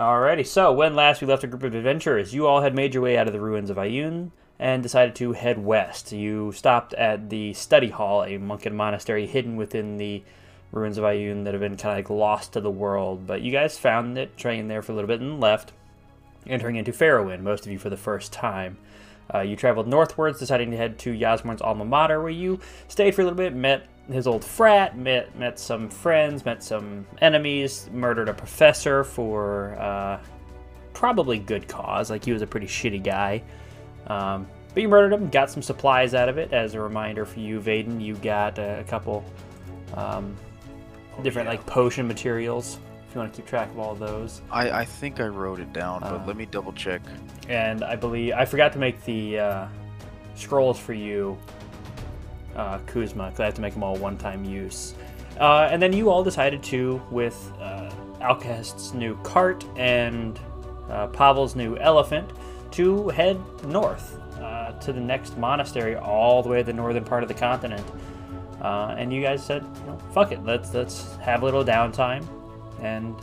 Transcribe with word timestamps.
Alrighty, 0.00 0.46
so 0.46 0.72
when 0.72 0.94
last 0.94 1.20
we 1.20 1.26
left 1.26 1.44
a 1.44 1.46
group 1.46 1.62
of 1.62 1.74
adventurers, 1.74 2.32
you 2.32 2.46
all 2.46 2.62
had 2.62 2.74
made 2.74 2.94
your 2.94 3.02
way 3.02 3.18
out 3.18 3.26
of 3.26 3.34
the 3.34 3.40
ruins 3.40 3.68
of 3.68 3.76
Ayun 3.76 4.30
and 4.58 4.82
decided 4.82 5.14
to 5.16 5.32
head 5.32 5.62
west. 5.62 6.10
You 6.10 6.52
stopped 6.52 6.94
at 6.94 7.28
the 7.28 7.52
study 7.52 7.90
hall, 7.90 8.24
a 8.24 8.38
monk 8.38 8.64
monastery 8.72 9.26
hidden 9.26 9.56
within 9.56 9.98
the 9.98 10.22
ruins 10.72 10.96
of 10.96 11.04
Ayun 11.04 11.44
that 11.44 11.52
have 11.52 11.60
been 11.60 11.76
kind 11.76 11.98
of 11.98 11.98
like 11.98 12.08
lost 12.08 12.54
to 12.54 12.62
the 12.62 12.70
world. 12.70 13.26
But 13.26 13.42
you 13.42 13.52
guys 13.52 13.78
found 13.78 14.16
it, 14.16 14.38
trained 14.38 14.70
there 14.70 14.80
for 14.80 14.92
a 14.92 14.94
little 14.94 15.06
bit, 15.06 15.20
and 15.20 15.38
left, 15.38 15.72
entering 16.46 16.76
into 16.76 16.92
Farrowin, 16.92 17.42
most 17.42 17.66
of 17.66 17.72
you 17.72 17.78
for 17.78 17.90
the 17.90 17.98
first 17.98 18.32
time. 18.32 18.78
Uh, 19.34 19.40
you 19.40 19.54
traveled 19.54 19.86
northwards, 19.86 20.38
deciding 20.38 20.70
to 20.70 20.78
head 20.78 20.98
to 21.00 21.12
Yasmorn's 21.12 21.60
alma 21.60 21.84
mater, 21.84 22.22
where 22.22 22.30
you 22.30 22.58
stayed 22.88 23.14
for 23.14 23.20
a 23.20 23.24
little 23.24 23.36
bit, 23.36 23.54
met 23.54 23.86
his 24.08 24.26
old 24.26 24.44
frat, 24.44 24.96
met 24.96 25.36
met 25.38 25.58
some 25.58 25.88
friends, 25.88 26.44
met 26.44 26.62
some 26.62 27.06
enemies, 27.20 27.88
murdered 27.92 28.28
a 28.28 28.34
professor 28.34 29.04
for 29.04 29.74
uh, 29.78 30.20
probably 30.92 31.38
good 31.38 31.68
cause. 31.68 32.10
Like 32.10 32.24
he 32.24 32.32
was 32.32 32.42
a 32.42 32.46
pretty 32.46 32.66
shitty 32.66 33.02
guy. 33.02 33.42
Um, 34.06 34.46
but 34.72 34.82
you 34.82 34.88
murdered 34.88 35.12
him, 35.12 35.28
got 35.30 35.50
some 35.50 35.62
supplies 35.62 36.14
out 36.14 36.28
of 36.28 36.38
it. 36.38 36.52
As 36.52 36.74
a 36.74 36.80
reminder 36.80 37.24
for 37.24 37.40
you, 37.40 37.60
Vaden, 37.60 38.00
you 38.00 38.14
got 38.16 38.58
a, 38.58 38.80
a 38.80 38.84
couple 38.84 39.24
um, 39.94 40.36
different 41.22 41.46
yeah. 41.46 41.52
like 41.52 41.66
potion 41.66 42.06
materials. 42.06 42.78
If 43.08 43.14
you 43.14 43.20
want 43.20 43.32
to 43.34 43.40
keep 43.40 43.48
track 43.48 43.68
of 43.70 43.78
all 43.80 43.92
of 43.92 43.98
those. 43.98 44.40
I, 44.52 44.70
I 44.70 44.84
think 44.84 45.18
I 45.18 45.26
wrote 45.26 45.58
it 45.58 45.72
down, 45.72 46.00
but 46.00 46.28
let 46.28 46.36
me 46.36 46.46
double 46.46 46.72
check. 46.72 47.02
and 47.48 47.82
I 47.82 47.96
believe 47.96 48.34
I 48.34 48.44
forgot 48.44 48.72
to 48.74 48.78
make 48.78 49.04
the 49.04 49.40
uh, 49.40 49.68
scrolls 50.36 50.78
for 50.78 50.92
you, 50.92 51.36
uh, 52.60 52.78
Kuzma, 52.86 53.26
because 53.26 53.40
I 53.40 53.44
have 53.46 53.54
to 53.54 53.60
make 53.60 53.72
them 53.72 53.82
all 53.82 53.96
one-time 53.96 54.44
use. 54.44 54.94
Uh, 55.38 55.68
and 55.70 55.80
then 55.80 55.92
you 55.92 56.10
all 56.10 56.22
decided 56.22 56.62
to, 56.64 57.00
with 57.10 57.52
uh, 57.60 57.90
new 58.94 59.16
cart 59.22 59.64
and 59.76 60.38
uh, 60.90 61.06
Pavel's 61.08 61.56
new 61.56 61.76
elephant, 61.78 62.30
to 62.72 63.08
head 63.08 63.40
north 63.64 64.20
uh, 64.40 64.72
to 64.72 64.92
the 64.92 65.00
next 65.00 65.38
monastery, 65.38 65.96
all 65.96 66.42
the 66.42 66.48
way 66.48 66.58
to 66.58 66.64
the 66.64 66.72
northern 66.72 67.04
part 67.04 67.22
of 67.22 67.28
the 67.28 67.34
continent. 67.34 67.86
Uh, 68.60 68.94
and 68.98 69.10
you 69.10 69.22
guys 69.22 69.42
said, 69.44 69.64
"Fuck 70.12 70.32
it, 70.32 70.44
let's 70.44 70.74
let's 70.74 71.16
have 71.16 71.40
a 71.40 71.44
little 71.46 71.64
downtime 71.64 72.26
and 72.82 73.16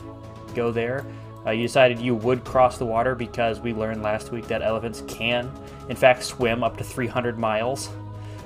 go 0.54 0.72
there." 0.72 1.06
Uh, 1.46 1.52
you 1.52 1.62
decided 1.62 2.00
you 2.00 2.16
would 2.16 2.44
cross 2.44 2.76
the 2.76 2.84
water 2.84 3.14
because 3.14 3.60
we 3.60 3.72
learned 3.72 4.02
last 4.02 4.32
week 4.32 4.48
that 4.48 4.62
elephants 4.62 5.04
can, 5.06 5.48
in 5.88 5.94
fact, 5.94 6.24
swim 6.24 6.64
up 6.64 6.76
to 6.76 6.82
300 6.82 7.38
miles, 7.38 7.88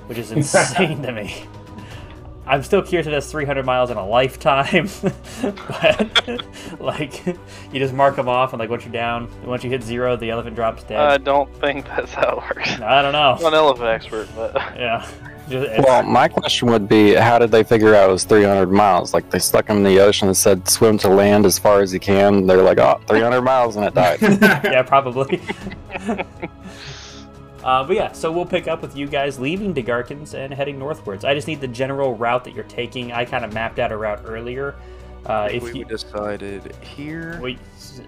which 0.07 0.17
is 0.17 0.31
insane 0.33 1.01
to 1.03 1.11
me. 1.11 1.45
I'm 2.45 2.61
still 2.61 2.81
curious 2.81 3.07
if 3.07 3.11
that's 3.11 3.31
300 3.31 3.65
miles 3.65 3.89
in 3.89 3.95
a 3.95 4.05
lifetime, 4.05 4.89
but 5.41 6.45
like 6.79 7.25
you 7.25 7.35
just 7.79 7.93
mark 7.93 8.17
them 8.17 8.27
off, 8.27 8.51
and 8.51 8.59
like 8.59 8.69
once 8.69 8.83
you're 8.83 8.91
down, 8.91 9.29
once 9.45 9.63
you 9.63 9.69
hit 9.69 9.81
zero, 9.81 10.17
the 10.17 10.29
elephant 10.29 10.55
drops 10.55 10.83
dead. 10.83 10.99
I 10.99 11.17
don't 11.17 11.53
think 11.61 11.85
that's 11.85 12.13
how 12.13 12.37
it 12.37 12.55
works. 12.55 12.81
I 12.81 13.01
don't 13.01 13.13
know. 13.13 13.33
I'm 13.35 13.41
not 13.41 13.53
an 13.53 13.59
elephant 13.59 13.87
expert, 13.87 14.27
but 14.35 14.53
Yeah. 14.77 15.07
Just, 15.49 15.83
Well, 15.85 16.03
my 16.03 16.29
question 16.29 16.69
would 16.69 16.87
be, 16.87 17.15
how 17.15 17.37
did 17.37 17.51
they 17.51 17.63
figure 17.63 17.93
out 17.95 18.09
it 18.09 18.13
was 18.13 18.23
300 18.23 18.71
miles? 18.71 19.13
Like 19.13 19.29
they 19.29 19.39
stuck 19.39 19.67
him 19.67 19.77
in 19.77 19.83
the 19.83 19.99
ocean 19.99 20.29
and 20.29 20.35
said, 20.37 20.69
swim 20.69 20.97
to 20.99 21.09
land 21.09 21.45
as 21.45 21.59
far 21.59 21.81
as 21.81 21.93
you 21.93 21.99
can. 21.99 22.47
They're 22.47 22.61
like, 22.61 22.77
oh, 22.77 23.01
300 23.07 23.41
miles, 23.41 23.75
and 23.75 23.83
it 23.85 23.93
died. 23.93 24.21
yeah, 24.21 24.83
probably. 24.83 25.41
Uh, 27.63 27.83
but 27.83 27.95
yeah, 27.95 28.11
so 28.11 28.31
we'll 28.31 28.45
pick 28.45 28.67
up 28.67 28.81
with 28.81 28.95
you 28.95 29.07
guys 29.07 29.39
leaving 29.39 29.73
Degarkins 29.73 30.33
and 30.33 30.53
heading 30.53 30.77
northwards. 30.79 31.23
I 31.25 31.33
just 31.33 31.47
need 31.47 31.61
the 31.61 31.67
general 31.67 32.15
route 32.15 32.43
that 32.45 32.53
you're 32.53 32.63
taking. 32.65 33.11
I 33.11 33.25
kind 33.25 33.43
of 33.45 33.53
mapped 33.53 33.79
out 33.79 33.91
a 33.91 33.97
route 33.97 34.21
earlier. 34.25 34.75
Uh, 35.25 35.47
if 35.51 35.63
we 35.63 35.79
you, 35.79 35.85
decided 35.85 36.75
here. 36.81 37.39
wait, 37.41 37.57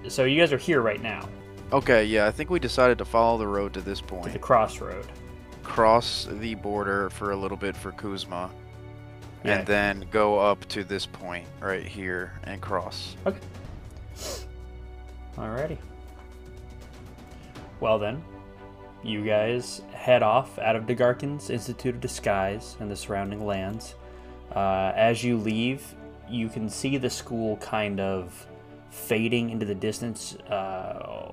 so 0.07 0.25
you 0.25 0.39
guys 0.39 0.51
are 0.51 0.57
here 0.57 0.81
right 0.81 1.01
now, 1.01 1.27
Okay, 1.71 2.05
yeah, 2.05 2.27
I 2.27 2.31
think 2.31 2.49
we 2.51 2.59
decided 2.59 2.97
to 2.99 3.05
follow 3.05 3.37
the 3.39 3.47
road 3.47 3.73
to 3.73 3.81
this 3.81 3.99
to 4.01 4.29
the 4.31 4.37
crossroad. 4.39 5.05
cross 5.63 6.27
the 6.39 6.53
border 6.55 7.09
for 7.09 7.31
a 7.31 7.35
little 7.35 7.57
bit 7.57 7.75
for 7.75 7.91
Kuzma, 7.93 8.51
Yeah. 9.43 9.59
and 9.59 9.67
then 9.67 10.05
go 10.11 10.37
up 10.37 10.63
to 10.69 10.83
this 10.83 11.05
point 11.05 11.47
right 11.61 11.83
here 11.85 12.33
and 12.43 12.61
cross. 12.61 13.15
Okay. 13.25 13.39
Alrighty. 15.37 15.77
Well 17.79 17.97
then, 17.99 18.23
you 19.05 19.23
guys 19.23 19.81
head 19.93 20.23
off 20.23 20.57
out 20.59 20.75
of 20.75 20.85
Degarkin's 20.85 21.49
Institute 21.49 21.95
of 21.95 22.01
Disguise 22.01 22.75
and 22.79 22.89
the 22.89 22.95
surrounding 22.95 23.45
lands. 23.45 23.95
Uh, 24.55 24.91
as 24.95 25.23
you 25.23 25.37
leave, 25.37 25.95
you 26.29 26.49
can 26.49 26.69
see 26.69 26.97
the 26.97 27.09
school 27.09 27.57
kind 27.57 27.99
of 27.99 28.47
fading 28.89 29.49
into 29.49 29.65
the 29.65 29.75
distance 29.75 30.35
uh, 30.49 31.31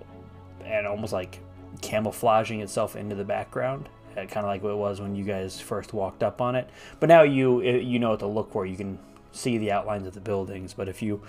and 0.64 0.86
almost 0.86 1.12
like 1.12 1.40
camouflaging 1.80 2.60
itself 2.60 2.96
into 2.96 3.14
the 3.14 3.24
background. 3.24 3.88
Uh, 4.12 4.26
kind 4.26 4.38
of 4.38 4.46
like 4.46 4.62
what 4.62 4.72
it 4.72 4.76
was 4.76 5.00
when 5.00 5.16
you 5.16 5.24
guys 5.24 5.58
first 5.58 5.94
walked 5.94 6.22
up 6.22 6.42
on 6.42 6.54
it. 6.54 6.68
But 7.00 7.08
now 7.08 7.22
you 7.22 7.62
you 7.62 7.98
know 7.98 8.10
what 8.10 8.18
to 8.18 8.26
look 8.26 8.52
for. 8.52 8.66
You 8.66 8.76
can 8.76 8.98
see 9.32 9.56
the 9.56 9.72
outlines 9.72 10.06
of 10.06 10.12
the 10.12 10.20
buildings. 10.20 10.74
But 10.74 10.88
if 10.88 11.00
you 11.00 11.22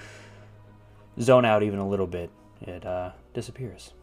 zone 1.22 1.46
out 1.46 1.64
even 1.64 1.80
a 1.80 1.88
little 1.88 2.08
bit, 2.08 2.30
it 2.62 2.86
uh, 2.86 3.12
disappears. 3.34 3.94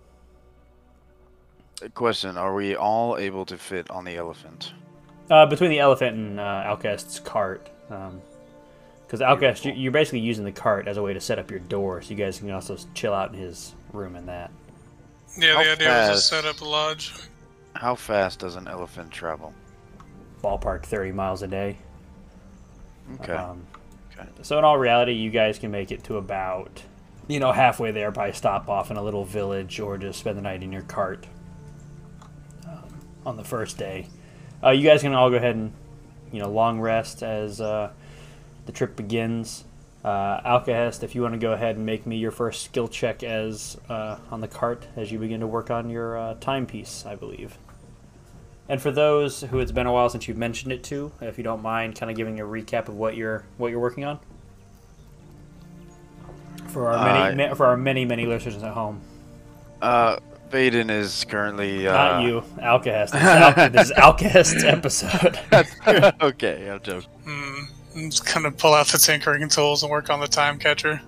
Question: 1.94 2.36
Are 2.36 2.54
we 2.54 2.76
all 2.76 3.16
able 3.16 3.44
to 3.46 3.56
fit 3.58 3.91
on 3.91 4.04
the 4.04 4.16
elephant? 4.16 4.72
Uh, 5.30 5.46
between 5.46 5.70
the 5.70 5.78
elephant 5.78 6.16
and 6.16 6.41
uh, 6.41 6.64
Alcest's 6.66 7.20
cart, 7.20 7.70
because 7.88 9.20
Alcest, 9.20 9.64
you- 9.64 9.72
you're 9.72 9.92
basically 9.92 10.18
using 10.20 10.44
the 10.44 10.52
cart 10.52 10.88
as 10.88 10.96
a 10.96 11.02
way 11.02 11.14
to 11.14 11.20
set 11.20 11.38
up 11.38 11.50
your 11.50 11.60
door, 11.60 12.02
so 12.02 12.10
you 12.10 12.16
guys 12.16 12.38
can 12.41 12.50
also 12.50 12.76
chill 12.94 13.14
out 13.14 13.32
in 13.32 13.38
his 13.38 13.74
room 13.92 14.16
and 14.16 14.28
that. 14.28 14.50
Yeah, 15.38 15.54
How 15.54 15.62
the 15.62 15.70
idea 15.72 15.88
was 16.10 16.20
to 16.22 16.26
set 16.36 16.44
up 16.44 16.60
a 16.60 16.64
lodge. 16.64 17.12
How 17.74 17.94
fast 17.94 18.41
does 18.41 18.56
an 18.56 18.66
elephant 18.66 19.12
travel? 19.12 19.54
Ballpark 20.42 20.82
30 20.84 21.12
miles 21.12 21.42
a 21.42 21.47
day. 21.48 21.76
Okay. 23.20 23.32
Um, 23.32 23.64
Okay. 24.18 24.28
So 24.42 24.58
in 24.58 24.64
all 24.64 24.76
reality, 24.76 25.12
you 25.12 25.30
guys 25.30 25.58
can 25.58 25.70
make 25.70 25.92
it 25.92 26.02
to 26.04 26.16
about, 26.16 26.82
you 27.28 27.38
know, 27.41 27.52
halfway 27.52 27.91
there. 27.92 28.10
Probably 28.12 28.32
stop 28.32 28.68
off 28.68 28.91
in 28.91 28.97
a 28.97 29.02
little 29.02 29.24
village 29.24 29.78
or 29.80 29.97
just 29.97 30.18
spend 30.18 30.36
the 30.36 30.42
night 30.42 30.62
in 30.64 30.72
your 30.72 30.82
cart 30.82 31.24
um, 31.24 31.30
on 33.25 33.36
the 33.36 33.44
first 33.44 33.78
day. 33.78 34.06
Uh, 34.62 34.70
you 34.70 34.86
guys 34.88 35.03
can 35.03 35.14
all 35.14 35.31
go 35.31 35.36
ahead 35.36 35.56
and, 35.56 35.72
you 36.32 36.41
know, 36.41 36.50
long 36.50 36.81
rest 36.81 37.22
as 37.22 37.60
uh, 37.60 37.91
the 38.66 38.72
trip 38.72 38.97
begins. 38.97 39.64
Uh, 40.04 40.41
Alcahest, 40.42 41.03
if 41.03 41.14
you 41.14 41.22
want 41.22 41.34
to 41.34 41.38
go 41.38 41.53
ahead 41.53 41.76
and 41.76 41.84
make 41.84 42.06
me 42.06 42.16
your 42.16 42.30
first 42.30 42.62
skill 42.64 42.88
check 42.88 43.22
as 43.22 43.76
uh, 43.88 44.19
on 44.30 44.41
the 44.41 44.48
cart 44.48 44.86
as 44.97 45.12
you 45.12 45.19
begin 45.19 45.41
to 45.41 45.47
work 45.47 45.70
on 45.70 45.91
your 45.91 46.16
uh, 46.16 46.34
timepiece, 46.41 47.04
I 47.06 47.16
believe. 47.16 47.59
And 48.69 48.80
for 48.80 48.91
those 48.91 49.42
who 49.42 49.59
it's 49.59 49.72
been 49.72 49.86
a 49.86 49.92
while 49.92 50.09
since 50.09 50.28
you've 50.28 50.38
mentioned 50.38 50.72
it 50.72 50.84
to, 50.84 51.12
if 51.20 51.36
you 51.36 51.44
don't 51.44 51.60
mind, 51.60 51.97
kind 51.97 52.10
of 52.10 52.16
giving 52.16 52.38
a 52.41 52.44
recap 52.44 52.88
of 52.88 52.94
what 52.94 53.16
you're 53.16 53.44
what 53.59 53.70
you're 53.70 53.80
working 53.80 54.04
on 54.04 54.20
for 56.69 56.92
our 56.92 57.04
many 57.04 57.42
Uh, 57.42 57.48
ma- 57.48 57.54
for 57.54 57.66
our 57.66 57.76
many 57.76 58.04
many 58.04 58.26
listeners 58.26 58.62
at 58.62 58.72
home. 58.72 59.00
Uh, 59.82 60.19
Vaden 60.50 60.91
is 60.91 61.25
currently. 61.25 61.87
Uh... 61.87 61.93
Not 61.93 62.25
you, 62.25 62.43
Alcahest. 62.59 63.12
This 63.12 63.21
is, 63.22 63.27
Al- 63.27 63.71
this 63.71 63.91
is 63.91 63.93
Alcahest's 63.97 64.65
episode. 64.65 65.38
okay, 66.22 66.71
I'm 66.71 66.81
joking. 66.81 67.09
Hmm. 67.25 67.62
I'm 67.97 68.11
just 68.11 68.33
gonna 68.33 68.53
pull 68.53 68.75
out 68.75 68.87
the 68.89 68.99
tinkering 68.99 69.49
tools 69.49 69.83
and 69.83 69.91
work 69.91 70.10
on 70.10 70.21
the 70.21 70.28
time 70.28 70.59
catcher. 70.59 71.00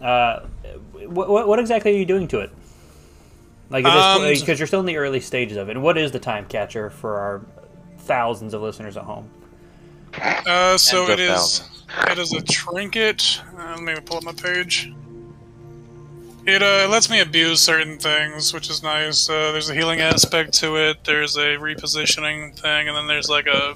Uh, 0.00 0.40
what, 1.06 1.28
what, 1.28 1.46
what 1.46 1.58
exactly 1.60 1.94
are 1.94 1.98
you 1.98 2.04
doing 2.04 2.26
to 2.28 2.40
it? 2.40 2.50
Like, 3.70 3.84
Um, 3.84 4.22
because 4.22 4.58
you're 4.58 4.66
still 4.66 4.80
in 4.80 4.86
the 4.86 4.96
early 4.96 5.20
stages 5.20 5.56
of 5.56 5.68
it. 5.68 5.72
And 5.72 5.82
what 5.82 5.96
is 5.96 6.10
the 6.10 6.18
time 6.18 6.44
catcher 6.46 6.90
for 6.90 7.18
our 7.18 7.40
thousands 7.98 8.52
of 8.52 8.62
listeners 8.62 8.96
at 8.96 9.04
home? 9.04 9.30
Uh, 10.20 10.76
so 10.76 11.08
it 11.08 11.20
is. 11.20 11.60
thousands. 11.60 11.84
It 12.10 12.18
is 12.18 12.32
a 12.32 12.42
trinket. 12.42 13.40
Uh, 13.56 13.76
let 13.76 13.82
me 13.82 13.94
pull 14.04 14.16
up 14.18 14.24
my 14.24 14.32
page. 14.32 14.92
It 16.44 16.60
uh, 16.62 16.88
lets 16.90 17.08
me 17.08 17.20
abuse 17.20 17.60
certain 17.60 17.98
things, 17.98 18.52
which 18.52 18.68
is 18.68 18.82
nice. 18.82 19.28
Uh, 19.28 19.52
there's 19.52 19.70
a 19.70 19.74
healing 19.74 20.00
aspect 20.00 20.54
to 20.54 20.76
it. 20.76 21.04
There's 21.04 21.36
a 21.36 21.56
repositioning 21.56 22.58
thing, 22.58 22.88
and 22.88 22.96
then 22.96 23.06
there's 23.06 23.28
like 23.28 23.46
a 23.46 23.74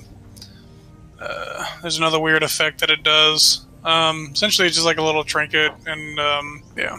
uh, 1.20 1.66
there's 1.80 1.98
another 1.98 2.18
weird 2.18 2.42
effect 2.42 2.80
that 2.80 2.90
it 2.90 3.02
does. 3.02 3.64
Um, 3.84 4.30
essentially, 4.32 4.66
it's 4.66 4.76
just 4.76 4.86
like 4.86 4.98
a 4.98 5.02
little 5.02 5.22
trinket, 5.22 5.72
and 5.86 6.18
um, 6.18 6.62
yeah. 6.76 6.98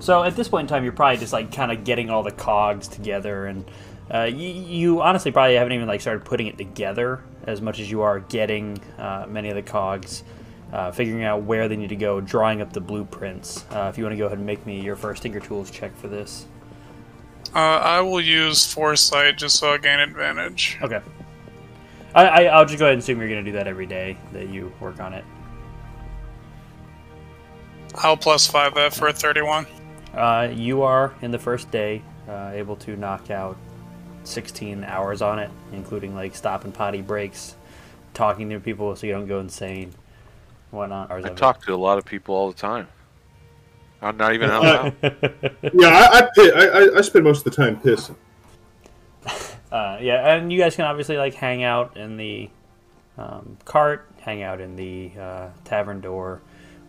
So 0.00 0.24
at 0.24 0.36
this 0.36 0.48
point 0.48 0.64
in 0.64 0.68
time, 0.68 0.82
you're 0.82 0.92
probably 0.92 1.18
just 1.18 1.32
like 1.32 1.52
kind 1.52 1.70
of 1.70 1.84
getting 1.84 2.10
all 2.10 2.22
the 2.24 2.32
cogs 2.32 2.88
together, 2.88 3.46
and 3.46 3.64
uh, 4.12 4.24
you, 4.24 4.48
you 4.48 5.02
honestly 5.02 5.30
probably 5.30 5.54
haven't 5.54 5.72
even 5.72 5.86
like 5.86 6.00
started 6.00 6.24
putting 6.24 6.48
it 6.48 6.58
together 6.58 7.22
as 7.44 7.60
much 7.62 7.78
as 7.78 7.90
you 7.90 8.02
are 8.02 8.20
getting 8.20 8.80
uh, 8.98 9.26
many 9.28 9.48
of 9.48 9.54
the 9.54 9.62
cogs, 9.62 10.24
uh, 10.72 10.92
figuring 10.92 11.24
out 11.24 11.42
where 11.42 11.68
they 11.68 11.76
need 11.76 11.88
to 11.88 11.96
go, 11.96 12.20
drawing 12.20 12.60
up 12.60 12.72
the 12.72 12.80
blueprints. 12.80 13.64
Uh, 13.70 13.88
if 13.90 13.98
you 13.98 14.04
want 14.04 14.12
to 14.12 14.18
go 14.18 14.26
ahead 14.26 14.38
and 14.38 14.46
make 14.46 14.64
me 14.66 14.80
your 14.80 14.96
first 14.96 15.22
Tinker 15.22 15.40
Tools 15.40 15.70
check 15.70 15.96
for 15.96 16.08
this. 16.08 16.46
Uh, 17.54 17.58
I 17.58 18.00
will 18.00 18.20
use 18.20 18.70
foresight 18.70 19.38
just 19.38 19.56
so 19.56 19.72
I 19.72 19.78
gain 19.78 20.00
advantage. 20.00 20.78
Okay. 20.82 21.00
I, 22.14 22.26
I, 22.26 22.42
I'll 22.44 22.66
just 22.66 22.78
go 22.78 22.86
ahead 22.86 22.94
and 22.94 23.02
assume 23.02 23.18
you're 23.18 23.28
going 23.28 23.44
to 23.44 23.50
do 23.50 23.56
that 23.56 23.66
every 23.66 23.86
day 23.86 24.16
that 24.32 24.48
you 24.48 24.72
work 24.80 25.00
on 25.00 25.14
it. 25.14 25.24
I'll 27.94 28.16
plus 28.16 28.46
five 28.46 28.74
that 28.74 28.94
for 28.94 29.08
a 29.08 29.12
31. 29.12 29.66
Uh, 30.14 30.48
you 30.54 30.82
are 30.82 31.14
in 31.22 31.30
the 31.30 31.38
first 31.38 31.70
day 31.70 32.02
uh, 32.28 32.50
able 32.52 32.76
to 32.76 32.96
knock 32.96 33.30
out 33.30 33.56
16 34.24 34.84
hours 34.84 35.22
on 35.22 35.38
it, 35.38 35.50
including 35.72 36.14
like 36.14 36.34
stop 36.34 36.64
and 36.64 36.74
potty 36.74 37.00
breaks, 37.00 37.56
talking 38.14 38.50
to 38.50 38.60
people 38.60 38.94
so 38.94 39.06
you 39.06 39.12
don't 39.12 39.26
go 39.26 39.40
insane, 39.40 39.92
whatnot. 40.70 41.10
Hours 41.10 41.24
I 41.24 41.28
of 41.28 41.34
it. 41.34 41.38
talk 41.38 41.64
to 41.66 41.74
a 41.74 41.76
lot 41.76 41.98
of 41.98 42.04
people 42.04 42.34
all 42.34 42.48
the 42.48 42.56
time. 42.56 42.88
I'm 44.00 44.16
not 44.16 44.32
even 44.34 44.48
out 44.50 44.62
loud. 44.62 44.96
Yeah, 45.74 45.88
I 45.88 46.18
I, 46.18 46.20
pi- 46.36 46.52
I 46.54 46.66
I- 46.66 46.98
I 46.98 47.00
spend 47.00 47.24
most 47.24 47.44
of 47.46 47.52
the 47.52 47.62
time 47.62 47.76
pissing. 47.80 48.16
Uh, 49.70 49.98
yeah, 50.00 50.34
and 50.34 50.50
you 50.50 50.58
guys 50.58 50.74
can 50.74 50.86
obviously 50.86 51.18
like 51.18 51.34
hang 51.34 51.62
out 51.62 51.94
in 51.98 52.16
the 52.16 52.48
um, 53.18 53.58
cart, 53.66 54.08
hang 54.18 54.42
out 54.42 54.62
in 54.62 54.76
the 54.76 55.12
uh, 55.20 55.48
tavern 55.64 56.00
door, 56.00 56.40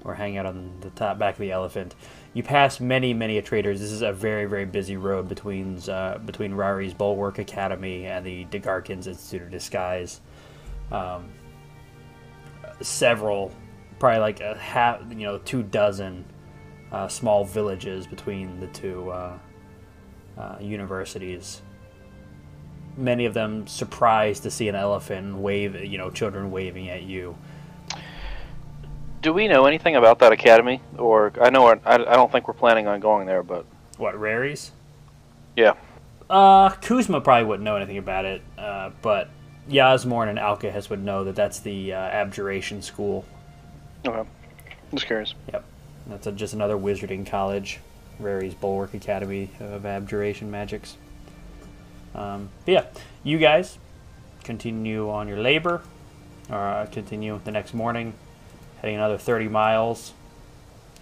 or 0.06 0.16
hang 0.16 0.38
out 0.38 0.46
on 0.46 0.72
the 0.80 0.90
top 0.92 1.20
back 1.20 1.34
of 1.34 1.42
the 1.42 1.52
elephant. 1.52 1.94
You 2.34 2.42
pass 2.42 2.80
many, 2.80 3.14
many 3.14 3.38
a 3.38 3.42
traders. 3.42 3.82
This 3.82 3.92
is 3.92 4.02
a 4.02 4.14
very, 4.14 4.46
very 4.46 4.64
busy 4.64 4.96
road 4.96 5.28
between 5.28 5.78
uh, 5.90 6.20
between 6.26 6.54
Rary's 6.54 6.94
Bulwark 6.94 7.38
Academy 7.38 8.06
and 8.06 8.26
the 8.26 8.46
Degarkins 8.46 9.08
Institute 9.08 9.42
of 9.42 9.52
Disguise. 9.52 10.22
Um, 10.90 11.28
several, 12.82 13.52
probably 14.00 14.20
like 14.20 14.40
a 14.42 14.58
half, 14.58 15.02
you 15.10 15.26
know, 15.26 15.38
two 15.40 15.64
dozen 15.64 16.26
uh, 16.92 17.08
small 17.08 17.46
villages 17.46 18.08
between 18.08 18.60
the 18.60 18.68
two 18.68 19.10
uh, 19.12 19.38
uh, 20.38 20.58
universities 20.60 21.62
many 23.00 23.26
of 23.26 23.34
them 23.34 23.66
surprised 23.66 24.44
to 24.44 24.52
see 24.52 24.68
an 24.68 24.76
elephant 24.76 25.38
wave, 25.38 25.84
you 25.84 25.98
know, 25.98 26.10
children 26.10 26.52
waving 26.52 26.90
at 26.90 27.04
you. 27.04 27.36
Do 29.22 29.34
we 29.34 29.48
know 29.48 29.66
anything 29.66 29.96
about 29.96 30.20
that 30.20 30.32
academy? 30.32 30.82
Or 30.98 31.34
I 31.42 31.50
know 31.50 31.68
I, 31.68 31.80
I 31.86 31.98
don't 31.98 32.32
think 32.32 32.48
we're 32.48 32.54
planning 32.54 32.88
on 32.88 33.00
going 33.00 33.26
there, 33.26 33.44
but 33.44 33.66
What, 33.98 34.20
Rary's? 34.20 34.72
Yeah. 35.56 35.74
Uh, 36.30 36.70
Kuzma 36.70 37.22
probably 37.22 37.46
wouldn't 37.46 37.64
know 37.64 37.76
anything 37.76 37.98
about 37.98 38.26
it, 38.26 38.42
uh, 38.58 38.92
but 39.02 39.30
Yasmorn 39.68 40.30
and 40.30 40.38
Alkahest 40.38 40.90
would 40.90 41.04
know 41.04 41.24
that 41.24 41.36
that's 41.36 41.60
the 41.60 41.94
uh, 41.94 41.98
Abjuration 41.98 42.82
School. 42.82 43.26
Okay. 44.06 44.30
Just 44.94 45.06
curious. 45.06 45.34
Yep. 45.52 45.66
That's 46.08 46.28
a, 46.28 46.32
just 46.32 46.54
another 46.54 46.76
wizarding 46.76 47.26
college, 47.26 47.80
Rary's 48.20 48.54
Bulwark 48.54 48.94
Academy 48.94 49.52
of 49.60 49.86
Abjuration 49.86 50.50
Magics. 50.50 50.98
Um, 52.16 52.50
but 52.66 52.72
yeah, 52.72 52.86
you 53.24 53.38
guys 53.38 53.78
continue 54.44 55.10
on 55.10 55.28
your 55.28 55.38
labor, 55.38 55.84
or 56.50 56.58
uh, 56.58 56.88
continue 56.92 57.40
the 57.44 57.52
next 57.52 57.74
morning, 57.74 58.14
heading 58.82 58.96
another 58.96 59.18
30 59.18 59.48
miles. 59.48 60.14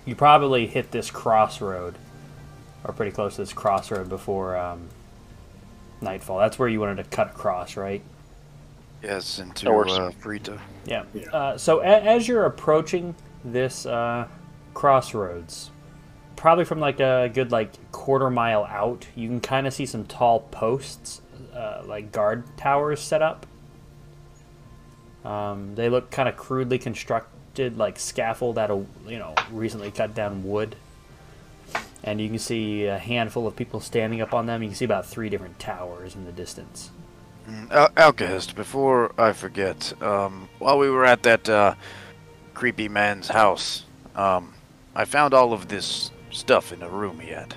You 0.06 0.16
probably 0.16 0.68
hit 0.68 0.92
this 0.92 1.10
crossroad, 1.10 1.96
or 2.84 2.94
pretty 2.94 3.12
close 3.12 3.36
to 3.36 3.42
this 3.42 3.54
crossroad 3.54 4.10
before 4.10 4.58
um, 4.58 4.90
nightfall. 6.02 6.40
That's 6.40 6.60
where 6.60 6.68
you 6.68 6.80
wanted 6.80 6.98
to 6.98 7.04
cut 7.10 7.30
across, 7.30 7.78
right? 7.78 8.02
Yes, 9.08 9.40
into 9.40 9.66
That 9.66 9.74
works. 9.74 9.94
uh, 9.94 10.12
Frita. 10.22 10.60
Yeah. 10.86 11.06
Uh, 11.32 11.58
so 11.58 11.80
a- 11.80 11.86
as 11.86 12.28
you're 12.28 12.44
approaching 12.46 13.16
this 13.46 13.86
uh, 13.86 14.28
crossroads, 14.74 15.72
probably 16.36 16.66
from 16.66 16.82
like 16.82 17.00
a 17.00 17.32
good 17.34 17.52
like 17.52 17.72
quarter 17.94 18.30
mile 18.30 18.66
out, 18.66 19.08
you 19.16 19.30
can 19.30 19.40
kind 19.40 19.66
of 19.66 19.74
see 19.74 19.86
some 19.86 20.06
tall 20.06 20.42
posts, 20.42 21.22
uh, 21.56 21.84
like 21.86 22.12
guard 22.12 22.44
towers 22.58 23.00
set 23.00 23.22
up. 23.22 23.46
Um, 25.24 25.76
they 25.76 25.90
look 25.90 26.12
kind 26.12 26.28
of 26.30 26.36
crudely 26.36 26.78
constructed, 26.78 27.78
like 27.78 27.98
scaffold 28.00 28.58
out 28.58 28.72
of 28.72 28.88
you 29.08 29.20
know 29.20 29.36
recently 29.52 29.90
cut 29.90 30.14
down 30.14 30.44
wood. 30.44 30.76
And 32.04 32.22
you 32.22 32.28
can 32.30 32.40
see 32.40 32.86
a 32.86 32.98
handful 32.98 33.48
of 33.48 33.56
people 33.56 33.80
standing 33.80 34.22
up 34.22 34.34
on 34.34 34.46
them. 34.46 34.62
You 34.64 34.70
can 34.70 34.76
see 34.76 34.86
about 34.86 35.06
three 35.06 35.30
different 35.30 35.60
towers 35.60 36.14
in 36.16 36.26
the 36.26 36.32
distance. 36.32 36.92
Mm, 37.48 37.72
Al- 37.72 37.90
Alkahest, 38.12 38.56
before 38.56 39.12
I 39.18 39.32
forget, 39.34 39.94
um, 40.02 40.50
while 40.60 40.78
we 40.78 40.90
were 40.90 41.06
at 41.06 41.24
that 41.24 41.48
uh, 41.48 41.76
creepy 42.54 42.90
man's 42.90 43.28
house, 43.30 43.86
um, 44.16 44.54
I 44.96 45.06
found 45.06 45.34
all 45.34 45.54
of 45.54 45.68
this 45.68 46.12
stuff 46.32 46.74
in 46.74 46.82
a 46.82 46.90
room 46.90 47.20
he 47.20 47.30
had. 47.30 47.56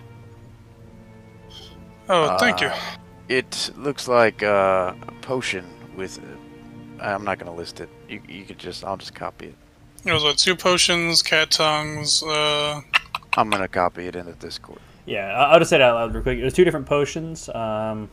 Oh, 2.08 2.36
thank 2.38 2.60
you. 2.60 2.68
Uh, 2.68 2.78
It 3.28 3.70
looks 3.76 4.08
like 4.08 4.42
uh, 4.42 4.92
a 5.06 5.12
potion 5.22 5.64
with. 5.96 6.18
I'm 7.00 7.24
not 7.24 7.38
gonna 7.38 7.54
list 7.54 7.80
it. 7.80 7.88
You, 8.08 8.20
you 8.28 8.44
could 8.44 8.58
just. 8.58 8.84
I'll 8.84 8.96
just 8.96 9.14
copy 9.14 9.46
it. 9.46 9.54
It 10.04 10.12
was 10.12 10.22
what, 10.24 10.36
two 10.38 10.56
potions, 10.56 11.22
cat 11.22 11.50
tongues, 11.50 12.22
uh, 12.22 12.80
I'm 13.36 13.50
gonna 13.50 13.68
copy 13.68 14.06
it 14.06 14.16
in 14.16 14.24
the 14.26 14.32
Discord. 14.32 14.80
Yeah, 15.06 15.26
I- 15.32 15.52
I'll 15.52 15.58
just 15.58 15.68
say 15.70 15.78
that 15.78 15.84
out 15.90 15.94
loud 15.94 16.14
real 16.14 16.22
quick. 16.22 16.38
It 16.38 16.44
was 16.44 16.54
two 16.54 16.64
different 16.64 16.86
potions, 16.86 17.48
um, 17.50 18.08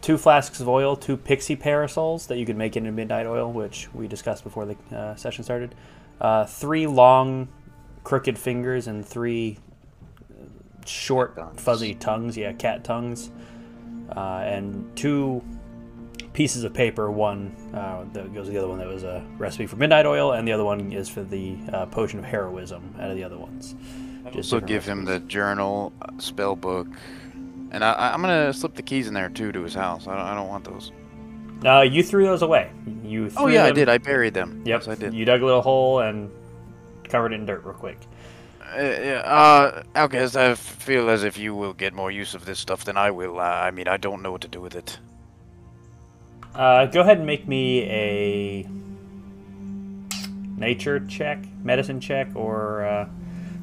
two 0.00 0.16
flasks 0.16 0.60
of 0.60 0.68
oil, 0.68 0.96
two 0.96 1.16
pixie 1.16 1.56
parasols 1.56 2.26
that 2.28 2.38
you 2.38 2.46
could 2.46 2.56
make 2.56 2.76
into 2.76 2.90
midnight 2.92 3.26
oil, 3.26 3.52
which 3.52 3.92
we 3.94 4.06
discussed 4.08 4.44
before 4.44 4.66
the 4.66 4.76
uh, 4.96 5.14
session 5.16 5.44
started. 5.44 5.74
Uh, 6.20 6.44
three 6.44 6.86
long, 6.86 7.48
crooked 8.04 8.38
fingers 8.38 8.86
and 8.86 9.04
three 9.06 9.58
short, 10.86 11.36
Tongues. 11.36 11.60
fuzzy 11.60 11.94
tongues. 11.94 12.36
Yeah, 12.36 12.52
cat 12.52 12.84
tongues, 12.84 13.30
uh, 14.14 14.42
and 14.44 14.96
two 14.96 15.42
pieces 16.32 16.64
of 16.64 16.72
paper. 16.72 17.10
One 17.10 17.54
uh, 17.74 18.04
that 18.12 18.32
goes 18.34 18.46
to 18.46 18.52
the 18.52 18.58
other 18.58 18.68
one 18.68 18.78
that 18.78 18.88
was 18.88 19.04
a 19.04 19.24
recipe 19.36 19.66
for 19.66 19.76
midnight 19.76 20.06
oil, 20.06 20.32
and 20.32 20.46
the 20.46 20.52
other 20.52 20.64
one 20.64 20.92
is 20.92 21.08
for 21.08 21.22
the 21.22 21.56
uh, 21.72 21.86
potion 21.86 22.18
of 22.18 22.24
heroism. 22.24 22.94
Out 22.98 23.10
of 23.10 23.16
the 23.16 23.24
other 23.24 23.38
ones. 23.38 23.74
Just 24.32 24.50
So 24.50 24.60
different 24.60 24.68
give 24.68 24.84
him 24.84 25.04
the 25.04 25.20
journal, 25.20 25.92
uh, 26.02 26.10
spell 26.18 26.54
book, 26.54 26.86
and 27.70 27.84
I, 27.84 28.12
I'm 28.12 28.20
gonna 28.20 28.52
slip 28.52 28.74
the 28.74 28.82
keys 28.82 29.08
in 29.08 29.14
there 29.14 29.28
too 29.28 29.52
to 29.52 29.62
his 29.62 29.74
house. 29.74 30.06
I 30.06 30.16
don't, 30.16 30.26
I 30.26 30.34
don't 30.34 30.48
want 30.48 30.64
those. 30.64 30.92
Uh, 31.64 31.80
you 31.80 32.02
threw 32.02 32.24
those 32.24 32.42
away. 32.42 32.70
You 33.02 33.30
threw 33.30 33.44
Oh 33.44 33.46
yeah, 33.48 33.64
I 33.64 33.72
did. 33.72 33.88
I 33.88 33.98
buried 33.98 34.34
them. 34.34 34.62
Yep. 34.64 34.80
Yes, 34.80 34.88
I 34.88 34.94
did. 34.94 35.12
You 35.14 35.24
dug 35.24 35.42
a 35.42 35.44
little 35.44 35.62
hole 35.62 36.00
and 36.00 36.30
covered 37.04 37.32
it 37.32 37.36
in 37.36 37.46
dirt 37.46 37.64
real 37.64 37.74
quick. 37.74 37.98
Uh, 38.60 38.82
yeah, 38.82 39.22
uh, 39.24 39.82
I 39.94 40.54
feel 40.54 41.08
as 41.08 41.24
if 41.24 41.38
you 41.38 41.54
will 41.54 41.72
get 41.72 41.94
more 41.94 42.10
use 42.10 42.34
of 42.34 42.44
this 42.44 42.58
stuff 42.58 42.84
than 42.84 42.96
I 42.96 43.10
will. 43.10 43.40
Uh, 43.40 43.42
I 43.42 43.70
mean, 43.70 43.88
I 43.88 43.96
don't 43.96 44.22
know 44.22 44.30
what 44.30 44.42
to 44.42 44.48
do 44.48 44.60
with 44.60 44.76
it. 44.76 44.98
Uh, 46.54 46.86
go 46.86 47.00
ahead 47.00 47.18
and 47.18 47.26
make 47.26 47.48
me 47.48 47.82
a 47.84 48.68
nature 50.58 51.00
check, 51.06 51.42
medicine 51.62 52.00
check, 52.00 52.28
or 52.34 52.84
uh, 52.84 53.08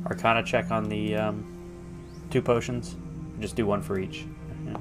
arcana 0.08 0.44
check 0.44 0.72
on 0.72 0.90
the 0.90 1.16
um, 1.16 2.26
two 2.32 2.42
potions. 2.42 2.96
Just 3.40 3.56
do 3.56 3.66
one 3.66 3.82
for 3.82 4.00
each. 4.00 4.26
Yeah. 4.66 4.78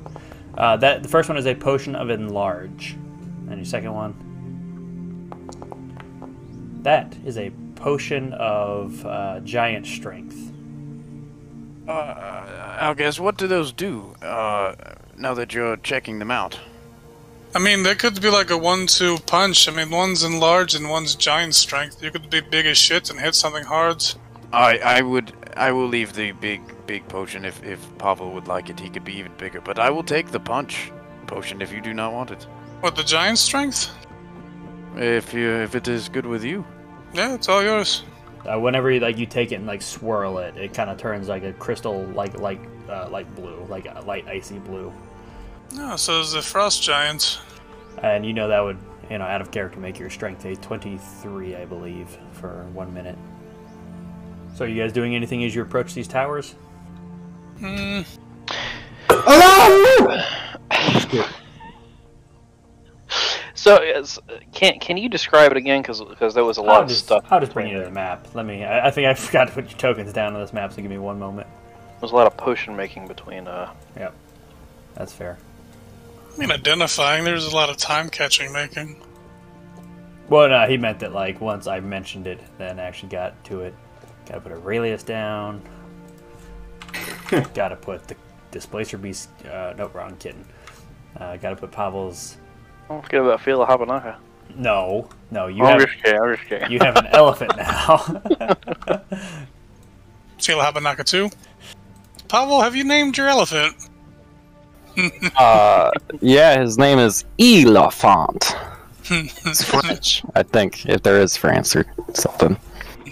Uh, 0.56 0.76
that 0.76 1.02
the 1.02 1.08
first 1.08 1.28
one 1.28 1.36
is 1.38 1.46
a 1.46 1.54
potion 1.54 1.96
of 1.96 2.10
enlarge, 2.10 2.96
and 3.48 3.56
your 3.56 3.64
second 3.64 3.92
one. 3.94 4.14
That 6.82 7.16
is 7.24 7.38
a 7.38 7.50
potion 7.76 8.32
of 8.34 9.04
uh, 9.04 9.40
giant 9.40 9.86
strength. 9.86 10.52
Uh, 11.88 12.78
Alkes, 12.80 13.18
what 13.20 13.36
do 13.36 13.46
those 13.46 13.72
do? 13.72 14.14
Uh, 14.22 14.74
now 15.16 15.34
that 15.34 15.52
you're 15.52 15.76
checking 15.78 16.18
them 16.18 16.30
out. 16.30 16.58
I 17.54 17.58
mean, 17.58 17.84
there 17.84 17.94
could 17.94 18.20
be 18.20 18.30
like 18.30 18.50
a 18.50 18.58
one-two 18.58 19.18
punch. 19.26 19.68
I 19.68 19.72
mean, 19.72 19.90
one's 19.90 20.24
enlarged 20.24 20.74
and 20.74 20.88
one's 20.90 21.14
giant 21.14 21.54
strength. 21.54 22.02
You 22.02 22.10
could 22.10 22.28
be 22.28 22.40
big 22.40 22.66
as 22.66 22.78
shit 22.78 23.10
and 23.10 23.20
hit 23.20 23.34
something 23.34 23.64
hard. 23.64 24.04
I, 24.52 24.78
I 24.78 25.02
would, 25.02 25.32
I 25.56 25.70
will 25.72 25.86
leave 25.86 26.14
the 26.14 26.32
big, 26.32 26.60
big 26.86 27.06
potion 27.08 27.44
if, 27.44 27.62
if 27.64 27.80
Pavel 27.98 28.32
would 28.32 28.48
like 28.48 28.70
it. 28.70 28.78
He 28.78 28.88
could 28.90 29.04
be 29.04 29.14
even 29.14 29.32
bigger, 29.36 29.60
but 29.60 29.78
I 29.78 29.90
will 29.90 30.02
take 30.02 30.30
the 30.30 30.40
punch 30.40 30.92
potion 31.26 31.62
if 31.62 31.72
you 31.72 31.80
do 31.80 31.94
not 31.94 32.12
want 32.12 32.30
it. 32.30 32.44
What, 32.80 32.96
the 32.96 33.02
giant 33.02 33.38
strength? 33.38 33.90
If 34.96 35.32
you, 35.34 35.50
if 35.50 35.74
it 35.74 35.88
is 35.88 36.08
good 36.08 36.26
with 36.26 36.44
you. 36.44 36.64
Yeah, 37.12 37.34
it's 37.34 37.48
all 37.48 37.62
yours. 37.62 38.02
Uh, 38.44 38.58
whenever 38.60 38.90
you, 38.90 39.00
like 39.00 39.16
you 39.16 39.26
take 39.26 39.52
it 39.52 39.56
and 39.56 39.66
like 39.66 39.80
swirl 39.80 40.38
it, 40.38 40.56
it 40.56 40.74
kind 40.74 40.90
of 40.90 40.98
turns 40.98 41.28
like 41.28 41.44
a 41.44 41.52
crystal, 41.54 42.02
like 42.08 42.38
like 42.38 42.60
uh, 42.90 43.08
light 43.08 43.32
blue, 43.34 43.64
like 43.68 43.86
a 43.86 44.02
light 44.06 44.26
icy 44.28 44.58
blue. 44.58 44.92
No, 45.74 45.96
so 45.96 46.20
is 46.20 46.32
the 46.32 46.42
frost 46.42 46.82
giant. 46.82 47.40
And 48.02 48.26
you 48.26 48.32
know 48.32 48.48
that 48.48 48.60
would, 48.60 48.78
you 49.10 49.18
know, 49.18 49.24
out 49.24 49.40
of 49.40 49.50
character 49.50 49.78
make 49.80 49.98
your 49.98 50.10
strength 50.10 50.44
a 50.44 50.56
23, 50.56 51.56
I 51.56 51.64
believe, 51.64 52.18
for 52.32 52.66
one 52.72 52.92
minute. 52.92 53.16
So, 54.54 54.64
are 54.64 54.68
you 54.68 54.80
guys 54.80 54.92
doing 54.92 55.14
anything 55.14 55.42
as 55.44 55.54
you 55.54 55.62
approach 55.62 55.94
these 55.94 56.06
towers? 56.06 56.54
Hmm. 57.58 58.02
So, 63.64 63.80
is, 63.82 64.18
can 64.52 64.78
can 64.78 64.98
you 64.98 65.08
describe 65.08 65.50
it 65.50 65.56
again? 65.56 65.80
Because 65.80 66.34
there 66.34 66.44
was 66.44 66.58
a 66.58 66.62
lot 66.62 66.76
I'll 66.76 66.82
of 66.82 66.88
just, 66.88 67.06
stuff. 67.06 67.24
I'll 67.30 67.40
just 67.40 67.54
bring 67.54 67.68
you 67.68 67.78
to 67.78 67.84
the 67.84 67.90
map. 67.90 68.28
Let 68.34 68.44
me. 68.44 68.62
I, 68.62 68.88
I 68.88 68.90
think 68.90 69.06
I 69.06 69.14
forgot 69.14 69.48
to 69.48 69.54
put 69.54 69.70
your 69.70 69.78
tokens 69.78 70.12
down 70.12 70.34
on 70.34 70.40
this 70.42 70.52
map, 70.52 70.70
so 70.70 70.82
give 70.82 70.90
me 70.90 70.98
one 70.98 71.18
moment. 71.18 71.46
There's 71.98 72.12
a 72.12 72.14
lot 72.14 72.26
of 72.26 72.36
potion 72.36 72.76
making 72.76 73.08
between. 73.08 73.48
Uh, 73.48 73.72
Yep, 73.96 74.12
that's 74.96 75.14
fair. 75.14 75.38
I 76.34 76.38
mean, 76.38 76.50
identifying, 76.50 77.24
there's 77.24 77.46
a 77.46 77.54
lot 77.54 77.70
of 77.70 77.78
time 77.78 78.10
catching 78.10 78.52
making. 78.52 79.00
Well, 80.28 80.48
no, 80.48 80.66
he 80.66 80.76
meant 80.76 80.98
that 80.98 81.14
like 81.14 81.40
once 81.40 81.66
I 81.66 81.80
mentioned 81.80 82.26
it, 82.26 82.40
then 82.58 82.78
actually 82.78 83.08
got 83.08 83.42
to 83.44 83.60
it. 83.60 83.74
Gotta 84.26 84.42
put 84.42 84.52
Aurelius 84.52 85.02
down. 85.04 85.62
gotta 87.54 87.76
put 87.76 88.06
the 88.08 88.16
Displacer 88.50 88.98
Beast. 88.98 89.28
Uh, 89.44 89.74
no, 89.76 89.88
wrong 89.88 90.16
kitten. 90.16 90.44
Uh, 91.16 91.36
gotta 91.36 91.56
put 91.56 91.70
Pavel's. 91.70 92.36
Don't 92.88 93.02
forget 93.02 93.20
about 93.20 93.40
Fila 93.40 93.66
Habanaka. 93.66 94.16
No, 94.56 95.08
no, 95.30 95.46
you 95.46 95.64
I'm 95.64 95.80
have 95.80 95.88
just 95.88 96.02
kidding. 96.02 96.20
I'm 96.20 96.36
just 96.36 96.48
kidding. 96.48 96.70
you 96.70 96.78
have 96.80 96.96
an 96.96 97.06
elephant 97.06 97.52
now. 97.56 97.96
Fila 100.38 100.64
Habanaka 100.64 101.04
too. 101.04 101.30
Pavel, 102.28 102.60
have 102.60 102.76
you 102.76 102.84
named 102.84 103.16
your 103.16 103.28
elephant? 103.28 103.74
Uh, 105.36 105.90
yeah, 106.20 106.60
his 106.60 106.78
name 106.78 107.00
is 107.00 107.24
Elephant. 107.40 108.54
it's 109.10 109.64
French. 109.64 110.22
I 110.36 110.44
think 110.44 110.86
if 110.86 111.02
there 111.02 111.20
is 111.20 111.36
France 111.36 111.74
or 111.74 111.84
something. 112.12 112.56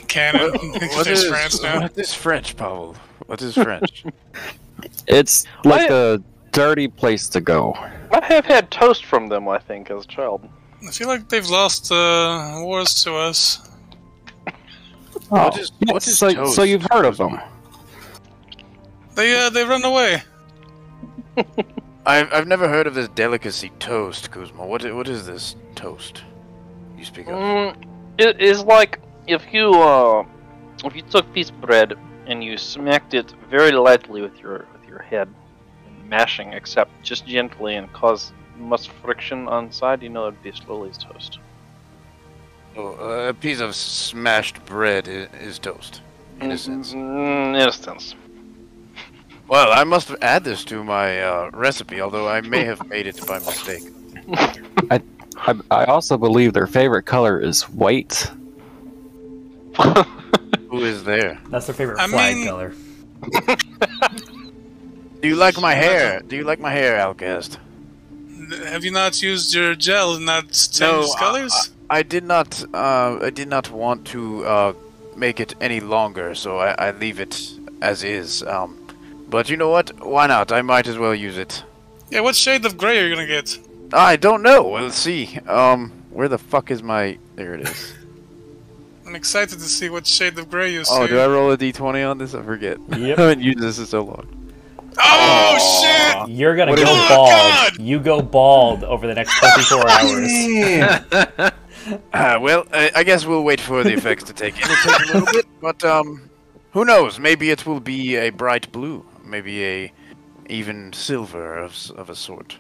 Canon. 0.07 0.53
what, 0.53 1.09
is, 1.09 1.25
france 1.27 1.61
now? 1.61 1.81
what 1.81 1.99
is 1.99 2.15
French, 2.15 2.57
Pavel? 2.57 2.95
What 3.33 3.41
is 3.41 3.55
French? 3.55 4.05
It's 5.07 5.47
like 5.65 5.89
What? 5.89 6.19
a 6.19 6.23
dirty 6.51 6.87
place 6.87 7.31
to 7.31 7.41
go. 7.41 7.73
I 8.11 8.23
have 8.27 8.45
had 8.45 8.71
toast 8.71 9.07
from 9.07 9.29
them, 9.29 9.49
I 9.49 9.59
think, 9.59 9.91
as 9.91 10.05
a 10.05 10.07
child. 10.07 10.47
I 10.87 10.91
feel 10.91 11.09
like 11.09 11.31
they've 11.31 11.49
lost 11.49 11.91
uh, 11.91 12.61
wars 12.63 12.93
to 13.05 13.15
us. 13.15 13.71
Oh, 14.47 14.53
What 15.31 15.59
is- 15.59 15.73
yeah, 15.81 15.93
what 15.95 16.07
is 16.07 16.19
so, 16.19 16.31
toast? 16.35 16.57
so 16.57 16.63
you've 16.63 16.87
heard 16.93 17.07
of 17.07 17.17
them? 17.17 17.41
They 19.15 19.35
uh, 19.47 19.49
they 19.49 19.65
run 19.65 19.83
away. 19.85 20.23
I've, 22.05 22.31
I've 22.35 22.47
never 22.49 22.69
heard 22.69 22.87
of 22.87 22.93
this 22.95 23.09
delicacy 23.09 23.71
toast, 23.79 24.31
Kuzma. 24.31 24.67
What, 24.67 24.83
what 24.95 25.09
is 25.09 25.25
this 25.27 25.57
toast 25.75 26.23
you 26.99 27.05
speak 27.07 27.29
of? 27.29 27.35
Mm, 27.35 27.77
it 28.19 28.41
is 28.43 28.63
like 28.65 29.01
if 29.27 29.43
you 29.55 29.73
uh, 29.73 30.27
if 30.85 30.95
you 30.95 31.01
took 31.03 31.33
piece 31.33 31.49
of 31.49 31.59
bread 31.63 31.95
and 32.33 32.43
you 32.43 32.57
smacked 32.57 33.13
it 33.13 33.31
very 33.51 33.73
lightly 33.73 34.23
with 34.23 34.41
your 34.41 34.67
with 34.73 34.89
your 34.89 35.03
head, 35.03 35.29
mashing, 36.09 36.55
except 36.55 36.91
just 37.03 37.27
gently, 37.27 37.77
and 37.77 37.93
cause 37.93 38.33
much 38.57 38.89
friction 39.03 39.47
on 39.49 39.71
side, 39.71 40.03
you 40.03 40.09
know 40.09 40.29
it'd 40.29 40.43
be 40.43 40.51
slowly 40.53 40.91
as 40.91 40.99
toast. 40.99 41.39
Oh, 42.75 42.95
uh, 42.95 43.29
a 43.29 43.35
piece 43.35 43.61
of 43.61 43.75
smashed 43.75 44.65
bread 44.65 45.07
is, 45.09 45.29
is 45.41 45.59
toast, 45.59 46.01
in 46.41 46.51
a 46.51 46.59
sense. 46.59 46.95
Mm, 46.95 47.61
in 47.61 47.69
a 47.69 47.73
sense. 47.73 48.15
Well, 49.49 49.71
I 49.71 49.85
must 49.85 50.11
add 50.23 50.45
this 50.45 50.65
to 50.67 50.83
my 50.83 51.21
uh, 51.21 51.51
recipe, 51.53 52.01
although 52.01 52.27
I 52.27 52.41
may 52.41 52.65
have 52.65 52.89
made 52.89 53.07
it 53.07 53.21
by 53.27 53.39
mistake. 53.41 53.83
I, 54.91 55.03
I 55.71 55.85
also 55.85 56.17
believe 56.17 56.55
their 56.55 56.69
favorite 56.69 57.03
color 57.03 57.39
is 57.39 57.69
white. 57.69 58.31
Who 60.71 60.85
is 60.85 61.05
there? 61.05 61.39
That's 61.51 61.67
their 61.67 61.75
favorite 61.75 61.99
I 62.01 62.09
flag 62.09 62.35
mean- 62.37 62.47
color. 62.47 62.73
Do 65.21 65.29
you 65.29 65.37
like 65.37 65.61
my 65.61 65.75
hair? 65.75 66.21
Do 66.21 66.35
you 66.37 66.45
like 66.45 66.59
my 66.59 66.71
hair, 66.73 66.97
Outcast? 66.99 67.59
Have 68.67 68.85
you 68.85 68.91
not 68.91 69.23
used 69.23 69.55
your 69.55 69.75
gel 69.75 70.15
and 70.17 70.27
not 70.27 70.51
changed 70.51 70.81
I- 71.17 71.19
colors? 71.19 71.71
I, 71.89 71.99
I 71.99 72.03
did 72.03 72.25
not. 72.25 72.63
Uh, 72.75 73.19
I 73.23 73.31
did 73.31 73.49
not 73.49 73.71
want 73.71 74.07
to 74.09 74.45
uh, 74.45 74.73
make 75.17 75.39
it 75.41 75.55
any 75.61 75.81
longer, 75.81 76.35
so 76.35 76.59
I, 76.59 76.89
I 76.89 76.91
leave 76.93 77.21
it 77.21 77.53
as 77.81 78.03
is. 78.03 78.43
Um, 78.43 78.79
but 79.29 79.49
you 79.49 79.57
know 79.57 79.69
what? 79.69 79.91
Why 80.05 80.27
not? 80.27 80.51
I 80.53 80.63
might 80.63 80.87
as 80.89 80.99
well 80.99 81.15
use 81.15 81.39
it. 81.39 81.63
yeah, 82.11 82.21
what 82.21 82.35
shade 82.35 82.65
of 82.67 82.77
gray 82.77 82.99
are 82.99 83.07
you 83.07 83.15
gonna 83.15 83.27
get? 83.27 83.59
I 83.93 84.17
don't 84.17 84.43
know. 84.43 84.69
We'll 84.69 84.91
see. 84.91 85.39
Um, 85.47 85.93
where 86.11 86.29
the 86.29 86.39
fuck 86.39 86.71
is 86.71 86.83
my? 86.83 87.19
There 87.37 87.55
it 87.55 87.69
is. 87.69 87.95
I'm 89.13 89.17
excited 89.17 89.59
to 89.59 89.67
see 89.67 89.91
what 89.91 90.07
shade 90.07 90.39
of 90.39 90.49
gray 90.49 90.73
you 90.73 90.87
see. 90.87 90.95
Oh, 90.95 91.07
do 91.07 91.21
I 91.21 91.27
roll 91.27 91.51
a 91.51 91.59
d20 91.59 92.11
on 92.11 92.17
this? 92.17 92.35
I 92.35 92.43
forget. 92.43 92.79
Yep. 92.89 92.93
I 93.19 93.23
haven't 93.23 93.41
used 93.43 93.59
this 93.59 93.79
in 93.79 93.85
so 93.85 94.05
long. 94.05 94.27
Oh, 94.99 95.83
shit! 95.83 96.35
You're 96.35 96.57
gonna 96.57 96.71
What 96.71 96.79
go 96.79 96.85
is 96.85 97.09
bald. 97.11 97.29
Oh, 97.29 97.69
God! 97.69 97.79
You 97.79 98.01
go 98.01 98.23
bald 98.23 98.85
over 98.85 99.07
the 99.07 99.15
next 99.15 99.39
24 99.39 99.89
hours. 99.91 101.53
Uh, 102.15 102.39
well, 102.41 102.67
I, 102.73 102.91
I 102.97 103.03
guess 103.05 103.27
we'll 103.27 103.45
wait 103.45 103.61
for 103.61 103.85
the 103.85 103.93
effects 103.93 104.25
to 104.25 104.33
take 104.33 104.57
in. 104.57 104.63
It'll 104.63 104.77
take 104.77 105.01
a 105.01 105.13
little 105.13 105.33
bit, 105.35 105.47
but 105.61 105.85
um, 105.85 106.31
who 106.71 106.87
knows? 106.87 107.19
Maybe 107.19 107.51
it 107.51 107.67
will 107.67 107.81
be 107.81 108.17
a 108.17 108.31
bright 108.31 108.73
blue. 108.73 109.05
Maybe 109.23 109.63
a 109.63 109.93
even 110.49 110.95
silver 110.95 111.59
of, 111.59 111.91
of 111.97 112.09
a 112.09 112.15
sort. 112.15 112.57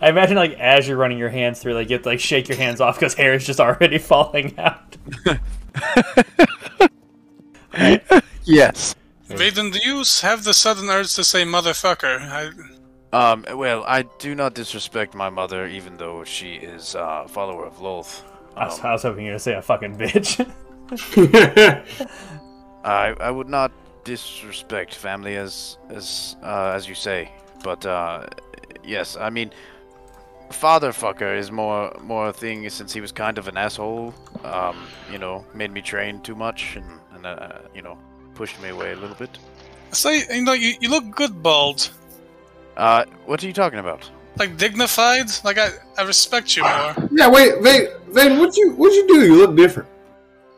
I 0.00 0.10
imagine 0.10 0.36
like 0.36 0.52
as 0.58 0.86
you're 0.86 0.96
running 0.98 1.18
your 1.18 1.30
hands 1.30 1.60
through, 1.60 1.74
like 1.74 1.88
you 1.88 1.94
have 1.94 2.02
to 2.02 2.08
like 2.10 2.20
shake 2.20 2.48
your 2.48 2.58
hands 2.58 2.80
off 2.80 2.96
because 2.96 3.14
hair 3.14 3.34
is 3.34 3.46
just 3.46 3.60
already 3.66 3.98
falling 3.98 4.54
out. 4.58 4.96
Yes. 8.44 8.94
Vaden, 9.28 9.72
do 9.72 9.78
you 9.84 10.00
s- 10.00 10.20
have 10.20 10.44
the 10.44 10.54
sudden 10.54 10.88
urge 10.88 11.14
to 11.16 11.24
say 11.24 11.42
motherfucker? 11.44 12.20
I, 12.20 12.50
Um, 13.12 13.44
well, 13.54 13.82
I 13.86 14.02
do 14.18 14.34
not 14.34 14.54
disrespect 14.54 15.14
my 15.14 15.30
mother, 15.30 15.66
even 15.66 15.96
though 15.96 16.22
she 16.24 16.54
is 16.54 16.94
uh, 16.94 17.22
a 17.24 17.28
follower 17.28 17.66
of 17.66 17.78
Lolth. 17.78 18.22
I 18.56 18.66
was, 18.66 18.80
I 18.80 18.92
was 18.92 19.02
hoping 19.02 19.24
you 19.24 19.32
were 19.32 19.32
gonna 19.32 19.38
say 19.40 19.54
a 19.54 19.62
fucking 19.62 19.96
bitch. 19.98 20.38
I 22.84 23.14
I 23.20 23.30
would 23.30 23.48
not 23.48 23.72
disrespect 24.04 24.94
family 24.94 25.36
as 25.36 25.76
as 25.90 26.36
uh, 26.42 26.72
as 26.76 26.88
you 26.88 26.94
say, 26.94 27.30
but 27.64 27.84
uh, 27.84 28.26
yes, 28.84 29.16
I 29.16 29.30
mean, 29.30 29.50
father 30.50 30.92
fucker 30.92 31.36
is 31.36 31.50
more 31.50 31.94
more 32.02 32.28
a 32.28 32.32
thing 32.32 32.68
since 32.70 32.92
he 32.92 33.00
was 33.00 33.12
kind 33.12 33.38
of 33.38 33.48
an 33.48 33.56
asshole. 33.56 34.14
Um, 34.44 34.86
you 35.10 35.18
know, 35.18 35.44
made 35.54 35.72
me 35.72 35.82
train 35.82 36.20
too 36.20 36.34
much 36.34 36.76
and 36.76 37.00
and 37.14 37.26
uh, 37.26 37.58
you 37.74 37.82
know 37.82 37.98
pushed 38.34 38.60
me 38.60 38.68
away 38.68 38.92
a 38.92 38.96
little 38.96 39.16
bit. 39.16 39.38
So 39.92 40.10
you 40.10 40.42
know, 40.42 40.52
you, 40.52 40.74
you 40.80 40.90
look 40.90 41.10
good 41.10 41.42
bald. 41.42 41.90
Uh, 42.76 43.04
what 43.24 43.42
are 43.42 43.46
you 43.46 43.52
talking 43.52 43.78
about? 43.78 44.08
Like 44.36 44.56
dignified. 44.56 45.30
Like 45.44 45.58
I, 45.58 45.70
I 45.96 46.02
respect 46.02 46.56
you 46.56 46.62
more. 46.62 46.94
yeah, 47.10 47.28
wait, 47.28 47.60
wait, 47.62 47.88
Vane, 48.08 48.38
what 48.38 48.56
you 48.56 48.72
what 48.72 48.92
you 48.92 49.06
do? 49.08 49.24
You 49.24 49.36
look 49.36 49.56
different. 49.56 49.88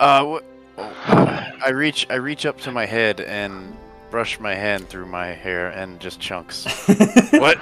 Uh, 0.01 0.25
what? 0.25 0.45
I 0.77 1.71
reach 1.73 2.07
I 2.11 2.15
reach 2.15 2.47
up 2.47 2.61
to 2.63 2.71
my 2.73 2.87
head 2.87 3.21
and 3.21 3.77
brush 4.11 4.41
my 4.41 4.55
hand 4.55 4.89
through 4.89 5.07
my 5.07 5.27
hair 5.27 5.69
and 5.69 6.01
just 6.01 6.21
chunks. 6.21 6.67
what? 7.33 7.59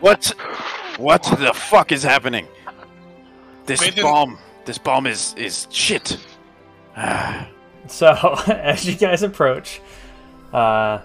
What? 0.00 0.32
What 1.00 1.22
the 1.22 1.54
fuck 1.54 1.92
is 1.92 2.02
happening? 2.02 2.46
This 3.64 3.80
Wait, 3.80 3.96
bomb. 4.02 4.38
This 4.66 4.76
bomb 4.76 5.06
is 5.06 5.34
is 5.34 5.66
shit. 5.70 6.18
So 7.88 8.12
as 8.46 8.86
you 8.86 8.94
guys 8.94 9.24
approach, 9.24 9.80
uh, 10.52 11.00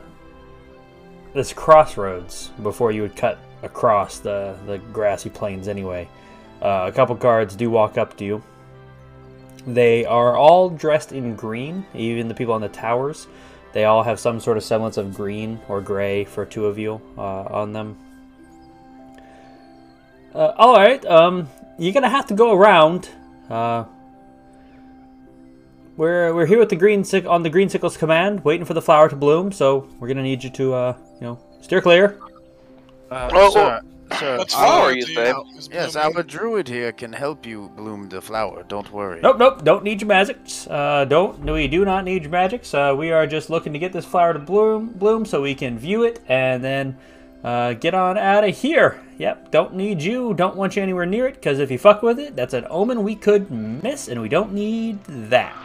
this 1.33 1.51
crossroads 1.51 2.51
before 2.61 2.91
you 2.91 3.01
would 3.01 3.15
cut 3.15 3.39
across 3.63 4.19
the 4.19 4.57
the 4.67 4.77
grassy 4.93 5.29
plains 5.29 5.67
anyway. 5.67 6.07
Uh, 6.61 6.85
a 6.87 6.91
couple 6.91 7.15
guards 7.15 7.55
do 7.55 7.71
walk 7.71 7.97
up 7.97 8.17
to 8.17 8.25
you. 8.25 8.43
They 9.65 10.05
are 10.05 10.35
all 10.35 10.69
dressed 10.69 11.11
in 11.13 11.35
green, 11.35 11.85
even 11.95 12.27
the 12.27 12.35
people 12.35 12.53
on 12.53 12.61
the 12.61 12.69
towers. 12.69 13.27
They 13.71 13.85
all 13.85 14.03
have 14.03 14.19
some 14.19 14.39
sort 14.39 14.57
of 14.57 14.63
semblance 14.63 14.97
of 14.97 15.15
green 15.15 15.59
or 15.69 15.81
gray 15.81 16.25
for 16.25 16.45
two 16.45 16.65
of 16.65 16.77
you 16.77 17.01
uh, 17.17 17.43
on 17.43 17.73
them. 17.73 17.97
Uh, 20.35 20.53
all 20.57 20.75
right, 20.75 21.03
um, 21.05 21.47
you're 21.79 21.93
gonna 21.93 22.09
have 22.09 22.25
to 22.25 22.33
go 22.33 22.51
around. 22.53 23.09
Uh, 23.49 23.85
we're 25.95 26.33
we're 26.35 26.45
here 26.45 26.59
with 26.59 26.67
the 26.67 26.75
green 26.75 27.05
sick 27.05 27.25
on 27.25 27.41
the 27.43 27.49
green 27.49 27.69
sickle's 27.69 27.95
command, 27.95 28.43
waiting 28.43 28.65
for 28.65 28.73
the 28.73 28.81
flower 28.81 29.07
to 29.07 29.15
bloom. 29.15 29.53
So 29.53 29.87
we're 29.97 30.09
gonna 30.09 30.23
need 30.23 30.43
you 30.43 30.49
to, 30.49 30.73
uh, 30.73 30.97
you 31.21 31.27
know, 31.27 31.39
steer 31.61 31.81
clear. 31.81 32.19
uh, 33.09 33.29
Oh, 33.31 33.49
sir, 33.51 33.79
sir, 34.19 34.37
What 34.39 34.51
flower 34.51 34.67
flower 34.67 34.91
you 34.91 35.03
say? 35.03 35.33
Yes, 35.71 35.95
our 35.95 36.21
druid 36.21 36.67
here 36.67 36.91
can 36.91 37.13
help 37.13 37.45
you 37.45 37.71
bloom 37.77 38.09
the 38.09 38.21
flower. 38.21 38.65
Don't 38.67 38.91
worry. 38.91 39.21
Nope, 39.21 39.37
nope, 39.37 39.63
don't 39.63 39.85
need 39.85 40.01
your 40.01 40.09
magics. 40.09 40.67
Uh, 40.67 41.05
don't 41.05 41.45
No, 41.45 41.53
we 41.53 41.69
do 41.69 41.85
not 41.85 42.03
need 42.03 42.23
your 42.23 42.31
magics. 42.31 42.73
Uh, 42.73 42.93
we 42.97 43.11
are 43.13 43.25
just 43.25 43.49
looking 43.49 43.71
to 43.71 43.79
get 43.79 43.93
this 43.93 44.03
flower 44.05 44.33
to 44.33 44.39
bloom, 44.39 44.89
bloom, 44.89 45.23
so 45.25 45.41
we 45.41 45.55
can 45.55 45.79
view 45.79 46.03
it 46.03 46.19
and 46.27 46.61
then 46.61 46.97
uh, 47.45 47.73
get 47.73 47.93
on 47.93 48.17
out 48.17 48.43
of 48.43 48.57
here. 48.57 48.99
Yep, 49.19 49.51
don't 49.51 49.75
need 49.75 50.01
you. 50.01 50.33
Don't 50.33 50.55
want 50.55 50.75
you 50.75 50.81
anywhere 50.81 51.05
near 51.05 51.27
it 51.27 51.35
because 51.35 51.59
if 51.59 51.69
you 51.69 51.77
fuck 51.77 52.01
with 52.01 52.19
it, 52.19 52.35
that's 52.35 52.55
an 52.55 52.65
omen 52.71 53.03
we 53.03 53.15
could 53.15 53.51
miss, 53.51 54.07
and 54.07 54.19
we 54.19 54.27
don't 54.27 54.51
need 54.51 55.01
that. 55.05 55.55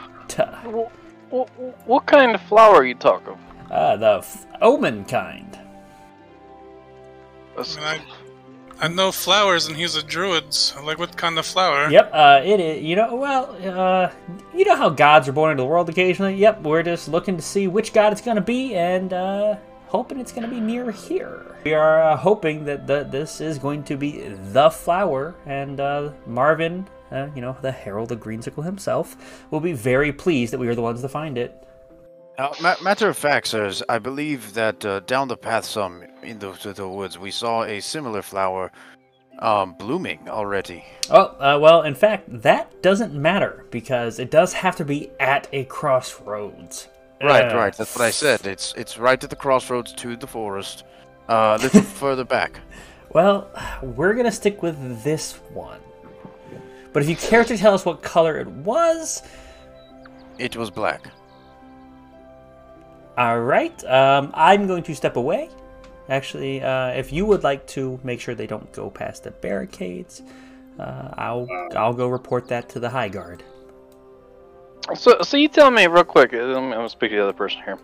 What, 1.31 1.49
what 1.87 2.07
kind 2.07 2.35
of 2.35 2.43
flower 2.43 2.77
are 2.77 2.85
you 2.85 2.95
talking? 2.95 3.39
Uh, 3.71 3.97
the 3.97 4.19
f- 4.19 4.47
omen 4.61 5.05
kind. 5.07 5.59
I, 7.57 7.63
mean, 7.63 7.79
I, 7.79 8.01
I 8.81 8.89
know 8.89 9.11
flowers, 9.11 9.67
and 9.67 9.77
he's 9.77 9.97
a 9.97 10.03
druid. 10.03 10.53
So 10.53 10.85
like, 10.85 10.99
what 10.99 11.17
kind 11.17 11.39
of 11.39 11.47
flower? 11.47 11.91
Yep, 11.91 12.11
uh, 12.13 12.43
it 12.45 12.61
is. 12.61 12.85
You 12.85 12.97
know, 12.97 13.15
well, 13.15 13.57
uh, 13.65 14.11
you 14.55 14.65
know 14.67 14.77
how 14.77 14.91
gods 14.91 15.29
are 15.29 15.33
born 15.33 15.53
into 15.53 15.63
the 15.63 15.67
world 15.67 15.89
occasionally. 15.89 16.35
Yep, 16.35 16.63
we're 16.63 16.83
just 16.83 17.09
looking 17.09 17.37
to 17.37 17.43
see 17.43 17.69
which 17.69 17.93
god 17.93 18.13
it's 18.13 18.21
going 18.21 18.37
to 18.37 18.43
be 18.43 18.75
and 18.75 19.13
uh, 19.13 19.57
hoping 19.91 20.21
it's 20.21 20.33
going 20.33 20.49
to 20.49 20.55
be 20.55 20.61
near 20.61 20.91
here. 20.91 21.45
We 21.65 21.75
are 21.75 22.01
uh, 22.01 22.17
hoping 22.17 22.65
that 22.65 22.87
the, 22.87 23.05
this 23.05 23.41
is 23.41 23.59
going 23.59 23.83
to 23.85 23.97
be 23.97 24.23
the 24.53 24.71
flower, 24.71 25.35
and 25.47 25.81
uh, 25.81 26.11
Marvin 26.27 26.87
uh, 27.13 27.29
you 27.35 27.41
know, 27.41 27.57
the 27.61 27.73
Herald 27.73 28.13
of 28.13 28.21
Greensickle 28.21 28.65
himself, 28.65 29.45
will 29.51 29.61
be 29.61 29.73
very 29.73 30.13
pleased 30.13 30.53
that 30.53 30.59
we 30.59 30.69
are 30.69 30.75
the 30.75 30.83
ones 30.83 31.03
to 31.03 31.09
find 31.09 31.37
it. 31.37 31.67
Now, 32.39 32.53
ma- 32.61 32.77
matter 32.83 33.09
of 33.09 33.17
fact, 33.17 33.49
sirs, 33.49 33.83
I 33.89 33.99
believe 33.99 34.55
that 34.55 34.85
uh, 34.85 35.01
down 35.01 35.29
the 35.29 35.37
path 35.37 35.65
some 35.65 36.05
in 36.23 36.39
the, 36.39 36.53
the 36.75 36.89
woods, 36.89 37.19
we 37.19 37.31
saw 37.31 37.65
a 37.65 37.81
similar 37.81 38.23
flower 38.23 38.71
um, 39.41 39.75
blooming 39.75 40.29
already. 40.29 40.85
Oh, 41.11 41.37
uh, 41.39 41.59
well, 41.61 41.83
in 41.83 41.95
fact, 41.95 42.43
that 42.43 42.83
doesn't 42.83 43.13
matter 43.13 43.67
because 43.71 44.19
it 44.19 44.31
does 44.31 44.53
have 44.53 44.77
to 44.77 44.85
be 44.85 45.11
at 45.19 45.49
a 45.53 45.65
crossroads. 45.65 46.89
Right, 47.23 47.53
Uh, 47.53 47.57
right. 47.57 47.77
That's 47.77 47.95
what 47.97 48.05
I 48.07 48.11
said. 48.11 48.47
It's 48.47 48.73
it's 48.77 48.99
right 48.99 49.23
at 49.23 49.29
the 49.31 49.37
crossroads 49.37 49.93
to 49.95 50.17
the 50.17 50.27
forest, 50.27 50.85
uh, 51.29 51.59
a 51.61 51.63
little 51.63 51.83
further 52.03 52.25
back. 52.25 52.61
Well, 53.13 53.49
we're 53.83 54.15
gonna 54.15 54.33
stick 54.33 54.63
with 54.63 55.03
this 55.05 55.35
one. 55.53 55.81
But 56.93 57.03
if 57.03 57.09
you 57.09 57.17
care 57.17 57.45
to 57.45 57.57
tell 57.57 57.75
us 57.75 57.85
what 57.85 58.03
color 58.03 58.39
it 58.39 58.49
was, 58.49 59.23
It 60.39 60.57
was 60.57 60.71
black. 60.71 61.03
all 63.19 63.41
right. 63.41 63.85
Um, 63.85 64.31
I'm 64.35 64.67
going 64.67 64.83
to 64.85 64.95
step 64.95 65.17
away. 65.17 65.51
Actually, 66.09 66.63
uh, 66.63 66.89
if 66.89 67.13
you 67.13 67.25
would 67.27 67.45
like 67.45 67.67
to 67.69 68.01
make 68.03 68.21
sure 68.21 68.35
they 68.35 68.47
don't 68.47 68.73
go 68.73 68.91
past 68.91 69.23
the 69.25 69.31
barricades, 69.31 70.23
uh, 70.81 71.11
I'll 71.19 71.47
I'll 71.77 71.93
go 71.93 72.09
report 72.09 72.49
that 72.49 72.69
to 72.71 72.81
the 72.81 72.89
High 72.91 73.09
Guard. 73.09 73.45
So, 74.95 75.23
so 75.23 75.37
you 75.37 75.49
tell 75.49 75.71
me 75.71 75.87
real 75.87 76.05
quick. 76.05 76.33
uh, 76.35 76.39
I'm 76.39 76.71
gonna 76.71 76.89
speak 76.89 77.11
to 77.11 77.17
the 77.17 77.23
other 77.23 77.33
person 77.33 77.63
here. 77.65 77.79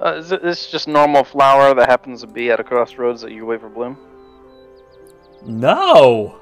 Uh, 0.00 0.14
is 0.14 0.28
this 0.28 0.70
just 0.70 0.86
normal 0.88 1.24
flower 1.24 1.74
that 1.74 1.88
happens 1.88 2.20
to 2.20 2.26
be 2.26 2.50
at 2.50 2.60
a 2.60 2.64
crossroads 2.64 3.20
that 3.22 3.32
you 3.32 3.44
wait 3.46 3.60
for 3.60 3.68
bloom? 3.68 3.96
No. 5.44 6.38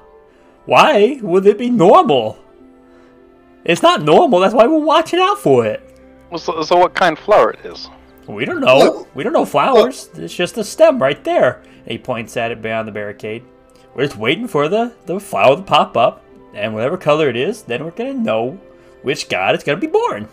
Why 0.65 1.19
would 1.21 1.45
it 1.45 1.57
be 1.57 1.69
normal? 1.69 2.37
It's 3.63 3.81
not 3.81 4.01
normal. 4.03 4.39
That's 4.39 4.53
why 4.53 4.65
we're 4.67 4.79
watching 4.79 5.19
out 5.19 5.39
for 5.39 5.65
it. 5.65 5.81
Well, 6.29 6.39
So, 6.39 6.61
so 6.61 6.77
what 6.77 6.93
kind 6.93 7.17
of 7.17 7.23
flower 7.23 7.51
it 7.51 7.65
is? 7.65 7.89
We 8.27 8.45
don't 8.45 8.59
know. 8.59 9.07
We 9.13 9.23
don't 9.23 9.33
know 9.33 9.45
flowers. 9.45 10.09
It's 10.15 10.33
just 10.35 10.57
a 10.57 10.63
stem 10.63 11.01
right 11.01 11.23
there. 11.23 11.61
And 11.83 11.91
he 11.91 11.97
points 11.97 12.35
at 12.37 12.51
it 12.51 12.61
beyond 12.61 12.87
the 12.87 12.91
barricade. 12.91 13.43
We're 13.95 14.05
just 14.05 14.17
waiting 14.17 14.47
for 14.47 14.67
the, 14.67 14.93
the 15.05 15.19
flower 15.19 15.55
to 15.55 15.61
pop 15.61 15.95
up, 15.97 16.23
and 16.53 16.73
whatever 16.73 16.97
color 16.97 17.29
it 17.29 17.37
is, 17.37 17.63
then 17.63 17.83
we're 17.83 17.91
gonna 17.91 18.13
know 18.13 18.59
which 19.07 19.29
god 19.29 19.55
is 19.55 19.63
gonna 19.63 19.79
be 19.79 19.87
born. 19.87 20.27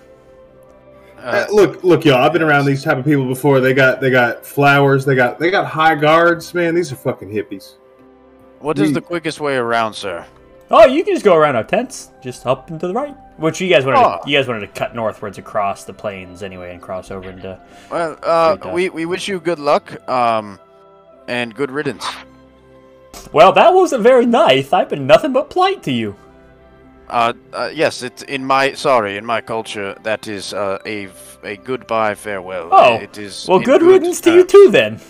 Uh, 1.19 1.47
look, 1.51 1.83
look, 1.83 2.05
y'all. 2.05 2.17
I've 2.17 2.35
been 2.35 2.43
around 2.43 2.67
these 2.67 2.83
type 2.83 2.99
of 2.99 3.05
people 3.05 3.27
before. 3.27 3.59
They 3.61 3.73
got, 3.73 3.99
they 3.99 4.11
got 4.11 4.45
flowers. 4.45 5.07
They 5.07 5.15
got, 5.15 5.39
they 5.39 5.51
got 5.51 5.65
high 5.65 5.95
guards. 5.95 6.53
Man, 6.53 6.75
these 6.75 6.93
are 6.93 6.97
fucking 6.97 7.31
hippies. 7.31 7.77
What 8.59 8.79
is 8.79 8.93
the 8.93 9.01
quickest 9.01 9.41
way 9.41 9.57
around, 9.57 9.95
sir? 9.95 10.27
Oh, 10.71 10.87
you 10.87 11.03
can 11.03 11.15
just 11.15 11.25
go 11.25 11.35
around 11.35 11.57
our 11.57 11.65
tents, 11.65 12.11
just 12.23 12.47
up 12.47 12.69
and 12.69 12.79
to 12.81 12.89
the 12.89 12.93
right. 12.93 13.15
Which 13.39 13.59
you 13.61 13.71
guys 13.71 13.87
wanted. 13.87 14.01
Oh. 14.01 14.21
To, 14.23 14.31
you 14.31 14.37
guys 14.37 14.49
wanted 14.49 14.61
to 14.61 14.67
cut 14.67 14.95
northwards 14.95 15.39
across 15.39 15.85
the 15.85 15.95
plains 15.95 16.43
anyway, 16.43 16.73
and 16.73 16.83
cross 16.83 17.11
over 17.11 17.31
into. 17.31 17.59
Well, 17.91 18.19
uh, 18.23 18.57
Great, 18.57 18.71
uh, 18.71 18.75
we 18.75 18.89
we 18.91 19.07
wish 19.07 19.27
you 19.27 19.41
good 19.41 19.59
luck, 19.59 20.07
um, 20.09 20.59
and 21.27 21.55
good 21.55 21.71
riddance. 21.71 22.07
Well, 23.33 23.53
that 23.53 23.73
wasn't 23.73 24.03
very 24.03 24.27
nice. 24.27 24.73
I've 24.73 24.89
been 24.91 25.07
nothing 25.07 25.33
but 25.33 25.49
polite 25.49 25.83
to 25.85 25.93
you. 25.93 26.17
Uh, 27.09 27.33
uh, 27.53 27.71
yes, 27.73 28.03
it's 28.03 28.23
in 28.23 28.45
my 28.45 28.73
sorry, 28.73 29.17
in 29.17 29.25
my 29.25 29.41
culture, 29.41 29.95
that 30.03 30.27
is 30.27 30.53
uh, 30.55 30.79
a 30.87 31.07
f- 31.07 31.39
a 31.45 31.57
goodbye 31.59 32.15
farewell. 32.15 32.69
Oh, 32.73 32.95
it 32.97 33.19
is. 33.19 33.47
Well, 33.47 33.59
in 33.59 33.65
good 33.65 33.83
riddance 33.83 34.21
to 34.23 34.33
you 34.33 34.45
too, 34.47 34.69
then. 34.71 35.01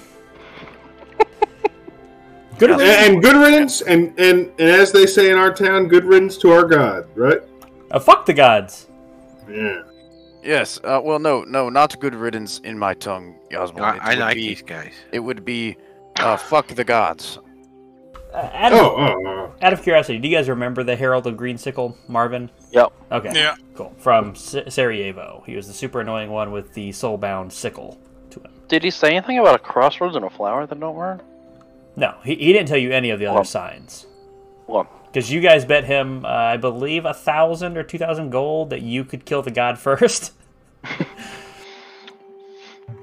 good 2.59 2.71
And, 2.71 2.81
riddance. 2.81 3.07
and 3.09 3.23
good 3.23 3.37
riddance, 3.37 3.81
and, 3.83 4.19
and 4.19 4.51
and 4.59 4.69
as 4.71 4.93
they 4.93 5.07
say 5.07 5.31
in 5.31 5.39
our 5.39 5.53
town, 5.53 5.89
good 5.89 6.05
riddance 6.05 6.37
to 6.39 6.51
our 6.53 6.65
god, 6.65 7.07
right? 7.15 7.41
Uh, 7.91 7.99
fuck 8.01 8.27
the 8.27 8.35
gods. 8.35 8.89
Yeah. 9.49 9.83
Yes. 10.43 10.79
Uh, 10.85 11.01
well, 11.03 11.19
no, 11.19 11.43
no, 11.45 11.69
not 11.71 11.99
good 12.01 12.15
riddance 12.15 12.59
in 12.65 12.79
my 12.79 12.95
tongue, 12.95 13.35
Osmond. 13.57 13.85
I, 13.85 14.13
I 14.13 14.15
like 14.15 14.35
be, 14.35 14.49
these 14.49 14.63
guys. 14.63 14.93
It 15.13 15.21
would 15.21 15.45
be, 15.45 15.77
uh, 16.17 16.37
fuck 16.37 16.69
the 16.69 16.85
gods. 16.85 17.39
Uh, 18.35 18.51
out, 18.53 18.73
of, 18.73 18.79
Oh, 18.81 18.97
oh, 18.99 19.27
oh. 19.29 19.53
out 19.63 19.73
of 19.73 19.83
curiosity, 19.83 20.19
do 20.19 20.27
you 20.29 20.37
guys 20.37 20.49
remember 20.49 20.83
the 20.83 20.97
Herald 20.97 21.27
of 21.29 21.37
Greensickle, 21.37 21.97
Marvin? 22.09 22.51
Yep. 22.73 22.93
Okay. 23.13 23.31
Yeah. 23.33 23.55
Cool. 23.77 23.95
From 23.99 24.31
S- 24.31 24.57
Sarajevo. 24.69 25.45
He 25.47 25.55
was 25.55 25.69
the 25.69 25.73
super 25.73 26.01
annoying 26.01 26.31
one 26.31 26.51
with 26.51 26.73
the 26.75 26.91
soulbound 26.91 27.53
sickle 27.53 27.97
to 28.31 28.41
him. 28.41 28.51
Did 28.67 28.83
he 28.83 28.91
say 28.91 29.11
anything 29.17 29.39
about 29.39 29.55
a 29.55 29.59
crossroads 29.61 30.17
and 30.17 30.25
a 30.25 30.31
flower 30.31 30.67
that 30.67 30.81
don't 30.81 30.97
work? 30.97 31.21
No, 31.97 32.17
he, 32.25 32.35
he 32.35 32.53
didn't 32.53 32.67
tell 32.67 32.77
you 32.79 32.91
any 32.91 33.11
of 33.11 33.21
the 33.21 33.27
other 33.27 33.37
Well- 33.37 33.45
signs. 33.45 34.07
Well, 34.67 34.89
Because 35.07 35.31
you 35.31 35.41
guys 35.41 35.65
bet 35.65 35.85
him, 35.85 36.25
uh, 36.25 36.29
I 36.29 36.57
believe, 36.57 37.05
a 37.05 37.15
thousand 37.15 37.77
or 37.77 37.85
two 37.85 37.99
thousand 37.99 38.31
gold 38.31 38.71
that 38.71 38.83
you 38.83 39.05
could 39.05 39.25
kill 39.25 39.43
the 39.43 39.51
god 39.53 39.79
first. 39.79 40.33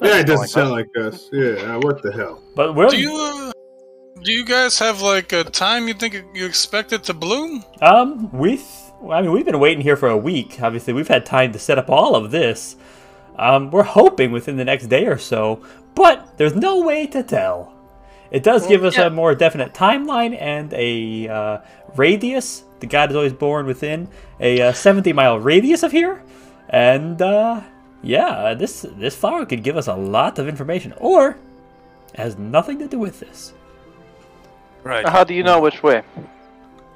Yeah, 0.01 0.19
it 0.19 0.25
doesn't 0.25 0.47
sound 0.47 0.71
like 0.71 0.89
us. 0.97 1.29
Yeah, 1.31 1.75
what 1.77 2.01
the 2.01 2.11
hell? 2.11 2.41
But 2.55 2.73
we're 2.73 2.89
Do 2.89 2.97
you 2.99 3.13
uh, 3.15 3.51
do 4.23 4.31
you 4.31 4.45
guys 4.45 4.77
have 4.79 5.01
like 5.01 5.33
a 5.33 5.43
time 5.43 5.87
you 5.87 5.93
think 5.93 6.23
you 6.33 6.45
expect 6.45 6.93
it 6.93 7.03
to 7.05 7.13
bloom? 7.13 7.63
um 7.81 8.31
with 8.31 8.91
I 9.09 9.21
mean 9.21 9.31
we've 9.31 9.45
been 9.45 9.59
waiting 9.59 9.81
here 9.81 9.97
for 9.97 10.09
a 10.09 10.17
week. 10.17 10.61
Obviously, 10.61 10.93
we've 10.93 11.07
had 11.07 11.25
time 11.25 11.51
to 11.53 11.59
set 11.59 11.77
up 11.77 11.89
all 11.89 12.15
of 12.15 12.31
this. 12.31 12.75
Um, 13.37 13.71
we're 13.71 13.83
hoping 13.83 14.31
within 14.31 14.57
the 14.57 14.65
next 14.65 14.87
day 14.87 15.07
or 15.07 15.17
so, 15.17 15.65
but 15.95 16.37
there's 16.37 16.55
no 16.55 16.81
way 16.81 17.07
to 17.07 17.23
tell. 17.23 17.73
It 18.29 18.43
does 18.43 18.67
give 18.67 18.83
us 18.83 18.97
yeah. 18.97 19.07
a 19.07 19.09
more 19.09 19.33
definite 19.33 19.73
timeline 19.73 20.39
and 20.39 20.71
a 20.73 21.27
uh, 21.27 21.57
radius. 21.95 22.63
The 22.79 22.87
god 22.87 23.09
is 23.09 23.15
always 23.15 23.33
born 23.33 23.65
within 23.65 24.07
a 24.39 24.61
uh, 24.61 24.73
70 24.73 25.13
mile 25.13 25.39
radius 25.39 25.83
of 25.83 25.91
here, 25.91 26.23
and 26.69 27.21
uh, 27.21 27.61
yeah, 28.03 28.53
this 28.53 28.85
this 28.97 29.15
flower 29.15 29.45
could 29.45 29.63
give 29.63 29.77
us 29.77 29.87
a 29.87 29.95
lot 29.95 30.37
of 30.37 30.47
information, 30.47 30.93
or 30.97 31.37
has 32.15 32.37
nothing 32.37 32.77
to 32.79 32.87
do 32.87 32.99
with 32.99 33.19
this. 33.19 33.53
Right. 34.83 35.07
how 35.07 35.23
do 35.23 35.33
you 35.33 35.43
know 35.43 35.61
which 35.61 35.83
way? 35.83 36.03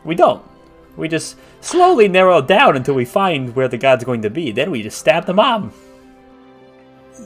We 0.04 0.16
don't. 0.16 0.44
We 0.98 1.08
just 1.08 1.38
slowly 1.62 2.08
narrow 2.08 2.42
down 2.42 2.76
until 2.76 2.96
we 2.96 3.06
find 3.06 3.56
where 3.56 3.68
the 3.68 3.78
god's 3.78 4.04
going 4.04 4.22
to 4.22 4.30
be. 4.30 4.52
Then 4.52 4.72
we 4.72 4.82
just 4.82 4.98
stab 4.98 5.26
the 5.26 5.34
mom. 5.34 5.74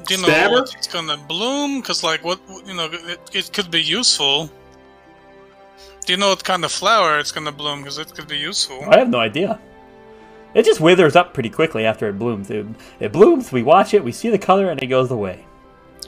Do 0.06 0.16
you 0.16 0.22
know 0.22 0.28
Stabber? 0.28 0.54
what 0.54 0.76
it's 0.76 0.88
gonna 0.88 1.18
bloom? 1.18 1.82
Cause 1.82 2.04
like 2.04 2.24
what 2.24 2.40
you 2.66 2.74
know, 2.76 2.90
it, 2.92 3.20
it 3.34 3.54
could 3.54 3.72
be 3.72 3.82
useful. 3.82 4.50
Do 6.06 6.14
you 6.14 6.18
know 6.18 6.30
what 6.30 6.44
kind 6.44 6.64
of 6.64 6.72
flower 6.72 7.20
it's 7.20 7.32
gonna 7.32 7.52
bloom? 7.52 7.84
Cause 7.84 7.98
it 7.98 8.14
could 8.14 8.28
be 8.28 8.38
useful. 8.38 8.84
I 8.88 8.98
have 9.00 9.10
no 9.10 9.20
idea. 9.20 9.60
It 10.54 10.66
just 10.66 10.80
withers 10.80 11.16
up 11.16 11.34
pretty 11.34 11.50
quickly 11.50 11.86
after 11.86 12.10
it 12.10 12.18
blooms. 12.18 12.50
It, 12.50 12.66
it 13.00 13.12
blooms, 13.12 13.52
we 13.52 13.62
watch 13.62 13.94
it, 13.94 14.04
we 14.04 14.12
see 14.12 14.30
the 14.30 14.40
color, 14.40 14.72
and 14.72 14.82
it 14.82 14.88
goes 14.88 15.12
away. 15.12 15.46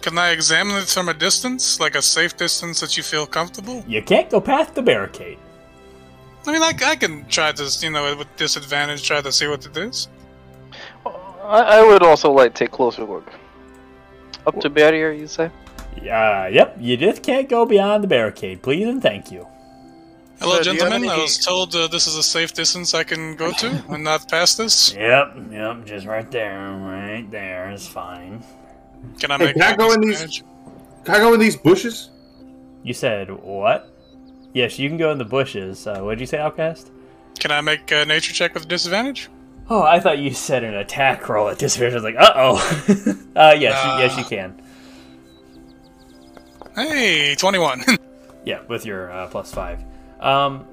Can 0.01 0.17
I 0.17 0.31
examine 0.31 0.77
it 0.77 0.87
from 0.87 1.09
a 1.09 1.13
distance, 1.13 1.79
like 1.79 1.95
a 1.95 2.01
safe 2.01 2.35
distance 2.35 2.79
that 2.79 2.97
you 2.97 3.03
feel 3.03 3.27
comfortable? 3.27 3.83
You 3.87 4.01
can't 4.01 4.29
go 4.29 4.41
past 4.41 4.73
the 4.73 4.81
barricade. 4.81 5.37
I 6.47 6.51
mean, 6.51 6.63
I, 6.63 6.73
I 6.83 6.95
can 6.95 7.25
try 7.27 7.51
to, 7.51 7.77
you 7.81 7.91
know, 7.91 8.15
with 8.15 8.35
disadvantage, 8.35 9.03
try 9.03 9.21
to 9.21 9.31
see 9.31 9.47
what 9.47 9.63
it 9.65 9.77
is. 9.77 10.07
I, 11.05 11.61
I 11.77 11.83
would 11.83 12.01
also 12.01 12.31
like 12.31 12.55
to 12.55 12.65
take 12.65 12.71
closer 12.71 13.03
look. 13.03 13.31
Up 14.47 14.59
to 14.59 14.69
barrier, 14.71 15.11
you 15.11 15.27
say? 15.27 15.51
Uh, 15.97 16.49
yep, 16.51 16.75
you 16.79 16.97
just 16.97 17.21
can't 17.21 17.47
go 17.47 17.65
beyond 17.65 18.03
the 18.03 18.07
barricade. 18.07 18.63
Please 18.63 18.87
and 18.87 19.03
thank 19.03 19.31
you. 19.31 19.45
Hello, 20.39 20.55
Sir, 20.55 20.63
do 20.63 20.69
you 20.71 20.79
have 20.79 20.91
gentlemen. 20.91 21.09
I 21.09 21.21
was 21.21 21.37
told 21.37 21.75
uh, 21.75 21.87
this 21.87 22.07
is 22.07 22.15
a 22.15 22.23
safe 22.23 22.53
distance 22.53 22.95
I 22.95 23.03
can 23.03 23.35
go 23.35 23.51
to 23.51 23.83
and 23.89 24.03
not 24.03 24.27
past 24.27 24.57
this. 24.57 24.95
Yep, 24.95 25.37
yep, 25.51 25.85
just 25.85 26.07
right 26.07 26.29
there, 26.31 26.57
right 26.57 27.29
there 27.29 27.69
is 27.69 27.87
fine. 27.87 28.43
Can 29.19 29.31
I 29.31 29.37
Hey, 29.37 29.45
make 29.45 29.53
can 29.55 29.63
I 29.63 29.71
a 29.71 29.77
go 29.77 29.91
in 29.93 30.01
these- 30.01 30.19
disadvantage? 30.21 30.43
Can 31.05 31.15
I 31.15 31.19
go 31.19 31.33
in 31.33 31.39
these 31.39 31.55
bushes? 31.55 32.09
You 32.83 32.93
said 32.93 33.29
what? 33.31 33.89
Yes, 34.53 34.77
you 34.79 34.89
can 34.89 34.97
go 34.97 35.11
in 35.11 35.17
the 35.17 35.25
bushes. 35.25 35.87
Uh, 35.87 35.99
what 36.01 36.11
did 36.11 36.19
you 36.21 36.25
say, 36.27 36.37
Outcast? 36.37 36.91
Can 37.39 37.51
I 37.51 37.61
make 37.61 37.89
a 37.91 38.05
nature 38.05 38.33
check 38.33 38.53
with 38.53 38.67
disadvantage? 38.67 39.29
Oh, 39.69 39.81
I 39.83 39.99
thought 39.99 40.17
you 40.19 40.31
said 40.33 40.63
an 40.63 40.73
attack 40.75 41.27
roll 41.29 41.47
at 41.49 41.57
disadvantage. 41.57 41.93
I 41.93 41.95
was 41.95 42.03
like, 42.03 42.15
uh 42.17 42.33
oh. 42.35 42.55
uh, 43.35 43.55
yes, 43.57 43.85
you, 43.85 44.03
yes, 44.03 44.17
you 44.17 44.23
can. 44.25 44.61
Hey, 46.75 47.35
21. 47.35 47.83
Yeah, 48.43 48.61
with 48.67 48.87
your 48.87 49.11
uh, 49.11 49.27
plus 49.27 49.53
five. 49.53 49.83
Um, 50.19 50.65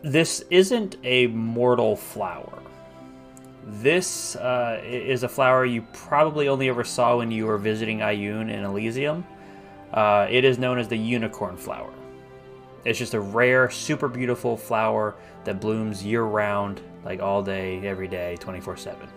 this 0.00 0.40
isn't 0.48 0.96
a 1.04 1.26
mortal 1.26 1.96
flower. 1.96 2.61
This 3.80 4.36
uh, 4.36 4.82
is 4.84 5.22
a 5.22 5.28
flower 5.28 5.64
you 5.64 5.80
probably 5.94 6.48
only 6.48 6.68
ever 6.68 6.84
saw 6.84 7.16
when 7.16 7.30
you 7.30 7.46
were 7.46 7.56
visiting 7.56 8.00
Ioun 8.00 8.52
in 8.52 8.64
Elysium. 8.64 9.24
Uh, 9.94 10.26
it 10.28 10.44
is 10.44 10.58
known 10.58 10.78
as 10.78 10.88
the 10.88 10.96
unicorn 10.96 11.56
flower. 11.56 11.90
It's 12.84 12.98
just 12.98 13.14
a 13.14 13.20
rare, 13.20 13.70
super 13.70 14.08
beautiful 14.08 14.58
flower 14.58 15.14
that 15.44 15.58
blooms 15.60 16.04
year 16.04 16.24
round, 16.24 16.82
like 17.02 17.22
all 17.22 17.42
day, 17.42 17.86
every 17.86 18.08
day, 18.08 18.36
24 18.40 18.76
7. 18.76 19.08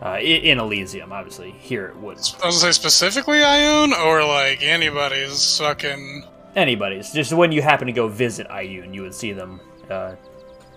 Uh, 0.00 0.18
in 0.20 0.60
Elysium, 0.60 1.12
obviously. 1.12 1.50
Here 1.50 1.88
it 1.88 1.96
wouldn't. 1.96 2.36
I 2.42 2.46
was 2.46 2.62
gonna 2.62 2.72
say 2.72 2.80
specifically 2.80 3.38
Ioun, 3.38 3.92
or 3.92 4.24
like 4.24 4.62
anybody's 4.62 5.58
fucking. 5.58 6.24
anybody's. 6.54 7.12
Just 7.12 7.32
when 7.32 7.50
you 7.50 7.62
happen 7.62 7.86
to 7.88 7.92
go 7.92 8.06
visit 8.06 8.46
Ioun, 8.48 8.94
you 8.94 9.02
would 9.02 9.14
see 9.14 9.32
them 9.32 9.60
uh, 9.90 10.14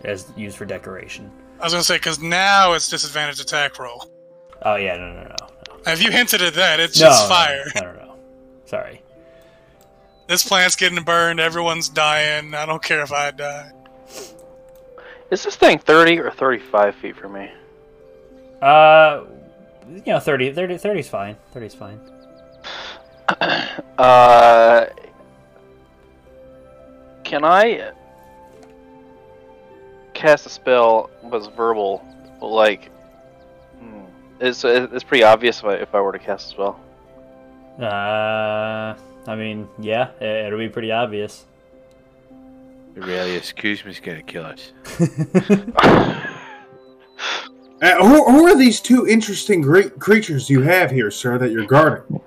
as 0.03 0.33
used 0.35 0.57
for 0.57 0.65
decoration. 0.65 1.31
I 1.63 1.65
was 1.67 1.71
gonna 1.71 1.83
say 1.85 1.95
because 1.95 2.19
now 2.19 2.73
it's 2.73 2.89
disadvantage 2.89 3.39
attack 3.39 3.79
roll. 3.79 4.05
Oh 4.63 4.75
yeah, 4.75 4.97
no, 4.97 5.13
no, 5.13 5.21
no, 5.21 5.35
no. 5.39 5.93
If 5.93 6.03
you 6.03 6.11
hinted 6.11 6.41
at 6.41 6.55
that, 6.55 6.81
it's 6.81 6.99
no, 6.99 7.07
just 7.07 7.23
no, 7.23 7.33
fire. 7.33 7.63
No, 7.75 7.81
no, 7.81 8.05
no. 8.05 8.15
Sorry. 8.65 9.01
This 10.27 10.43
plant's 10.43 10.75
getting 10.75 11.01
burned. 11.05 11.39
Everyone's 11.39 11.87
dying. 11.87 12.53
I 12.53 12.65
don't 12.65 12.83
care 12.83 13.01
if 13.01 13.13
I 13.13 13.31
die. 13.31 13.71
Is 15.31 15.45
this 15.45 15.55
thing 15.55 15.79
30 15.79 16.19
or 16.19 16.31
35 16.31 16.95
feet 16.95 17.15
from 17.15 17.31
me? 17.31 17.49
Uh, 18.61 19.23
you 19.87 20.03
know, 20.07 20.19
30, 20.19 20.51
30, 20.51 20.77
30 20.77 20.99
is 20.99 21.07
fine. 21.07 21.37
30 21.53 21.65
is 21.65 21.75
fine. 21.75 21.99
Uh, 23.97 24.87
can 27.23 27.45
I 27.45 27.91
cast 30.23 30.45
a 30.45 30.49
spell 30.49 31.09
was 31.21 31.47
verbal? 31.47 32.01
Like, 32.41 32.89
hmm, 33.77 34.05
it's 34.39 34.63
it's 34.63 35.03
pretty 35.03 35.23
obvious 35.23 35.59
if 35.59 35.65
I, 35.65 35.73
if 35.75 35.93
I 35.93 35.99
were 35.99 36.13
to 36.13 36.19
cast 36.19 36.47
a 36.47 36.49
spell. 36.49 36.79
Uh, 37.79 38.95
I 39.27 39.35
mean, 39.35 39.67
yeah, 39.79 40.11
it, 40.21 40.45
it'll 40.47 40.59
be 40.59 40.69
pretty 40.69 40.91
obvious. 40.91 41.45
Really, 42.93 43.35
excuse 43.35 43.83
me's 43.83 43.99
gonna 43.99 44.23
kill 44.23 44.45
us. 44.45 44.71
Uh, 47.81 47.95
who, 47.97 48.23
who 48.31 48.45
are 48.45 48.55
these 48.55 48.79
two 48.79 49.05
interesting 49.07 49.59
great 49.59 49.99
creatures 49.99 50.49
you 50.49 50.61
have 50.61 50.89
here, 50.89 51.11
sir, 51.11 51.37
that 51.37 51.51
you're 51.51 51.65
guarding? 51.65 52.21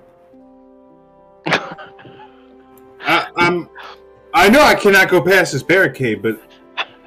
I, 1.47 3.27
I'm. 3.35 3.67
I 4.35 4.49
know 4.49 4.61
I 4.61 4.75
cannot 4.75 5.09
go 5.09 5.19
past 5.19 5.53
this 5.53 5.63
barricade, 5.63 6.21
but 6.21 6.39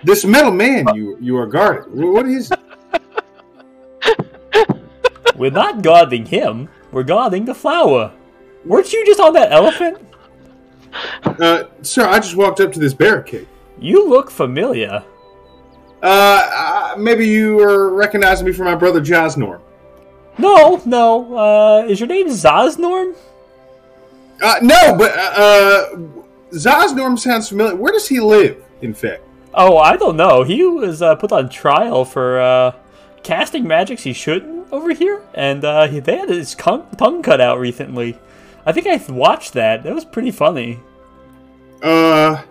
this 0.04 0.24
metal 0.24 0.52
man 0.52 0.86
you 0.94 1.16
you 1.20 1.36
are 1.36 1.46
guarding. 1.46 1.90
wh- 1.92 2.14
What 2.14 2.26
is? 2.26 2.50
We're 5.36 5.50
not 5.50 5.82
guarding 5.82 6.26
him. 6.26 6.68
We're 6.92 7.02
guarding 7.04 7.44
the 7.46 7.54
flower. 7.54 8.12
Weren't 8.64 8.92
you 8.92 9.04
just 9.06 9.20
on 9.20 9.32
that 9.34 9.52
elephant? 9.52 9.98
Uh, 11.24 11.64
sir, 11.82 12.06
I 12.06 12.18
just 12.18 12.36
walked 12.36 12.60
up 12.60 12.72
to 12.72 12.78
this 12.80 12.92
barricade. 12.92 13.48
You 13.80 14.06
look 14.08 14.30
familiar. 14.30 15.02
Uh, 16.02 16.06
uh, 16.06 16.94
maybe 16.98 17.26
you 17.26 17.58
are 17.60 17.94
recognizing 17.94 18.44
me 18.46 18.52
from 18.52 18.66
my 18.66 18.74
brother 18.74 19.00
Josnorm. 19.00 19.60
No, 20.36 20.82
no. 20.84 21.36
Uh, 21.36 21.86
is 21.86 22.00
your 22.00 22.08
name 22.08 22.28
Zosnorm? 22.28 23.14
Uh, 24.42 24.56
no, 24.62 24.96
but 24.98 25.16
uh, 25.16 25.32
uh, 25.36 25.96
Zosnorm 26.52 27.18
sounds 27.18 27.48
familiar. 27.48 27.76
Where 27.76 27.92
does 27.92 28.08
he 28.08 28.20
live? 28.20 28.62
In 28.82 28.92
fact, 28.94 29.22
Oh, 29.54 29.78
I 29.78 29.96
don't 29.96 30.16
know. 30.16 30.42
He 30.44 30.62
was 30.64 31.02
uh, 31.02 31.16
put 31.16 31.32
on 31.32 31.48
trial 31.48 32.04
for 32.04 32.40
uh, 32.40 32.72
casting 33.22 33.66
magics 33.66 34.02
he 34.04 34.12
shouldn't 34.12 34.72
over 34.72 34.92
here, 34.94 35.22
and 35.34 35.64
uh, 35.64 35.88
he- 35.88 35.98
they 36.00 36.16
had 36.18 36.28
his 36.28 36.54
tongue 36.54 37.22
cut 37.22 37.40
out 37.40 37.58
recently. 37.58 38.16
I 38.64 38.72
think 38.72 38.86
I 38.86 38.96
watched 39.12 39.54
that. 39.54 39.82
That 39.82 39.94
was 39.94 40.04
pretty 40.04 40.30
funny. 40.30 40.78
uh, 41.82 42.42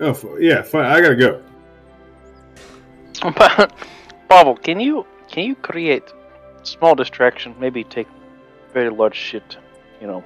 oh 0.00 0.36
yeah, 0.38 0.62
fine. 0.62 0.84
I 0.84 1.00
gotta 1.00 1.16
go. 1.16 1.40
Pavel, 4.28 4.56
can 4.56 4.80
you 4.80 5.06
can 5.30 5.44
you 5.44 5.54
create 5.56 6.04
small 6.62 6.94
distraction? 6.94 7.54
Maybe 7.58 7.84
take 7.84 8.08
very 8.72 8.90
large 8.90 9.14
shit. 9.16 9.56
You 10.00 10.06
know, 10.06 10.24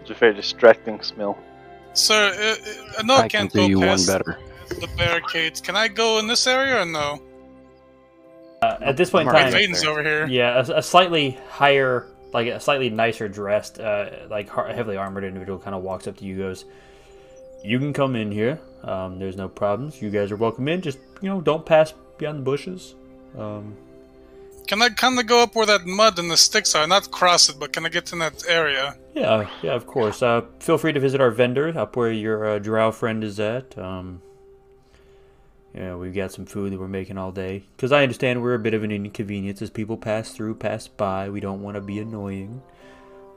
it's 0.00 0.10
a 0.10 0.14
very 0.14 0.34
distracting 0.34 1.00
smell. 1.02 1.38
Sir, 1.94 2.32
uh, 2.36 2.98
uh, 2.98 3.02
no, 3.02 3.14
I 3.16 3.20
can 3.22 3.30
can't 3.48 3.52
do 3.52 3.58
go 3.60 3.66
you 3.66 3.78
one 3.80 4.04
better. 4.06 4.38
The 4.68 4.88
barricades. 4.96 5.60
Can 5.60 5.76
I 5.76 5.88
go 5.88 6.18
in 6.18 6.26
this 6.26 6.46
area 6.46 6.82
or 6.82 6.86
no? 6.86 7.22
Uh, 8.62 8.76
at 8.80 8.96
this 8.96 9.10
point 9.10 9.28
in 9.28 9.34
time, 9.34 9.52
Aiden's 9.52 9.84
over 9.84 10.02
here. 10.02 10.26
yeah, 10.26 10.58
a, 10.66 10.78
a 10.78 10.82
slightly 10.82 11.38
higher, 11.48 12.06
like 12.32 12.48
a 12.48 12.58
slightly 12.58 12.90
nicer 12.90 13.28
dressed, 13.28 13.78
uh, 13.78 14.10
like 14.28 14.48
heavily 14.50 14.96
armored 14.96 15.24
individual 15.24 15.58
kind 15.58 15.76
of 15.76 15.82
walks 15.82 16.06
up 16.08 16.16
to 16.16 16.24
you, 16.24 16.36
goes, 16.36 16.64
"You 17.62 17.78
can 17.78 17.92
come 17.92 18.16
in 18.16 18.32
here. 18.32 18.60
Um, 18.82 19.18
there's 19.20 19.36
no 19.36 19.48
problems. 19.48 20.02
You 20.02 20.10
guys 20.10 20.32
are 20.32 20.36
welcome 20.36 20.66
in. 20.68 20.80
Just 20.82 20.98
you 21.22 21.28
know, 21.28 21.40
don't 21.40 21.64
pass 21.64 21.94
beyond 22.18 22.40
the 22.40 22.42
bushes." 22.42 22.94
Um, 23.38 23.76
Can 24.66 24.82
I 24.82 24.88
kind 24.88 25.18
of 25.20 25.26
go 25.26 25.40
up 25.42 25.54
where 25.54 25.66
that 25.66 25.86
mud 25.86 26.18
and 26.18 26.28
the 26.28 26.36
sticks 26.36 26.74
are? 26.74 26.86
Not 26.86 27.10
cross 27.12 27.48
it, 27.48 27.60
but 27.60 27.72
can 27.72 27.86
I 27.86 27.90
get 27.90 28.12
in 28.12 28.18
that 28.18 28.42
area? 28.48 28.96
Yeah, 29.14 29.48
yeah, 29.62 29.72
of 29.74 29.86
course. 29.86 30.20
Uh, 30.20 30.42
feel 30.58 30.78
free 30.78 30.92
to 30.92 30.98
visit 31.00 31.20
our 31.20 31.30
vendor 31.30 31.72
up 31.78 31.94
where 31.96 32.10
your 32.10 32.44
uh, 32.44 32.58
drow 32.58 32.90
friend 32.90 33.22
is 33.22 33.38
at. 33.38 33.78
Um, 33.78 34.20
yeah, 35.74 35.94
we've 35.94 36.14
got 36.14 36.32
some 36.32 36.46
food 36.46 36.72
that 36.72 36.80
we're 36.80 36.88
making 36.88 37.18
all 37.18 37.32
day. 37.32 37.64
Because 37.76 37.92
I 37.92 38.02
understand 38.02 38.42
we're 38.42 38.54
a 38.54 38.58
bit 38.58 38.74
of 38.74 38.82
an 38.82 38.90
inconvenience 38.90 39.62
as 39.62 39.70
people 39.70 39.96
pass 39.96 40.32
through, 40.32 40.56
pass 40.56 40.88
by. 40.88 41.28
We 41.28 41.40
don't 41.40 41.62
want 41.62 41.76
to 41.76 41.80
be 41.80 41.98
annoying. 41.98 42.62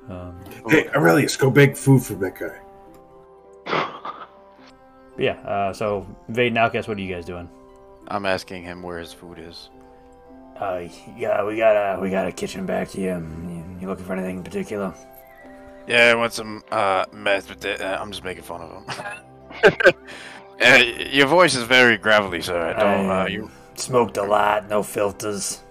Um, 0.10 0.39
Hey, 0.67 0.88
Aurelius, 0.89 1.38
go 1.38 1.52
bake 1.52 1.76
food 1.78 2.02
for 2.04 2.13
that 2.15 2.36
guy. 2.39 2.58
yeah, 5.17 5.34
uh, 5.41 5.74
so 5.74 6.08
Vade 6.30 6.48
and 6.48 6.58
Outcast, 6.58 6.88
what 6.88 6.98
are 6.98 7.02
you 7.02 7.13
guys 7.13 7.26
doing? 7.26 7.50
I'm 8.08 8.26
asking 8.26 8.63
him 8.63 8.82
where 8.82 9.00
his 9.00 9.13
food 9.13 9.38
is. 9.39 9.70
Uh, 10.60 10.88
yeah, 11.17 11.44
we 11.44 11.58
got 11.58 11.76
a 11.76 12.00
we 12.00 12.10
got 12.10 12.28
a 12.28 12.32
kitchen 12.32 12.65
back 12.65 12.89
here. 12.89 13.17
You, 13.20 13.63
you 13.82 13.88
looking 13.88 14.06
for 14.06 14.13
anything 14.13 14.38
in 14.38 14.44
particular? 14.44 14.94
Yeah, 15.88 16.12
I 16.12 16.15
want 16.15 16.34
some 16.34 16.63
uh, 16.72 17.06
meth, 17.12 17.48
but 17.48 17.82
uh, 17.82 17.98
I'm 18.00 18.12
just 18.12 18.24
making 18.24 18.44
fun 18.44 18.62
of 18.62 18.72
him. 18.72 19.94
uh, 20.62 20.76
your 21.12 21.28
voice 21.28 21.56
is 21.56 21.63
very 21.63 21.97
gravelly, 21.97 22.41
sir. 22.41 22.62
I 22.62 22.74
don't. 22.80 23.10
Uh, 23.10 23.26
you 23.26 23.50
smoked 23.76 24.17
a 24.17 24.24
lot, 24.24 24.69
no 24.69 24.84
filters. 24.84 25.62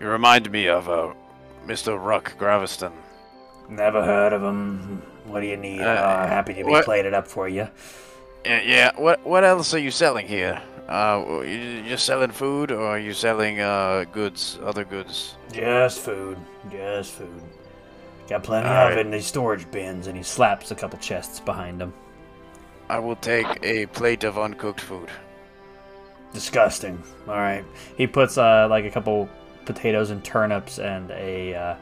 you 0.00 0.08
remind 0.08 0.50
me 0.50 0.68
of 0.68 0.88
uh, 0.88 1.12
Mr. 1.66 1.98
Ruck 2.02 2.36
Graviston. 2.38 2.92
Never 3.68 4.04
heard 4.04 4.32
of 4.32 4.42
him. 4.42 5.02
What 5.26 5.40
do 5.40 5.46
you 5.46 5.56
need? 5.56 5.80
Uh, 5.80 5.84
Uh, 5.84 6.26
happy 6.26 6.52
to 6.54 6.64
be 6.64 6.70
what- 6.70 6.88
it 6.88 7.14
up 7.14 7.26
for 7.26 7.48
you. 7.48 7.68
Yeah, 8.44 8.60
yeah. 8.62 8.90
What 8.96 9.24
what 9.24 9.42
else 9.44 9.72
are 9.72 9.78
you 9.78 9.90
selling 9.90 10.26
here? 10.28 10.60
Uh, 10.86 11.40
you 11.44 11.58
you 11.58 11.82
just 11.88 12.04
selling 12.04 12.30
food, 12.30 12.70
or 12.70 12.84
are 12.86 12.98
you 12.98 13.14
selling 13.14 13.60
uh 13.60 14.04
goods, 14.12 14.58
other 14.62 14.84
goods? 14.84 15.36
Just 15.50 16.00
food. 16.00 16.36
Just 16.70 17.12
food. 17.12 17.40
Got 18.28 18.42
plenty 18.42 18.68
All 18.68 18.74
of 18.74 18.90
right. 18.90 18.98
it 18.98 19.06
in 19.06 19.10
these 19.12 19.26
storage 19.26 19.70
bins, 19.70 20.06
and 20.08 20.16
he 20.16 20.22
slaps 20.22 20.70
a 20.70 20.74
couple 20.74 20.98
chests 20.98 21.40
behind 21.40 21.80
him. 21.80 21.94
I 22.88 22.98
will 22.98 23.16
take 23.16 23.46
a 23.62 23.86
plate 23.86 24.24
of 24.24 24.38
uncooked 24.38 24.80
food. 24.80 25.08
Disgusting. 26.32 27.02
All 27.28 27.34
right. 27.36 27.64
He 27.96 28.06
puts 28.06 28.36
uh, 28.38 28.66
like 28.68 28.84
a 28.84 28.90
couple 28.90 29.28
potatoes 29.64 30.10
and 30.10 30.22
turnips 30.24 30.78
and 30.78 31.10
a 31.12 31.54
uh, 31.54 31.76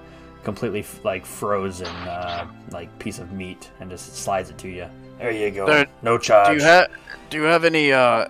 completely 0.45 0.81
f- 0.81 1.05
like 1.05 1.25
frozen 1.25 1.87
uh, 1.87 2.47
like 2.71 2.97
piece 2.99 3.19
of 3.19 3.33
meat, 3.33 3.71
and 3.81 3.91
just 3.91 4.15
slides 4.17 4.51
it 4.51 4.59
to 4.59 4.69
you. 4.69 4.87
There 5.19 5.31
you 5.31 5.51
go. 5.51 5.67
Sir, 5.67 5.87
no 6.03 6.19
Do 6.19 6.23
charge. 6.25 6.59
you 6.59 6.63
have 6.65 6.91
Do 7.31 7.39
you 7.39 7.45
have 7.45 7.65
any 7.65 7.93
uh 7.93 8.27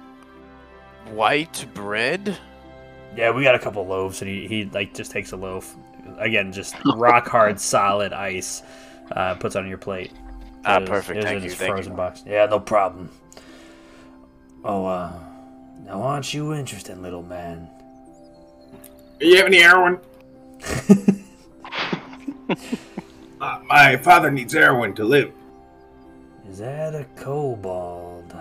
white 1.12 1.66
bread? 1.74 2.38
Yeah, 3.16 3.30
we 3.32 3.42
got 3.42 3.54
a 3.54 3.58
couple 3.58 3.84
loaves, 3.86 4.22
and 4.22 4.30
he, 4.30 4.46
he 4.46 4.64
like 4.66 4.94
just 4.94 5.10
takes 5.10 5.32
a 5.32 5.36
loaf. 5.36 5.74
Again, 6.18 6.52
just 6.52 6.74
rock 6.96 7.26
hard, 7.28 7.58
solid 7.60 8.12
ice. 8.12 8.62
Uh, 9.10 9.34
puts 9.34 9.56
on 9.56 9.68
your 9.68 9.76
plate. 9.78 10.12
Ah, 10.64 10.76
It 10.76 10.80
was- 10.82 10.88
perfect. 10.90 11.18
it 11.18 11.24
Thank 11.24 11.38
in 11.38 11.44
you. 11.44 11.50
Thank 11.50 11.72
frozen 11.74 11.92
you. 11.92 11.96
box. 11.96 12.22
Yeah, 12.26 12.46
no 12.46 12.60
problem. 12.60 13.10
Oh, 14.64 14.86
uh, 14.86 15.12
now 15.84 16.02
aren't 16.02 16.32
you 16.32 16.52
interested, 16.54 16.98
little 16.98 17.22
man? 17.22 17.68
Do 19.18 19.26
you 19.26 19.36
have 19.38 19.46
any 19.46 19.60
heroin? 19.60 19.98
uh, 23.40 23.58
my 23.66 23.96
father 23.96 24.30
needs 24.30 24.52
heroin 24.52 24.94
to 24.94 25.04
live. 25.04 25.32
Is 26.48 26.58
that 26.58 26.94
a 26.94 27.04
kobold? 27.16 28.34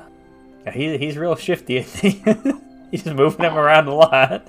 Yeah, 0.66 0.72
he, 0.72 0.98
he's 0.98 1.18
real 1.18 1.36
shifty. 1.36 1.78
Isn't 1.78 2.00
he? 2.02 2.24
he's 2.92 3.04
just 3.04 3.16
moving 3.16 3.46
him 3.46 3.58
around 3.58 3.88
a 3.88 3.94
lot. 3.96 4.48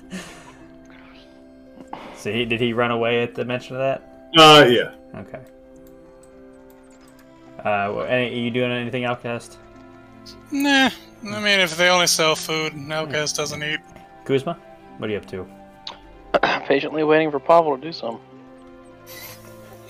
So 2.17 2.31
he, 2.31 2.45
did 2.45 2.61
he 2.61 2.73
run 2.73 2.91
away 2.91 3.21
at 3.23 3.35
the 3.35 3.45
mention 3.45 3.75
of 3.75 3.81
that? 3.81 4.29
Uh, 4.37 4.65
yeah. 4.67 4.91
Okay. 5.19 5.39
Uh, 7.63 7.99
any, 8.09 8.27
are 8.27 8.43
you 8.43 8.51
doing 8.51 8.71
anything, 8.71 9.05
Outcast? 9.05 9.57
Nah. 10.51 10.89
I 11.25 11.39
mean, 11.39 11.59
if 11.59 11.77
they 11.77 11.89
only 11.89 12.07
sell 12.07 12.35
food, 12.35 12.73
Outcast 12.91 13.35
doesn't 13.35 13.63
eat. 13.63 13.79
Kuzma, 14.25 14.57
what 14.97 15.09
are 15.09 15.13
you 15.13 15.19
up 15.19 15.25
to? 15.27 15.47
Patiently 16.65 17.03
waiting 17.03 17.31
for 17.31 17.39
Pavel 17.39 17.77
to 17.77 17.81
do 17.81 17.93
something. 17.93 18.21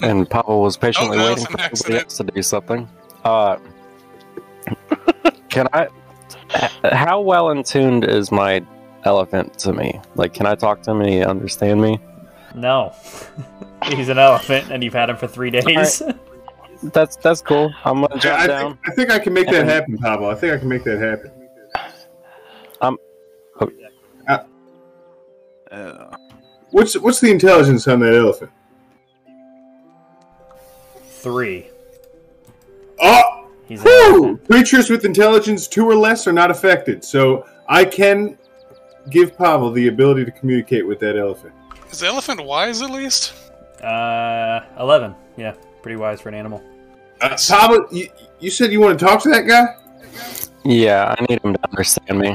And 0.01 0.29
Pavel 0.29 0.61
was 0.61 0.75
patiently 0.75 1.17
Oh, 1.17 1.21
waiting 1.21 1.35
was 1.35 1.45
for 1.45 1.61
an 1.61 1.75
somebody 1.75 2.03
else 2.03 2.17
to 2.17 2.23
do 2.23 2.41
something. 2.41 2.89
Uh, 3.23 3.57
can 5.49 5.67
I? 5.71 5.87
How 6.83 7.21
well 7.21 7.51
in 7.51 7.63
tuned 7.63 8.03
is 8.03 8.31
my 8.31 8.65
elephant 9.05 9.57
to 9.59 9.71
me? 9.71 9.99
Like, 10.15 10.33
can 10.33 10.45
I 10.45 10.55
talk 10.55 10.81
to 10.83 10.91
him 10.91 11.01
and 11.01 11.09
he 11.09 11.23
understand 11.23 11.81
me? 11.81 11.99
No. 12.53 12.93
he's 13.85 14.09
an 14.09 14.17
elephant, 14.17 14.71
and 14.71 14.83
you've 14.83 14.93
had 14.93 15.09
him 15.09 15.17
for 15.17 15.27
three 15.27 15.49
days. 15.51 16.01
That's 16.91 17.15
that's 17.17 17.41
cool. 17.41 17.73
I'm 17.85 18.01
gonna 18.01 18.15
I, 18.15 18.17
jump 18.19 18.39
I 18.41 18.47
down. 18.47 18.71
think, 18.73 18.79
I 18.89 18.91
think 18.95 19.09
I 19.11 19.19
can 19.19 19.33
make 19.33 19.47
that 19.47 19.65
happen, 19.65 19.97
Pablo. 19.97 20.29
I 20.29 20.35
think 20.35 20.53
I 20.53 20.57
can 20.57 20.67
make 20.67 20.83
that 20.83 20.99
happen. 20.99 21.31
Um, 22.81 22.97
Uh, 25.71 26.15
What's 26.71 26.97
what's 26.99 27.19
the 27.19 27.31
intelligence 27.31 27.87
on 27.87 27.99
that 28.01 28.13
elephant? 28.13 28.51
Three. 31.07 31.69
Oh, 32.99 33.47
He's 33.67 33.79
an 33.81 33.85
whew! 33.87 34.15
elephant. 34.25 34.47
creatures 34.49 34.89
with 34.89 35.05
intelligence 35.05 35.67
two 35.67 35.85
or 35.87 35.95
less 35.95 36.27
are 36.27 36.33
not 36.33 36.51
affected. 36.51 37.03
So 37.03 37.45
I 37.67 37.85
can 37.85 38.37
give 39.09 39.37
Pavel 39.37 39.71
the 39.71 39.87
ability 39.87 40.25
to 40.25 40.31
communicate 40.31 40.85
with 40.85 40.99
that 40.99 41.17
elephant. 41.17 41.53
Is 41.91 41.99
the 41.99 42.07
elephant 42.07 42.43
wise 42.43 42.81
at 42.81 42.89
least? 42.89 43.33
Uh, 43.81 44.61
eleven. 44.79 45.15
Yeah, 45.37 45.53
pretty 45.81 45.95
wise 45.95 46.21
for 46.21 46.29
an 46.29 46.35
animal. 46.35 46.61
Uh, 47.23 47.37
Pavel, 47.47 47.87
you, 47.91 48.09
you 48.39 48.49
said 48.51 48.71
you 48.71 48.81
want 48.81 48.99
to 48.99 49.05
talk 49.05 49.21
to 49.23 49.29
that 49.29 49.47
guy? 49.47 49.75
yeah, 50.65 51.15
I 51.17 51.25
need 51.29 51.41
him 51.43 51.53
to 51.53 51.59
understand 51.69 52.19
me. 52.19 52.29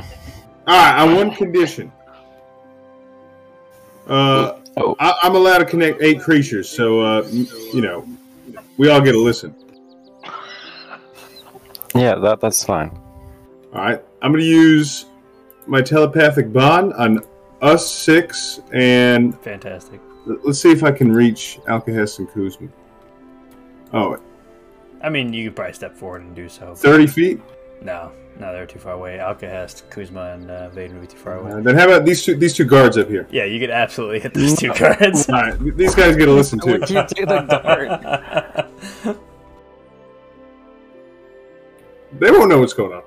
All 0.66 0.76
right, 0.76 1.00
on 1.02 1.14
one 1.14 1.30
condition. 1.34 1.92
Uh, 4.06 4.54
Oh. 4.80 4.94
I, 5.00 5.12
I'm 5.24 5.34
allowed 5.34 5.58
to 5.58 5.64
connect 5.64 6.00
eight 6.02 6.20
creatures, 6.20 6.68
so 6.68 7.00
uh, 7.00 7.22
m- 7.32 7.48
you 7.74 7.80
know, 7.80 8.06
we 8.76 8.88
all 8.88 9.00
get 9.00 9.16
a 9.16 9.18
listen. 9.18 9.52
Yeah, 11.96 12.14
that 12.14 12.38
that's 12.40 12.62
fine. 12.62 12.96
All 13.74 13.80
right, 13.80 14.00
I'm 14.22 14.30
going 14.30 14.44
to 14.44 14.48
use 14.48 15.06
my 15.66 15.82
telepathic 15.82 16.52
bond 16.52 16.92
on 16.92 17.18
us 17.60 17.92
six, 17.92 18.60
and 18.72 19.36
Fantastic. 19.40 20.00
let's 20.26 20.60
see 20.60 20.70
if 20.70 20.84
I 20.84 20.92
can 20.92 21.10
reach 21.10 21.58
Alcahest 21.66 22.20
and 22.20 22.30
Kuzma. 22.30 22.68
Oh, 23.92 24.16
I 25.02 25.08
mean, 25.10 25.32
you 25.32 25.48
could 25.48 25.56
probably 25.56 25.74
step 25.74 25.96
forward 25.96 26.22
and 26.22 26.34
do 26.34 26.48
so. 26.48 26.74
30 26.74 27.06
feet. 27.06 27.40
No, 27.80 28.10
no, 28.40 28.52
they're 28.52 28.66
too 28.66 28.78
far 28.78 28.92
away. 28.92 29.18
Alkahest, 29.18 29.88
Kuzma, 29.90 30.32
and 30.32 30.50
uh, 30.50 30.70
Vaden 30.70 30.94
would 30.94 31.02
be 31.02 31.06
too 31.06 31.16
far 31.16 31.38
away. 31.38 31.52
Uh, 31.52 31.60
then 31.60 31.76
how 31.76 31.84
about 31.84 32.04
these 32.04 32.24
two? 32.24 32.34
These 32.34 32.54
two 32.54 32.64
guards 32.64 32.96
up 32.96 33.08
here. 33.08 33.28
Yeah, 33.30 33.44
you 33.44 33.60
could 33.60 33.70
absolutely 33.70 34.18
hit 34.20 34.34
those 34.34 34.56
two 34.56 34.72
guards. 34.74 35.28
All 35.28 35.34
right, 35.40 35.76
these 35.76 35.94
guys 35.94 36.16
get 36.16 36.26
to 36.26 36.32
listen 36.32 36.58
too. 36.58 36.80
Would 36.80 36.90
you 36.90 37.04
do 37.14 37.26
the 37.26 37.40
dart? 37.42 39.18
They 42.12 42.30
won't 42.30 42.48
know 42.48 42.58
what's 42.58 42.72
going 42.72 42.92
on. 42.92 43.02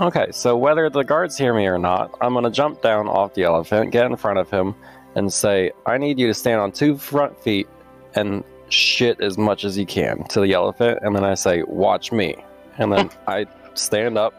Okay, 0.00 0.28
so 0.32 0.56
whether 0.56 0.88
the 0.90 1.02
guards 1.02 1.36
hear 1.36 1.54
me 1.54 1.66
or 1.66 1.78
not, 1.78 2.14
I'm 2.20 2.34
gonna 2.34 2.50
jump 2.50 2.82
down 2.82 3.08
off 3.08 3.34
the 3.34 3.44
elephant, 3.44 3.90
get 3.90 4.06
in 4.06 4.16
front 4.16 4.38
of 4.38 4.50
him, 4.50 4.74
and 5.14 5.32
say, 5.32 5.72
"I 5.86 5.98
need 5.98 6.18
you 6.18 6.26
to 6.26 6.34
stand 6.34 6.60
on 6.60 6.72
two 6.72 6.96
front 6.96 7.38
feet 7.42 7.68
and 8.14 8.44
shit 8.72 9.20
as 9.20 9.36
much 9.38 9.64
as 9.64 9.76
you 9.76 9.86
can 9.86 10.24
to 10.28 10.40
the 10.40 10.52
elephant." 10.52 10.98
And 11.02 11.14
then 11.14 11.24
I 11.24 11.34
say, 11.34 11.62
"Watch 11.66 12.12
me," 12.12 12.36
and 12.78 12.92
then 12.92 13.10
I 13.26 13.46
stand 13.74 14.18
up 14.18 14.34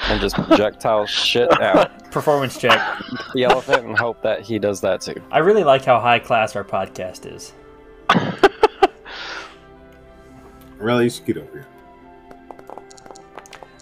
and 0.00 0.20
just 0.20 0.36
projectile 0.36 1.06
shit 1.06 1.50
out 1.60 1.90
Performance 2.10 2.58
check. 2.58 2.80
the 3.34 3.44
elephant 3.44 3.84
and 3.84 3.98
hope 3.98 4.22
that 4.22 4.40
he 4.40 4.58
does 4.58 4.80
that 4.80 5.00
too. 5.00 5.20
I 5.30 5.38
really 5.38 5.64
like 5.64 5.84
how 5.84 6.00
high 6.00 6.18
class 6.18 6.56
our 6.56 6.64
podcast 6.64 7.30
is. 7.30 7.52
really, 10.78 11.04
you 11.04 11.10
should 11.10 11.26
get 11.26 11.36
over 11.36 11.50
here. 11.52 11.66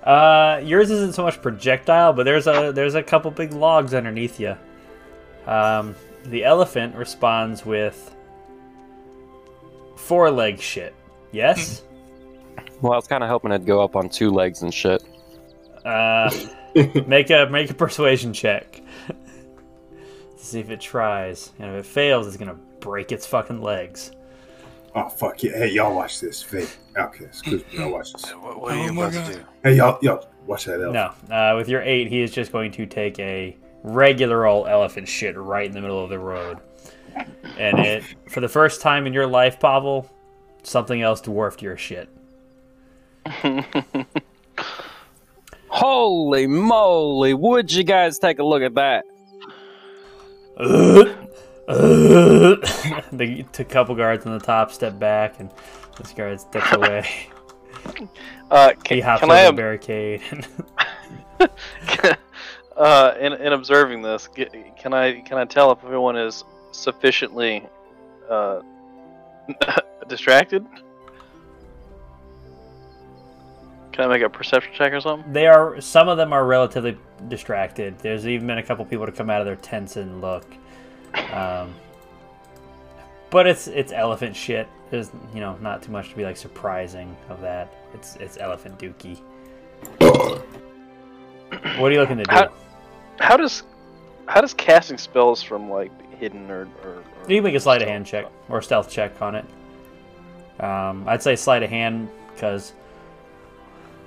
Uh, 0.03 0.61
yours 0.65 0.91
isn't 0.91 1.15
so 1.15 1.23
much 1.23 1.41
projectile, 1.43 2.13
but 2.13 2.25
there's 2.25 2.47
a 2.47 2.73
there's 2.73 2.95
a 2.95 3.03
couple 3.03 3.31
big 3.31 3.53
logs 3.53 3.93
underneath 3.95 4.41
you. 4.41 4.57
Um, 5.47 5.95
the 6.25 6.45
elephant 6.45 6.97
responds 6.97 7.65
with 7.65 8.15
four 9.97 10.31
leg 10.31 10.61
shit. 10.61 10.95
Yes. 11.33 11.83
Well, 12.83 12.93
I 12.93 12.97
was 12.97 13.07
kind 13.07 13.25
of 13.25 13.31
hoping 13.31 13.53
it'd 13.53 13.67
go 13.67 13.83
up 13.83 13.97
on 13.97 14.11
two 14.11 14.31
legs 14.31 14.63
and 14.63 14.73
shit. 14.73 15.03
Uh, 15.85 16.31
make 17.07 17.31
a 17.31 17.47
make 17.51 17.71
a 17.71 17.75
persuasion 17.75 18.35
check 18.35 18.83
to 19.07 19.15
see 20.37 20.61
if 20.61 20.69
it 20.69 20.81
tries, 20.81 21.53
and 21.59 21.71
if 21.71 21.87
it 21.87 21.87
fails, 21.87 22.27
it's 22.27 22.37
gonna 22.37 22.59
break 22.81 23.13
its 23.13 23.27
fucking 23.27 23.63
legs. 23.63 24.13
Oh 24.95 25.09
fuck 25.09 25.43
yeah! 25.43 25.53
Hey, 25.53 25.71
y'all 25.73 25.95
watch 25.95 26.21
this. 26.21 26.43
Fake 26.43 26.77
Outcast. 26.97 27.45
Kuzma, 27.45 27.65
y'all 27.73 27.93
watch 27.93 28.13
this. 28.13 28.31
what, 28.33 28.61
what 28.61 28.73
are 28.75 28.85
you 28.85 28.93
my 28.93 29.09
about 29.09 29.27
to 29.27 29.35
do? 29.35 29.45
Hey, 29.63 29.75
y'all, 29.77 29.99
y'all 30.03 30.29
watch 30.47 30.67
that 30.67 30.81
elephant. 30.81 31.29
No, 31.31 31.35
uh, 31.35 31.57
with 31.57 31.69
your 31.69 31.83
eight, 31.83 32.09
he 32.09 32.21
is 32.21 32.31
just 32.31 32.53
going 32.53 32.73
to 32.73 32.87
take 32.87 33.19
a 33.19 33.57
regular 33.83 34.47
old 34.47 34.69
elephant 34.69 35.09
shit 35.09 35.37
right 35.37 35.67
in 35.67 35.73
the 35.73 35.81
middle 35.81 36.03
of 36.03 36.11
the 36.11 36.19
road, 36.19 36.59
and 37.59 37.79
it 37.79 38.05
for 38.29 38.41
the 38.41 38.49
first 38.49 38.81
time 38.81 39.07
in 39.07 39.13
your 39.13 39.27
life, 39.27 39.59
Pavel, 39.61 40.11
something 40.63 41.01
else 41.03 41.21
dwarfed 41.21 41.63
your 41.63 41.77
shit. 41.77 42.09
Holy 45.69 46.47
moly! 46.47 47.35
Would 47.35 47.73
you 47.73 47.85
guys 47.85 48.19
take 48.19 48.39
a 48.39 48.45
look 48.45 48.63
at 48.63 48.75
that? 48.75 49.05
the 51.67 53.45
a 53.59 53.65
couple 53.65 53.95
guards 53.95 54.25
on 54.27 54.39
the 54.39 54.45
top 54.45 54.71
step 54.71 54.99
back, 54.99 55.41
and 55.41 55.51
this 55.99 56.13
guard 56.13 56.41
steps 56.41 56.73
away. 56.77 57.07
Uh, 58.51 58.71
He 58.89 59.01
can, 59.01 59.01
hops 59.03 59.21
can 59.21 59.31
over 59.31 59.39
I 59.39 59.41
the 59.41 59.47
have, 59.47 59.57
barricade. 59.57 60.23
uh, 62.77 63.15
in, 63.21 63.33
in 63.35 63.53
observing 63.53 64.03
this, 64.03 64.29
can 64.29 64.95
I 64.95 65.21
can 65.21 65.37
I 65.39 65.45
tell 65.45 65.73
if 65.73 65.85
everyone 65.85 66.17
is 66.17 66.45
sufficiently 66.77 67.67
uh, 68.31 68.61
distracted? 70.09 70.65
Can 73.93 74.05
I 74.05 74.09
make 74.09 74.23
a 74.23 74.29
perception 74.29 74.73
check 74.75 74.93
or 74.93 75.01
something? 75.01 75.33
they 75.33 75.47
are 75.47 75.81
some 75.81 76.09
of 76.09 76.19
them 76.19 76.33
are 76.33 76.45
relatively 76.45 76.99
distracted. 77.29 77.99
There's 77.99 78.27
even 78.27 78.47
been 78.47 78.59
a 78.59 78.63
couple 78.63 78.85
people 78.85 79.07
to 79.07 79.13
come 79.13 79.31
out 79.31 79.41
of 79.41 79.47
their 79.47 79.57
tents 79.57 79.97
and 79.97 80.21
look. 80.21 80.45
Um, 81.33 81.75
but 83.31 83.47
it's 83.47 83.69
it's 83.69 83.93
elephant 83.93 84.37
shit. 84.37 84.69
There's 84.91 85.11
you 85.33 85.41
know 85.41 85.57
not 85.63 85.83
too 85.83 85.93
much 85.93 86.11
to 86.11 86.17
be 86.17 86.25
like 86.25 86.37
surprising 86.37 87.17
of 87.31 87.41
that. 87.41 87.73
It's 87.95 88.17
it's 88.17 88.37
elephant 88.37 88.79
dookie. 88.79 89.19
what 91.79 91.91
are 91.91 91.93
you 91.93 92.01
looking 92.01 92.19
to 92.19 92.25
do? 92.25 92.31
How- 92.35 92.53
How 93.19 93.37
does 93.39 93.63
how 94.29 94.43
does 94.43 94.53
casting 94.53 94.99
spells 94.99 95.43
from 95.43 95.71
like 95.71 95.91
hidden 96.19 96.51
or, 96.51 96.69
or, 96.83 96.91
or 96.91 97.05
You 97.29 97.37
can 97.37 97.45
make 97.45 97.55
a 97.55 97.61
sleight 97.61 97.83
of 97.83 97.89
hand 97.89 98.07
check 98.07 98.27
or 98.49 98.63
stealth 98.63 98.91
check 98.91 99.21
on 99.23 99.35
it. 99.35 99.45
Um, 100.61 101.05
I'd 101.07 101.23
say 101.23 101.37
sleight 101.37 101.63
of 101.63 101.71
hand 101.71 102.09
because 102.33 102.73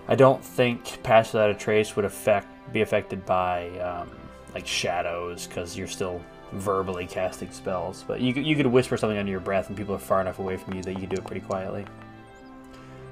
I 0.07 0.15
don't 0.15 0.43
think 0.43 1.03
pass 1.03 1.33
without 1.33 1.51
a 1.51 1.53
trace 1.53 1.95
would 1.95 2.05
affect 2.05 2.47
be 2.73 2.81
affected 2.81 3.25
by 3.25 3.69
um, 3.79 4.11
like 4.53 4.65
shadows 4.65 5.47
because 5.47 5.77
you're 5.77 5.87
still 5.87 6.21
verbally 6.53 7.05
casting 7.05 7.51
spells. 7.51 8.03
But 8.07 8.21
you 8.21 8.33
could, 8.33 8.45
you 8.45 8.55
could 8.55 8.67
whisper 8.67 8.97
something 8.97 9.17
under 9.17 9.31
your 9.31 9.39
breath 9.39 9.67
and 9.69 9.77
people 9.77 9.95
are 9.95 9.99
far 9.99 10.21
enough 10.21 10.39
away 10.39 10.57
from 10.57 10.75
you 10.75 10.83
that 10.83 10.93
you 10.93 10.99
can 10.99 11.09
do 11.09 11.15
it 11.15 11.25
pretty 11.25 11.45
quietly. 11.45 11.85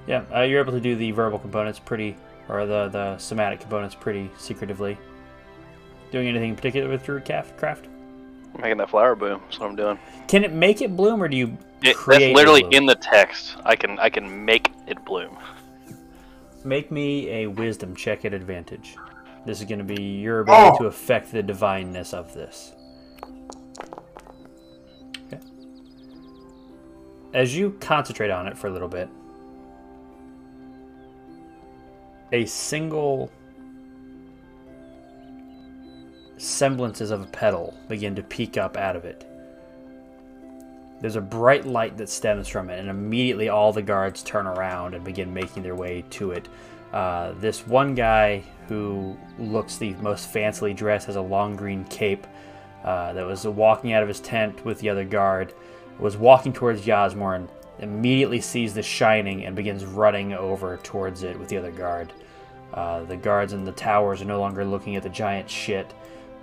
Yeah, 0.07 0.23
uh, 0.33 0.41
you're 0.41 0.61
able 0.61 0.73
to 0.73 0.79
do 0.79 0.95
the 0.95 1.11
verbal 1.11 1.37
components 1.37 1.79
pretty, 1.79 2.15
or 2.47 2.65
the 2.65 2.87
the 2.89 3.17
somatic 3.17 3.59
components 3.59 3.93
pretty 3.93 4.31
secretively. 4.37 4.97
Doing 6.11 6.29
anything 6.29 6.51
in 6.51 6.55
particular 6.55 6.89
with 6.89 7.03
Druid 7.03 7.25
Craft? 7.57 7.89
Craft? 8.57 8.65
making 8.65 8.77
that 8.77 8.89
flower 8.89 9.15
bloom? 9.15 9.41
That's 9.45 9.59
what 9.59 9.69
I'm 9.69 9.75
doing. 9.75 9.99
Can 10.27 10.43
it 10.43 10.51
make 10.51 10.81
it 10.81 10.95
bloom, 10.95 11.21
or 11.23 11.27
do 11.27 11.37
you 11.37 11.57
It, 11.83 11.95
create 11.95 12.19
that's 12.19 12.35
literally 12.35 12.61
bloom? 12.61 12.73
in 12.73 12.85
the 12.85 12.95
text. 12.95 13.55
I 13.65 13.75
can 13.75 13.97
I 13.99 14.09
can 14.09 14.45
make 14.45 14.71
it 14.87 15.03
bloom. 15.05 15.37
Make 16.63 16.91
me 16.91 17.29
a 17.43 17.47
wisdom 17.47 17.95
check 17.95 18.25
at 18.25 18.33
advantage. 18.33 18.95
This 19.45 19.59
is 19.61 19.65
going 19.67 19.79
to 19.79 19.85
be 19.85 20.01
your 20.19 20.41
ability 20.41 20.71
Oh. 20.75 20.77
to 20.79 20.85
affect 20.87 21.31
the 21.31 21.41
divineness 21.41 22.13
of 22.13 22.33
this. 22.33 22.73
Okay. 25.27 25.39
As 27.33 27.55
you 27.55 27.71
concentrate 27.79 28.29
on 28.31 28.47
it 28.47 28.57
for 28.57 28.67
a 28.67 28.71
little 28.71 28.89
bit, 28.89 29.07
a 32.33 32.45
single 32.45 33.31
semblances 36.37 37.11
of 37.11 37.21
a 37.21 37.27
petal 37.27 37.73
begin 37.87 38.15
to 38.15 38.23
peek 38.23 38.57
up 38.57 38.77
out 38.77 38.95
of 38.95 39.05
it. 39.05 39.25
There's 40.99 41.15
a 41.15 41.21
bright 41.21 41.65
light 41.65 41.97
that 41.97 42.09
stems 42.09 42.47
from 42.47 42.69
it, 42.69 42.79
and 42.79 42.89
immediately 42.89 43.49
all 43.49 43.71
the 43.71 43.81
guards 43.81 44.23
turn 44.23 44.47
around 44.47 44.95
and 44.95 45.03
begin 45.03 45.33
making 45.33 45.63
their 45.63 45.75
way 45.75 46.03
to 46.11 46.31
it. 46.31 46.47
Uh, 46.91 47.33
this 47.39 47.67
one 47.67 47.93
guy 47.93 48.43
who 48.67 49.15
looks 49.37 49.77
the 49.77 49.93
most 49.95 50.33
fancily 50.33 50.75
dressed 50.75 51.05
has 51.07 51.15
a 51.15 51.21
long 51.21 51.55
green 51.55 51.83
cape 51.85 52.25
uh, 52.83 53.13
that 53.13 53.25
was 53.25 53.45
walking 53.45 53.93
out 53.93 54.01
of 54.01 54.07
his 54.07 54.19
tent 54.19 54.63
with 54.65 54.79
the 54.79 54.89
other 54.89 55.03
guard, 55.03 55.53
was 55.99 56.17
walking 56.17 56.53
towards 56.53 56.87
Yasmorn, 56.87 57.49
immediately 57.79 58.41
sees 58.41 58.73
the 58.73 58.81
shining 58.81 59.45
and 59.45 59.55
begins 59.55 59.85
running 59.85 60.33
over 60.33 60.77
towards 60.77 61.23
it 61.23 61.37
with 61.37 61.49
the 61.49 61.57
other 61.57 61.71
guard. 61.71 62.13
Uh, 62.73 63.03
the 63.03 63.17
guards 63.17 63.53
in 63.53 63.63
the 63.63 63.71
towers 63.71 64.21
are 64.21 64.25
no 64.25 64.39
longer 64.39 64.65
looking 64.65 64.95
at 64.95 65.03
the 65.03 65.09
giant 65.09 65.49
shit. 65.49 65.93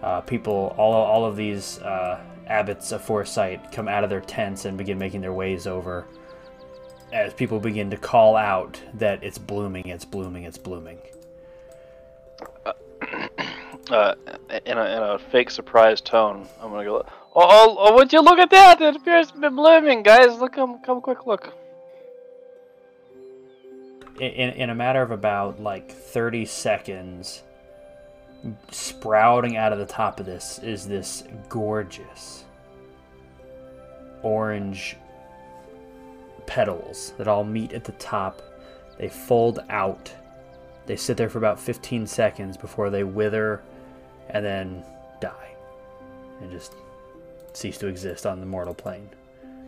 Uh, 0.04 0.20
people, 0.20 0.74
all, 0.76 0.92
all 0.92 1.24
of 1.24 1.34
these 1.34 1.78
uh, 1.78 2.20
abbots 2.46 2.92
of 2.92 3.02
foresight 3.02 3.72
come 3.72 3.88
out 3.88 4.04
of 4.04 4.10
their 4.10 4.20
tents 4.20 4.66
and 4.66 4.76
begin 4.76 4.98
making 4.98 5.22
their 5.22 5.32
ways 5.32 5.66
over 5.66 6.06
as 7.10 7.32
people 7.32 7.58
begin 7.58 7.88
to 7.88 7.96
call 7.96 8.36
out 8.36 8.78
that 8.92 9.24
it's 9.24 9.38
blooming, 9.38 9.86
it's 9.86 10.04
blooming, 10.04 10.44
it's 10.44 10.58
blooming. 10.58 10.98
uh, 12.66 12.72
in 14.66 14.76
a, 14.76 14.84
in 14.84 15.02
a 15.02 15.18
fake 15.30 15.50
surprise 15.50 16.02
tone, 16.02 16.46
I'm 16.60 16.70
gonna 16.70 16.84
go. 16.84 17.06
Oh, 17.34 17.46
oh, 17.48 17.76
oh, 17.78 17.94
would 17.94 18.12
you 18.12 18.20
look 18.20 18.38
at 18.38 18.50
that? 18.50 18.82
It 18.82 18.96
appears 18.96 19.30
to 19.30 19.38
be 19.38 19.48
blooming, 19.48 20.02
guys. 20.02 20.38
Look, 20.38 20.52
come, 20.52 20.82
come, 20.82 21.00
quick, 21.00 21.26
look. 21.26 21.50
In, 24.20 24.30
in, 24.32 24.50
in 24.50 24.70
a 24.70 24.74
matter 24.74 25.00
of 25.00 25.12
about 25.12 25.60
like 25.60 25.90
30 25.90 26.44
seconds, 26.44 27.42
sprouting 28.70 29.56
out 29.56 29.72
of 29.72 29.78
the 29.78 29.86
top 29.86 30.20
of 30.20 30.26
this 30.26 30.58
is 30.60 30.86
this 30.86 31.24
gorgeous 31.48 32.44
orange 34.22 34.96
petals 36.46 37.12
that 37.18 37.28
all 37.28 37.44
meet 37.44 37.72
at 37.72 37.84
the 37.84 37.92
top. 37.92 38.42
They 38.98 39.08
fold 39.08 39.60
out. 39.68 40.12
They 40.86 40.96
sit 40.96 41.16
there 41.16 41.30
for 41.30 41.38
about 41.38 41.58
15 41.58 42.06
seconds 42.06 42.56
before 42.56 42.90
they 42.90 43.04
wither 43.04 43.62
and 44.30 44.44
then 44.44 44.84
die 45.20 45.54
and 46.40 46.50
just 46.50 46.74
cease 47.52 47.78
to 47.78 47.86
exist 47.86 48.26
on 48.26 48.40
the 48.40 48.46
mortal 48.46 48.74
plane. 48.74 49.08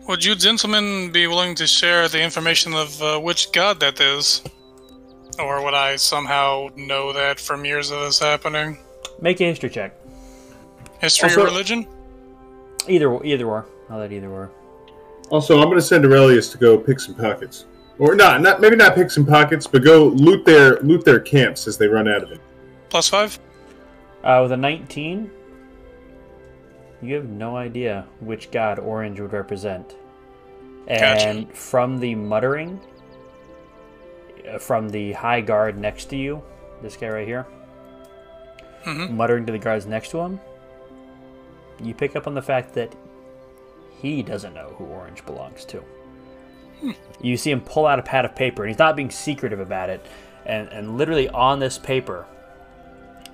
Would 0.07 0.23
you 0.23 0.35
gentlemen 0.35 1.11
be 1.11 1.27
willing 1.27 1.55
to 1.55 1.67
share 1.67 2.07
the 2.07 2.21
information 2.21 2.73
of 2.73 3.01
uh, 3.01 3.19
which 3.19 3.51
god 3.51 3.79
that 3.79 3.99
is? 3.99 4.41
Or 5.39 5.63
would 5.63 5.73
I 5.73 5.95
somehow 5.97 6.69
know 6.75 7.13
that 7.13 7.39
from 7.39 7.63
years 7.65 7.91
of 7.91 7.99
this 8.01 8.19
happening? 8.19 8.79
Make 9.21 9.39
a 9.41 9.45
history 9.45 9.69
check. 9.69 9.93
History 10.99 11.29
Also- 11.29 11.41
or 11.41 11.45
religion? 11.45 11.87
Either 12.87 13.23
either 13.23 13.45
or. 13.45 13.65
I'll 13.89 13.99
let 13.99 14.11
either 14.11 14.29
or. 14.29 14.51
Also, 15.29 15.57
I'm 15.57 15.65
going 15.65 15.75
to 15.75 15.81
send 15.81 16.05
Aurelius 16.05 16.49
to 16.51 16.57
go 16.57 16.77
pick 16.77 16.99
some 17.01 17.13
pockets, 17.13 17.65
or 17.99 18.15
not, 18.15 18.41
not 18.41 18.61
maybe 18.61 18.77
not 18.77 18.95
pick 18.95 19.11
some 19.11 19.25
pockets, 19.25 19.67
but 19.67 19.83
go 19.83 20.05
loot 20.07 20.45
their 20.45 20.79
loot 20.81 21.03
their 21.03 21.19
camps 21.19 21.67
as 21.67 21.77
they 21.77 21.87
run 21.87 22.07
out 22.07 22.23
of 22.23 22.31
it. 22.31 22.39
Plus 22.89 23.09
five? 23.09 23.37
Uh, 24.23 24.39
with 24.43 24.53
a 24.53 24.57
19, 24.57 25.29
you 27.01 27.15
have 27.15 27.27
no 27.29 27.57
idea 27.57 28.05
which 28.21 28.51
god 28.51 28.79
orange 28.79 29.19
would 29.19 29.33
represent. 29.33 29.95
Gotcha. 30.87 31.01
And 31.27 31.51
from 31.53 31.99
the 31.99 32.15
muttering, 32.15 32.79
from 34.59 34.89
the 34.89 35.13
high 35.13 35.41
guard 35.41 35.77
next 35.77 36.05
to 36.05 36.15
you, 36.15 36.41
this 36.81 36.95
guy 36.97 37.09
right 37.09 37.27
here, 37.27 37.45
Mhm. 38.85 39.11
muttering 39.11 39.45
to 39.45 39.51
the 39.51 39.57
guards 39.59 39.85
next 39.85 40.09
to 40.11 40.19
him, 40.19 40.39
you 41.81 41.93
pick 41.93 42.15
up 42.15 42.27
on 42.27 42.33
the 42.33 42.41
fact 42.41 42.73
that 42.73 42.95
he 44.01 44.21
doesn't 44.23 44.53
know 44.53 44.73
who 44.77 44.85
orange 44.85 45.25
belongs 45.25 45.65
to. 45.65 45.83
You 47.19 47.37
see 47.37 47.51
him 47.51 47.61
pull 47.61 47.87
out 47.87 47.97
a 47.99 48.03
pad 48.03 48.25
of 48.25 48.35
paper, 48.35 48.63
and 48.63 48.69
he's 48.69 48.79
not 48.79 48.95
being 48.95 49.09
secretive 49.09 49.59
about 49.59 49.89
it. 49.89 50.05
And, 50.45 50.69
and 50.69 50.97
literally 50.97 51.27
on 51.29 51.59
this 51.59 51.77
paper 51.77 52.25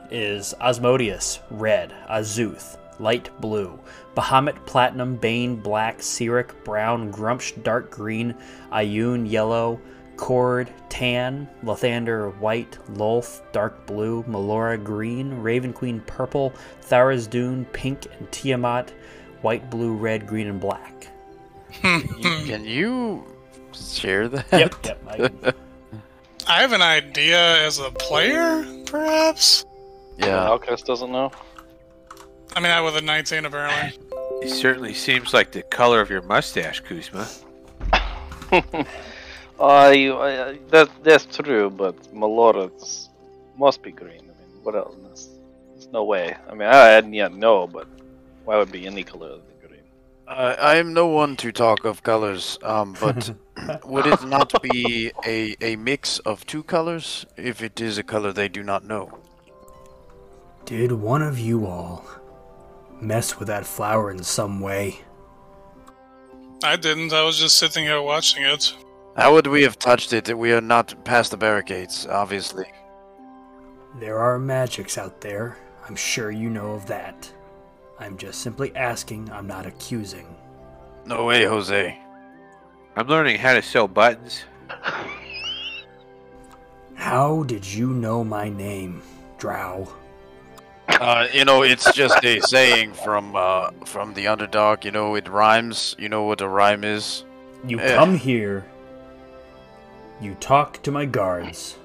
is 0.10 0.54
Asmodeus, 0.62 1.40
red, 1.52 1.94
Azuth, 2.10 2.78
light 3.00 3.30
blue, 3.42 3.80
Bahamut, 4.16 4.66
platinum, 4.66 5.18
Bane, 5.18 5.58
black, 5.58 6.00
Sirik, 6.00 6.52
brown, 6.64 7.12
Gruumsh, 7.12 7.62
dark 7.64 7.92
green, 7.92 8.36
Ioun, 8.72 9.30
yellow, 9.30 9.80
Kord, 10.16 10.70
tan, 10.90 11.48
Lathander, 11.64 12.38
white, 12.40 12.78
Lolth, 12.92 13.42
dark 13.52 13.86
blue, 13.86 14.24
Melora, 14.24 14.82
green, 14.82 15.42
Raven 15.42 15.74
Queen, 15.74 16.02
purple, 16.02 16.54
Tharizdun, 16.82 17.72
pink, 17.74 18.08
and 18.18 18.32
Tiamat, 18.32 18.92
white, 19.42 19.70
blue, 19.70 19.94
red, 19.94 20.28
green, 20.28 20.48
and 20.48 20.60
black. 20.60 21.08
Can 21.82 22.66
you 22.66 23.26
share 23.74 24.28
that? 24.28 24.46
Yep, 24.52 24.76
yep. 24.86 25.04
I, 25.08 25.54
I 26.48 26.62
have 26.62 26.74
an 26.74 26.82
idea 26.82 27.66
as 27.66 27.80
a 27.80 27.90
player, 27.92 28.66
perhaps? 28.86 29.66
Yeah. 30.18 30.46
Alcus 30.46 30.82
doesn't 30.82 31.12
know. 31.12 31.32
I 32.56 32.60
mean, 32.60 32.72
I 32.72 32.82
was 32.82 32.96
a 32.96 33.02
19 33.02 33.46
apparently. 33.46 34.00
It 34.42 34.50
certainly 34.50 34.94
seems 34.94 35.34
like 35.34 35.52
the 35.52 35.64
color 35.64 36.02
of 36.02 36.10
your 36.10 36.22
mustache, 36.22 36.82
Kuzma. 36.82 37.28
Uh, 39.64 39.92
you, 39.92 40.18
uh, 40.18 40.56
that 40.72 40.90
that's 41.04 41.26
true, 41.38 41.70
but 41.70 41.96
Melora 42.14 42.70
must 43.58 43.82
be 43.82 43.94
green. 43.94 44.20
I 44.20 44.34
mean, 44.40 44.62
what 44.62 44.76
else? 44.76 44.98
There's, 45.02 45.30
there's 45.72 45.88
no 45.94 46.04
way. 46.04 46.36
I 46.50 46.52
mean, 46.52 46.68
I 46.68 46.88
hadn't 46.88 47.14
yet 47.14 47.34
know, 47.34 47.66
but 47.66 47.88
why 48.44 48.58
would 48.58 48.68
it 48.68 48.72
be 48.74 48.86
any 48.86 49.06
color 49.06 49.28
other 49.28 49.38
than 49.38 49.70
green? 49.70 49.84
Uh, 50.28 50.58
I 50.60 50.76
am 50.76 50.94
no 50.94 51.08
one 51.08 51.38
to 51.38 51.54
talk 51.54 51.86
of 51.86 52.04
colors, 52.04 52.60
um, 52.62 52.98
but 53.00 53.34
would 53.86 54.06
it 54.06 54.26
not 54.26 54.52
be 54.62 55.14
a, 55.26 55.56
a 55.62 55.78
mix 55.78 56.20
of 56.20 56.46
two 56.46 56.64
colors 56.64 57.26
if 57.38 57.64
it 57.64 57.80
is 57.80 57.98
a 57.98 58.04
color 58.04 58.34
they 58.34 58.50
do 58.50 58.64
not 58.64 58.84
know? 58.84 59.18
Did 60.66 60.92
one 60.92 61.22
of 61.22 61.40
you 61.40 61.68
all 61.68 62.06
mess 63.00 63.40
with 63.40 63.48
that 63.48 63.66
flower 63.66 64.12
in 64.12 64.24
some 64.24 64.60
way? 64.60 65.00
I 66.66 66.76
didn't. 66.76 67.14
I 67.14 67.24
was 67.24 67.40
just 67.40 67.58
sitting 67.58 67.86
here 67.86 68.02
watching 68.02 68.44
it. 68.44 68.74
How 69.16 69.34
would 69.34 69.48
we 69.48 69.62
have 69.64 69.78
touched 69.78 70.12
it? 70.14 70.36
We 70.38 70.52
are 70.54 70.62
not 70.62 70.94
past 71.04 71.32
the 71.32 71.38
barricades, 71.38 72.08
obviously. 72.08 72.66
There 74.00 74.18
are 74.18 74.40
magics 74.40 74.98
out 74.98 75.22
there. 75.22 75.58
I'm 75.88 75.96
sure 75.96 76.32
you 76.32 76.50
know 76.50 76.72
of 76.72 76.88
that. 76.88 77.32
I'm 78.00 78.18
just 78.18 78.42
simply 78.42 78.76
asking, 78.76 79.32
I'm 79.32 79.46
not 79.48 79.66
accusing. 79.68 80.36
No 81.06 81.26
way, 81.26 81.46
Jose. 81.46 82.00
I'm 82.96 83.08
learning 83.08 83.38
how 83.40 83.54
to 83.54 83.62
sew 83.62 83.88
buttons. 83.88 84.44
How 86.96 87.44
did 87.44 87.66
you 87.66 87.90
know 87.90 88.24
my 88.24 88.50
name, 88.50 89.02
Drow? 89.38 89.88
Uh, 90.88 91.28
you 91.34 91.46
know, 91.46 91.64
it's 91.64 91.92
just 91.94 92.24
a 92.24 92.40
saying 92.48 92.94
from 92.94 93.36
uh, 93.36 93.72
from 93.86 94.14
the 94.14 94.28
underdog. 94.28 94.86
You 94.86 94.92
know, 94.92 95.16
it 95.16 95.28
rhymes. 95.28 95.96
You 96.00 96.10
know 96.10 96.24
what 96.24 96.42
a 96.42 96.48
rhyme 96.48 96.84
is. 96.84 97.26
you 97.68 97.80
Eh. 97.80 97.96
come 97.96 98.16
here, 98.18 98.66
you 100.24 100.36
talk 100.36 100.82
to 100.84 100.92
my 100.92 101.06
guards, 101.06 101.78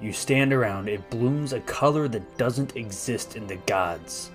you 0.00 0.12
stand 0.12 0.52
around, 0.52 0.88
it 0.88 1.08
blooms 1.10 1.52
a 1.52 1.60
color 1.60 2.08
that 2.08 2.38
doesn't 2.38 2.76
exist 2.76 3.36
in 3.36 3.46
the 3.46 3.56
gods. 3.66 4.30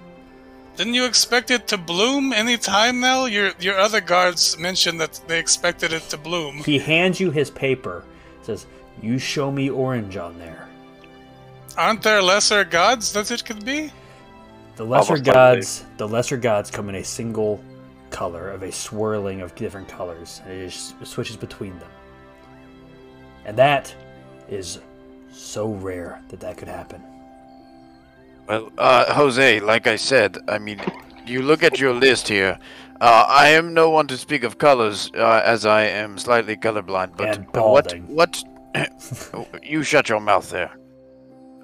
Didn't 0.76 0.96
you 0.96 1.06
expect 1.06 1.52
it 1.52 1.68
to 1.68 1.78
bloom 1.78 2.34
any 2.34 2.58
time 2.58 3.00
now? 3.00 3.26
Your 3.26 3.52
your 3.60 3.78
other 3.78 4.02
guards 4.02 4.58
mentioned 4.58 5.00
that 5.02 5.22
they 5.28 5.40
expected 5.40 5.94
it 5.94 6.04
to 6.10 6.18
bloom. 6.18 6.58
He 6.64 6.80
hands 6.80 7.20
you 7.20 7.30
his 7.30 7.52
paper, 7.52 8.04
says, 8.42 8.66
You 9.02 9.20
show 9.20 9.52
me 9.52 9.70
orange 9.70 10.18
on 10.18 10.38
there. 10.40 10.68
Aren't 11.78 12.02
there 12.02 12.22
lesser 12.22 12.64
gods 12.64 13.14
that 13.14 13.30
it 13.30 13.46
could 13.46 13.64
be? 13.64 13.92
The 14.76 14.84
lesser 14.84 15.14
Almost 15.14 15.28
like 15.28 15.36
gods, 15.36 15.86
the 15.98 16.08
lesser 16.08 16.38
gods 16.38 16.72
come 16.72 16.90
in 16.90 16.96
a 16.96 17.04
single 17.04 17.64
color 18.10 18.50
of 18.50 18.64
a 18.64 18.72
swirling 18.72 19.42
of 19.42 19.54
different 19.56 19.88
colors, 19.88 20.42
and 20.46 20.54
it 20.54 20.70
just 20.70 21.06
switches 21.06 21.38
between 21.38 21.78
them. 21.80 21.90
And 23.46 23.58
that 23.58 23.94
is 24.50 24.80
so 25.32 25.74
rare 25.74 26.22
that 26.30 26.40
that 26.40 26.58
could 26.58 26.68
happen. 26.68 27.02
Well, 28.48 28.72
uh, 28.78 29.14
Jose, 29.14 29.60
like 29.62 29.88
I 29.88 29.96
said, 29.96 30.38
I 30.48 30.58
mean, 30.58 30.82
you 31.26 31.42
look 31.42 31.64
at 31.64 31.80
your 31.80 31.94
list 31.94 32.28
here. 32.28 32.60
Uh, 33.00 33.26
I 33.28 33.50
am 33.50 33.74
no 33.74 33.90
one 33.90 34.08
to 34.08 34.18
speak 34.18 34.44
of 34.44 34.58
colors, 34.58 35.12
uh, 35.16 35.42
as 35.44 35.66
I 35.66 35.84
am 35.84 36.18
slightly 36.18 36.56
colorblind. 36.56 37.18
But 37.18 37.30
And 37.30 37.48
what? 37.54 37.94
What? 38.08 38.44
you 39.64 39.84
shut 39.84 40.10
your 40.10 40.20
mouth 40.20 40.50
there. 40.50 40.72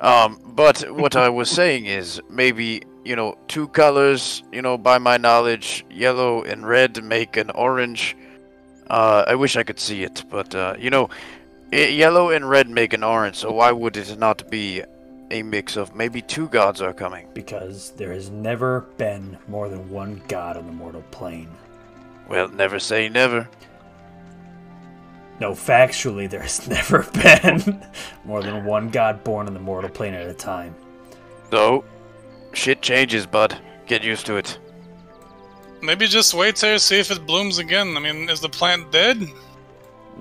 Um, 0.01 0.39
but 0.45 0.79
what 0.91 1.15
I 1.15 1.29
was 1.29 1.49
saying 1.49 1.85
is 1.85 2.21
maybe 2.29 2.83
you 3.03 3.15
know 3.15 3.37
two 3.47 3.67
colors. 3.69 4.43
You 4.51 4.61
know, 4.61 4.77
by 4.77 4.97
my 4.97 5.17
knowledge, 5.17 5.85
yellow 5.89 6.43
and 6.43 6.67
red 6.67 7.03
make 7.03 7.37
an 7.37 7.49
orange. 7.51 8.15
Uh, 8.89 9.23
I 9.27 9.35
wish 9.35 9.55
I 9.55 9.63
could 9.63 9.79
see 9.79 10.03
it, 10.03 10.23
but 10.29 10.55
uh, 10.55 10.75
you 10.79 10.89
know, 10.89 11.09
Eh, 11.71 11.89
yellow 11.89 12.31
and 12.31 12.49
red 12.49 12.69
make 12.69 12.93
an 12.93 13.03
orange. 13.03 13.35
So 13.35 13.51
why 13.51 13.71
would 13.71 13.95
it 13.95 14.17
not 14.17 14.49
be 14.49 14.83
a 15.31 15.43
mix 15.43 15.77
of 15.77 15.95
maybe 15.95 16.21
two 16.21 16.47
gods 16.47 16.81
are 16.81 16.93
coming? 16.93 17.27
Because 17.33 17.91
there 17.91 18.11
has 18.11 18.29
never 18.29 18.81
been 18.97 19.37
more 19.47 19.69
than 19.69 19.89
one 19.89 20.21
god 20.27 20.57
on 20.57 20.65
the 20.65 20.71
mortal 20.71 21.03
plane. 21.11 21.49
Well, 22.27 22.47
never 22.49 22.79
say 22.79 23.09
never. 23.09 23.47
No, 25.39 25.51
factually, 25.51 26.29
there 26.29 26.41
has 26.41 26.67
never 26.67 27.03
been 27.13 27.85
more 28.25 28.41
than 28.41 28.65
one 28.65 28.89
god 28.89 29.23
born 29.23 29.47
on 29.47 29.53
the 29.53 29.59
mortal 29.59 29.89
plane 29.89 30.13
at 30.13 30.27
a 30.27 30.33
time. 30.33 30.75
So, 31.51 31.85
shit 32.53 32.81
changes, 32.81 33.25
bud. 33.25 33.57
Get 33.85 34.03
used 34.03 34.25
to 34.25 34.37
it. 34.37 34.59
Maybe 35.81 36.07
just 36.07 36.33
wait 36.33 36.57
there, 36.57 36.77
see 36.77 36.99
if 36.99 37.09
it 37.09 37.25
blooms 37.25 37.57
again. 37.57 37.95
I 37.95 37.99
mean, 37.99 38.29
is 38.29 38.41
the 38.41 38.49
plant 38.49 38.91
dead? 38.91 39.17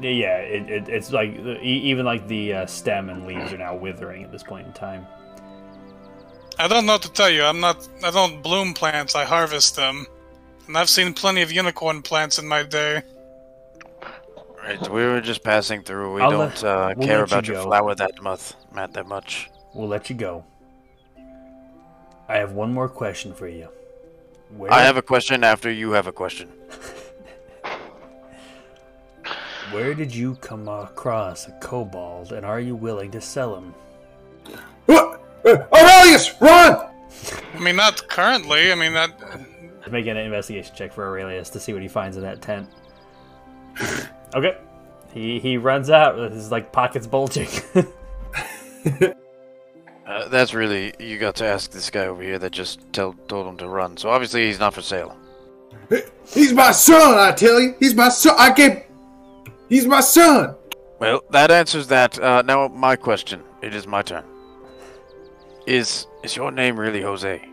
Yeah, 0.00 0.36
it, 0.38 0.70
it, 0.70 0.88
it's 0.88 1.12
like 1.12 1.30
e- 1.30 1.82
even 1.90 2.04
like 2.06 2.26
the 2.28 2.52
uh, 2.54 2.66
stem 2.66 3.10
and 3.10 3.26
leaves 3.26 3.52
are 3.52 3.58
now 3.58 3.74
withering 3.74 4.22
at 4.24 4.30
this 4.32 4.42
point 4.42 4.66
in 4.66 4.72
time. 4.72 5.06
I 6.58 6.66
don't 6.68 6.86
know 6.86 6.92
what 6.94 7.02
to 7.02 7.12
tell 7.12 7.30
you. 7.30 7.42
I'm 7.44 7.60
not. 7.60 7.88
I 8.04 8.10
don't 8.10 8.42
bloom 8.42 8.74
plants. 8.74 9.14
I 9.14 9.24
harvest 9.24 9.76
them, 9.76 10.06
and 10.66 10.76
I've 10.76 10.88
seen 10.88 11.14
plenty 11.14 11.42
of 11.42 11.52
unicorn 11.52 12.02
plants 12.02 12.38
in 12.38 12.46
my 12.46 12.62
day. 12.62 13.02
Right, 14.62 14.80
we 14.90 15.02
were 15.04 15.20
just 15.20 15.42
passing 15.44 15.82
through. 15.82 16.14
We 16.14 16.22
I'll 16.22 16.30
don't 16.30 16.40
let- 16.40 16.64
uh, 16.64 16.94
we'll 16.96 17.06
care 17.06 17.20
let 17.20 17.30
you 17.30 17.34
about 17.34 17.46
your 17.46 17.56
go. 17.56 17.62
flower 17.64 17.94
that 17.94 18.20
much, 18.22 18.52
Matt, 18.72 18.92
that 18.94 19.06
much. 19.06 19.50
We'll 19.72 19.88
let 19.88 20.10
you 20.10 20.16
go. 20.16 20.44
I 22.28 22.36
have 22.36 22.52
one 22.52 22.74
more 22.74 22.88
question 22.88 23.32
for 23.32 23.48
you. 23.48 23.68
Where, 24.56 24.72
I 24.72 24.80
have 24.82 24.96
a 24.96 25.02
question 25.02 25.44
after 25.44 25.70
you 25.70 25.92
have 25.92 26.06
a 26.06 26.12
question. 26.12 26.50
where 29.72 29.94
did 29.94 30.14
you 30.14 30.34
come 30.36 30.68
across 30.68 31.48
a 31.48 31.52
kobold, 31.60 32.32
and 32.32 32.44
are 32.44 32.60
you 32.60 32.74
willing 32.74 33.10
to 33.12 33.20
sell 33.20 33.56
him? 33.56 33.74
What? 34.86 35.22
Uh, 35.44 35.56
Aurelius, 35.72 36.40
run! 36.40 36.88
I 37.54 37.58
mean, 37.58 37.76
not 37.76 38.08
currently. 38.08 38.72
I 38.72 38.74
mean, 38.74 38.92
that. 38.94 39.10
Make 39.90 40.06
an 40.06 40.18
investigation 40.18 40.74
check 40.74 40.92
for 40.92 41.06
Aurelius 41.06 41.48
to 41.50 41.60
see 41.60 41.72
what 41.72 41.80
he 41.80 41.88
finds 41.88 42.18
in 42.18 42.22
that 42.22 42.42
tent. 42.42 42.68
okay. 44.34 44.58
He 45.14 45.40
he 45.40 45.56
runs 45.56 45.88
out 45.88 46.16
with 46.16 46.34
his 46.34 46.50
like 46.50 46.72
pockets 46.72 47.06
bulging. 47.06 47.48
Uh, 50.08 50.26
that's 50.28 50.54
really 50.54 50.94
you 50.98 51.18
got 51.18 51.36
to 51.36 51.44
ask 51.44 51.70
this 51.70 51.90
guy 51.90 52.06
over 52.06 52.22
here 52.22 52.38
that 52.38 52.50
just 52.50 52.80
tell, 52.94 53.12
told 53.28 53.46
him 53.46 53.58
to 53.58 53.68
run. 53.68 53.94
So 53.98 54.08
obviously 54.08 54.46
he's 54.46 54.58
not 54.58 54.72
for 54.72 54.80
sale. 54.80 55.14
He's 56.26 56.54
my 56.54 56.72
son, 56.72 57.18
I 57.18 57.32
tell 57.32 57.60
you. 57.60 57.74
He's 57.78 57.94
my 57.94 58.08
son. 58.08 58.34
I 58.38 58.50
can't. 58.52 58.84
He's 59.68 59.86
my 59.86 60.00
son. 60.00 60.54
Well, 60.98 61.22
that 61.30 61.50
answers 61.50 61.86
that. 61.88 62.18
Uh, 62.18 62.42
now 62.42 62.68
my 62.68 62.96
question. 62.96 63.42
It 63.62 63.74
is 63.74 63.86
my 63.86 64.02
turn. 64.02 64.24
Is 65.66 66.06
is 66.24 66.34
your 66.34 66.50
name 66.50 66.78
really 66.78 67.02
Jose? 67.02 67.46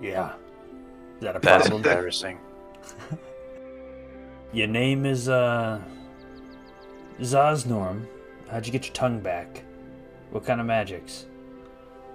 Yeah. 0.00 0.32
Is 1.16 1.20
that 1.20 1.36
a 1.36 1.38
That's 1.38 1.68
problem? 1.68 1.84
embarrassing. 1.84 2.38
Your 4.52 4.66
name 4.66 5.06
is, 5.06 5.28
uh. 5.28 5.80
Zaznorm. 7.20 8.06
How'd 8.50 8.66
you 8.66 8.72
get 8.72 8.84
your 8.86 8.92
tongue 8.94 9.20
back? 9.20 9.62
What 10.30 10.44
kind 10.44 10.60
of 10.60 10.66
magics? 10.66 11.26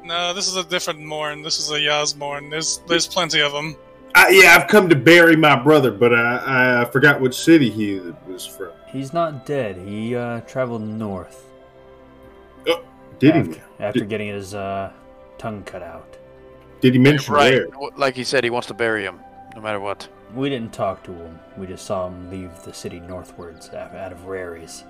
No, 0.03 0.33
this 0.33 0.47
is 0.47 0.55
a 0.55 0.63
different 0.63 0.99
Morn. 0.99 1.41
This 1.41 1.59
is 1.59 1.71
a 1.71 1.79
Yasmorn. 1.79 2.49
There's 2.49 2.81
there's 2.87 3.07
plenty 3.07 3.41
of 3.41 3.51
them. 3.53 3.75
I, 4.15 4.29
yeah, 4.29 4.55
I've 4.55 4.67
come 4.67 4.89
to 4.89 4.95
bury 4.95 5.35
my 5.35 5.55
brother, 5.55 5.91
but 5.91 6.13
I, 6.13 6.81
I 6.81 6.85
forgot 6.91 7.19
which 7.21 7.35
city 7.35 7.69
he 7.69 7.99
was 8.27 8.45
from. 8.45 8.66
He's 8.97 9.13
not 9.13 9.45
dead. 9.45 9.77
He, 9.77 10.15
uh, 10.15 10.41
traveled 10.41 10.81
north. 10.81 11.45
Did 13.19 13.35
after, 13.35 13.51
he? 13.51 13.61
After 13.79 13.99
Did, 13.99 14.09
getting 14.09 14.29
his, 14.29 14.55
uh, 14.55 14.91
tongue 15.37 15.61
cut 15.63 15.83
out. 15.83 16.17
did 16.81 16.93
he 16.93 16.99
mention 16.99 17.31
right. 17.31 17.69
where? 17.77 17.91
Like 17.95 18.15
he 18.15 18.23
said, 18.23 18.43
he 18.43 18.49
wants 18.49 18.67
to 18.69 18.73
bury 18.73 19.03
him, 19.03 19.19
no 19.55 19.61
matter 19.61 19.79
what. 19.79 20.07
We 20.33 20.49
didn't 20.49 20.73
talk 20.73 21.03
to 21.03 21.13
him. 21.13 21.39
We 21.57 21.67
just 21.67 21.85
saw 21.85 22.07
him 22.07 22.31
leave 22.31 22.51
the 22.63 22.73
city 22.73 22.99
northwards 22.99 23.69
out 23.69 23.93
out 23.95 24.11
of 24.11 24.25
Rary's. 24.25 24.83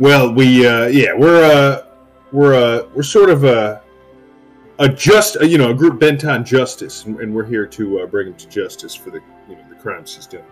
Well, 0.00 0.32
we 0.34 0.66
uh, 0.66 0.86
yeah, 0.86 1.14
we're 1.14 1.44
uh, 1.44 1.86
we're 2.32 2.54
uh, 2.54 2.88
we're 2.94 3.02
sort 3.04 3.30
of 3.30 3.44
a 3.44 3.82
a 4.80 4.88
just 4.88 5.36
uh, 5.40 5.44
you 5.44 5.58
know 5.58 5.70
a 5.70 5.74
group 5.74 6.00
bent 6.00 6.24
on 6.24 6.44
justice, 6.44 7.04
and, 7.04 7.20
and 7.20 7.32
we're 7.32 7.46
here 7.46 7.66
to 7.66 8.00
uh, 8.00 8.06
bring 8.06 8.26
him 8.26 8.34
to 8.34 8.48
justice 8.48 8.94
for 8.96 9.10
the 9.10 9.20
you 9.48 9.54
know 9.54 9.64
the 9.68 9.76
crimes 9.76 10.16
he's 10.16 10.26
done. 10.26 10.42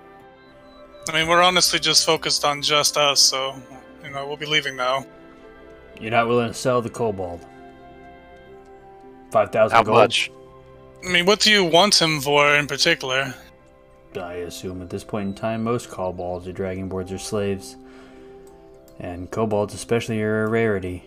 I 1.08 1.12
mean, 1.12 1.28
we're 1.28 1.42
honestly 1.42 1.78
just 1.78 2.04
focused 2.04 2.44
on 2.44 2.62
just 2.62 2.96
us, 2.96 3.20
so 3.20 3.54
you 4.02 4.10
know 4.10 4.26
we'll 4.26 4.36
be 4.36 4.46
leaving 4.46 4.76
now. 4.76 5.06
You're 6.00 6.10
not 6.10 6.28
willing 6.28 6.48
to 6.48 6.54
sell 6.54 6.82
the 6.82 6.90
kobold. 6.90 7.44
5,000 9.30 9.74
How 9.74 9.82
gold? 9.82 9.96
much? 9.98 10.30
I 11.04 11.08
mean, 11.08 11.26
what 11.26 11.40
do 11.40 11.50
you 11.50 11.64
want 11.64 12.00
him 12.00 12.20
for 12.20 12.54
in 12.56 12.66
particular? 12.66 13.34
I 14.16 14.34
assume 14.34 14.80
at 14.82 14.90
this 14.90 15.04
point 15.04 15.28
in 15.28 15.34
time, 15.34 15.62
most 15.62 15.90
kobolds 15.90 16.48
or 16.48 16.52
dragonborns 16.52 17.12
are 17.12 17.18
slaves. 17.18 17.76
And 18.98 19.30
kobolds, 19.30 19.74
especially, 19.74 20.22
are 20.22 20.44
a 20.44 20.48
rarity. 20.48 21.04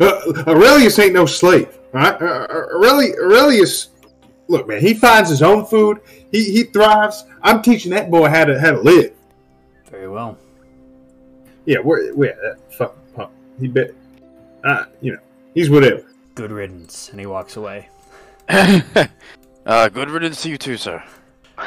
Uh, 0.00 0.20
Aurelius 0.46 0.98
ain't 0.98 1.12
no 1.14 1.26
slave, 1.26 1.68
all 1.94 2.00
right? 2.00 2.20
Uh, 2.20 2.46
Aurelius, 2.50 3.88
look, 4.48 4.68
man, 4.68 4.80
he 4.80 4.94
finds 4.94 5.30
his 5.30 5.42
own 5.42 5.66
food. 5.66 6.00
He 6.30 6.44
he 6.52 6.64
thrives. 6.64 7.24
I'm 7.42 7.62
teaching 7.62 7.90
that 7.92 8.10
boy 8.10 8.28
how 8.28 8.44
to 8.44 8.60
how 8.60 8.72
to 8.72 8.80
live. 8.80 9.12
Very 9.90 10.08
well. 10.08 10.38
Yeah, 11.64 11.78
we're 11.80 12.14
we're 12.14 12.34
that 12.42 12.74
fucking 12.74 13.02
punk. 13.14 13.30
He 13.60 13.68
bet, 13.68 13.92
uh, 14.64 14.84
you 15.00 15.12
know, 15.12 15.20
he's 15.54 15.70
whatever. 15.70 16.04
Good 16.34 16.50
riddance. 16.50 17.10
And 17.10 17.20
he 17.20 17.26
walks 17.26 17.56
away. 17.56 17.88
uh, 18.48 19.88
good 19.88 20.10
riddance 20.10 20.42
to 20.42 20.50
you 20.50 20.58
too, 20.58 20.76
sir. 20.76 21.02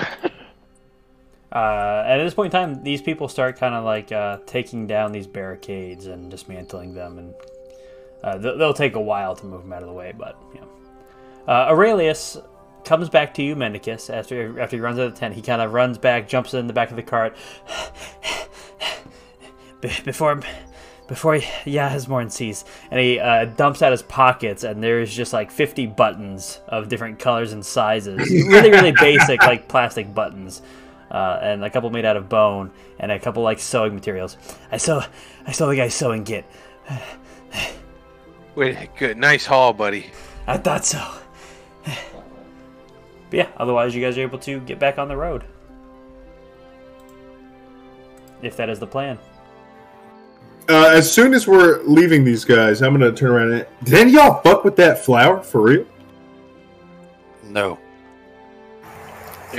Uh, 1.52 2.04
and 2.06 2.20
at 2.20 2.24
this 2.26 2.34
point 2.34 2.54
in 2.54 2.60
time, 2.60 2.84
these 2.84 3.02
people 3.02 3.30
start 3.30 3.58
kind 3.58 3.74
of 3.74 3.86
like 3.86 4.12
uh, 4.12 4.40
taking 4.46 4.88
down 4.88 5.14
these 5.14 5.26
barricades 5.26 6.08
and 6.08 6.30
dismantling 6.30 6.94
them, 6.94 7.18
and 7.18 7.34
uh, 8.26 8.38
th- 8.38 8.58
they'll 8.58 8.74
take 8.74 8.96
a 8.96 9.02
while 9.02 9.34
to 9.38 9.46
move 9.46 9.62
them 9.62 9.72
out 9.72 9.82
of 9.82 9.88
the 9.88 9.94
way. 9.94 10.14
But 10.18 10.38
you 10.54 10.60
know, 10.60 10.68
uh, 11.48 11.68
Aurelius 11.70 12.36
comes 12.86 13.10
back 13.10 13.34
to 13.36 13.44
you, 13.44 13.56
Mendicus, 13.56 14.14
after 14.14 14.60
after 14.60 14.78
he 14.78 14.82
runs 14.82 15.00
out 15.00 15.08
of 15.08 15.14
the 15.14 15.20
tent. 15.20 15.34
He 15.34 15.42
kind 15.42 15.62
of 15.62 15.74
runs 15.74 15.98
back, 15.98 16.28
jumps 16.28 16.54
in 16.54 16.68
the 16.68 16.74
back 16.74 16.90
of 16.90 16.96
the 16.96 17.04
cart. 17.04 17.36
Be- 19.82 19.92
before 20.06 20.42
before 21.08 21.40
Yasmorn 21.66 22.30
sees, 22.32 22.66
and 22.90 23.00
he 23.00 23.20
uh, 23.20 23.46
dumps 23.46 23.82
out 23.82 23.92
his 23.92 24.02
pockets, 24.02 24.64
and 24.64 24.82
there's 24.82 25.14
just 25.14 25.34
like 25.34 25.52
50 25.52 25.88
buttons 25.88 26.60
of 26.68 26.90
different 26.90 27.20
colors 27.20 27.54
and 27.54 27.66
sizes, 27.66 28.18
really, 28.30 28.72
really 28.72 28.94
basic, 29.00 29.42
like 29.42 29.68
plastic 29.68 30.14
buttons, 30.14 30.62
uh, 31.12 31.40
and 31.42 31.64
a 31.64 31.70
couple 31.70 31.90
made 31.90 32.06
out 32.06 32.18
of 32.18 32.28
bone, 32.30 32.72
and 33.00 33.12
a 33.12 33.20
couple 33.20 33.44
like 33.44 33.60
sewing 33.60 33.94
materials. 33.94 34.38
I 34.72 34.78
saw, 34.78 35.06
I 35.46 35.52
saw 35.52 35.68
the 35.68 35.76
guy 35.76 35.90
sewing 35.90 36.24
kit. 36.24 36.46
Wait, 38.56 38.90
good, 38.98 39.18
nice 39.18 39.46
haul, 39.46 39.74
buddy. 39.74 40.12
I 40.48 40.58
thought 40.58 40.86
so. 40.86 41.04
But 43.36 43.48
yeah, 43.48 43.50
otherwise 43.58 43.94
you 43.94 44.02
guys 44.02 44.18
are 44.18 44.22
able 44.22 44.40
to 44.40 44.62
get 44.62 44.80
back 44.80 44.98
on 44.98 45.10
the 45.10 45.18
road. 45.18 45.44
If 48.42 48.56
that 48.56 48.70
is 48.70 48.80
the 48.80 48.88
plan. 48.88 49.20
Uh, 50.70 50.88
as 50.88 51.12
soon 51.12 51.34
as 51.34 51.46
we're 51.46 51.84
leaving 51.84 52.24
these 52.24 52.46
guys, 52.46 52.82
I'm 52.82 52.94
gonna 52.94 53.12
turn 53.12 53.32
around 53.32 53.52
and 53.52 53.68
did 53.84 53.94
any 53.96 54.12
y'all 54.14 54.42
fuck 54.42 54.64
with 54.64 54.78
that 54.78 55.00
flower 55.04 55.42
for 55.42 55.62
real? 55.62 55.86
No. 57.44 57.78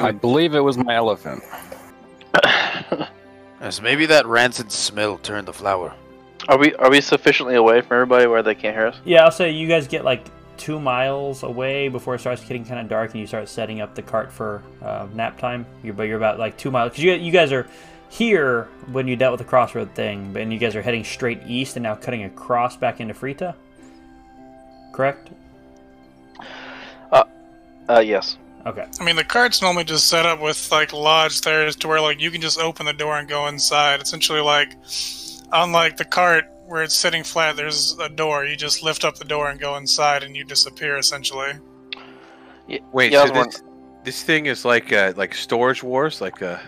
I 0.00 0.10
believe 0.10 0.54
it 0.54 0.60
was 0.60 0.78
my 0.78 0.94
elephant. 0.94 1.42
Yes, 3.58 3.80
maybe 3.80 4.06
that 4.06 4.26
rancid 4.26 4.70
smell 4.70 5.16
turned 5.18 5.48
the 5.48 5.52
flower. 5.52 5.92
Are 6.46 6.58
we 6.58 6.74
are 6.74 6.90
we 6.90 7.00
sufficiently 7.00 7.56
away 7.56 7.80
from 7.80 7.96
everybody 7.96 8.26
where 8.26 8.42
they 8.42 8.54
can't 8.54 8.76
hear 8.76 8.86
us? 8.86 9.00
Yeah, 9.04 9.24
I'll 9.24 9.32
say 9.32 9.50
you 9.50 9.66
guys 9.66 9.88
get 9.88 10.04
like 10.04 10.24
two 10.56 10.80
miles 10.80 11.42
away 11.42 11.88
before 11.88 12.14
it 12.14 12.20
starts 12.20 12.42
getting 12.42 12.64
kind 12.64 12.80
of 12.80 12.88
dark, 12.88 13.12
and 13.12 13.20
you 13.20 13.26
start 13.26 13.48
setting 13.48 13.80
up 13.80 13.94
the 13.94 14.02
cart 14.02 14.32
for 14.32 14.62
uh, 14.82 15.06
nap 15.14 15.38
time. 15.38 15.66
You're 15.82 15.94
but 15.94 16.04
you're 16.04 16.16
about 16.16 16.38
like 16.38 16.56
two 16.56 16.70
miles 16.70 16.92
because 16.92 17.04
you 17.04 17.12
you 17.12 17.32
guys 17.32 17.52
are 17.52 17.66
here 18.08 18.68
when 18.92 19.08
you 19.08 19.16
dealt 19.16 19.32
with 19.32 19.40
the 19.40 19.48
crossroad 19.48 19.94
thing, 19.94 20.32
but 20.32 20.42
and 20.42 20.52
you 20.52 20.58
guys 20.58 20.76
are 20.76 20.82
heading 20.82 21.04
straight 21.04 21.40
east 21.46 21.76
and 21.76 21.82
now 21.82 21.94
cutting 21.94 22.24
across 22.24 22.76
back 22.76 23.00
into 23.00 23.14
Frita. 23.14 23.54
Correct? 24.92 25.30
Uh, 27.88 28.00
yes. 28.00 28.36
Okay. 28.64 28.84
I 29.00 29.04
mean, 29.04 29.14
the 29.16 29.24
cart's 29.24 29.62
normally 29.62 29.84
just 29.84 30.08
set 30.08 30.26
up 30.26 30.40
with 30.40 30.70
like 30.72 30.92
lodge 30.92 31.40
there 31.42 31.70
to 31.70 31.88
where 31.88 32.00
like 32.00 32.20
you 32.20 32.30
can 32.30 32.40
just 32.40 32.58
open 32.58 32.86
the 32.86 32.92
door 32.92 33.16
and 33.16 33.28
go 33.28 33.46
inside. 33.46 34.02
Essentially, 34.02 34.40
like 34.40 34.76
unlike 35.52 35.96
the 35.96 36.04
cart 36.04 36.50
where 36.66 36.82
it's 36.82 36.94
sitting 36.94 37.22
flat, 37.24 37.56
there's 37.56 37.96
a 38.00 38.08
door. 38.08 38.44
You 38.44 38.56
just 38.56 38.82
lift 38.82 39.04
up 39.04 39.16
the 39.16 39.24
door 39.24 39.48
and 39.50 39.58
go 39.60 39.76
inside, 39.76 40.22
and 40.22 40.36
you 40.36 40.44
disappear. 40.44 40.98
Essentially, 40.98 41.52
Y- 42.68 42.80
Wait, 42.92 43.12
yeah, 43.12 43.26
so 43.26 43.32
this, 43.44 43.62
this 44.04 44.22
thing 44.22 44.46
is 44.46 44.64
like 44.64 44.92
uh, 44.92 45.12
like 45.16 45.34
Storage 45.34 45.82
Wars, 45.82 46.20
like 46.20 46.42
uh 46.42 46.58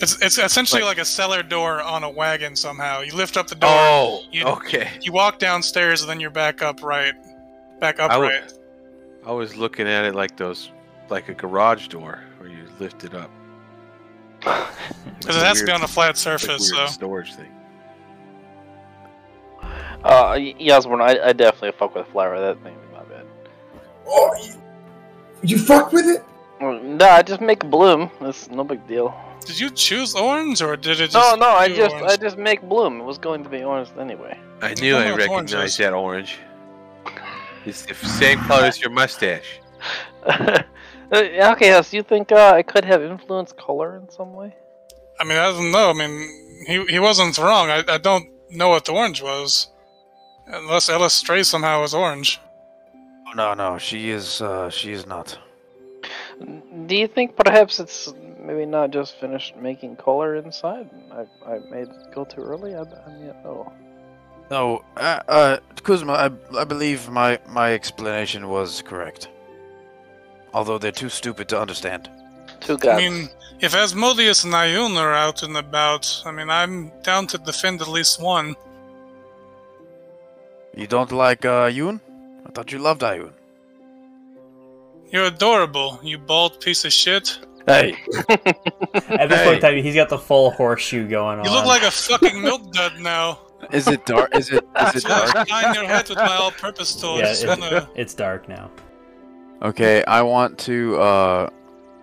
it's 0.00 0.20
it's 0.22 0.38
essentially 0.38 0.82
Like- 0.82 0.96
like, 0.96 1.02
a 1.02 1.04
cellar 1.04 1.42
door 1.42 1.80
on 1.82 2.02
a 2.04 2.10
wagon. 2.10 2.56
Somehow, 2.56 3.00
you 3.00 3.14
lift 3.14 3.36
up 3.36 3.46
the 3.46 3.54
door. 3.54 3.70
Oh, 3.72 4.22
you- 4.32 4.44
okay. 4.44 4.90
You 5.00 5.12
walk 5.12 5.38
downstairs, 5.38 6.00
and 6.00 6.10
then 6.10 6.18
you're 6.20 6.30
back 6.30 6.62
upright. 6.62 7.14
Back 7.80 8.00
I 8.00 8.18
would- 8.18 8.32
upright. 8.32 8.52
I 9.26 9.32
was 9.32 9.56
looking 9.56 9.86
at 9.88 10.04
it 10.04 10.14
like 10.14 10.36
those, 10.36 10.70
like 11.08 11.28
a 11.30 11.34
garage 11.34 11.88
door 11.88 12.22
where 12.38 12.50
you 12.50 12.64
lift 12.78 13.04
it 13.04 13.14
up. 13.14 13.30
Because 15.20 15.36
it 15.36 15.42
has 15.42 15.60
to 15.60 15.64
be 15.64 15.72
on 15.72 15.82
a 15.82 15.88
flat 15.88 16.18
surface. 16.18 16.70
weird 16.70 16.88
So 16.88 16.92
storage 16.92 17.34
thing. 17.34 17.50
Uh, 20.04 20.34
y- 20.36 20.54
Yasmin, 20.58 21.00
I, 21.00 21.18
I 21.28 21.32
definitely 21.32 21.72
fuck 21.78 21.94
with 21.94 22.06
flower. 22.08 22.38
That 22.38 22.62
thing 22.62 22.74
is 22.74 22.92
not 22.92 23.08
bad. 23.08 23.24
Oh, 24.06 24.30
you, 24.44 24.52
you 25.42 25.58
fucked 25.58 25.92
with 25.92 26.06
it? 26.06 26.22
Well, 26.60 26.78
No, 26.82 27.06
I 27.08 27.22
just 27.22 27.40
make 27.40 27.60
bloom. 27.70 28.10
It's 28.20 28.48
no 28.50 28.64
big 28.64 28.86
deal. 28.86 29.14
did 29.46 29.58
you 29.58 29.70
choose 29.70 30.14
orange, 30.14 30.60
or 30.62 30.76
did 30.76 31.00
it 31.00 31.10
just? 31.10 31.14
No, 31.14 31.34
no, 31.36 31.48
I 31.48 31.68
do 31.68 31.74
do 31.74 31.80
just 31.82 31.94
orange? 31.96 32.12
I 32.12 32.16
just 32.16 32.36
make 32.38 32.60
bloom. 32.62 33.00
It 33.00 33.04
was 33.04 33.18
going 33.18 33.42
to 33.44 33.48
be 33.50 33.62
orange 33.62 33.88
anyway. 33.98 34.38
I 34.62 34.74
knew 34.74 34.94
I 34.96 35.04
One 35.10 35.16
with 35.18 35.28
oranges. 35.28 35.54
recognized 35.54 35.78
that 35.80 35.92
orange. 35.94 36.38
It's 37.66 37.86
the 37.86 37.94
same 37.94 38.38
color 38.40 38.64
as 38.66 38.80
your 38.80 38.90
mustache. 38.90 39.60
Uh, 41.12 41.18
okay, 41.52 41.66
yes. 41.66 41.92
You 41.92 42.02
think 42.02 42.32
uh, 42.32 42.52
I 42.56 42.62
could 42.62 42.84
have 42.84 43.02
influenced 43.02 43.56
color 43.58 43.98
in 43.98 44.08
some 44.10 44.32
way? 44.32 44.56
I 45.20 45.24
mean, 45.24 45.36
I 45.36 45.50
don't 45.52 45.70
know. 45.70 45.90
I 45.90 45.92
mean, 45.92 46.64
he 46.66 46.84
he 46.86 46.98
wasn't 46.98 47.36
wrong. 47.38 47.68
I, 47.70 47.84
I 47.86 47.98
don't 47.98 48.26
know 48.50 48.70
what 48.70 48.86
the 48.86 48.92
orange 48.92 49.22
was, 49.22 49.68
unless 50.46 50.88
Eilistraee 50.88 51.44
somehow 51.44 51.82
is 51.82 51.94
orange. 51.94 52.40
no, 53.34 53.54
no. 53.54 53.78
She 53.78 54.10
is. 54.10 54.40
Uh, 54.40 54.70
she 54.70 54.92
is 54.92 55.06
not. 55.06 55.38
Do 56.86 56.96
you 56.96 57.08
think 57.08 57.36
perhaps 57.36 57.80
it's 57.80 58.12
maybe 58.40 58.66
not 58.66 58.90
just 58.90 59.18
finished 59.18 59.56
making 59.56 59.96
color 59.96 60.36
inside? 60.36 60.90
I, 61.12 61.26
I 61.50 61.58
made 61.70 61.88
it 61.88 62.14
go 62.14 62.24
too 62.24 62.42
early. 62.42 62.74
I, 62.74 62.82
I 62.82 63.10
mean, 63.12 63.34
oh. 63.44 63.72
No, 64.50 64.84
uh, 64.96 65.20
uh, 65.28 65.56
Kuzma. 65.82 66.12
I, 66.12 66.58
I 66.58 66.64
believe 66.64 67.08
my 67.08 67.38
my 67.48 67.72
explanation 67.72 68.48
was 68.48 68.82
correct. 68.82 69.28
Although 70.52 70.78
they're 70.78 70.92
too 70.92 71.08
stupid 71.08 71.48
to 71.48 71.60
understand. 71.60 72.10
Two 72.60 72.78
I 72.84 72.96
mean, 72.96 73.28
if 73.60 73.74
Asmodeus 73.74 74.44
and 74.44 74.54
Ioun 74.54 74.96
are 74.96 75.12
out 75.12 75.42
and 75.42 75.56
about, 75.56 76.22
I 76.24 76.30
mean, 76.30 76.50
I'm 76.50 76.92
down 77.02 77.26
to 77.28 77.38
defend 77.38 77.80
at 77.82 77.88
least 77.88 78.22
one. 78.22 78.54
You 80.76 80.86
don't 80.86 81.12
like 81.12 81.44
uh, 81.44 81.68
Yoon? 81.70 82.00
I 82.46 82.50
thought 82.50 82.72
you 82.72 82.78
loved 82.78 83.02
Ioun. 83.02 83.32
You're 85.10 85.24
adorable, 85.26 86.00
you 86.02 86.18
bald 86.18 86.60
piece 86.60 86.84
of 86.84 86.92
shit. 86.92 87.38
Hey, 87.66 87.96
At 88.28 89.28
this 89.28 89.38
Hey. 89.40 89.44
point 89.44 89.54
in 89.56 89.60
time, 89.60 89.76
he's 89.82 89.94
got 89.94 90.08
the 90.08 90.18
full 90.18 90.50
horseshoe 90.50 91.08
going 91.08 91.38
on. 91.38 91.44
You 91.44 91.50
look 91.52 91.64
like 91.66 91.82
a 91.82 91.90
fucking 91.90 92.42
milk 92.42 92.72
dud 92.72 92.98
now. 93.00 93.38
is 93.72 93.86
it 93.88 94.04
dark? 94.04 94.34
Is 94.36 94.50
it 94.50 94.64
is 94.88 94.96
it 94.96 95.00
So 95.02 95.08
I 95.14 95.32
dark? 95.32 95.50
line 95.50 95.74
your 95.74 95.84
head 95.86 96.08
with 96.08 96.18
my 96.18 96.36
all-purpose 96.36 96.96
tool. 97.00 97.18
yeah, 97.18 97.24
just 97.28 97.44
it- 97.44 97.48
wanna... 97.48 97.88
it's 97.94 98.12
dark 98.14 98.48
now. 98.48 98.70
Okay, 99.62 100.04
I 100.04 100.20
want 100.22 100.58
to. 100.60 100.96
uh... 101.00 101.50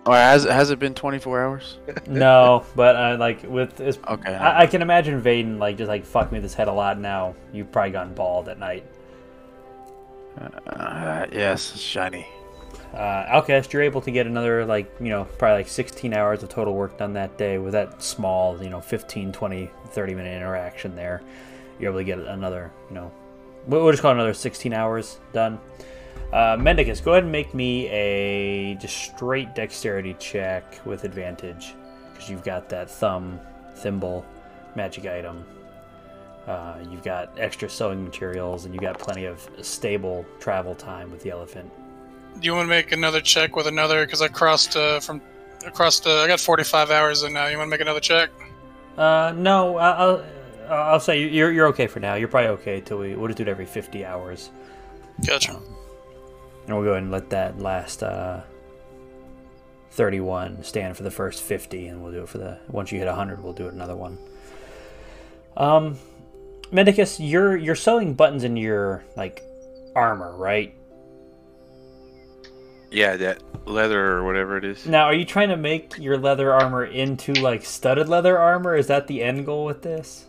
Or 0.04 0.14
has 0.16 0.44
has 0.44 0.70
it 0.70 0.78
been 0.80 0.94
24 0.94 1.42
hours? 1.42 1.78
No, 2.08 2.64
but 2.74 2.96
uh, 2.96 3.16
like 3.20 3.42
with 3.44 3.76
this, 3.76 3.98
Okay. 4.08 4.34
I, 4.34 4.62
I 4.62 4.66
can 4.66 4.82
imagine 4.82 5.22
Vaden 5.22 5.58
like 5.58 5.76
just 5.78 5.88
like 5.88 6.04
fuck 6.04 6.32
me 6.32 6.36
with 6.38 6.42
his 6.44 6.54
head 6.54 6.68
a 6.68 6.72
lot 6.72 6.98
now. 6.98 7.34
You've 7.52 7.70
probably 7.70 7.92
gone 7.92 8.12
bald 8.14 8.48
at 8.48 8.58
night. 8.58 8.84
Uh, 10.66 11.26
yes, 11.30 11.72
it's 11.72 11.80
shiny. 11.80 12.26
Uh, 12.94 13.24
Outcast, 13.28 13.72
you're 13.72 13.82
able 13.82 14.00
to 14.02 14.10
get 14.10 14.26
another 14.26 14.64
like 14.66 14.92
you 15.00 15.08
know 15.08 15.24
probably 15.38 15.58
like 15.58 15.68
16 15.68 16.12
hours 16.12 16.42
of 16.42 16.48
total 16.48 16.74
work 16.74 16.98
done 16.98 17.12
that 17.14 17.38
day 17.38 17.58
with 17.58 17.72
that 17.72 18.02
small 18.02 18.62
you 18.62 18.70
know 18.70 18.80
15, 18.80 19.32
20, 19.32 19.70
30 19.90 20.14
minute 20.14 20.36
interaction 20.36 20.94
there. 20.96 21.22
You're 21.78 21.90
able 21.90 22.00
to 22.00 22.04
get 22.04 22.18
another 22.18 22.70
you 22.88 22.94
know 22.96 23.12
we'll 23.66 23.90
just 23.90 24.02
call 24.02 24.12
another 24.12 24.34
16 24.34 24.72
hours 24.72 25.18
done. 25.32 25.58
Uh, 26.32 26.56
Mendicus, 26.56 27.04
go 27.04 27.12
ahead 27.12 27.24
and 27.24 27.32
make 27.32 27.52
me 27.54 27.88
a 27.88 28.74
just 28.76 28.96
straight 28.96 29.54
dexterity 29.54 30.16
check 30.18 30.80
with 30.86 31.04
advantage 31.04 31.74
because 32.12 32.30
you've 32.30 32.42
got 32.44 32.68
that 32.70 32.90
thumb, 32.90 33.38
thimble, 33.76 34.24
magic 34.74 35.04
item. 35.06 35.44
Uh, 36.46 36.76
you've 36.90 37.02
got 37.04 37.30
extra 37.38 37.68
sewing 37.68 38.02
materials 38.02 38.64
and 38.64 38.74
you've 38.74 38.82
got 38.82 38.98
plenty 38.98 39.26
of 39.26 39.46
stable 39.60 40.24
travel 40.40 40.74
time 40.74 41.10
with 41.10 41.22
the 41.22 41.30
elephant. 41.30 41.70
Do 42.40 42.46
you 42.46 42.54
want 42.54 42.64
to 42.64 42.68
make 42.70 42.92
another 42.92 43.20
check 43.20 43.54
with 43.54 43.66
another? 43.66 44.04
Because 44.06 44.22
I 44.22 44.28
crossed 44.28 44.74
uh, 44.74 45.00
from 45.00 45.20
across. 45.66 46.04
Uh, 46.04 46.20
I 46.22 46.26
got 46.28 46.40
45 46.40 46.90
hours 46.90 47.22
in 47.24 47.34
now. 47.34 47.46
You 47.46 47.58
want 47.58 47.66
to 47.68 47.70
make 47.70 47.82
another 47.82 48.00
check? 48.00 48.30
Uh, 48.96 49.34
no, 49.36 49.76
I- 49.76 49.90
I'll, 49.90 50.24
I'll 50.68 51.00
say 51.00 51.28
you're 51.28 51.52
you're 51.52 51.66
okay 51.68 51.86
for 51.86 52.00
now. 52.00 52.14
You're 52.14 52.28
probably 52.28 52.48
okay 52.50 52.80
till 52.80 52.98
we 52.98 53.14
we'll 53.14 53.28
just 53.28 53.36
do 53.36 53.42
it 53.42 53.48
every 53.48 53.66
50 53.66 54.04
hours, 54.06 54.50
Gotcha. 55.26 55.60
And 56.66 56.74
we'll 56.76 56.84
go 56.84 56.90
ahead 56.92 57.02
and 57.02 57.12
let 57.12 57.30
that 57.30 57.58
last 57.58 58.02
uh 58.02 58.42
31 59.90 60.62
stand 60.64 60.96
for 60.96 61.02
the 61.02 61.10
first 61.10 61.42
50, 61.42 61.88
and 61.88 62.02
we'll 62.02 62.12
do 62.12 62.22
it 62.22 62.28
for 62.28 62.38
the 62.38 62.58
once 62.68 62.90
you 62.92 62.98
hit 62.98 63.06
100, 63.06 63.42
we'll 63.42 63.52
do 63.52 63.66
it 63.66 63.74
another 63.74 63.96
one. 63.96 64.16
Um, 65.56 65.98
Mendicus, 66.72 67.18
you're 67.20 67.56
you're 67.56 67.74
sewing 67.74 68.14
buttons 68.14 68.44
in 68.44 68.56
your 68.56 69.04
like 69.16 69.42
armor, 69.94 70.34
right? 70.36 70.74
Yeah, 72.90 73.16
that 73.16 73.42
leather 73.66 74.12
or 74.16 74.24
whatever 74.24 74.56
it 74.58 74.64
is. 74.64 74.86
Now, 74.86 75.04
are 75.04 75.14
you 75.14 75.24
trying 75.24 75.48
to 75.48 75.56
make 75.56 75.96
your 75.98 76.18
leather 76.18 76.52
armor 76.52 76.84
into 76.84 77.32
like 77.34 77.64
studded 77.64 78.08
leather 78.08 78.38
armor? 78.38 78.76
Is 78.76 78.86
that 78.88 79.06
the 79.06 79.22
end 79.22 79.46
goal 79.46 79.64
with 79.64 79.82
this? 79.82 80.26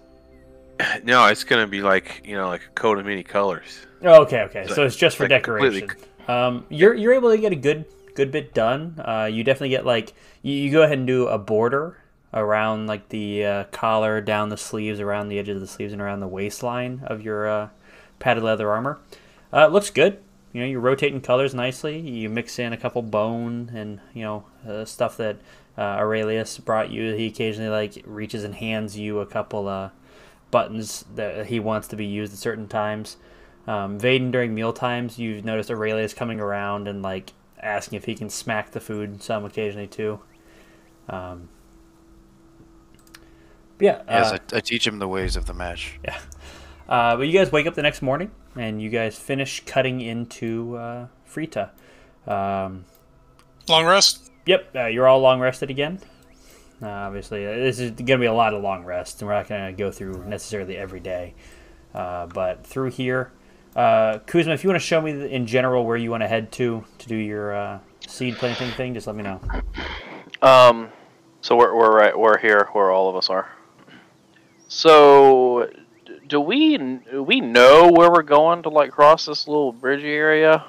No, 1.03 1.25
it's 1.27 1.43
gonna 1.43 1.67
be 1.67 1.81
like 1.81 2.21
you 2.25 2.35
know, 2.35 2.47
like 2.47 2.63
a 2.65 2.71
coat 2.73 2.97
of 2.97 3.05
many 3.05 3.23
colors. 3.23 3.85
Oh, 4.01 4.23
okay, 4.23 4.41
okay. 4.43 4.61
It's 4.61 4.75
So 4.75 4.81
like- 4.81 4.87
it's 4.87 4.95
just 4.97 5.15
for 5.17 5.27
like 5.29 5.43
completely 5.43 5.81
decoration. 5.81 6.09
Um, 6.27 6.65
you're 6.69 6.93
you're 6.93 7.13
able 7.13 7.31
to 7.31 7.37
get 7.37 7.51
a 7.51 7.57
good 7.57 7.85
good 8.15 8.31
bit 8.31 8.53
done. 8.53 9.01
Uh, 9.03 9.29
you 9.31 9.43
definitely 9.43 9.69
get 9.69 9.85
like 9.85 10.13
you, 10.41 10.53
you 10.53 10.71
go 10.71 10.83
ahead 10.83 10.97
and 10.97 11.07
do 11.07 11.27
a 11.27 11.37
border 11.37 11.97
around 12.33 12.87
like 12.87 13.09
the 13.09 13.45
uh, 13.45 13.63
collar, 13.65 14.21
down 14.21 14.49
the 14.49 14.57
sleeves, 14.57 14.99
around 14.99 15.29
the 15.29 15.39
edges 15.39 15.55
of 15.55 15.61
the 15.61 15.67
sleeves, 15.67 15.93
and 15.93 16.01
around 16.01 16.19
the 16.19 16.27
waistline 16.27 17.01
of 17.05 17.21
your 17.21 17.47
uh, 17.47 17.69
padded 18.19 18.43
leather 18.43 18.69
armor. 18.69 18.99
Uh, 19.51 19.67
it 19.67 19.71
looks 19.71 19.89
good. 19.89 20.19
You 20.51 20.61
know, 20.61 20.67
you're 20.67 20.79
rotating 20.79 21.21
colors 21.21 21.53
nicely. 21.53 21.99
You 21.99 22.29
mix 22.29 22.59
in 22.59 22.73
a 22.73 22.77
couple 22.77 23.01
bone 23.01 23.71
and 23.73 23.99
you 24.13 24.23
know 24.23 24.45
uh, 24.67 24.85
stuff 24.85 25.17
that 25.17 25.37
uh, 25.77 25.81
Aurelius 25.81 26.57
brought 26.59 26.91
you. 26.91 27.13
He 27.13 27.27
occasionally 27.27 27.69
like 27.69 28.01
reaches 28.05 28.43
and 28.43 28.55
hands 28.55 28.97
you 28.97 29.19
a 29.19 29.25
couple 29.25 29.91
buttons 30.51 31.05
that 31.15 31.47
he 31.47 31.59
wants 31.59 31.87
to 31.87 31.95
be 31.95 32.05
used 32.05 32.33
at 32.33 32.39
certain 32.39 32.67
times. 32.67 33.17
Um, 33.67 33.99
Vaden 33.99 34.31
during 34.31 34.53
meal 34.53 34.73
times, 34.73 35.17
you've 35.17 35.45
noticed 35.45 35.71
Aurelius 35.71 36.13
coming 36.13 36.39
around 36.39 36.87
and 36.87 37.01
like 37.01 37.33
asking 37.61 37.97
if 37.97 38.05
he 38.05 38.15
can 38.15 38.29
smack 38.29 38.71
the 38.71 38.79
food 38.79 39.23
some 39.23 39.45
occasionally 39.45 39.87
too. 39.87 40.19
Um, 41.07 41.49
yeah, 43.79 44.01
Yes, 44.07 44.31
uh, 44.31 44.37
I, 44.53 44.57
I 44.57 44.59
teach 44.59 44.85
him 44.85 44.99
the 44.99 45.07
ways 45.07 45.35
of 45.35 45.45
the 45.45 45.53
match. 45.53 45.99
uh, 46.89 47.15
but 47.15 47.23
you 47.23 47.33
guys 47.33 47.51
wake 47.51 47.67
up 47.67 47.75
the 47.75 47.81
next 47.81 48.01
morning 48.01 48.31
and 48.55 48.81
you 48.81 48.89
guys 48.89 49.17
finish 49.17 49.63
cutting 49.65 50.01
into 50.01 50.77
uh, 50.77 51.07
Frita. 51.29 51.69
Um, 52.27 52.85
Long 53.67 53.85
rest. 53.85 54.29
Yep, 54.45 54.75
uh, 54.75 54.85
you're 54.87 55.07
all 55.07 55.19
long 55.19 55.39
rested 55.39 55.69
again. 55.69 55.99
Uh, 56.81 56.87
obviously, 56.89 57.45
uh, 57.47 57.51
this 57.51 57.79
is 57.79 57.91
going 57.91 58.05
to 58.05 58.17
be 58.17 58.25
a 58.25 58.33
lot 58.33 58.53
of 58.53 58.61
long 58.61 58.83
rests, 58.83 59.21
and 59.21 59.27
we're 59.29 59.35
not 59.35 59.47
going 59.47 59.65
to 59.65 59.77
go 59.77 59.89
through 59.89 60.25
necessarily 60.25 60.75
every 60.75 60.99
day. 60.99 61.33
Uh, 61.93 62.25
but 62.27 62.65
through 62.65 62.89
here, 62.89 63.31
uh, 63.75 64.19
Kuzma, 64.25 64.53
if 64.53 64.63
you 64.63 64.69
want 64.69 64.79
to 64.81 64.85
show 64.85 65.01
me 65.01 65.31
in 65.31 65.45
general 65.47 65.85
where 65.85 65.97
you 65.97 66.11
want 66.11 66.21
to 66.23 66.27
head 66.27 66.51
to 66.53 66.83
to 66.99 67.07
do 67.07 67.15
your 67.15 67.53
uh, 67.55 67.79
seed 68.07 68.35
planting 68.37 68.71
thing, 68.71 68.93
just 68.93 69.07
let 69.07 69.15
me 69.15 69.23
know. 69.23 69.39
Um, 70.41 70.89
so 71.41 71.55
we're 71.55 71.75
we're 71.75 71.95
right 71.95 72.17
we're 72.17 72.37
here 72.37 72.69
where 72.73 72.91
all 72.91 73.09
of 73.09 73.15
us 73.15 73.29
are. 73.29 73.49
So, 74.67 75.69
do 76.27 76.39
we 76.39 76.77
do 76.77 77.23
we 77.23 77.41
know 77.41 77.91
where 77.91 78.11
we're 78.11 78.23
going 78.23 78.63
to 78.63 78.69
like 78.69 78.91
cross 78.91 79.25
this 79.25 79.47
little 79.47 79.71
bridge 79.71 80.03
area? 80.03 80.65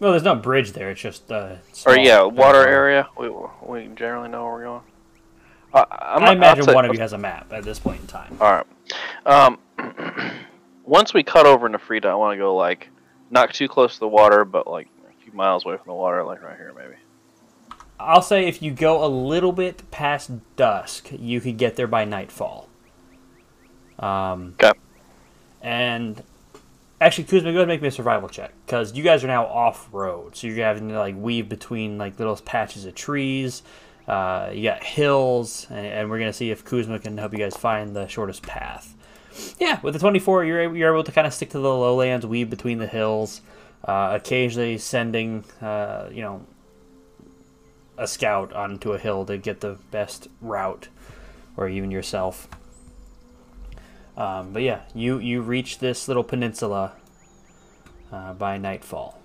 Well, 0.00 0.10
there's 0.10 0.24
no 0.24 0.34
bridge 0.34 0.72
there; 0.72 0.90
it's 0.90 1.00
just 1.00 1.30
uh, 1.30 1.56
Or 1.86 1.96
yeah, 1.96 2.22
water 2.22 2.60
uh, 2.62 2.66
area. 2.66 3.08
We 3.16 3.30
we 3.62 3.88
generally 3.94 4.28
know 4.28 4.44
where 4.44 4.52
we're 4.52 4.64
going. 4.64 4.82
Uh, 5.72 5.84
I'm 5.90 6.22
I 6.22 6.26
not- 6.26 6.36
imagine 6.36 6.74
one 6.74 6.84
of 6.84 6.92
you 6.92 7.00
has 7.00 7.12
a 7.12 7.18
map 7.18 7.52
at 7.52 7.62
this 7.64 7.78
point 7.78 8.00
in 8.00 8.06
time. 8.06 8.36
All 8.40 8.52
right. 8.52 8.66
Um, 9.24 9.58
once 10.84 11.14
we 11.14 11.22
cut 11.22 11.46
over 11.46 11.66
into 11.66 11.78
Frida, 11.78 12.08
I 12.08 12.14
want 12.14 12.34
to 12.34 12.38
go 12.38 12.54
like 12.54 12.88
not 13.30 13.52
too 13.54 13.68
close 13.68 13.94
to 13.94 14.00
the 14.00 14.08
water, 14.08 14.44
but 14.44 14.66
like 14.66 14.88
a 15.08 15.22
few 15.22 15.32
miles 15.32 15.64
away 15.64 15.76
from 15.76 15.86
the 15.86 15.94
water, 15.94 16.22
like 16.24 16.42
right 16.42 16.56
here 16.56 16.72
maybe. 16.76 16.94
I'll 17.98 18.22
say 18.22 18.46
if 18.48 18.60
you 18.62 18.72
go 18.72 19.04
a 19.04 19.06
little 19.06 19.52
bit 19.52 19.90
past 19.90 20.30
dusk, 20.56 21.10
you 21.12 21.40
could 21.40 21.56
get 21.56 21.76
there 21.76 21.86
by 21.86 22.04
nightfall. 22.04 22.68
Um, 23.98 24.54
Okay. 24.60 24.78
And 25.60 26.20
actually, 27.00 27.24
Kuzma, 27.24 27.52
go 27.52 27.58
ahead 27.58 27.60
and 27.62 27.68
make 27.68 27.82
me 27.82 27.88
a 27.88 27.92
survival 27.92 28.28
check 28.28 28.52
because 28.66 28.94
you 28.94 29.04
guys 29.04 29.22
are 29.22 29.28
now 29.28 29.46
off 29.46 29.88
road, 29.92 30.34
so 30.34 30.48
you're 30.48 30.66
having 30.66 30.88
to 30.88 30.98
like 30.98 31.14
weave 31.16 31.48
between 31.48 31.98
like 31.98 32.18
little 32.18 32.36
patches 32.36 32.84
of 32.84 32.96
trees. 32.96 33.62
Uh, 34.08 34.50
you 34.52 34.64
got 34.64 34.82
hills, 34.82 35.68
and, 35.70 35.86
and 35.86 36.10
we're 36.10 36.18
gonna 36.18 36.32
see 36.32 36.50
if 36.50 36.64
Kuzma 36.64 36.98
can 36.98 37.16
help 37.16 37.32
you 37.32 37.38
guys 37.38 37.56
find 37.56 37.94
the 37.94 38.08
shortest 38.08 38.42
path. 38.42 38.96
Yeah, 39.58 39.80
with 39.82 39.94
the 39.94 40.00
24, 40.00 40.44
you're 40.44 40.76
you're 40.76 40.92
able 40.92 41.04
to 41.04 41.12
kind 41.12 41.26
of 41.26 41.34
stick 41.34 41.50
to 41.50 41.58
the 41.58 41.68
lowlands, 41.68 42.26
weave 42.26 42.50
between 42.50 42.78
the 42.78 42.86
hills, 42.86 43.40
uh, 43.84 44.18
occasionally 44.20 44.78
sending, 44.78 45.44
uh, 45.60 46.08
you 46.12 46.22
know, 46.22 46.44
a 47.96 48.06
scout 48.06 48.52
onto 48.52 48.92
a 48.92 48.98
hill 48.98 49.24
to 49.26 49.38
get 49.38 49.60
the 49.60 49.78
best 49.90 50.28
route, 50.40 50.88
or 51.56 51.68
even 51.68 51.90
yourself. 51.90 52.48
Um, 54.16 54.52
but 54.52 54.62
yeah, 54.62 54.82
you 54.94 55.18
you 55.18 55.40
reach 55.40 55.78
this 55.78 56.08
little 56.08 56.24
peninsula 56.24 56.92
uh, 58.10 58.34
by 58.34 58.58
nightfall. 58.58 59.18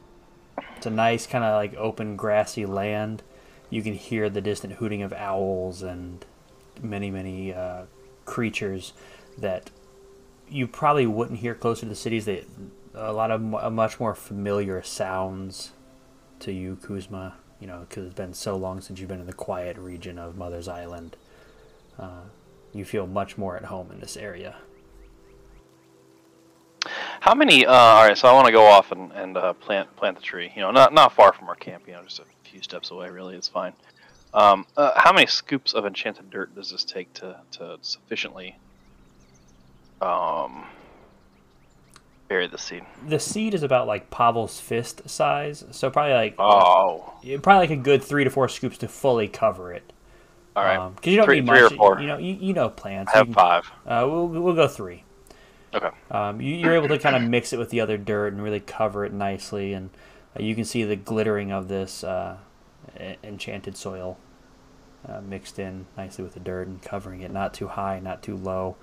It's 0.78 0.86
a 0.86 0.92
nice 0.92 1.28
kind 1.28 1.44
of 1.44 1.56
like 1.56 1.76
open 1.76 2.16
grassy 2.16 2.66
land. 2.66 3.24
You 3.70 3.82
can 3.82 3.94
hear 3.94 4.30
the 4.30 4.42
distant 4.42 4.74
hooting 4.74 5.02
of 5.02 5.12
owls 5.12 5.82
and 5.82 6.24
many 6.82 7.12
many 7.12 7.54
uh, 7.54 7.84
creatures 8.26 8.94
that 9.38 9.70
you 10.50 10.68
probably 10.68 11.08
wouldn't 11.08 11.40
hear 11.40 11.56
closer 11.56 11.82
to 11.82 11.90
the 11.90 11.96
cities. 11.96 12.26
That 12.26 12.46
a 12.94 13.14
lot 13.14 13.32
of 13.32 13.42
mu- 13.42 13.70
much 13.70 14.00
more 14.00 14.16
familiar 14.16 14.82
sounds 14.84 15.72
to 16.40 16.52
you, 16.52 16.78
Kuzma. 16.78 17.36
You 17.60 17.68
know, 17.68 17.86
because 17.90 18.06
it's 18.06 18.16
been 18.16 18.34
so 18.34 18.56
long 18.56 18.82
since 18.82 19.00
you've 19.00 19.10
been 19.10 19.20
in 19.20 19.26
the 19.26 19.34
quiet 19.34 19.78
region 19.78 20.20
of 20.20 20.38
Mother's 20.38 20.68
Island. 20.68 21.16
Uh, 21.98 22.26
you 22.74 22.86
feel 22.86 23.08
much 23.08 23.38
more 23.38 23.58
at 23.58 23.66
home 23.66 23.92
in 23.92 24.00
this 24.00 24.16
area. 24.16 24.58
How 27.20 27.34
many? 27.34 27.66
Uh, 27.66 27.74
all 27.74 28.08
right, 28.08 28.18
so 28.18 28.28
I 28.28 28.34
want 28.34 28.46
to 28.46 28.52
go 28.52 28.64
off 28.64 28.92
and, 28.92 29.12
and 29.12 29.38
uh, 29.38 29.54
plant 29.54 29.94
plant 29.96 30.18
the 30.18 30.22
tree. 30.22 30.52
You 30.56 30.62
know, 30.62 30.72
not 30.72 30.94
not 30.94 31.14
far 31.14 31.34
from 31.34 31.50
our 31.50 31.56
camp. 31.56 31.84
You 31.88 31.94
know, 31.94 32.04
just 32.04 32.20
a 32.20 32.26
few 32.44 32.62
steps 32.62 32.92
away. 32.92 33.10
Really, 33.10 33.36
it's 33.36 33.48
fine. 33.48 33.74
Um, 34.34 34.66
uh, 34.76 34.92
how 34.96 35.14
many 35.14 35.26
scoops 35.26 35.74
of 35.74 35.86
enchanted 35.86 36.30
dirt 36.30 36.54
does 36.54 36.70
this 36.70 36.84
take 36.84 37.12
to 37.16 37.40
to 37.54 37.78
sufficiently 37.82 38.58
um 40.02 40.66
bury 42.28 42.48
the 42.48 42.58
seed? 42.58 42.84
The 43.08 43.20
seed 43.20 43.54
is 43.54 43.64
about 43.64 43.88
like 43.88 44.10
Pavel's 44.10 44.60
fist 44.60 45.10
size, 45.10 45.64
so 45.72 45.90
probably 45.90 46.14
like 46.14 46.36
Oh, 46.40 47.14
probably 47.42 47.60
like 47.68 47.70
a 47.72 47.76
good 47.82 48.04
three 48.04 48.24
to 48.24 48.30
four 48.30 48.48
scoops 48.50 48.78
to 48.80 48.88
fully 48.88 49.28
cover 49.28 49.72
it. 49.74 49.94
all 50.56 50.64
right. 50.64 50.96
because 50.96 51.12
you 51.12 51.18
don't 51.18 51.26
Three- 51.26 51.42
need 51.42 51.48
three 51.48 51.60
or 51.60 51.64
much. 51.64 51.76
four. 51.76 52.00
You 52.02 52.08
know, 52.08 52.18
you, 52.18 52.34
you 52.34 52.54
know 52.54 52.70
plants. 52.70 53.12
I 53.14 53.20
have 53.20 53.28
can- 53.28 53.34
five. 53.34 53.72
Uh, 53.86 54.06
we'll 54.10 54.28
we'll 54.28 54.56
go 54.56 54.68
three. 54.68 55.04
Okay. 55.74 55.90
Um, 56.12 56.40
you, 56.42 56.56
you're 56.56 56.74
able 56.76 56.88
to 56.88 56.98
kind 56.98 57.16
of 57.16 57.22
mix 57.22 57.52
it 57.54 57.60
with 57.60 57.70
the 57.70 57.82
other 57.82 57.98
dirt 57.98 58.34
and 58.34 58.42
really 58.42 58.60
cover 58.62 59.06
it 59.06 59.14
nicely, 59.14 59.74
and 59.74 59.90
uh, 60.38 60.42
you 60.42 60.56
can 60.56 60.64
see 60.66 60.84
the 60.84 60.96
glittering 60.96 61.52
of 61.52 61.68
this 61.68 62.04
uh, 62.04 62.38
enchanted 63.24 63.76
soil 63.78 64.18
uh, 65.08 65.20
mixed 65.22 65.60
in 65.60 65.86
nicely 65.98 66.24
with 66.24 66.34
the 66.34 66.40
dirt 66.40 66.68
and 66.68 66.82
covering 66.82 67.22
it. 67.22 67.32
Not 67.32 67.54
too 67.54 67.68
high, 67.68 68.00
not 68.00 68.24
too 68.24 68.36
low, 68.38 68.78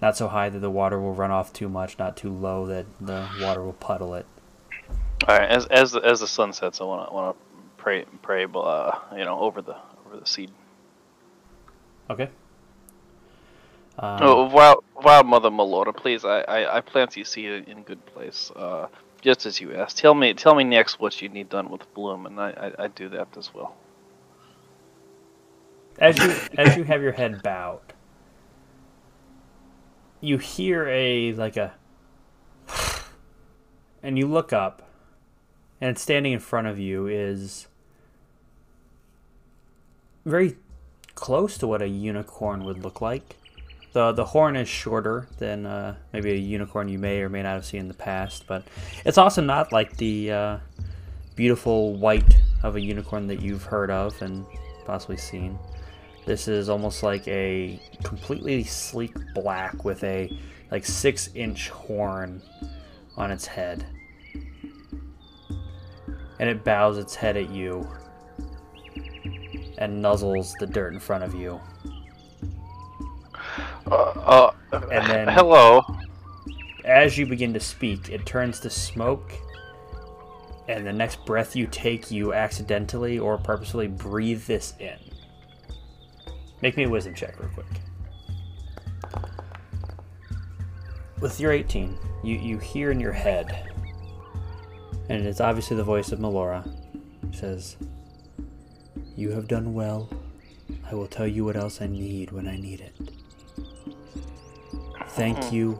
not 0.00 0.16
so 0.16 0.28
high 0.28 0.48
that 0.48 0.58
the 0.58 0.70
water 0.70 0.98
will 1.00 1.14
run 1.14 1.30
off 1.30 1.52
too 1.52 1.68
much, 1.68 1.98
not 1.98 2.16
too 2.16 2.32
low 2.32 2.66
that 2.66 2.86
the 3.00 3.28
water 3.40 3.62
will 3.62 3.74
puddle 3.74 4.14
it. 4.14 4.26
All 5.26 5.36
right. 5.36 5.48
As 5.48 5.66
as 5.66 5.92
the, 5.92 6.00
as 6.00 6.20
the 6.20 6.26
sun 6.26 6.52
sets, 6.52 6.80
I 6.80 6.84
want 6.84 7.08
to 7.08 7.14
want 7.14 7.36
to 7.36 7.44
pray 7.76 8.04
pray 8.22 8.46
uh, 8.54 8.98
you 9.16 9.24
know 9.24 9.38
over 9.40 9.62
the 9.62 9.76
over 10.06 10.18
the 10.18 10.26
seed. 10.26 10.50
Okay. 12.10 12.30
Um, 13.98 14.18
Oh, 14.22 14.44
wild, 14.48 14.84
wild 14.94 15.26
mother 15.26 15.50
Melora, 15.50 15.94
please, 15.94 16.24
I, 16.24 16.40
I, 16.42 16.76
I 16.76 16.80
plant 16.80 17.16
you 17.16 17.24
seed 17.24 17.50
in, 17.50 17.64
in 17.64 17.82
good 17.82 18.04
place. 18.06 18.52
Uh, 18.54 18.86
just 19.20 19.46
as 19.46 19.60
you 19.60 19.74
asked. 19.74 19.98
Tell 19.98 20.14
me, 20.14 20.34
tell 20.34 20.54
me 20.54 20.64
next 20.64 21.00
what 21.00 21.20
you 21.20 21.28
need 21.28 21.48
done 21.48 21.70
with 21.70 21.92
bloom, 21.94 22.26
and 22.26 22.40
I, 22.40 22.50
I, 22.78 22.84
I 22.84 22.88
do 22.88 23.08
that 23.10 23.36
as 23.36 23.52
well. 23.52 23.74
as 25.98 26.16
you 26.18 26.34
as 26.56 26.76
you 26.76 26.84
have 26.84 27.02
your 27.02 27.12
head 27.12 27.42
bowed, 27.42 27.87
you 30.20 30.38
hear 30.38 30.86
a 30.88 31.32
like 31.32 31.56
a, 31.56 31.74
and 34.02 34.18
you 34.18 34.26
look 34.26 34.52
up, 34.52 34.88
and 35.80 35.98
standing 35.98 36.32
in 36.32 36.40
front 36.40 36.66
of 36.66 36.78
you 36.78 37.06
is 37.06 37.68
very 40.24 40.56
close 41.14 41.58
to 41.58 41.66
what 41.66 41.82
a 41.82 41.88
unicorn 41.88 42.64
would 42.64 42.78
look 42.78 43.00
like. 43.00 43.36
the 43.92 44.12
The 44.12 44.26
horn 44.26 44.56
is 44.56 44.68
shorter 44.68 45.28
than 45.38 45.66
uh, 45.66 45.96
maybe 46.12 46.30
a 46.32 46.36
unicorn 46.36 46.88
you 46.88 46.98
may 46.98 47.20
or 47.22 47.28
may 47.28 47.42
not 47.42 47.54
have 47.54 47.64
seen 47.64 47.80
in 47.80 47.88
the 47.88 47.94
past, 47.94 48.46
but 48.46 48.64
it's 49.04 49.18
also 49.18 49.42
not 49.42 49.72
like 49.72 49.96
the 49.96 50.32
uh, 50.32 50.58
beautiful 51.34 51.94
white 51.94 52.36
of 52.62 52.76
a 52.76 52.80
unicorn 52.80 53.26
that 53.28 53.40
you've 53.40 53.64
heard 53.64 53.90
of 53.90 54.20
and 54.22 54.44
possibly 54.84 55.16
seen. 55.16 55.58
This 56.28 56.46
is 56.46 56.68
almost 56.68 57.02
like 57.02 57.26
a 57.26 57.80
completely 58.04 58.62
sleek 58.62 59.14
black 59.32 59.82
with 59.86 60.04
a 60.04 60.30
like 60.70 60.84
six 60.84 61.30
inch 61.34 61.70
horn 61.70 62.42
on 63.16 63.30
its 63.30 63.46
head. 63.46 63.86
And 66.38 66.50
it 66.50 66.64
bows 66.64 66.98
its 66.98 67.14
head 67.14 67.38
at 67.38 67.48
you 67.48 67.88
and 69.78 70.04
nuzzles 70.04 70.52
the 70.60 70.66
dirt 70.66 70.92
in 70.92 71.00
front 71.00 71.24
of 71.24 71.34
you. 71.34 71.58
Uh, 73.90 73.94
uh, 73.94 74.52
And 74.72 75.06
then- 75.06 75.28
hello. 75.28 75.80
As 76.84 77.16
you 77.16 77.24
begin 77.24 77.54
to 77.54 77.60
speak, 77.60 78.10
it 78.10 78.26
turns 78.26 78.60
to 78.60 78.68
smoke, 78.68 79.32
and 80.68 80.86
the 80.86 80.92
next 80.92 81.24
breath 81.24 81.56
you 81.56 81.66
take, 81.66 82.10
you 82.10 82.34
accidentally 82.34 83.18
or 83.18 83.38
purposefully 83.38 83.86
breathe 83.86 84.44
this 84.44 84.74
in. 84.78 84.98
Make 86.60 86.76
me 86.76 86.84
a 86.84 86.88
wisdom 86.88 87.14
check, 87.14 87.38
real 87.38 87.50
quick. 87.50 87.66
With 91.20 91.38
your 91.40 91.52
18, 91.52 91.96
you, 92.22 92.36
you 92.36 92.58
hear 92.58 92.90
in 92.90 93.00
your 93.00 93.12
head, 93.12 93.72
and 95.08 95.26
it's 95.26 95.40
obviously 95.40 95.76
the 95.76 95.84
voice 95.84 96.12
of 96.12 96.18
Melora, 96.18 96.68
says, 97.34 97.76
You 99.16 99.30
have 99.30 99.48
done 99.48 99.74
well. 99.74 100.08
I 100.90 100.94
will 100.94 101.06
tell 101.06 101.26
you 101.26 101.44
what 101.44 101.56
else 101.56 101.80
I 101.82 101.86
need 101.86 102.30
when 102.30 102.48
I 102.48 102.56
need 102.56 102.80
it. 102.80 102.94
Thank 105.08 105.52
you 105.52 105.78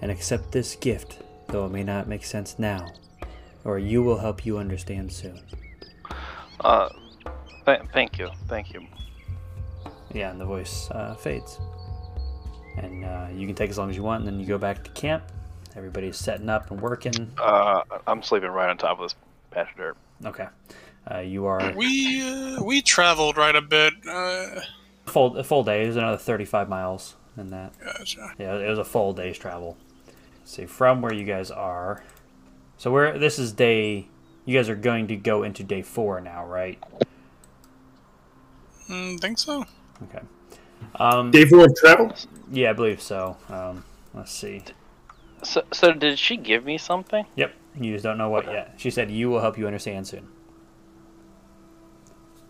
and 0.00 0.10
accept 0.10 0.52
this 0.52 0.74
gift, 0.76 1.18
though 1.48 1.66
it 1.66 1.70
may 1.70 1.84
not 1.84 2.08
make 2.08 2.24
sense 2.24 2.58
now, 2.58 2.86
or 3.64 3.78
you 3.78 4.02
will 4.02 4.18
help 4.18 4.46
you 4.46 4.58
understand 4.58 5.12
soon. 5.12 5.40
Uh, 6.60 6.88
th- 7.66 7.82
thank 7.92 8.18
you, 8.18 8.30
thank 8.48 8.72
you. 8.72 8.86
Yeah, 10.12 10.30
and 10.30 10.40
the 10.40 10.44
voice 10.46 10.90
uh, 10.90 11.14
fades. 11.14 11.58
And 12.76 13.04
uh, 13.04 13.26
you 13.34 13.46
can 13.46 13.54
take 13.54 13.70
as 13.70 13.78
long 13.78 13.90
as 13.90 13.96
you 13.96 14.02
want, 14.02 14.20
and 14.24 14.28
then 14.28 14.40
you 14.40 14.46
go 14.46 14.58
back 14.58 14.84
to 14.84 14.90
camp. 14.90 15.24
Everybody's 15.76 16.16
setting 16.16 16.48
up 16.48 16.70
and 16.70 16.80
working. 16.80 17.32
Uh, 17.38 17.82
I'm 18.06 18.22
sleeping 18.22 18.50
right 18.50 18.70
on 18.70 18.78
top 18.78 18.98
of 18.98 19.04
this 19.04 19.14
patch 19.50 19.70
of 19.72 19.76
dirt. 19.76 19.96
Okay. 20.24 20.46
Uh, 21.10 21.18
you 21.18 21.46
are 21.46 21.72
We 21.74 22.20
uh, 22.22 22.62
we 22.62 22.82
traveled 22.82 23.36
right 23.36 23.54
a 23.54 23.62
bit. 23.62 23.94
Uh, 24.08 24.60
full 25.06 25.36
a 25.36 25.44
full 25.44 25.64
day. 25.64 25.84
There's 25.84 25.96
another 25.96 26.18
35 26.18 26.68
miles 26.68 27.16
in 27.36 27.48
that. 27.50 27.72
gotcha. 27.80 28.32
Yeah, 28.38 28.56
it 28.56 28.68
was 28.68 28.78
a 28.78 28.84
full 28.84 29.12
day's 29.12 29.38
travel. 29.38 29.76
Let's 30.40 30.52
see, 30.52 30.66
from 30.66 31.00
where 31.00 31.14
you 31.14 31.24
guys 31.24 31.50
are. 31.50 32.02
So 32.76 32.90
where 32.90 33.18
this 33.18 33.38
is 33.38 33.52
day. 33.52 34.08
You 34.44 34.56
guys 34.56 34.70
are 34.70 34.76
going 34.76 35.08
to 35.08 35.16
go 35.16 35.42
into 35.42 35.62
day 35.62 35.82
four 35.82 36.22
now, 36.22 36.46
right? 36.46 36.78
Mm, 38.88 39.20
think 39.20 39.38
so. 39.38 39.66
Okay. 40.04 40.24
Um, 40.96 41.30
Day 41.30 41.44
four 41.44 41.64
of 41.64 41.74
travel. 41.76 42.14
yeah, 42.50 42.70
I 42.70 42.72
believe 42.72 43.02
so. 43.02 43.36
Um, 43.48 43.84
let's 44.14 44.32
see. 44.32 44.62
So, 45.42 45.62
so 45.72 45.92
did 45.92 46.18
she 46.18 46.36
give 46.36 46.64
me 46.64 46.78
something? 46.78 47.24
Yep, 47.36 47.54
you 47.80 47.92
just 47.92 48.04
don't 48.04 48.18
know 48.18 48.28
what 48.28 48.46
yet. 48.46 48.74
She 48.76 48.90
said 48.90 49.10
you 49.10 49.30
will 49.30 49.40
help 49.40 49.58
you 49.58 49.66
understand 49.66 50.06
soon. 50.06 50.28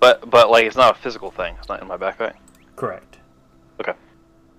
But 0.00 0.30
but 0.30 0.50
like 0.50 0.64
it's 0.64 0.76
not 0.76 0.96
a 0.96 0.98
physical 0.98 1.30
thing. 1.30 1.56
It's 1.58 1.68
not 1.68 1.82
in 1.82 1.88
my 1.88 1.96
backpack. 1.96 2.34
Correct. 2.76 3.18
Okay. 3.80 3.94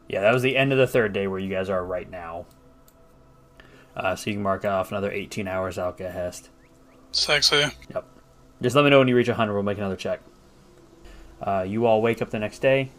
Yeah, 0.07 0.21
that 0.21 0.33
was 0.33 0.41
the 0.41 0.57
end 0.57 0.71
of 0.71 0.77
the 0.77 0.87
third 0.87 1.13
day 1.13 1.27
where 1.27 1.39
you 1.39 1.49
guys 1.49 1.69
are 1.69 1.85
right 1.85 2.09
now. 2.09 2.45
Uh, 3.95 4.15
so 4.15 4.29
you 4.29 4.35
can 4.35 4.43
mark 4.43 4.65
off 4.65 4.91
another 4.91 5.11
18 5.11 5.47
hours 5.47 5.77
out, 5.77 5.99
Hest. 5.99 6.49
Sexy. 7.11 7.65
Yep. 7.93 8.05
Just 8.61 8.75
let 8.75 8.83
me 8.83 8.89
know 8.89 8.99
when 8.99 9.07
you 9.07 9.15
reach 9.15 9.27
100. 9.27 9.53
We'll 9.53 9.63
make 9.63 9.77
another 9.77 9.95
check. 9.95 10.21
Uh, 11.41 11.65
you 11.67 11.85
all 11.85 12.01
wake 12.01 12.21
up 12.21 12.29
the 12.29 12.39
next 12.39 12.59
day. 12.59 12.89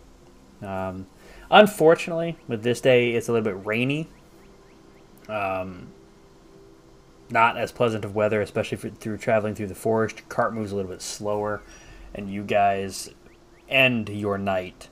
Um, 0.63 1.07
unfortunately, 1.51 2.37
with 2.49 2.63
this 2.63 2.81
day, 2.81 3.13
it's 3.13 3.29
a 3.29 3.33
little 3.33 3.45
bit 3.45 3.67
rainy. 3.67 4.09
Um, 5.29 5.89
not 7.31 7.57
as 7.57 7.73
pleasant 7.73 8.05
of 8.05 8.15
weather, 8.15 8.41
especially 8.41 8.79
for, 8.79 8.91
through 8.91 9.19
traveling 9.19 9.55
through 9.55 9.69
the 9.69 9.75
forest. 9.75 10.19
Your 10.19 10.27
cart 10.29 10.55
moves 10.55 10.73
a 10.73 10.77
little 10.77 10.91
bit 10.91 11.03
slower, 11.03 11.63
and 12.15 12.31
you 12.31 12.43
guys 12.43 13.11
end 13.69 14.09
your 14.09 14.37
night 14.37 14.89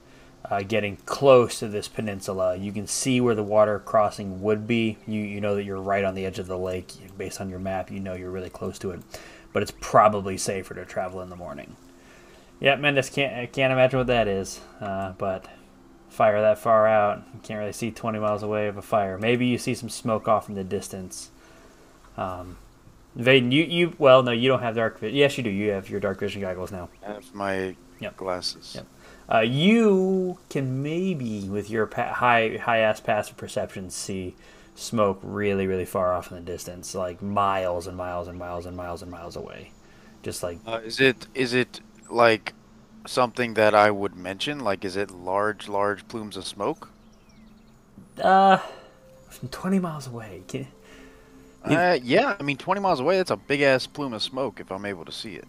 uh, 0.51 0.63
getting 0.63 0.97
close 1.05 1.59
to 1.59 1.69
this 1.69 1.89
peninsula. 1.89 2.57
You 2.57 2.73
can 2.73 2.87
see 2.87 3.21
where 3.21 3.35
the 3.35 3.43
water 3.43 3.79
crossing 3.79 4.43
would 4.43 4.67
be. 4.67 4.99
You 5.07 5.21
you 5.21 5.41
know 5.41 5.55
that 5.57 5.65
you're 5.65 5.81
right 5.81 6.05
on 6.05 6.15
the 6.15 6.25
edge 6.25 6.39
of 6.39 6.47
the 6.47 6.59
lake. 6.59 6.93
Based 7.17 7.41
on 7.41 7.51
your 7.51 7.59
map, 7.59 7.91
you 7.91 8.01
know 8.01 8.15
you're 8.15 8.31
really 8.31 8.51
close 8.51 8.79
to 8.81 8.91
it, 8.93 9.01
but 9.53 9.63
it's 9.63 9.73
probably 9.81 10.37
safer 10.39 10.75
to 10.75 10.85
travel 10.85 11.21
in 11.21 11.29
the 11.29 11.37
morning. 11.37 11.77
Yeah, 12.61 12.77
Mendes 12.77 13.11
can't 13.11 13.35
I 13.35 13.47
can't 13.47 13.73
imagine 13.73 13.99
what 13.99 14.07
that 14.09 14.27
is, 14.29 14.61
uh, 14.81 15.13
but 15.13 15.47
fire 16.09 16.41
that 16.41 16.59
far 16.59 16.87
out, 16.89 17.23
you 17.35 17.41
can't 17.43 17.59
really 17.61 17.73
see 17.73 17.91
20 17.91 18.19
miles 18.19 18.43
away 18.43 18.67
of 18.67 18.77
a 18.77 18.83
fire. 18.83 19.17
Maybe 19.19 19.47
you 19.47 19.59
see 19.59 19.75
some 19.75 19.89
smoke 19.89 20.27
off 20.27 20.49
in 20.49 20.55
the 20.55 20.65
distance. 20.65 21.31
Um, 22.17 22.57
Vaden, 23.17 23.53
you, 23.53 23.63
you 23.65 23.95
well 23.99 24.23
no, 24.23 24.33
you 24.33 24.49
don't 24.49 24.63
have 24.63 24.75
dark 24.75 24.99
vision. 24.99 25.17
Yes, 25.17 25.37
you 25.39 25.45
do. 25.45 25.51
You 25.51 25.71
have 25.71 25.89
your 25.89 26.01
dark 26.01 26.19
vision 26.19 26.41
goggles 26.43 26.73
now. 26.73 26.89
I 27.07 27.13
have 27.13 27.35
my 27.35 27.77
Yep. 28.01 28.17
glasses. 28.17 28.73
Yep. 28.77 28.87
Uh, 29.33 29.41
you 29.41 30.39
can 30.49 30.83
maybe, 30.83 31.49
with 31.49 31.69
your 31.69 31.87
pa- 31.87 32.15
high 32.15 32.57
high 32.59 32.79
ass 32.79 33.01
passive 33.01 33.37
perception, 33.37 33.91
see 33.91 34.35
smoke 34.75 35.19
really 35.23 35.67
really 35.67 35.85
far 35.85 36.13
off 36.15 36.31
in 36.31 36.37
the 36.37 36.43
distance, 36.43 36.95
like 36.95 37.21
miles 37.23 37.87
and 37.89 37.97
miles 37.97 38.29
and 38.29 38.39
miles 38.39 38.67
and 38.67 38.77
miles 38.77 39.03
and 39.03 39.11
miles 39.11 39.35
away. 39.37 39.73
Just 40.23 40.43
like 40.43 40.59
Uh, 40.67 40.81
is 40.85 41.01
it 41.01 41.27
is 41.35 41.55
it 41.55 41.81
like 42.11 42.55
something 43.07 43.55
that 43.55 43.75
I 43.75 43.91
would 43.91 44.15
mention? 44.17 44.61
Like, 44.61 44.85
is 44.85 44.97
it 44.97 45.11
large, 45.11 45.69
large 45.69 46.09
plumes 46.09 46.37
of 46.37 46.47
smoke? 46.47 46.93
uh, 48.23 48.59
from 49.31 49.49
twenty 49.49 49.79
miles 49.79 50.07
away. 50.07 50.45
Can, 50.49 50.69
Uh, 51.63 51.99
yeah. 52.03 52.37
I 52.39 52.43
mean, 52.43 52.57
20 52.59 52.81
miles 52.81 53.01
away, 53.01 53.17
that's 53.17 53.31
a 53.31 53.37
big 53.37 53.61
ass 53.61 53.87
plume 53.87 54.13
of 54.13 54.23
smoke 54.23 54.61
if 54.61 54.71
I'm 54.73 54.85
able 54.85 55.05
to 55.05 55.13
see 55.13 55.35
it. 55.37 55.49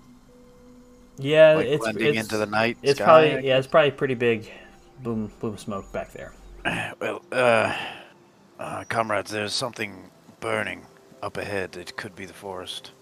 yeah, 1.18 1.54
Like 1.54 1.68
it's 1.68 1.90
blending 1.92 2.16
it's, 2.16 2.16
into 2.16 2.38
the 2.38 2.46
night 2.46 2.78
It's 2.82 3.02
sky. 3.02 3.02
probably 3.02 3.48
yeah, 3.48 3.58
it's 3.58 3.68
probably 3.68 3.92
pretty 3.92 4.16
big. 4.16 4.52
Boom, 5.00 5.32
boom, 5.40 5.58
smoke 5.58 5.92
back 5.92 6.12
there. 6.14 6.34
Well, 7.00 7.26
uh, 7.32 7.76
uh, 8.60 8.84
comrades, 8.90 9.32
there's 9.32 9.54
something 9.54 10.12
burning 10.40 10.88
up 11.22 11.38
ahead. 11.38 11.78
It 11.78 11.96
could 11.98 12.16
be 12.16 12.26
the 12.26 12.34
forest. 12.34 12.94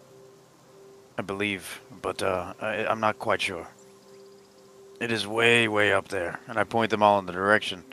I 1.17 1.21
believe, 1.23 1.81
but 2.01 2.21
uh, 2.21 2.53
I, 2.61 2.85
I'm 2.85 2.99
not 2.99 3.17
quite 3.19 3.41
sure. 3.41 3.67
It 4.99 5.11
is 5.11 5.27
way, 5.27 5.67
way 5.67 5.93
up 5.93 6.07
there, 6.07 6.39
and 6.47 6.57
I 6.57 6.63
point 6.63 6.91
them 6.91 7.03
all 7.03 7.19
in 7.19 7.25
the 7.25 7.33
direction. 7.33 7.83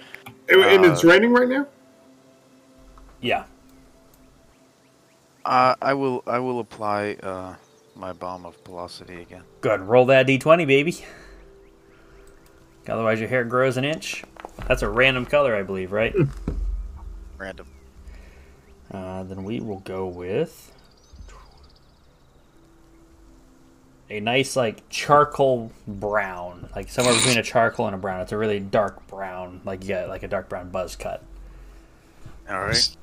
And, 0.49 0.62
and 0.62 0.85
it's 0.85 1.05
Uh, 1.05 1.09
raining 1.09 1.33
right 1.33 1.49
now. 1.49 1.66
Yeah. 3.20 3.45
Uh, 5.45 5.75
I 5.81 5.95
will, 5.95 6.22
I 6.27 6.39
will 6.39 6.61
apply 6.61 7.16
uh, 7.22 7.55
my 7.95 8.12
bomb 8.12 8.47
of 8.47 8.57
velocity 8.64 9.20
again. 9.20 9.43
Good. 9.61 9.81
Roll 9.81 10.07
that 10.07 10.27
d20, 10.27 10.66
baby. 10.66 11.05
Otherwise, 12.89 13.20
your 13.20 13.29
hair 13.29 13.45
grows 13.45 13.77
an 13.79 13.85
inch. 13.85 14.25
That's 14.68 14.83
a 14.83 14.89
random 14.89 15.25
color, 15.25 15.55
I 15.57 15.62
believe, 15.62 15.93
right? 15.93 16.14
Random. 17.39 17.66
Uh, 18.93 19.22
then 19.25 19.45
we 19.45 19.61
will 19.61 19.81
go 19.81 20.07
with 20.07 20.70
a 24.11 24.20
nice, 24.20 24.57
like, 24.57 24.88
charcoal 24.88 25.72
brown. 25.86 26.68
Like, 26.74 26.88
somewhere 26.88 27.14
between 27.14 27.38
a 27.38 27.42
charcoal 27.42 27.86
and 27.86 27.94
a 27.94 27.98
brown. 27.98 28.20
It's 28.20 28.32
a 28.32 28.38
really 28.38 28.61
dark 28.61 29.07
brown. 29.07 29.61
Like, 29.64 29.82
you 29.82 29.90
got, 29.90 30.09
like, 30.09 30.22
a 30.22 30.28
dark 30.28 30.48
brown 30.48 30.70
buzz 30.70 30.96
cut. 30.96 31.22
All 32.48 32.61
right. 32.61 32.96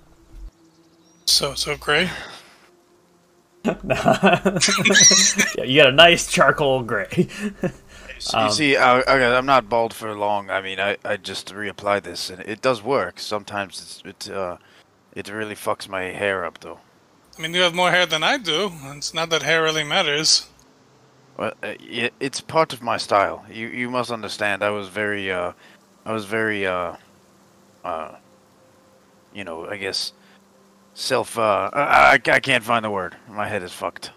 So 1.25 1.53
so 1.53 1.77
gray. 1.77 2.09
yeah, 3.65 3.73
you 5.63 5.81
got 5.81 5.87
a 5.87 5.91
nice 5.91 6.31
charcoal 6.31 6.83
gray. 6.83 7.27
So 8.19 8.37
Um, 8.37 8.45
you 8.47 8.51
see, 8.51 8.77
I, 8.77 8.99
I, 9.01 9.37
I'm 9.37 9.47
not 9.47 9.67
bald 9.67 9.93
for 9.95 10.13
long. 10.13 10.51
I 10.51 10.61
mean, 10.61 10.79
I, 10.79 10.97
I 11.03 11.17
just 11.17 11.47
reapply 11.53 12.03
this, 12.03 12.29
and 12.29 12.39
it 12.41 12.61
does 12.61 12.83
work. 12.83 13.19
Sometimes 13.19 14.01
it's, 14.05 14.27
it, 14.27 14.31
uh, 14.31 14.57
it 15.13 15.27
really 15.27 15.55
fucks 15.55 15.89
my 15.89 16.03
hair 16.03 16.45
up, 16.45 16.59
though. 16.59 16.79
I 17.37 17.41
mean, 17.41 17.55
you 17.55 17.61
have 17.61 17.73
more 17.73 17.89
hair 17.89 18.05
than 18.05 18.21
I 18.23 18.37
do. 18.37 18.71
It's 18.95 19.13
not 19.13 19.31
that 19.31 19.41
hair 19.41 19.63
really 19.63 19.83
matters. 19.83 20.50
Well, 21.37 21.53
uh, 21.63 21.73
it's 22.19 22.41
part 22.41 22.73
of 22.73 22.81
my 22.81 22.97
style. 22.97 23.45
You, 23.51 23.67
you 23.67 23.89
must 23.89 24.11
understand. 24.11 24.63
I 24.63 24.69
was 24.69 24.87
very, 24.89 25.31
uh, 25.31 25.53
I 26.05 26.13
was 26.13 26.25
very, 26.25 26.65
uh, 26.67 26.95
uh, 27.83 28.15
you 29.33 29.43
know, 29.43 29.67
I 29.67 29.77
guess, 29.77 30.13
self. 30.93 31.37
Uh, 31.37 31.69
I, 31.73 32.19
I, 32.25 32.31
I 32.31 32.39
can't 32.39 32.63
find 32.63 32.85
the 32.85 32.89
word. 32.91 33.15
My 33.29 33.47
head 33.47 33.63
is 33.63 33.71
fucked. 33.71 34.11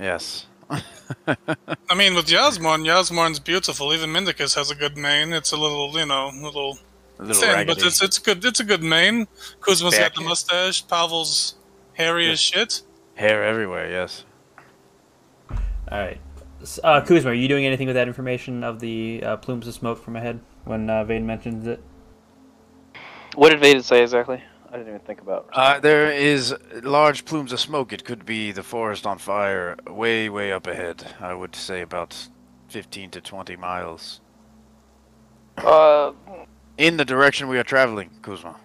Yes. 0.00 0.46
I 0.70 1.94
mean, 1.94 2.14
with 2.14 2.26
Yasmorn, 2.28 2.84
Yasmorn's 2.84 3.38
beautiful. 3.38 3.92
Even 3.92 4.10
Mendicus 4.10 4.54
has 4.56 4.70
a 4.70 4.74
good 4.74 4.96
mane. 4.96 5.32
It's 5.32 5.52
a 5.52 5.56
little, 5.56 5.96
you 5.96 6.06
know, 6.06 6.30
little 6.34 6.78
A 7.18 7.22
little 7.24 7.42
thin, 7.42 7.52
raggedy. 7.52 7.74
but 7.80 7.86
it's 7.86 8.02
it's 8.02 8.18
good. 8.18 8.44
It's 8.44 8.60
a 8.60 8.64
good 8.64 8.82
mane. 8.82 9.28
Kuzma's 9.60 9.96
got 9.96 10.14
the 10.14 10.22
mustache. 10.22 10.86
Pavel's 10.88 11.54
hairy 11.92 12.30
as 12.30 12.40
shit. 12.40 12.82
hair 13.14 13.44
everywhere. 13.44 13.88
Yes. 13.90 14.24
All 15.94 16.00
right. 16.00 16.20
Uh, 16.82 17.00
Kuzma, 17.02 17.30
are 17.30 17.34
you 17.34 17.46
doing 17.46 17.64
anything 17.64 17.86
with 17.86 17.94
that 17.94 18.08
information 18.08 18.64
of 18.64 18.80
the 18.80 19.22
uh, 19.22 19.36
plumes 19.36 19.68
of 19.68 19.74
smoke 19.74 20.02
from 20.02 20.16
ahead 20.16 20.40
when 20.64 20.90
uh, 20.90 21.04
Vane 21.04 21.24
mentions 21.24 21.68
it? 21.68 21.80
What 23.36 23.50
did 23.50 23.60
Vaden 23.60 23.84
say 23.84 24.02
exactly? 24.02 24.42
I 24.70 24.72
didn't 24.78 24.88
even 24.88 25.00
think 25.02 25.20
about. 25.20 25.48
Uh, 25.52 25.78
there 25.78 26.10
is 26.10 26.52
large 26.82 27.24
plumes 27.24 27.52
of 27.52 27.60
smoke. 27.60 27.92
It 27.92 28.04
could 28.04 28.26
be 28.26 28.50
the 28.50 28.64
forest 28.64 29.06
on 29.06 29.18
fire, 29.18 29.76
way, 29.86 30.28
way 30.28 30.50
up 30.50 30.66
ahead. 30.66 31.14
I 31.20 31.32
would 31.32 31.54
say 31.54 31.80
about 31.80 32.28
15 32.70 33.10
to 33.10 33.20
20 33.20 33.54
miles. 33.54 34.20
Uh, 35.58 36.10
In 36.76 36.96
the 36.96 37.04
direction 37.04 37.46
we 37.46 37.56
are 37.56 37.62
traveling, 37.62 38.10
Kuzma. 38.20 38.56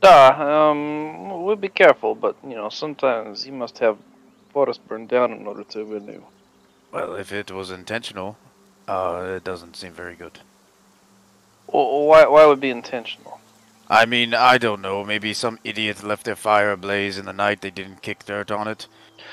duh. 0.00 0.32
Um, 0.40 1.44
we'll 1.44 1.54
be 1.54 1.68
careful, 1.68 2.16
but 2.16 2.34
you 2.42 2.56
know, 2.56 2.68
sometimes 2.68 3.46
you 3.46 3.52
must 3.52 3.78
have 3.78 3.96
forest 4.52 4.86
burned 4.88 5.08
down 5.08 5.32
in 5.32 5.46
order 5.46 5.64
to 5.64 5.84
renew. 5.84 6.22
Well, 6.92 7.14
if 7.14 7.32
it 7.32 7.50
was 7.50 7.70
intentional, 7.70 8.36
uh, 8.86 9.34
it 9.36 9.44
doesn't 9.44 9.76
seem 9.76 9.92
very 9.92 10.14
good. 10.14 10.40
Well, 11.66 12.06
why? 12.06 12.26
Why 12.26 12.46
would 12.46 12.58
it 12.58 12.60
be 12.60 12.70
intentional? 12.70 13.40
I 13.88 14.06
mean, 14.06 14.34
I 14.34 14.58
don't 14.58 14.80
know. 14.80 15.04
Maybe 15.04 15.34
some 15.34 15.58
idiot 15.64 16.02
left 16.02 16.24
their 16.24 16.36
fire 16.36 16.72
ablaze 16.72 17.18
in 17.18 17.24
the 17.26 17.32
night. 17.32 17.60
They 17.60 17.70
didn't 17.70 18.02
kick 18.02 18.24
dirt 18.24 18.50
on 18.50 18.68
it. 18.68 18.86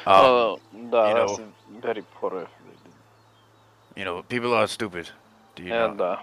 Um, 0.05 0.15
oh, 0.26 0.59
duh, 0.74 1.07
you 1.07 1.13
that's 1.15 1.38
know- 1.39 1.47
very 1.82 2.03
poor. 2.15 2.47
you 3.95 4.05
know, 4.05 4.24
people 4.24 4.53
are 4.53 4.67
stupid. 4.67 5.09
Do 5.55 5.63
you 5.63 5.70
know? 5.70 5.91
And 5.91 6.01
uh, 6.01 6.17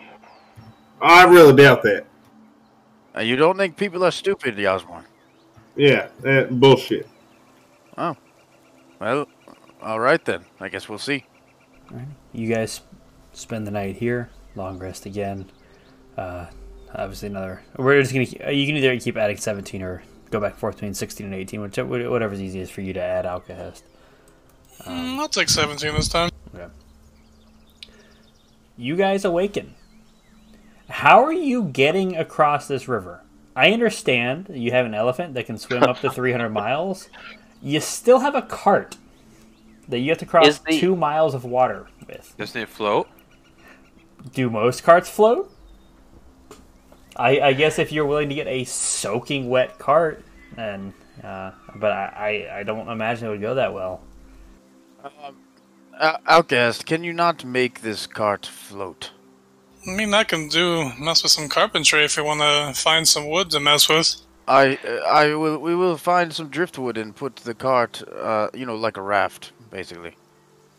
I 1.01 1.25
really 1.25 1.55
doubt 1.55 1.83
that. 1.83 2.07
Uh, 3.17 3.21
you 3.21 3.37
don't 3.37 3.57
think 3.57 3.77
people 3.77 4.05
are 4.05 4.11
stupid, 4.11 4.57
Yasmorn? 4.59 5.05
Yeah, 5.75 6.09
that 6.21 6.59
bullshit. 6.59 7.07
Well, 9.01 9.29
all 9.83 10.01
right 10.01 10.25
then. 10.25 10.45
I 10.61 10.69
guess 10.69 10.89
we'll 10.89 10.99
see. 10.99 11.25
You 12.33 12.53
guys 12.53 12.81
spend 13.33 13.67
the 13.67 13.71
night 13.71 13.97
here. 13.97 14.31
Long 14.55 14.79
rest 14.79 15.07
again. 15.07 15.51
Uh, 16.17 16.47
obviously, 16.95 17.29
another. 17.29 17.63
We're 17.77 18.01
just 18.03 18.13
gonna. 18.13 18.49
uh, 18.49 18.51
You 18.51 18.67
can 18.67 18.77
either 18.77 18.99
keep 18.99 19.17
adding 19.17 19.37
17 19.37 19.83
or 19.83 20.03
go 20.31 20.41
back 20.41 20.53
and 20.53 20.61
forth 20.61 20.77
between 20.77 20.95
16 20.95 21.27
and 21.27 21.35
18, 21.35 21.61
whichever, 21.61 22.11
whatever's 22.11 22.41
easiest 22.41 22.73
for 22.73 22.81
you 22.81 22.93
to 22.95 23.01
add 23.01 23.25
Alcahest. 23.25 23.83
Mm, 24.83 25.19
I'll 25.19 25.29
take 25.29 25.49
17 25.49 25.95
this 25.95 26.09
time. 26.09 26.31
Okay. 26.55 26.67
You 28.77 28.97
guys 28.97 29.25
awaken. 29.25 29.75
How 30.89 31.25
are 31.25 31.33
you 31.33 31.65
getting 31.65 32.17
across 32.17 32.69
this 32.69 32.89
river? 32.89 33.23
I 33.55 33.71
understand 33.73 34.51
you 34.53 34.71
have 34.73 34.85
an 34.87 34.95
elephant 34.95 35.35
that 35.35 35.47
can 35.47 35.57
swim 35.59 35.83
up 35.83 36.01
to 36.01 36.11
300 36.11 36.49
miles. 36.51 37.09
You 37.63 37.81
still 37.81 38.21
have 38.21 38.35
a 38.35 38.43
cart 38.43 38.97
that 39.89 39.99
you 39.99 40.11
have 40.11 40.19
to 40.19 40.27
cross 40.27 40.59
the- 40.59 40.79
two 40.79 40.97
miles 40.97 41.35
of 41.35 41.45
water 41.45 41.87
with. 42.07 42.35
Doesn't 42.37 42.61
it 42.61 42.69
float? 42.69 43.09
Do 44.33 44.51
most 44.51 44.83
carts 44.83 45.09
float? 45.09 45.53
I, 47.17 47.41
I 47.41 47.53
guess 47.55 47.79
if 47.79 47.93
you're 47.93 48.05
willing 48.07 48.29
to 48.29 48.35
get 48.35 48.47
a 48.47 48.65
soaking 48.65 49.49
wet 49.49 49.79
cart, 49.79 50.23
and 50.57 50.93
uh, 51.25 51.53
but 51.77 51.93
I, 51.93 52.47
I, 52.51 52.59
I 52.59 52.63
don't 52.63 52.89
imagine 52.89 53.29
it 53.29 53.31
would 53.31 53.41
go 53.41 53.55
that 53.55 53.73
well. 53.73 54.03
Uh, 55.99 56.19
Outcast, 56.27 56.85
can 56.85 57.03
you 57.05 57.13
not 57.13 57.45
make 57.45 57.81
this 57.81 58.07
cart 58.07 58.45
float? 58.45 59.13
I 59.87 59.93
mean, 59.95 60.13
I 60.13 60.25
can 60.25 60.49
do 60.49 60.91
mess 60.99 61.23
with 61.23 61.33
some 61.33 61.49
carpentry 61.49 62.05
if 62.05 62.17
you 62.17 62.25
want 62.25 62.41
to 62.41 62.79
find 62.79 63.07
some 63.09 63.29
wood 63.31 63.51
to 63.53 63.61
mess 63.61 63.89
with. 63.89 64.17
I 64.49 64.79
uh, 64.87 64.91
I 65.09 65.35
will 65.35 65.59
we 65.59 65.75
will 65.75 65.97
find 65.97 66.33
some 66.33 66.49
driftwood 66.49 66.97
and 66.97 67.15
put 67.15 67.37
the 67.37 67.55
cart 67.55 68.03
uh 68.13 68.49
you 68.55 68.65
know 68.67 68.77
like 68.77 68.97
a 68.97 69.03
raft 69.03 69.53
basically. 69.71 70.15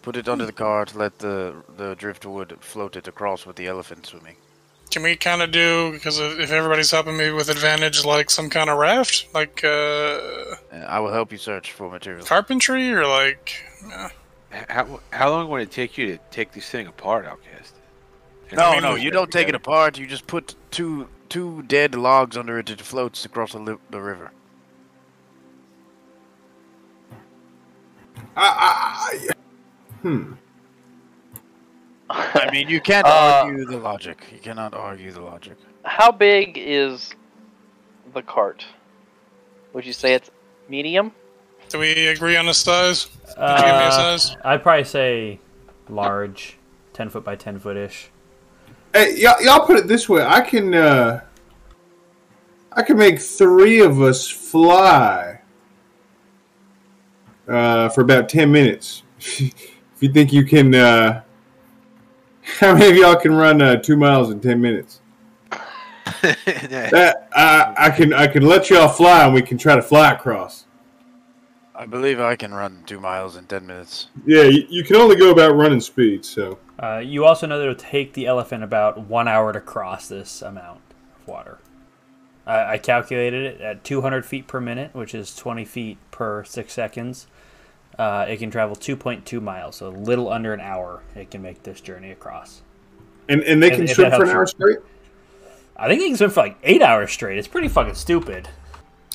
Put 0.02 0.16
it 0.16 0.30
under 0.30 0.46
the 0.46 0.54
cart, 0.54 0.96
let 0.96 1.20
the 1.20 1.54
the 1.78 1.96
driftwood 1.96 2.58
float 2.62 2.96
it 2.96 3.08
across 3.08 3.46
with 3.46 3.56
the 3.58 3.68
elephant 3.68 4.06
swimming. 4.06 4.38
Can 4.90 5.04
we 5.04 5.18
kind 5.18 5.42
of 5.42 5.52
do 5.52 5.92
because 5.92 6.18
if 6.18 6.40
if 6.40 6.52
everybody's 6.52 6.92
helping 6.92 7.18
me 7.18 7.32
with 7.32 7.50
advantage, 7.50 8.06
like 8.06 8.30
some 8.30 8.50
kind 8.50 8.70
of 8.70 8.78
raft, 8.78 9.28
like 9.34 9.62
uh, 9.64 9.68
Uh, 9.68 10.78
I 10.88 11.00
will 11.02 11.12
help 11.12 11.32
you 11.34 11.38
search 11.38 11.74
for 11.74 11.90
materials. 11.92 12.28
carpentry, 12.30 12.94
or 12.94 13.06
like 13.06 13.52
uh, 13.94 14.10
How, 14.70 15.02
how 15.12 15.30
long 15.30 15.50
would 15.50 15.62
it 15.62 15.72
take 15.72 15.98
you 15.98 16.06
to 16.16 16.18
take 16.32 16.54
this 16.54 16.70
thing 16.70 16.88
apart, 16.88 17.26
Outcast? 17.26 17.74
No, 18.54 18.72
mean, 18.72 18.82
no, 18.82 18.94
we- 18.94 19.02
you 19.02 19.12
don't 19.12 19.30
take 19.30 19.50
it 19.50 19.56
apart. 19.56 19.98
You 19.98 20.08
just 20.08 20.26
put 20.26 20.56
two 20.72 21.10
two 21.30 21.64
dead 21.64 21.96
logs 21.96 22.36
under 22.38 22.58
it. 22.60 22.70
It 22.70 22.82
floats 22.82 23.26
across 23.26 23.52
the, 23.54 23.60
li- 23.60 23.78
the 23.90 24.02
river. 24.02 24.32
I, 28.36 28.42
I, 28.46 29.28
I, 29.30 29.34
hmm. 30.02 30.34
I 32.10 32.50
mean, 32.52 32.70
you 32.70 32.80
can't 32.80 33.06
Uh, 33.06 33.44
argue 33.46 33.66
the 33.66 33.78
logic. 33.78 34.24
You 34.32 34.40
cannot 34.40 34.74
argue 34.74 35.12
the 35.12 35.22
logic. 35.22 35.58
how 35.84 36.12
big 36.12 36.58
is 36.58 37.14
the 38.14 38.22
cart? 38.22 38.66
Would 39.74 39.86
you 39.86 39.94
say 39.94 40.14
it's 40.14 40.32
medium? 40.70 41.12
do 41.70 41.80
we 41.80 42.08
agree 42.08 42.38
on 42.38 42.46
the 42.46 42.54
size? 42.54 43.08
Could 43.26 43.42
you 43.42 43.56
give 43.58 43.66
me 43.66 43.72
a 43.72 43.88
Uh, 43.88 43.92
size? 43.92 44.38
I'd 44.46 44.64
probably 44.64 44.86
say 44.86 45.40
large, 45.90 46.58
10 46.94 47.10
foot 47.10 47.26
by 47.26 47.36
10 47.36 47.60
foot 47.60 47.76
ish. 47.76 48.10
Hey, 48.94 49.18
y'all, 49.18 49.42
y'all 49.42 49.66
put 49.66 49.78
it 49.78 49.88
this 49.88 50.08
way. 50.08 50.24
I 50.24 50.42
can, 50.42 50.74
uh, 50.74 51.22
I 52.72 52.84
can 52.84 52.98
make 52.98 53.20
three 53.20 53.80
of 53.82 54.02
us 54.02 54.28
fly 54.30 55.42
uh, 57.48 57.90
for 57.90 58.02
about 58.02 58.30
ten 58.30 58.52
minutes. 58.52 59.04
if 59.20 59.54
you 60.00 60.12
think 60.12 60.32
you 60.32 60.46
can, 60.46 60.74
uh, 60.76 61.24
how 62.60 62.74
many 62.74 62.90
of 62.90 62.96
y'all 62.96 63.16
can 63.16 63.34
run 63.34 63.62
uh, 63.62 63.76
two 63.78 63.98
miles 63.98 64.30
in 64.30 64.40
ten 64.40 64.62
minutes? 64.62 65.02
That 66.22 67.30
I, 67.36 67.74
I 67.78 67.90
can, 67.90 68.14
I 68.14 68.28
can 68.28 68.44
let 68.44 68.70
y'all 68.70 68.88
fly, 68.88 69.26
and 69.26 69.34
we 69.34 69.42
can 69.42 69.58
try 69.58 69.76
to 69.76 69.82
fly 69.82 70.14
across. 70.14 70.67
I 71.78 71.86
believe 71.86 72.20
I 72.20 72.36
can 72.36 72.56
run 72.56 72.84
two 72.88 73.00
miles 73.00 73.36
in 73.36 73.46
ten 73.46 73.68
minutes. 73.68 74.08
Yeah, 74.26 74.44
you, 74.44 74.66
you 74.68 74.84
can 74.84 74.96
only 74.96 75.16
go 75.16 75.32
about 75.32 75.56
running 75.56 75.80
speed, 75.80 76.26
so. 76.26 76.58
Uh, 76.82 76.98
you 76.98 77.24
also 77.24 77.46
know 77.46 77.60
that 77.60 77.64
it'll 77.64 77.76
take 77.76 78.14
the 78.14 78.26
elephant 78.26 78.64
about 78.64 79.00
one 79.02 79.28
hour 79.28 79.54
to 79.54 79.62
cross 79.62 80.08
this 80.08 80.42
amount 80.42 80.82
of 81.20 81.28
water. 81.28 81.60
I, 82.48 82.74
I 82.74 82.78
calculated 82.80 83.44
it 83.44 83.62
at 83.62 83.84
200 83.84 84.26
feet 84.26 84.48
per 84.48 84.60
minute, 84.60 84.96
which 84.96 85.14
is 85.14 85.36
20 85.36 85.66
feet 85.66 85.98
per 86.10 86.44
six 86.44 86.74
seconds. 86.74 87.28
Uh, 88.00 88.26
it 88.28 88.38
can 88.38 88.50
travel 88.50 88.76
2.2 88.76 89.42
miles, 89.42 89.78
so 89.78 89.88
a 89.88 89.90
little 89.90 90.32
under 90.32 90.54
an 90.54 90.62
hour. 90.62 91.04
It 91.16 91.30
can 91.30 91.44
make 91.44 91.62
this 91.62 91.80
journey 91.80 92.12
across. 92.12 92.64
And 93.30 93.44
and 93.44 93.62
they 93.62 93.70
can 93.70 93.84
if 93.84 93.92
swim 93.92 94.12
for 94.12 94.24
an 94.24 94.30
hour 94.30 94.48
straight. 94.48 94.80
I 95.76 95.88
think 95.88 96.02
it 96.02 96.08
can 96.08 96.18
swim 96.18 96.30
for 96.32 96.42
like 96.42 96.58
eight 96.64 96.82
hours 96.82 97.12
straight. 97.12 97.38
It's 97.38 97.48
pretty 97.48 97.68
fucking 97.68 97.96
stupid. 97.96 98.50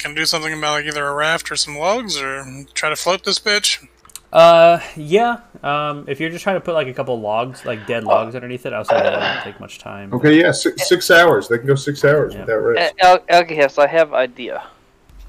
Can 0.02 0.14
do 0.14 0.26
something 0.26 0.52
about 0.52 0.72
like 0.72 0.84
either 0.86 1.06
a 1.06 1.14
raft 1.14 1.50
or 1.52 1.56
some 1.56 1.78
logs, 1.78 2.20
or 2.20 2.44
try 2.74 2.88
to 2.88 2.96
float 2.96 3.22
this 3.24 3.38
bitch. 3.38 3.86
Uh, 4.32 4.80
yeah. 4.96 5.40
Um, 5.62 6.06
if 6.08 6.18
you're 6.18 6.30
just 6.30 6.42
trying 6.42 6.56
to 6.56 6.60
put 6.60 6.74
like 6.74 6.88
a 6.88 6.92
couple 6.94 7.20
logs, 7.20 7.64
like 7.64 7.86
dead 7.86 8.02
logs 8.02 8.34
underneath 8.34 8.66
it, 8.66 8.72
I 8.72 8.80
was 8.80 8.88
saying 8.88 9.02
that 9.02 9.12
wouldn't 9.12 9.44
take 9.44 9.60
much 9.60 9.78
time. 9.78 10.12
Okay, 10.12 10.40
yeah, 10.40 10.50
six, 10.50 10.88
six 10.88 11.10
hours. 11.10 11.46
They 11.46 11.58
can 11.58 11.66
go 11.68 11.76
six 11.76 12.04
hours 12.04 12.34
Yeah. 12.34 12.40
without 12.40 12.56
rest. 12.56 12.94
Al- 13.00 13.18
Alcahest, 13.20 13.78
I 13.78 13.86
have 13.86 14.12
idea. 14.12 14.64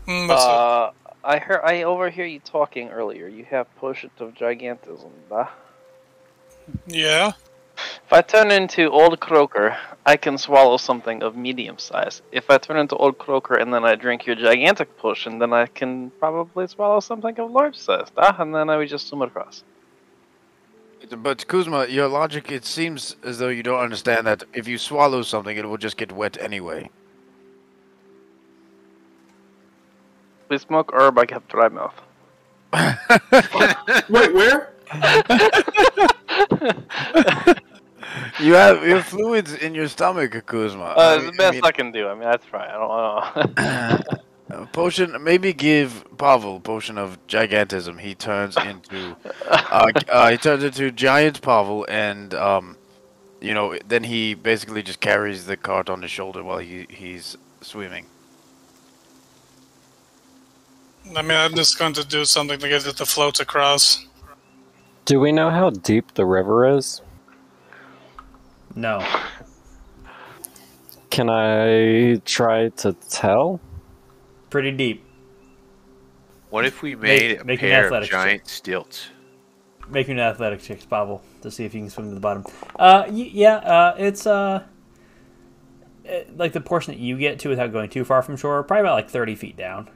Mm, 0.08 0.28
what's 0.28 0.44
up? 0.44 0.96
Uh, 1.06 1.10
I 1.24 1.38
heard 1.38 1.62
I 1.64 1.84
overhear 1.84 2.26
you 2.26 2.40
talking 2.40 2.90
earlier. 2.90 3.28
You 3.28 3.46
have 3.46 3.74
potion 3.76 4.10
of 4.20 4.34
gigantism, 4.34 5.12
bah? 5.30 5.50
Yeah. 6.88 7.34
If 7.76 8.14
I 8.14 8.22
turn 8.22 8.52
into 8.52 8.90
Old 8.90 9.20
Croaker, 9.20 9.78
I 10.06 10.18
can 10.18 10.38
swallow 10.38 10.78
something 10.78 11.24
of 11.24 11.36
medium 11.36 11.80
size. 11.80 12.22
If 12.32 12.50
I 12.50 12.58
turn 12.58 12.78
into 12.78 12.96
Old 12.96 13.18
Croaker 13.18 13.56
and 13.56 13.74
then 13.74 13.84
I 13.86 13.96
drink 13.96 14.26
your 14.26 14.36
gigantic 14.36 14.98
potion, 14.98 15.40
then 15.40 15.54
I 15.54 15.66
can 15.66 16.12
probably 16.20 16.68
swallow 16.68 17.00
something 17.00 17.40
of 17.40 17.52
large 17.52 17.78
size, 17.78 18.08
ah, 18.18 18.36
and 18.40 18.54
then 18.54 18.70
I 18.70 18.78
would 18.78 18.90
just 18.90 19.08
swim 19.08 19.22
across. 19.22 19.64
But 21.18 21.48
Kuzma, 21.48 21.88
your 21.88 22.08
logic, 22.08 22.52
it 22.52 22.66
seems 22.66 23.16
as 23.24 23.40
though 23.40 23.50
you 23.50 23.64
don't 23.64 23.80
understand 23.80 24.26
that 24.28 24.44
if 24.54 24.68
you 24.68 24.78
swallow 24.78 25.22
something, 25.22 25.56
it 25.58 25.68
will 25.68 25.78
just 25.78 25.98
get 25.98 26.12
wet 26.12 26.38
anyway. 26.40 26.90
We 30.50 30.58
smoke 30.60 30.92
herb, 30.94 31.18
I 31.18 31.26
have 31.30 31.48
dry 31.48 31.68
mouth. 31.68 32.00
Wait, 34.10 34.34
where? 34.34 34.74
You 38.40 38.54
have 38.54 38.86
your 38.86 39.02
fluids 39.02 39.54
in 39.54 39.74
your 39.76 39.88
stomach, 39.88 40.46
Kuzma. 40.46 40.84
Uh, 40.84 40.96
I 40.98 41.16
it's 41.16 41.26
the 41.26 41.32
mean- 41.32 41.34
I 41.34 41.38
best 41.38 41.54
mean, 41.54 41.64
I 41.66 41.72
can 41.72 41.92
do. 41.92 42.08
I 42.08 42.14
mean, 42.14 42.24
that's 42.24 42.46
try. 42.46 42.68
I 42.68 42.74
don't 42.74 44.06
know. 44.50 44.66
potion, 44.72 45.24
maybe 45.24 45.54
give 45.54 46.06
Pavel 46.18 46.60
potion 46.60 46.98
of 46.98 47.18
gigantism. 47.28 48.00
He 48.00 48.16
turns 48.16 48.58
into, 48.58 49.16
uh, 49.50 49.92
uh, 50.10 50.32
he 50.32 50.38
turns 50.38 50.64
into 50.64 50.92
giant 50.92 51.42
Pavel, 51.42 51.86
and 51.90 52.34
um, 52.34 52.78
you 53.42 53.54
know, 53.54 53.78
then 53.88 54.04
he 54.04 54.34
basically 54.34 54.84
just 54.84 55.00
carries 55.00 55.46
the 55.46 55.58
cart 55.58 55.90
on 55.90 56.02
his 56.02 56.12
shoulder 56.12 56.44
while 56.44 56.60
he 56.60 56.86
he's 56.90 57.38
swimming. 57.62 58.06
I 61.16 61.22
mean, 61.22 61.38
I'm 61.38 61.54
just 61.56 61.78
going 61.78 61.94
to 61.94 62.06
do 62.06 62.26
something 62.26 62.60
to 62.60 62.70
get 62.70 62.86
it 62.88 62.98
to 62.98 63.06
float 63.06 63.40
across. 63.40 64.06
Do 65.06 65.20
we 65.20 65.32
know 65.32 65.50
how 65.50 65.70
deep 65.70 66.14
the 66.14 66.26
river 66.26 66.68
is? 66.68 67.02
No. 68.76 69.06
Can 71.10 71.30
I 71.30 72.22
try 72.26 72.70
to 72.70 72.94
tell? 73.10 73.60
Pretty 74.50 74.72
deep. 74.72 75.06
What 76.50 76.66
if 76.66 76.82
we 76.82 76.96
Make- 76.96 77.02
made 77.22 77.42
a 77.42 77.44
make 77.44 77.62
an 77.62 77.70
pair 77.70 77.80
of 77.82 77.86
athletics 77.88 78.12
check. 78.12 78.24
giant 78.26 78.48
stilts? 78.48 79.08
Make 79.90 80.08
an 80.08 80.20
athletic 80.20 80.62
check, 80.62 80.88
Pavel, 80.90 81.22
to 81.42 81.52
see 81.52 81.66
if 81.66 81.74
you 81.74 81.82
can 81.82 81.90
swim 81.90 82.08
to 82.10 82.14
the 82.16 82.20
bottom. 82.22 82.46
Uh, 82.78 83.04
y- 83.08 83.30
yeah, 83.34 83.56
uh, 83.58 83.96
it's, 83.98 84.26
uh, 84.26 84.64
eh, 86.06 86.24
like 86.38 86.54
the 86.54 86.62
portion 86.62 86.94
that 86.94 87.00
you 87.00 87.18
get 87.18 87.40
to 87.40 87.50
without 87.50 87.72
going 87.74 87.90
too 87.90 88.06
far 88.06 88.22
from 88.22 88.38
shore, 88.38 88.64
probably 88.64 88.82
about 88.82 88.94
like 88.94 89.10
30 89.10 89.36
feet 89.36 89.58
down. 89.58 89.90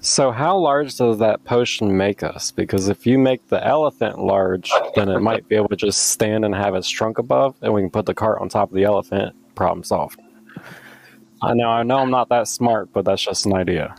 So, 0.00 0.30
how 0.30 0.56
large 0.56 0.96
does 0.96 1.18
that 1.18 1.42
potion 1.44 1.96
make 1.96 2.22
us? 2.22 2.50
Because 2.50 2.88
if 2.88 3.06
you 3.06 3.18
make 3.18 3.48
the 3.48 3.64
elephant 3.66 4.18
large, 4.18 4.70
then 4.94 5.08
it 5.08 5.20
might 5.20 5.48
be 5.48 5.56
able 5.56 5.68
to 5.68 5.76
just 5.76 6.08
stand 6.08 6.44
and 6.44 6.54
have 6.54 6.74
its 6.74 6.88
trunk 6.88 7.18
above, 7.18 7.56
and 7.62 7.72
we 7.72 7.80
can 7.80 7.90
put 7.90 8.06
the 8.06 8.14
cart 8.14 8.40
on 8.40 8.48
top 8.48 8.68
of 8.68 8.74
the 8.74 8.84
elephant. 8.84 9.34
Problem 9.54 9.82
solved. 9.82 10.20
I 11.42 11.54
know, 11.54 11.68
I 11.68 11.82
know, 11.82 11.98
I'm 11.98 12.10
not 12.10 12.28
that 12.28 12.46
smart, 12.48 12.92
but 12.92 13.04
that's 13.04 13.22
just 13.22 13.46
an 13.46 13.54
idea. 13.54 13.94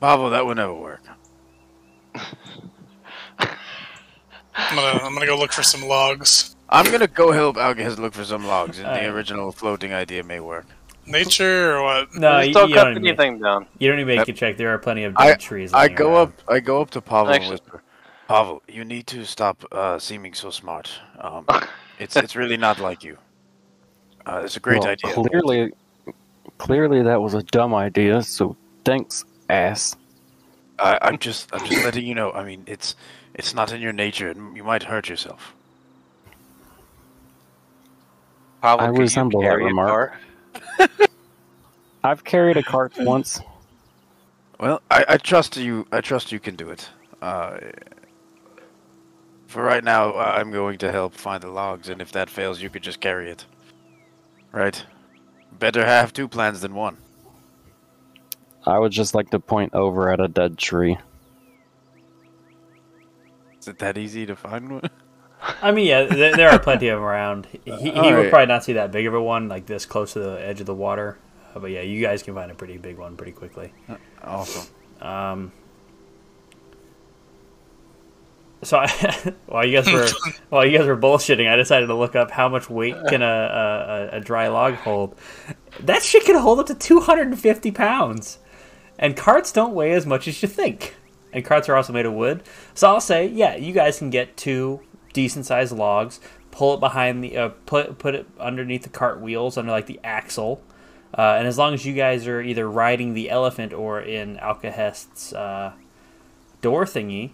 Pavel, 0.00 0.30
that 0.30 0.44
would 0.44 0.56
never 0.56 0.74
work. 0.74 1.02
I'm 3.38 4.76
gonna, 4.76 5.00
I'm 5.02 5.14
gonna 5.14 5.26
go 5.26 5.38
look 5.38 5.52
for 5.52 5.62
some 5.62 5.82
logs. 5.82 6.53
I'm 6.74 6.90
gonna 6.90 7.06
go 7.06 7.30
help 7.32 7.56
Algaz 7.56 7.98
look 7.98 8.14
for 8.14 8.24
some 8.24 8.46
logs, 8.46 8.78
and 8.78 8.86
the 8.86 9.06
original 9.14 9.52
floating 9.52 9.92
idea 9.92 10.24
may 10.24 10.40
work. 10.40 10.66
Nature 11.06 11.76
or 11.76 11.82
what? 11.84 12.14
No, 12.14 12.38
Just 12.38 12.48
you, 12.48 12.54
don't 12.54 12.68
you 12.70 12.74
cut 12.74 12.84
don't, 12.84 12.94
need, 13.02 13.08
anything 13.08 13.38
down. 13.38 13.66
you 13.78 13.88
don't 13.88 13.96
need 13.98 14.04
to 14.04 14.16
make 14.16 14.28
a 14.28 14.32
check. 14.32 14.56
There 14.56 14.72
are 14.74 14.78
plenty 14.78 15.04
of 15.04 15.14
I- 15.16 15.28
dead 15.28 15.40
trees. 15.40 15.72
I 15.72 15.88
go 15.88 16.14
around. 16.14 16.28
up. 16.28 16.32
I 16.48 16.60
go 16.60 16.80
up 16.80 16.90
to 16.90 17.00
Pavel 17.00 17.32
and 17.32 17.48
whisper, 17.48 17.82
"Pavel, 18.26 18.62
you 18.66 18.84
need 18.84 19.06
to 19.08 19.24
stop 19.24 19.64
uh, 19.70 19.98
seeming 19.98 20.34
so 20.34 20.50
smart. 20.50 20.90
Um, 21.20 21.46
it's 21.98 22.16
it's 22.16 22.34
really 22.34 22.56
not 22.56 22.80
like 22.80 23.04
you. 23.04 23.18
Uh, 24.26 24.42
it's 24.44 24.56
a 24.56 24.60
great 24.60 24.80
Well, 24.80 24.88
idea. 24.90 25.12
Clearly, 25.12 25.72
clearly 26.58 27.02
that 27.02 27.20
was 27.20 27.34
a 27.34 27.42
dumb 27.42 27.74
idea. 27.74 28.22
So 28.22 28.56
thanks, 28.84 29.24
ass. 29.48 29.94
I, 30.78 30.98
I'm 31.02 31.18
just 31.18 31.50
I'm 31.54 31.64
just 31.66 31.84
letting 31.84 32.06
you 32.06 32.14
know. 32.14 32.32
I 32.32 32.42
mean, 32.44 32.64
it's 32.66 32.96
it's 33.34 33.54
not 33.54 33.70
in 33.72 33.80
your 33.80 33.92
nature, 33.92 34.30
and 34.30 34.56
you 34.56 34.64
might 34.64 34.82
hurt 34.84 35.08
yourself. 35.08 35.54
Pavel, 38.64 38.86
I 38.86 38.88
resemble 38.88 39.42
that 39.42 39.52
a 39.52 39.56
remark. 39.58 40.14
cart? 40.78 40.90
I've 42.02 42.24
carried 42.24 42.56
a 42.56 42.62
cart 42.62 42.94
once. 42.98 43.42
Well, 44.58 44.80
I, 44.90 45.04
I 45.06 45.16
trust 45.18 45.58
you. 45.58 45.86
I 45.92 46.00
trust 46.00 46.32
you 46.32 46.40
can 46.40 46.56
do 46.56 46.70
it. 46.70 46.88
Uh, 47.20 47.58
for 49.48 49.62
right 49.62 49.84
now, 49.84 50.14
I'm 50.14 50.50
going 50.50 50.78
to 50.78 50.90
help 50.90 51.12
find 51.12 51.42
the 51.42 51.50
logs, 51.50 51.90
and 51.90 52.00
if 52.00 52.12
that 52.12 52.30
fails, 52.30 52.62
you 52.62 52.70
could 52.70 52.82
just 52.82 53.00
carry 53.00 53.30
it. 53.30 53.44
Right? 54.50 54.82
Better 55.58 55.84
have 55.84 56.14
two 56.14 56.26
plans 56.26 56.62
than 56.62 56.74
one. 56.74 56.96
I 58.66 58.78
would 58.78 58.92
just 58.92 59.14
like 59.14 59.28
to 59.32 59.40
point 59.40 59.74
over 59.74 60.10
at 60.10 60.20
a 60.20 60.28
dead 60.28 60.56
tree. 60.56 60.96
Is 63.60 63.68
it 63.68 63.78
that 63.80 63.98
easy 63.98 64.24
to 64.24 64.34
find 64.34 64.72
one? 64.72 64.90
I 65.62 65.72
mean, 65.72 65.86
yeah, 65.86 66.04
there, 66.04 66.34
there 66.36 66.48
are 66.50 66.58
plenty 66.58 66.88
of 66.88 66.98
them 66.98 67.04
around. 67.04 67.46
He, 67.64 67.70
he 67.70 67.90
would 67.90 67.96
Alright. 67.96 68.30
probably 68.30 68.46
not 68.46 68.64
see 68.64 68.74
that 68.74 68.92
big 68.92 69.06
of 69.06 69.14
a 69.14 69.22
one 69.22 69.48
like 69.48 69.66
this 69.66 69.84
close 69.86 70.14
to 70.14 70.18
the 70.20 70.46
edge 70.46 70.60
of 70.60 70.66
the 70.66 70.74
water. 70.74 71.18
Uh, 71.54 71.58
but 71.58 71.70
yeah, 71.70 71.82
you 71.82 72.00
guys 72.00 72.22
can 72.22 72.34
find 72.34 72.50
a 72.50 72.54
pretty 72.54 72.78
big 72.78 72.96
one 72.98 73.16
pretty 73.16 73.32
quickly. 73.32 73.72
Awesome. 74.22 74.66
Um, 75.00 75.52
so 78.62 78.78
I, 78.78 79.34
while 79.46 79.66
you 79.66 79.80
guys 79.82 79.92
were 79.92 80.08
while 80.48 80.64
you 80.64 80.78
guys 80.78 80.86
were 80.86 80.96
bullshitting, 80.96 81.50
I 81.50 81.56
decided 81.56 81.86
to 81.86 81.94
look 81.94 82.16
up 82.16 82.30
how 82.30 82.48
much 82.48 82.70
weight 82.70 82.96
can 83.08 83.22
a, 83.22 83.26
a, 83.26 84.08
a- 84.14 84.16
a 84.18 84.20
dry 84.20 84.48
log 84.48 84.74
hold. 84.74 85.16
That 85.80 86.02
shit 86.02 86.24
can 86.24 86.38
hold 86.38 86.60
up 86.60 86.66
to 86.66 86.74
250 86.74 87.70
pounds, 87.72 88.38
and 88.98 89.16
carts 89.16 89.52
don't 89.52 89.74
weigh 89.74 89.92
as 89.92 90.06
much 90.06 90.28
as 90.28 90.40
you 90.42 90.48
think. 90.48 90.94
And 91.32 91.44
carts 91.44 91.68
are 91.68 91.74
also 91.74 91.92
made 91.92 92.06
of 92.06 92.12
wood, 92.14 92.44
so 92.74 92.88
I'll 92.88 93.00
say, 93.00 93.26
yeah, 93.26 93.56
you 93.56 93.72
guys 93.72 93.98
can 93.98 94.08
get 94.10 94.36
two 94.36 94.80
decent 95.14 95.46
sized 95.46 95.72
logs, 95.72 96.20
pull 96.50 96.74
it 96.74 96.80
behind 96.80 97.24
the 97.24 97.36
uh, 97.38 97.48
put 97.64 97.96
put 97.98 98.14
it 98.14 98.26
underneath 98.38 98.82
the 98.82 98.90
cart 98.90 99.18
wheels 99.20 99.56
under 99.56 99.70
like 99.72 99.86
the 99.86 99.98
axle. 100.04 100.62
Uh, 101.16 101.36
and 101.38 101.46
as 101.46 101.56
long 101.56 101.72
as 101.72 101.86
you 101.86 101.94
guys 101.94 102.26
are 102.26 102.42
either 102.42 102.68
riding 102.68 103.14
the 103.14 103.30
elephant 103.30 103.72
or 103.72 104.00
in 104.00 104.36
Alcahest's 104.38 105.32
uh, 105.32 105.72
door 106.60 106.84
thingy, 106.84 107.30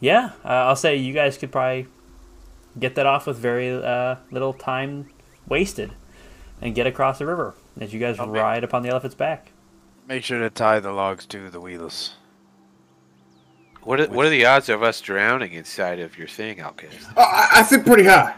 yeah, 0.00 0.32
uh, 0.44 0.48
I'll 0.48 0.74
say 0.76 0.96
you 0.96 1.12
guys 1.12 1.36
could 1.38 1.52
probably 1.52 1.86
get 2.78 2.94
that 2.94 3.04
off 3.06 3.26
with 3.26 3.36
very 3.36 3.70
uh, 3.70 4.16
little 4.30 4.54
time 4.54 5.10
wasted 5.46 5.92
and 6.62 6.74
get 6.74 6.86
across 6.86 7.18
the 7.18 7.26
river 7.26 7.54
as 7.78 7.92
you 7.92 8.00
guys 8.00 8.18
Okay. 8.18 8.30
ride 8.30 8.64
upon 8.64 8.82
the 8.82 8.88
elephant's 8.88 9.14
back. 9.16 9.52
Make 10.08 10.24
sure 10.24 10.38
to 10.38 10.48
tie 10.50 10.80
the 10.80 10.92
logs 10.92 11.26
to 11.26 11.50
the 11.50 11.60
wheels. 11.60 12.14
What 13.82 14.00
are, 14.00 14.06
what 14.08 14.26
are 14.26 14.30
the 14.30 14.44
odds 14.44 14.68
of 14.68 14.82
us 14.82 15.00
drowning 15.00 15.52
inside 15.52 16.00
of 16.00 16.18
your 16.18 16.28
thing, 16.28 16.58
Alcahest? 16.58 17.06
Oh, 17.16 17.22
uh, 17.22 17.24
I, 17.24 17.48
I 17.60 17.62
think 17.62 17.86
pretty 17.86 18.04
high. 18.04 18.34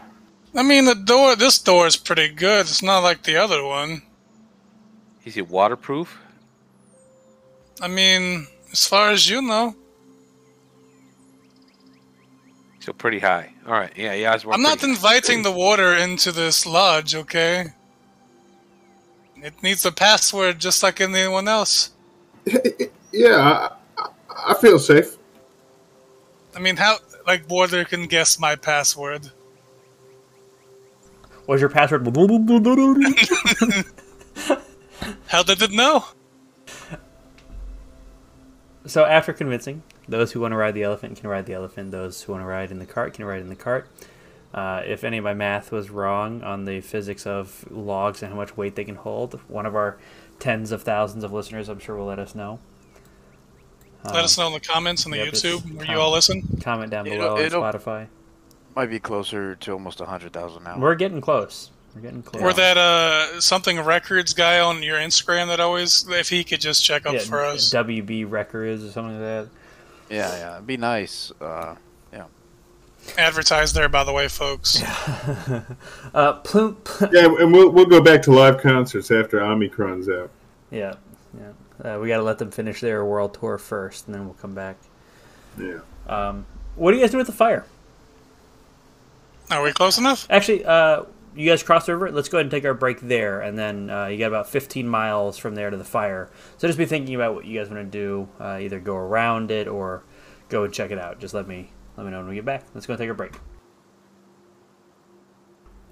I 0.55 0.63
mean, 0.63 0.85
the 0.85 0.95
door. 0.95 1.35
This 1.35 1.59
door 1.59 1.87
is 1.87 1.97
pretty 1.97 2.29
good. 2.29 2.61
It's 2.61 2.83
not 2.83 2.99
like 2.99 3.23
the 3.23 3.35
other 3.37 3.63
one. 3.63 4.03
Is 5.25 5.37
it 5.37 5.49
waterproof? 5.49 6.19
I 7.81 7.87
mean, 7.87 8.47
as 8.71 8.85
far 8.87 9.11
as 9.11 9.29
you 9.29 9.41
know, 9.41 9.75
So 12.83 12.91
pretty 12.91 13.19
high. 13.19 13.53
All 13.65 13.71
right. 13.71 13.93
Yeah, 13.95 14.13
yeah. 14.13 14.31
I 14.31 14.33
was 14.33 14.45
I'm 14.51 14.61
not 14.61 14.83
inviting 14.83 15.41
the 15.41 15.51
water 15.53 15.93
into 15.93 16.33
this 16.33 16.65
lodge. 16.65 17.15
Okay. 17.15 17.67
It 19.37 19.63
needs 19.63 19.85
a 19.85 19.91
password 19.91 20.59
just 20.59 20.83
like 20.83 20.99
anyone 21.01 21.47
else. 21.47 21.91
Yeah, 23.15 23.69
I, 23.99 24.01
I, 24.01 24.09
I 24.47 24.53
feel 24.55 24.79
safe. 24.79 25.17
I 26.55 26.59
mean, 26.59 26.77
how 26.77 26.97
like 27.25 27.49
water 27.49 27.83
can 27.85 28.07
guess 28.07 28.39
my 28.39 28.55
password? 28.55 29.31
Was 31.47 31.59
your 31.59 31.69
password? 31.69 32.05
How 35.27 35.43
did 35.43 35.61
it 35.61 35.71
know? 35.71 36.05
So 38.85 39.05
after 39.05 39.33
convincing, 39.33 39.83
those 40.07 40.31
who 40.31 40.41
want 40.41 40.51
to 40.51 40.57
ride 40.57 40.73
the 40.73 40.83
elephant 40.83 41.17
can 41.19 41.29
ride 41.29 41.45
the 41.45 41.53
elephant. 41.53 41.91
Those 41.91 42.21
who 42.21 42.33
want 42.33 42.43
to 42.43 42.47
ride 42.47 42.71
in 42.71 42.79
the 42.79 42.85
cart 42.85 43.13
can 43.13 43.25
ride 43.25 43.41
in 43.41 43.49
the 43.49 43.55
cart. 43.55 43.87
Uh, 44.53 44.83
if 44.85 45.03
any 45.03 45.17
of 45.17 45.23
my 45.23 45.33
math 45.33 45.71
was 45.71 45.89
wrong 45.89 46.43
on 46.43 46.65
the 46.65 46.79
physics 46.81 47.25
of 47.25 47.65
logs 47.71 48.21
and 48.21 48.31
how 48.31 48.37
much 48.37 48.55
weight 48.55 48.75
they 48.75 48.83
can 48.83 48.95
hold, 48.95 49.39
one 49.47 49.65
of 49.65 49.75
our 49.75 49.97
tens 50.39 50.71
of 50.71 50.83
thousands 50.83 51.23
of 51.23 51.33
listeners, 51.33 51.69
I'm 51.69 51.79
sure, 51.79 51.95
will 51.95 52.05
let 52.05 52.19
us 52.19 52.35
know. 52.35 52.59
Let 54.05 54.15
us 54.23 54.37
know 54.37 54.47
in 54.47 54.53
the 54.53 54.59
comments 54.59 55.05
on 55.05 55.11
the 55.11 55.17
yep, 55.19 55.33
YouTube 55.33 55.75
where 55.75 55.85
you 55.85 55.97
all 55.99 56.11
listen. 56.11 56.43
Comment 56.61 56.91
down 56.91 57.07
It'll- 57.07 57.35
below 57.35 57.37
it'll- 57.39 57.61
Spotify. 57.61 58.07
Might 58.75 58.89
be 58.89 58.99
closer 58.99 59.55
to 59.55 59.71
almost 59.71 60.01
a 60.01 60.05
hundred 60.05 60.33
thousand 60.33 60.63
now. 60.63 60.77
We're 60.79 60.95
getting 60.95 61.21
close. 61.21 61.69
We're 61.95 62.01
getting 62.01 62.23
close. 62.23 62.41
Or 62.41 62.53
that 62.53 62.75
uh 62.75 63.39
something 63.39 63.79
records 63.79 64.33
guy 64.33 64.59
on 64.59 64.81
your 64.81 64.97
Instagram 64.97 65.47
that 65.47 65.59
always 65.59 66.07
if 66.09 66.29
he 66.29 66.43
could 66.43 66.59
just 66.59 66.83
check 66.83 67.05
up 67.05 67.13
yeah, 67.13 67.19
for 67.19 67.43
us. 67.45 67.71
WB 67.71 68.29
Records 68.29 68.83
or 68.83 68.89
something 68.89 69.13
like 69.19 69.21
that. 69.21 69.47
yeah, 70.09 70.35
yeah, 70.37 70.53
it'd 70.55 70.67
be 70.67 70.77
nice. 70.77 71.31
Uh, 71.39 71.75
Advertise 73.17 73.73
there 73.73 73.89
by 73.89 74.03
the 74.03 74.13
way, 74.13 74.27
folks. 74.27 74.79
that. 74.79 75.65
uh, 76.13 76.33
Plume, 76.33 76.75
Pl- 76.83 77.09
Yeah, 77.11 77.25
and 77.39 77.51
we'll 77.51 77.69
we'll 77.69 77.85
go 77.85 78.01
back 78.01 78.21
to 78.23 78.31
live 78.31 78.61
concerts 78.61 79.11
after 79.11 79.41
Omicron's 79.41 80.07
out. 80.09 80.29
yeah, 80.71 80.79
yeah. 80.79 80.93
Uh, 81.81 81.99
we 82.01 82.07
got 82.07 82.17
to 82.17 82.23
let 82.23 82.37
them 82.37 82.51
finish 82.51 82.81
their 82.81 83.03
world 83.03 83.37
tour 83.39 83.57
first, 83.57 84.05
and 84.05 84.15
then 84.15 84.25
we'll 84.25 84.35
come 84.35 84.53
back. 84.53 84.77
Yeah. 85.57 85.79
Um, 86.07 86.45
what 86.75 86.91
do 86.91 86.97
you 86.97 87.03
guys 87.03 87.11
do 87.11 87.17
with 87.17 87.27
the 87.27 87.33
fire? 87.33 87.65
Are 89.51 89.61
we 89.61 89.71
close 89.71 89.97
enough? 89.97 90.25
Actually, 90.29 90.65
uh, 90.65 91.03
you 91.35 91.49
guys 91.49 91.63
cross 91.63 91.89
over. 91.89 92.11
Let's 92.11 92.29
go 92.29 92.37
ahead 92.37 92.45
and 92.45 92.51
take 92.51 92.65
our 92.65 92.73
break 92.73 93.01
there, 93.01 93.41
and 93.41 93.57
then 93.57 93.89
uh, 93.89 94.07
you 94.07 94.17
got 94.17 94.27
about 94.27 94.49
15 94.49 94.87
miles 94.87 95.37
from 95.37 95.55
there 95.55 95.69
to 95.69 95.77
the 95.77 95.83
fire. 95.83 96.29
So 96.57 96.67
just 96.67 96.77
be 96.77 96.85
thinking 96.85 97.15
about 97.15 97.35
what 97.35 97.45
you 97.45 97.59
guys 97.59 97.69
want 97.69 97.91
to 97.91 97.97
do. 97.97 98.27
Uh, 98.39 98.59
either 98.61 98.79
go 98.79 98.95
around 98.95 99.51
it 99.51 99.67
or 99.67 100.03
go 100.49 100.63
and 100.63 100.73
check 100.73 100.91
it 100.91 100.99
out. 100.99 101.19
Just 101.19 101.33
let 101.33 101.47
me 101.47 101.71
let 101.97 102.05
me 102.05 102.11
know 102.11 102.19
when 102.19 102.29
we 102.29 102.35
get 102.35 102.45
back. 102.45 102.65
Let's 102.73 102.85
go 102.85 102.95
take 102.95 103.09
a 103.09 103.13
break. 103.13 103.33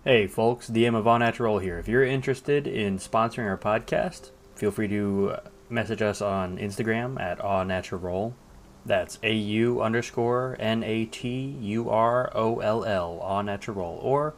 Hey, 0.03 0.25
folks, 0.25 0.67
DM 0.67 0.95
of 0.95 1.05
All 1.05 1.19
Natural 1.19 1.59
here. 1.59 1.77
If 1.77 1.87
you're 1.87 2.03
interested 2.03 2.65
in 2.65 2.97
sponsoring 2.97 3.45
our 3.45 3.57
podcast, 3.57 4.31
feel 4.55 4.71
free 4.71 4.87
to 4.87 5.33
uh, 5.35 5.39
message 5.71 6.01
us 6.01 6.21
on 6.21 6.57
Instagram 6.57 7.19
at 7.19 7.39
All 7.39 7.65
Natural. 7.65 8.35
That's 8.85 9.19
A 9.23 9.33
U 9.33 9.81
underscore 9.81 10.55
N 10.59 10.83
A 10.83 11.05
T 11.05 11.55
U 11.61 11.89
R 11.89 12.31
O 12.35 12.59
L 12.59 12.83
L, 12.83 13.19
All 13.19 13.43
Natural. 13.43 13.99
Or 14.01 14.33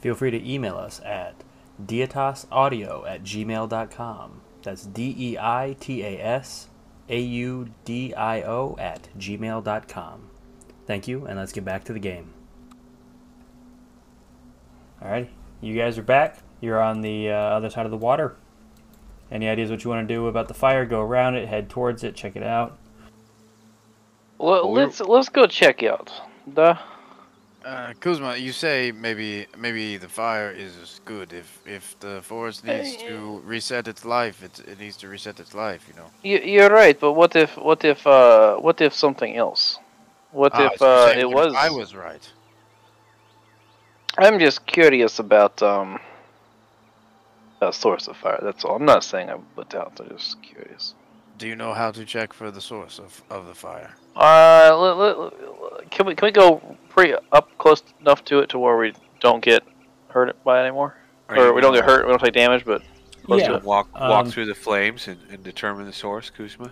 feel 0.00 0.14
free 0.14 0.30
to 0.30 0.50
email 0.50 0.76
us 0.76 1.00
at 1.04 1.34
dietasaudio 1.84 3.08
at 3.08 3.22
gmail.com. 3.22 4.40
That's 4.62 4.86
D 4.86 5.14
E 5.18 5.38
I 5.38 5.76
T 5.78 6.02
A 6.02 6.18
S 6.20 6.68
A 7.08 7.20
U 7.20 7.68
D 7.84 8.14
I 8.14 8.42
O 8.42 8.76
at 8.78 9.08
gmail.com. 9.18 10.28
Thank 10.86 11.06
you, 11.06 11.26
and 11.26 11.38
let's 11.38 11.52
get 11.52 11.64
back 11.64 11.84
to 11.84 11.92
the 11.92 12.00
game. 12.00 12.32
Alright, 15.00 15.30
you 15.60 15.76
guys 15.76 15.98
are 15.98 16.02
back. 16.02 16.38
You're 16.60 16.80
on 16.80 17.00
the 17.00 17.30
uh, 17.30 17.34
other 17.34 17.70
side 17.70 17.86
of 17.86 17.90
the 17.90 17.96
water. 17.96 18.36
Any 19.32 19.48
ideas 19.48 19.70
what 19.70 19.82
you 19.82 19.88
want 19.88 20.06
to 20.06 20.14
do 20.14 20.26
about 20.26 20.46
the 20.48 20.54
fire? 20.54 20.84
Go 20.84 21.00
around 21.00 21.36
it, 21.36 21.48
head 21.48 21.70
towards 21.70 22.04
it, 22.04 22.14
check 22.14 22.36
it 22.36 22.42
out. 22.42 22.76
Well, 24.36 24.64
Well, 24.64 24.72
we're- 24.72 24.84
let's 24.84 25.00
let's 25.00 25.28
go 25.30 25.46
check 25.46 25.82
out 25.82 26.12
the. 26.46 26.78
Uh, 27.64 27.92
Kuzma, 28.00 28.36
you 28.36 28.52
say 28.52 28.92
maybe 28.92 29.46
maybe 29.56 29.96
the 29.96 30.08
fire 30.08 30.50
is 30.50 31.00
good 31.04 31.32
if 31.32 31.60
if 31.64 31.98
the 32.00 32.20
forest 32.22 32.64
needs 32.64 32.96
to 33.04 33.40
reset 33.44 33.88
its 33.88 34.04
life. 34.04 34.42
It 34.42 34.58
it 34.68 34.78
needs 34.80 34.96
to 34.98 35.08
reset 35.08 35.40
its 35.40 35.54
life. 35.54 35.82
You 35.88 35.94
know. 35.94 36.10
You, 36.22 36.38
you're 36.38 36.70
right, 36.70 36.98
but 37.00 37.12
what 37.12 37.34
if 37.36 37.56
what 37.56 37.84
if 37.84 38.04
uh 38.06 38.56
what 38.56 38.80
if 38.80 38.92
something 38.92 39.36
else? 39.36 39.78
What 40.32 40.52
Ah, 40.54 40.66
if 40.66 40.78
so 40.80 40.86
uh 40.86 41.14
it 41.16 41.30
was? 41.30 41.54
I 41.56 41.70
was 41.70 41.94
right. 41.94 42.28
I'm 44.18 44.38
just 44.40 44.66
curious 44.66 45.18
about 45.20 45.62
um. 45.62 45.98
A 47.62 47.72
source 47.72 48.08
of 48.08 48.16
fire. 48.16 48.40
That's 48.42 48.64
all. 48.64 48.74
I'm 48.74 48.84
not 48.84 49.04
saying 49.04 49.30
I 49.30 49.36
put 49.54 49.72
out. 49.74 49.92
I'm 50.00 50.08
just 50.08 50.42
curious. 50.42 50.94
Do 51.38 51.46
you 51.46 51.54
know 51.54 51.72
how 51.74 51.92
to 51.92 52.04
check 52.04 52.32
for 52.32 52.50
the 52.50 52.60
source 52.60 52.98
of, 52.98 53.22
of 53.30 53.46
the 53.46 53.54
fire? 53.54 53.94
Uh, 54.16 54.76
let, 54.76 54.96
let, 54.96 55.18
let- 55.18 55.90
can 55.90 56.06
we 56.06 56.14
can 56.16 56.26
we 56.26 56.32
go 56.32 56.60
pretty 56.88 57.14
up 57.30 57.56
close 57.58 57.82
enough 58.00 58.24
to 58.24 58.40
it 58.40 58.48
to 58.50 58.58
where 58.58 58.76
we 58.76 58.92
don't 59.20 59.42
get 59.44 59.62
hurt 60.08 60.42
by 60.42 60.58
it 60.60 60.62
anymore, 60.66 60.96
Are 61.28 61.38
or 61.38 61.54
we 61.54 61.60
don't 61.60 61.72
get 61.72 61.84
hurt, 61.84 62.04
we 62.04 62.10
don't 62.10 62.18
take 62.20 62.34
damage, 62.34 62.64
but 62.64 62.82
close 63.22 63.42
Yeah. 63.42 63.48
to 63.50 63.54
it. 63.56 63.62
Walk 63.62 63.92
walk 63.94 64.26
Um, 64.26 64.30
through 64.32 64.46
the 64.46 64.54
flames 64.56 65.06
and, 65.06 65.18
and 65.30 65.44
determine 65.44 65.86
the 65.86 65.92
source, 65.92 66.30
Kuzma. 66.30 66.70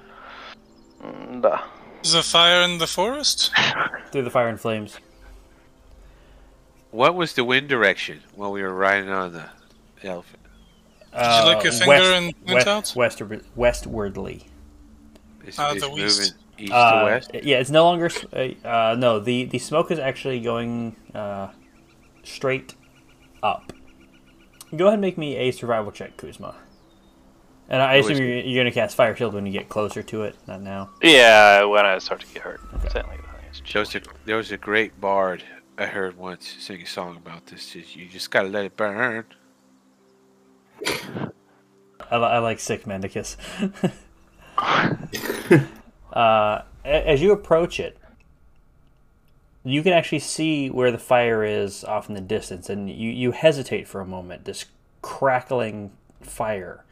Mm, 1.05 1.41
nah. 1.43 1.63
Is 2.03 2.15
a 2.15 2.23
fire 2.25 2.63
in 2.63 2.79
the 2.79 2.87
forest? 2.89 3.53
Through 4.11 4.23
the 4.23 4.31
fire 4.31 4.49
and 4.49 4.59
flames. 4.61 4.99
What 6.91 7.15
was 7.15 7.35
the 7.35 7.45
wind 7.45 7.69
direction 7.69 8.23
while 8.35 8.51
we 8.51 8.63
were 8.63 8.75
riding 8.75 9.09
on 9.11 9.33
the 9.33 9.49
elephant? 10.03 10.40
Did 11.13 11.21
you 11.23 11.45
lick 11.55 11.65
your 11.65 11.73
finger 11.73 12.13
and 12.13 12.47
point 12.47 12.67
out? 12.67 12.91
Uh, 12.91 12.99
westward, 12.99 13.45
westwardly. 13.57 14.45
Is 15.45 15.59
Uh, 15.59 15.73
it 15.75 15.81
the 15.81 15.89
moving 15.89 16.05
east. 16.07 16.35
east 16.59 16.73
Uh, 16.73 16.99
to 17.01 17.05
west? 17.05 17.31
Yeah, 17.43 17.59
it's 17.59 17.71
no 17.71 17.85
longer. 17.85 18.11
Uh, 18.33 18.67
uh, 18.67 18.97
no, 18.99 19.19
the 19.19 19.45
the 19.45 19.59
smoke 19.59 19.91
is 19.91 19.99
actually 19.99 20.41
going 20.41 20.95
uh, 21.15 21.49
straight 22.23 22.75
up. 23.43 23.73
Go 24.77 24.85
ahead 24.87 24.95
and 24.95 25.01
make 25.01 25.19
me 25.19 25.37
a 25.37 25.51
survival 25.51 25.91
check, 25.91 26.17
Kuzma. 26.17 26.55
And 27.69 27.81
I 27.83 27.99
Who 28.01 28.05
assume 28.05 28.19
you're, 28.19 28.37
you're 28.39 28.63
going 28.63 28.73
to 28.73 28.79
cast 28.81 28.97
Fire 28.97 29.15
Shield 29.17 29.35
when 29.35 29.47
you 29.47 29.53
get 29.53 29.69
closer 29.69 30.03
to 30.03 30.23
it, 30.25 30.37
not 30.47 30.61
now. 30.61 30.91
Yeah, 31.03 31.65
when 31.65 31.87
I 31.87 31.99
start 31.99 32.21
to 32.21 32.27
get 32.27 32.43
hurt. 32.43 32.61
Certainly. 32.91 33.17
There 33.73 33.81
was, 33.81 33.95
a, 33.95 34.01
there 34.25 34.37
was 34.37 34.51
a 34.53 34.57
great 34.57 35.01
bard 35.01 35.43
I 35.79 35.87
heard 35.87 36.17
once 36.17 36.57
sing 36.59 36.83
a 36.83 36.87
song 36.87 37.17
about 37.17 37.47
this. 37.47 37.75
You 37.75 38.07
just 38.07 38.31
gotta 38.31 38.49
let 38.49 38.65
it 38.65 38.77
burn. 38.77 39.25
I, 42.11 42.17
I 42.17 42.39
like 42.39 42.61
sick 42.61 42.85
Mendicus. 42.85 43.37
uh, 46.13 46.63
as 46.85 47.23
you 47.23 47.33
approach 47.33 47.79
it, 47.79 47.97
you 49.63 49.83
can 49.83 49.93
actually 49.93 50.21
see 50.21 50.71
where 50.71 50.91
the 50.91 50.99
fire 50.99 51.45
is 51.45 51.85
off 51.85 52.09
in 52.09 52.15
the 52.15 52.21
distance, 52.21 52.71
and 52.71 52.91
you, 52.91 53.11
you 53.11 53.33
hesitate 53.33 53.87
for 53.87 54.01
a 54.01 54.07
moment. 54.07 54.45
This 54.45 54.65
crackling 55.03 55.93
fire. 56.21 56.85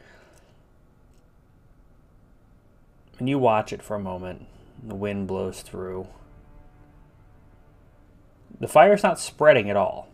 And 3.17 3.27
you 3.27 3.39
watch 3.39 3.73
it 3.73 3.81
for 3.81 3.95
a 3.95 3.99
moment. 3.99 4.45
The 4.81 4.95
wind 4.95 5.27
blows 5.27 5.61
through. 5.61 6.07
The 8.59 8.67
fire's 8.67 9.03
not 9.03 9.19
spreading 9.19 9.69
at 9.69 9.75
all. 9.75 10.07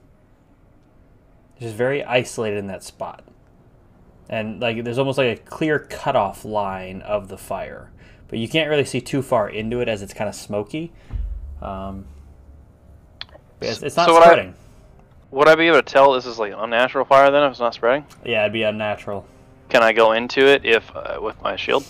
It's 1.54 1.66
just 1.66 1.76
very 1.76 2.04
isolated 2.04 2.58
in 2.58 2.68
that 2.68 2.84
spot 2.84 3.24
and 4.30 4.60
like 4.60 4.84
there's 4.84 4.98
almost 4.98 5.18
like 5.18 5.38
a 5.40 5.42
clear 5.42 5.80
cutoff 5.80 6.46
line 6.46 7.02
of 7.02 7.28
the 7.28 7.38
fire, 7.38 7.92
but 8.28 8.40
you 8.40 8.48
can't 8.48 8.70
really 8.70 8.86
see 8.86 9.02
too 9.02 9.22
far 9.22 9.50
into 9.50 9.80
it 9.82 9.88
as 9.90 10.02
it's 10.02 10.14
kind 10.14 10.28
of 10.30 10.36
smoky. 10.36 10.92
Um, 11.62 12.06
it's, 13.62 13.82
it's 13.82 13.96
not 13.98 14.08
So 14.08 14.14
what 14.14 14.24
I- 14.24 14.26
spreading. 14.28 14.54
Would 15.32 15.48
I 15.50 15.56
be 15.56 15.68
able 15.68 15.78
to 15.78 15.82
tell 15.82 16.14
this 16.14 16.26
is 16.26 16.40
like 16.40 16.54
an 16.54 16.60
unnatural 16.60 17.04
fire 17.04 17.30
then 17.30 17.44
if 17.44 17.52
it's 17.52 17.60
not 17.60 17.74
spreading? 17.74 18.06
Yeah, 18.24 18.42
it'd 18.44 18.54
be 18.54 18.64
unnatural. 18.64 19.26
Can 19.68 19.84
I 19.84 19.92
go 19.92 20.14
into 20.14 20.46
it 20.48 20.64
if 20.64 20.90
uh, 20.96 21.18
with 21.22 21.42
my 21.42 21.56
shield? 21.58 21.84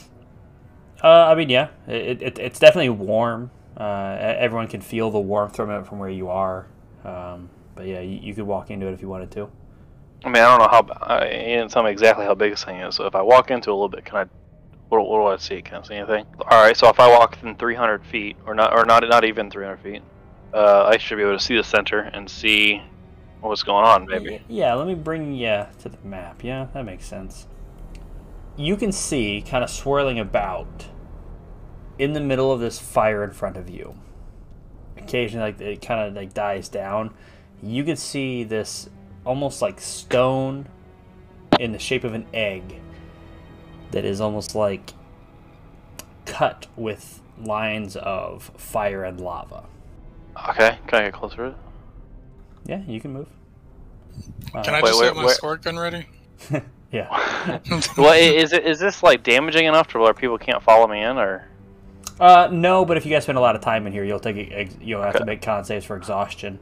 Uh, 1.03 1.07
I 1.27 1.35
mean, 1.35 1.49
yeah, 1.49 1.67
it, 1.87 2.23
it, 2.23 2.39
it's 2.39 2.57
definitely 2.57 2.89
warm. 2.89 3.51
Uh, 3.77 4.15
everyone 4.19 4.67
can 4.67 4.81
feel 4.81 5.11
the 5.11 5.19
warmth 5.19 5.55
from 5.57 5.69
it 5.69 5.85
from 5.85 5.99
where 5.99 6.09
you 6.09 6.29
are. 6.29 6.65
Um, 7.03 7.49
but 7.75 7.85
yeah, 7.85 7.99
you, 7.99 8.19
you 8.19 8.33
could 8.33 8.45
walk 8.47 8.71
into 8.71 8.87
it 8.87 8.93
if 8.93 9.01
you 9.01 9.09
wanted 9.09 9.29
to. 9.31 9.49
I 10.25 10.29
mean, 10.29 10.41
I 10.41 10.57
don't 10.57 10.59
know 10.59 11.07
how. 11.07 11.23
You 11.23 11.29
didn't 11.29 11.69
tell 11.69 11.83
me 11.83 11.91
exactly 11.91 12.25
how 12.25 12.33
big 12.33 12.51
this 12.51 12.63
thing 12.63 12.77
is. 12.77 12.95
So 12.95 13.05
if 13.05 13.13
I 13.15 13.21
walk 13.21 13.51
into 13.51 13.69
a 13.69 13.73
little 13.73 13.89
bit, 13.89 14.05
can 14.05 14.17
I? 14.17 14.25
What, 14.89 15.07
what 15.07 15.19
do 15.19 15.25
I 15.27 15.37
see? 15.37 15.61
Can 15.61 15.77
I 15.77 15.87
see 15.87 15.93
anything? 15.93 16.25
All 16.49 16.63
right. 16.63 16.75
So 16.75 16.89
if 16.89 16.99
I 16.99 17.07
walk 17.07 17.31
within 17.31 17.55
300 17.55 18.03
feet, 18.05 18.35
or 18.47 18.55
not, 18.55 18.73
or 18.73 18.85
not, 18.85 19.07
not 19.07 19.23
even 19.23 19.51
300 19.51 19.77
feet, 19.77 20.01
uh, 20.51 20.89
I 20.91 20.97
should 20.97 21.17
be 21.17 21.21
able 21.21 21.37
to 21.37 21.43
see 21.43 21.55
the 21.55 21.63
center 21.63 21.99
and 21.99 22.27
see 22.27 22.81
what's 23.41 23.61
going 23.61 23.85
on. 23.85 24.07
Maybe. 24.07 24.41
Yeah, 24.47 24.73
let 24.73 24.87
me 24.87 24.95
bring 24.95 25.33
you 25.33 25.67
to 25.79 25.89
the 25.89 25.97
map. 26.03 26.43
Yeah, 26.43 26.67
that 26.73 26.85
makes 26.85 27.05
sense. 27.05 27.47
You 28.57 28.75
can 28.77 28.91
see 28.91 29.43
kind 29.47 29.63
of 29.63 29.69
swirling 29.69 30.17
about 30.17 30.87
in 31.99 32.13
the 32.13 32.19
middle 32.19 32.51
of 32.51 32.59
this 32.59 32.79
fire 32.79 33.23
in 33.23 33.31
front 33.31 33.57
of 33.57 33.69
you. 33.69 33.95
Occasionally, 34.97 35.51
like 35.51 35.61
it 35.61 35.81
kind 35.81 36.07
of 36.07 36.15
like 36.15 36.33
dies 36.33 36.67
down. 36.67 37.13
You 37.61 37.83
can 37.83 37.95
see 37.95 38.43
this 38.43 38.89
almost 39.25 39.61
like 39.61 39.81
stone 39.81 40.67
in 41.59 41.71
the 41.71 41.79
shape 41.79 42.03
of 42.03 42.13
an 42.13 42.25
egg 42.33 42.79
that 43.91 44.05
is 44.05 44.21
almost 44.21 44.55
like 44.55 44.93
cut 46.25 46.67
with 46.75 47.21
lines 47.43 47.95
of 47.95 48.51
fire 48.57 49.03
and 49.03 49.19
lava. 49.19 49.63
Okay. 50.49 50.77
Can 50.87 50.99
I 50.99 51.03
get 51.05 51.13
closer 51.13 51.35
to 51.37 51.43
it? 51.45 51.55
Yeah, 52.65 52.81
you 52.87 52.99
can 52.99 53.13
move. 53.13 53.27
Can 54.63 54.73
I 54.75 54.81
Wait, 54.81 54.89
just 54.89 55.01
wait, 55.01 55.07
get 55.07 55.15
my 55.15 55.25
wait. 55.25 55.35
squirt 55.35 55.61
gun 55.63 55.77
ready? 55.77 56.05
Yeah. 56.91 57.09
well, 57.97 58.11
i- 58.13 58.15
is 58.17 58.53
it 58.53 58.65
is 58.65 58.79
this 58.79 59.03
like 59.03 59.21
damaging 59.21 59.65
enough 59.65 59.87
to 59.89 59.99
where 59.99 60.13
people 60.13 60.37
can't 60.37 60.63
follow 60.63 60.87
me 60.87 61.01
in, 61.01 61.17
or 61.17 61.45
Uh, 62.21 62.47
no, 62.49 62.85
but 62.85 62.95
if 62.95 63.05
you 63.05 63.11
guys 63.11 63.23
spend 63.23 63.37
a 63.37 63.41
lot 63.41 63.53
of 63.55 63.61
time 63.61 63.85
in 63.85 63.91
here, 63.91 64.05
you'll 64.05 64.19
take 64.19 64.49
ex- 64.51 64.77
you'll 64.79 65.01
have 65.01 65.15
to 65.17 65.25
make 65.25 65.41
con 65.41 65.65
saves 65.65 65.83
for 65.83 65.97
exhaustion. 65.97 66.57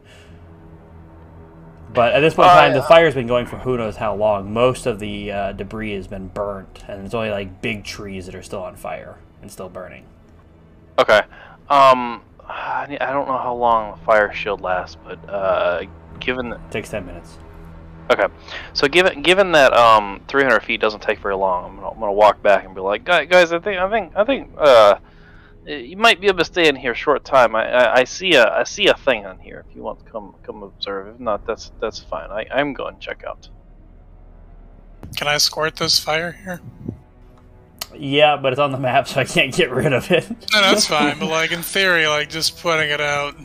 But 1.93 2.13
at 2.13 2.21
this 2.21 2.33
point 2.33 2.49
in 2.49 2.55
time, 2.55 2.73
the 2.73 2.81
fire's 2.83 3.13
been 3.13 3.27
going 3.27 3.45
for 3.45 3.57
who 3.57 3.77
knows 3.77 3.97
how 3.97 4.15
long. 4.15 4.51
Most 4.51 4.85
of 4.85 4.99
the 4.99 5.31
uh, 5.31 5.51
debris 5.51 5.93
has 5.93 6.07
been 6.07 6.27
burnt, 6.27 6.83
and 6.87 7.05
it's 7.05 7.13
only 7.13 7.29
like 7.29 7.61
big 7.61 7.83
trees 7.83 8.25
that 8.25 8.35
are 8.35 8.41
still 8.43 8.63
on 8.63 8.75
fire 8.75 9.17
and 9.41 9.51
still 9.51 9.69
burning. 9.69 10.05
okay? 10.97 11.21
Um, 11.69 12.21
I 12.47 12.87
don't 12.99 13.27
know 13.27 13.37
how 13.37 13.55
long 13.55 13.97
the 13.97 14.05
fire 14.05 14.33
shield 14.33 14.61
lasts, 14.61 14.97
but 15.03 15.17
uh, 15.29 15.83
given 16.19 16.51
It 16.53 16.59
takes 16.71 16.89
ten 16.89 17.05
minutes. 17.05 17.37
Okay, 18.11 18.25
so 18.73 18.87
given 18.89 19.21
given 19.21 19.53
that 19.53 19.71
um 19.73 20.19
300 20.27 20.59
feet 20.59 20.81
doesn't 20.81 21.01
take 21.01 21.19
very 21.19 21.35
long, 21.35 21.63
I'm 21.69 21.75
gonna, 21.77 21.89
I'm 21.91 21.99
gonna 21.99 22.11
walk 22.11 22.41
back 22.43 22.65
and 22.65 22.75
be 22.75 22.81
like, 22.81 23.05
"Guy- 23.05 23.25
guys, 23.25 23.53
I 23.53 23.59
think 23.59 23.79
I 23.79 23.89
think 23.89 24.11
I 24.15 24.25
think 24.25 24.49
uh 24.57 24.95
Uh, 25.67 25.73
you 25.73 25.95
might 25.95 26.19
be 26.19 26.27
able 26.27 26.39
to 26.39 26.45
stay 26.45 26.67
in 26.67 26.75
here 26.75 26.91
a 26.91 26.95
short 26.95 27.23
time. 27.23 27.55
I, 27.55 27.69
I, 27.69 27.95
I 27.99 28.03
see 28.03 28.33
a 28.33 28.45
I 28.51 28.63
see 28.63 28.87
a 28.87 28.93
thing 28.93 29.25
on 29.25 29.39
here. 29.39 29.63
If 29.69 29.75
you 29.75 29.81
want 29.81 30.05
to 30.05 30.11
come 30.11 30.35
come 30.43 30.63
observe, 30.63 31.15
if 31.15 31.19
not, 31.19 31.45
that's 31.45 31.71
that's 31.79 31.99
fine. 31.99 32.29
I 32.31 32.45
I'm 32.51 32.73
going 32.73 32.95
to 32.95 32.99
check 32.99 33.23
out. 33.27 33.49
Can 35.15 35.27
I 35.27 35.37
squirt 35.37 35.75
this 35.77 35.99
fire 35.99 36.31
here? 36.31 36.61
Yeah, 37.95 38.37
but 38.37 38.53
it's 38.53 38.59
on 38.59 38.71
the 38.71 38.79
map, 38.79 39.07
so 39.07 39.21
I 39.21 39.25
can't 39.25 39.53
get 39.53 39.69
rid 39.69 39.93
of 39.93 40.09
it. 40.11 40.29
No, 40.29 40.61
that's 40.61 40.87
fine. 40.97 41.19
But 41.19 41.27
like 41.27 41.51
in 41.51 41.61
theory, 41.61 42.07
like 42.07 42.29
just 42.29 42.59
putting 42.59 42.89
it 42.89 43.01
out, 43.01 43.35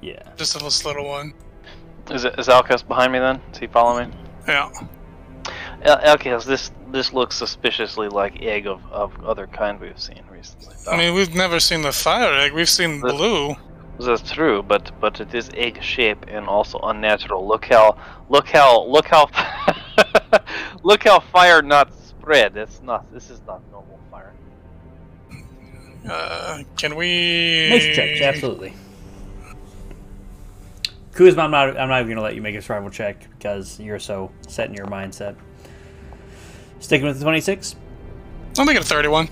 yeah. 0.00 0.22
just 0.36 0.56
a 0.56 0.58
this 0.58 0.84
little 0.84 1.06
one. 1.06 1.34
Is 2.10 2.24
it 2.24 2.38
is 2.38 2.48
Alcus 2.48 2.82
behind 2.82 3.12
me 3.12 3.18
then? 3.18 3.40
Is 3.52 3.58
he 3.58 3.66
following 3.66 4.10
me? 4.10 4.16
Yeah. 4.48 4.70
Al- 5.84 6.00
Alcus, 6.00 6.44
this 6.44 6.70
this 6.88 7.12
looks 7.12 7.36
suspiciously 7.36 8.08
like 8.08 8.42
egg 8.42 8.66
of, 8.66 8.80
of 8.90 9.24
other 9.24 9.46
kind 9.46 9.80
we've 9.80 9.98
seen 10.00 10.22
recently. 10.30 10.74
I 10.90 10.96
mean, 10.96 11.14
we've 11.14 11.34
never 11.34 11.60
seen 11.60 11.82
the 11.82 11.92
fire 11.92 12.32
egg. 12.34 12.52
We've 12.52 12.68
seen 12.68 13.00
The- 13.00 13.12
blue. 13.12 13.54
That's 13.98 14.32
true, 14.32 14.62
but 14.62 14.92
but 14.98 15.20
it 15.20 15.34
is 15.34 15.50
egg 15.54 15.82
shape 15.82 16.24
and 16.28 16.46
also 16.48 16.78
unnatural. 16.78 17.46
Look 17.46 17.66
how 17.66 17.98
look 18.30 18.48
how 18.48 18.82
look 18.86 19.06
how 19.06 19.28
look 20.82 21.04
how 21.04 21.20
fire 21.20 21.60
not 21.60 21.92
spread. 21.94 22.56
It's 22.56 22.80
not. 22.82 23.12
This 23.12 23.28
is 23.28 23.42
not 23.46 23.60
normal 23.70 23.98
fire. 24.10 24.32
Uh, 26.08 26.62
can 26.78 26.96
we? 26.96 27.68
Nature 27.68 27.92
checks, 27.94 28.20
absolutely. 28.22 28.72
Kuzma, 31.12 31.42
I'm 31.42 31.50
not. 31.50 31.76
I'm 31.76 31.88
not 31.90 32.00
even 32.00 32.08
gonna 32.12 32.22
let 32.22 32.34
you 32.34 32.40
make 32.40 32.54
a 32.54 32.62
survival 32.62 32.88
check 32.88 33.28
because 33.36 33.78
you're 33.78 33.98
so 33.98 34.30
set 34.48 34.68
in 34.70 34.74
your 34.74 34.86
mindset. 34.86 35.36
Sticking 36.80 37.06
with 37.06 37.18
the 37.18 37.24
26. 37.24 37.76
I'll 38.58 38.64
make 38.64 38.76
it 38.76 38.82
a 38.82 38.84
31. 38.84 39.28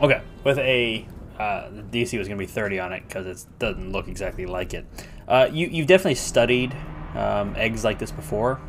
Okay, 0.00 0.22
with 0.44 0.58
a 0.58 1.06
uh, 1.38 1.68
the 1.70 1.82
DC 1.82 2.18
was 2.18 2.28
going 2.28 2.38
to 2.38 2.42
be 2.42 2.46
30 2.46 2.80
on 2.80 2.92
it 2.92 3.02
because 3.06 3.26
it 3.26 3.46
doesn't 3.58 3.92
look 3.92 4.08
exactly 4.08 4.46
like 4.46 4.72
it. 4.72 4.86
Uh, 5.28 5.48
you 5.52 5.66
you've 5.66 5.86
definitely 5.86 6.14
studied 6.14 6.74
um, 7.14 7.54
eggs 7.56 7.84
like 7.84 7.98
this 7.98 8.10
before. 8.10 8.60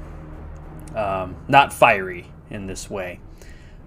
Um, 0.95 1.35
not 1.47 1.71
fiery 1.71 2.27
in 2.49 2.65
this 2.65 2.89
way, 2.89 3.19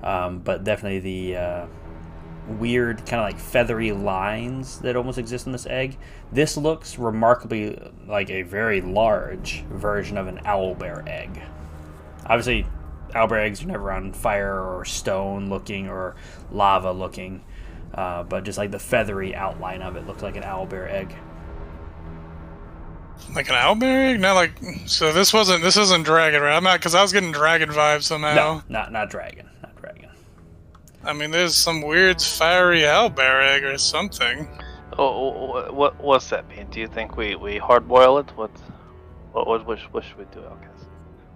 um, 0.03 0.39
but 0.39 0.64
definitely 0.64 1.01
the 1.01 1.37
uh, 1.37 1.66
weird 2.47 2.99
kind 3.07 3.20
of 3.20 3.26
like 3.26 3.39
feathery 3.39 3.93
lines 3.93 4.78
that 4.81 4.97
almost 4.97 5.18
exist 5.18 5.47
in 5.47 5.53
this 5.53 5.66
egg. 5.66 5.99
This 6.31 6.57
looks 6.57 6.99
remarkably 6.99 7.76
like 8.07 8.31
a 8.31 8.43
very 8.43 8.81
large 8.81 9.62
version 9.64 10.16
of 10.16 10.26
an 10.26 10.39
owlbear 10.45 11.07
egg. 11.09 11.43
Obviously, 12.26 12.66
owlbear 13.14 13.40
eggs 13.44 13.62
are 13.62 13.66
never 13.66 13.90
on 13.92 14.12
fire 14.12 14.61
or 14.61 14.84
stone 14.84 15.48
looking 15.48 15.88
or 15.88 16.16
lava 16.50 16.92
looking, 16.92 17.42
uh, 17.94 18.22
but 18.24 18.44
just 18.44 18.58
like 18.58 18.70
the 18.70 18.78
feathery 18.78 19.34
outline 19.34 19.82
of 19.82 19.96
it 19.96 20.06
looks 20.06 20.22
like 20.22 20.36
an 20.36 20.42
owlbear 20.42 20.90
egg. 20.90 21.14
Like 23.34 23.48
an 23.48 23.54
owlbear 23.54 24.14
egg? 24.14 24.20
Not 24.20 24.34
like. 24.34 24.52
So 24.86 25.12
this 25.12 25.32
wasn't. 25.32 25.62
This 25.62 25.76
isn't 25.76 26.04
dragon, 26.04 26.40
right? 26.42 26.56
I'm 26.56 26.64
not 26.64 26.80
because 26.80 26.94
I 26.94 27.02
was 27.02 27.12
getting 27.12 27.32
dragon 27.32 27.68
vibes 27.68 28.04
somehow. 28.04 28.34
No, 28.34 28.62
not 28.68 28.92
not 28.92 29.11
dragon, 29.11 29.48
not 29.62 29.76
dragon. 29.76 30.08
I 31.04 31.12
mean, 31.12 31.30
there's 31.30 31.54
some 31.54 31.82
weird 31.82 32.20
fiery 32.20 32.80
owlbear 32.80 33.42
egg 33.46 33.64
or 33.64 33.76
something. 33.78 34.48
Oh, 34.98 35.70
what 35.72 36.02
what's 36.02 36.30
that 36.30 36.48
mean? 36.48 36.66
Do 36.70 36.80
you 36.80 36.88
think 36.88 37.16
we 37.16 37.36
we 37.36 37.58
hard 37.58 37.86
boil 37.86 38.18
it? 38.18 38.30
What 38.36 38.50
what 39.32 39.46
what, 39.46 39.66
what, 39.66 40.04
should- 40.04 40.18
we 40.18 40.24
do, 40.32 40.42
Alcus? 40.44 40.70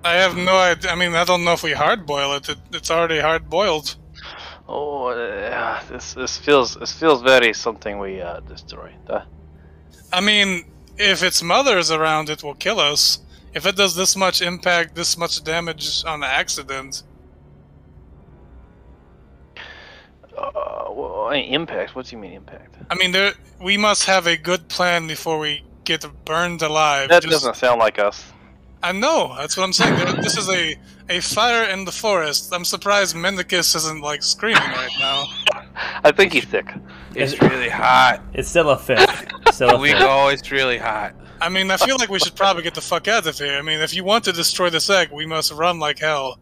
I 0.04 0.14
have 0.14 0.36
no 0.36 0.56
idea. 0.56 0.90
I 0.90 0.94
mean, 0.96 1.14
I 1.14 1.24
don't 1.24 1.44
know 1.44 1.54
if 1.54 1.62
we 1.62 1.72
hard 1.72 2.04
boil 2.06 2.34
it. 2.34 2.48
it 2.48 2.58
it's 2.72 2.90
already 2.90 3.20
hard 3.20 3.48
boiled. 3.48 3.96
Oh, 4.68 5.06
uh, 5.06 5.82
this 5.88 6.14
this 6.14 6.36
feels 6.36 6.74
this 6.74 6.92
feels 6.92 7.22
very 7.22 7.54
something 7.54 7.98
we 7.98 8.20
uh, 8.20 8.40
destroyed. 8.40 8.94
Uh, 9.08 9.22
I 10.12 10.20
mean, 10.20 10.64
if 10.98 11.22
its 11.22 11.42
mother 11.42 11.78
is 11.78 11.90
around, 11.90 12.28
it 12.28 12.42
will 12.42 12.54
kill 12.54 12.78
us. 12.78 13.20
If 13.54 13.66
it 13.66 13.76
does 13.76 13.94
this 13.94 14.16
much 14.16 14.42
impact, 14.42 14.94
this 14.94 15.16
much 15.16 15.42
damage 15.42 16.04
on 16.04 16.20
the 16.20 16.26
accident, 16.26 17.02
uh, 20.36 20.84
well, 20.90 21.30
impact. 21.30 21.94
What 21.94 22.06
do 22.06 22.16
you 22.16 22.20
mean 22.20 22.32
impact? 22.32 22.76
I 22.90 22.94
mean, 22.94 23.12
there 23.12 23.32
we 23.60 23.78
must 23.78 24.04
have 24.04 24.26
a 24.26 24.36
good 24.36 24.68
plan 24.68 25.06
before 25.06 25.38
we 25.38 25.62
get 25.84 26.04
burned 26.26 26.60
alive. 26.60 27.08
That 27.08 27.22
Just- 27.22 27.32
doesn't 27.32 27.56
sound 27.56 27.78
like 27.78 27.98
us. 27.98 28.33
I 28.84 28.92
know. 28.92 29.34
That's 29.38 29.56
what 29.56 29.64
I'm 29.64 29.72
saying. 29.72 29.96
This 30.16 30.36
is 30.36 30.48
a 30.50 30.76
a 31.08 31.20
fire 31.20 31.64
in 31.70 31.84
the 31.86 31.92
forest. 31.92 32.52
I'm 32.52 32.64
surprised 32.64 33.16
Mendicus 33.16 33.74
isn't 33.74 34.00
like 34.02 34.22
screaming 34.22 34.62
right 34.62 34.92
now. 34.98 35.24
I 36.04 36.12
think 36.12 36.34
he's 36.34 36.46
sick. 36.48 36.66
It's 37.14 37.40
really 37.40 37.68
hot. 37.70 38.22
It's 38.34 38.48
still 38.48 38.70
a 38.70 38.78
fit. 38.78 39.08
Still 39.52 39.70
a 39.70 39.78
We 39.78 39.90
fit. 39.92 39.98
go. 40.00 40.28
It's 40.28 40.50
really 40.50 40.78
hot. 40.78 41.14
I 41.40 41.48
mean, 41.48 41.70
I 41.70 41.76
feel 41.78 41.96
like 41.98 42.10
we 42.10 42.18
should 42.18 42.36
probably 42.36 42.62
get 42.62 42.74
the 42.74 42.80
fuck 42.80 43.08
out 43.08 43.26
of 43.26 43.38
here. 43.38 43.54
I 43.58 43.62
mean, 43.62 43.80
if 43.80 43.94
you 43.94 44.04
want 44.04 44.24
to 44.24 44.32
destroy 44.32 44.70
this 44.70 44.88
egg, 44.90 45.10
we 45.12 45.26
must 45.26 45.50
run 45.52 45.78
like 45.78 45.98
hell. 45.98 46.38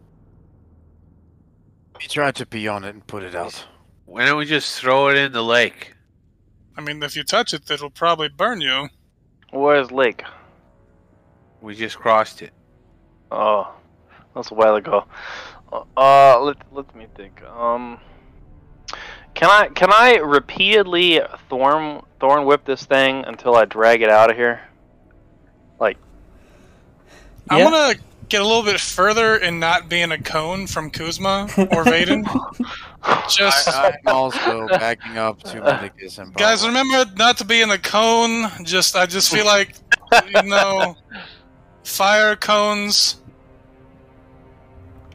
He 2.01 2.09
tried 2.09 2.35
to 2.37 2.47
pee 2.47 2.67
on 2.69 2.83
it 2.85 2.91
and 2.95 3.07
put 3.07 3.23
it 3.23 3.35
out. 3.35 3.65
Why 4.07 4.27
don't 4.27 4.39
we 4.39 4.45
just 4.47 4.81
throw 4.81 5.09
it 5.09 5.17
in 5.17 5.33
the 5.33 5.43
lake? 5.43 5.95
I 6.77 6.81
mean, 6.81 7.03
if 7.03 7.17
you 7.17 7.23
touch 7.23 7.55
it, 7.55 7.71
it'll 7.71 7.91
probably 7.91 8.29
burn 8.29 8.61
you. 8.61 8.89
Where's 9.53 9.91
Lake? 9.91 10.25
We 11.63 11.77
just 11.77 11.97
crossed 11.97 12.43
it. 12.43 12.53
Oh, 13.31 13.73
that's 14.35 14.51
a 14.51 14.55
while 14.55 14.75
ago. 14.75 15.07
Uh, 15.97 16.41
let 16.41 16.57
let 16.73 16.95
me 16.95 17.07
think. 17.15 17.43
Um, 17.45 17.99
can 19.35 19.49
I 19.49 19.69
can 19.69 19.91
I 19.93 20.17
repeatedly 20.17 21.21
thorn 21.49 22.03
thorn 22.21 22.45
whip 22.45 22.65
this 22.65 22.85
thing 22.85 23.25
until 23.25 23.55
I 23.57 23.65
drag 23.65 24.03
it 24.03 24.11
out 24.11 24.31
of 24.31 24.37
here? 24.37 24.61
Like, 25.79 25.97
I'm 27.49 27.71
gonna 27.71 27.95
get 28.29 28.41
a 28.41 28.47
little 28.47 28.63
bit 28.63 28.81
further 28.81 29.37
and 29.37 29.61
not 29.61 29.89
be 29.89 30.01
in 30.01 30.11
a 30.11 30.19
cone 30.19 30.67
from 30.67 30.91
Kuzma 30.91 31.45
or 31.57 31.85
Vaden. 31.85 32.25
Just 33.29 33.69
I, 33.69 33.99
I'm 34.07 34.15
also 34.15 34.67
backing 34.69 35.19
up 35.19 35.43
to 35.45 35.61
Mendicus 35.61 36.19
and 36.19 36.35
guys, 36.35 36.67
remember 36.67 37.05
not 37.17 37.39
to 37.39 37.45
be 37.45 37.63
in 37.63 37.71
a 37.71 37.79
cone. 37.79 38.51
Just 38.65 38.97
I 38.97 39.07
just 39.07 39.31
feel 39.31 39.45
like 39.45 39.75
you 40.29 40.43
know, 40.43 40.97
fire 41.83 42.37
cones. 42.37 43.21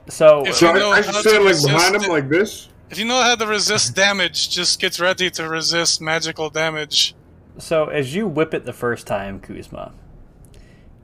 So 0.10 0.45
If 0.45 0.56
So 0.56 0.73
you 0.73 0.80
know 0.80 0.91
I, 0.91 0.98
I 0.98 1.02
how 1.02 1.11
should 1.11 1.23
to 1.23 1.30
stand 1.30 1.44
like 1.44 1.53
resist 1.53 1.68
behind 1.68 1.95
him 1.95 2.10
like 2.10 2.30
this. 2.30 2.69
If 2.89 2.98
you 2.99 3.06
know 3.06 3.22
how 3.22 3.35
to 3.35 3.45
resist 3.45 3.95
damage, 3.95 4.49
just 4.49 4.80
get 4.80 4.99
ready 4.99 5.30
to 5.31 5.49
resist 5.49 5.99
magical 6.02 6.49
damage. 6.49 7.15
So 7.57 7.85
as 7.85 8.15
you 8.15 8.27
whip 8.27 8.53
it 8.53 8.65
the 8.65 8.73
first 8.73 9.06
time, 9.07 9.39
Kuzma, 9.39 9.91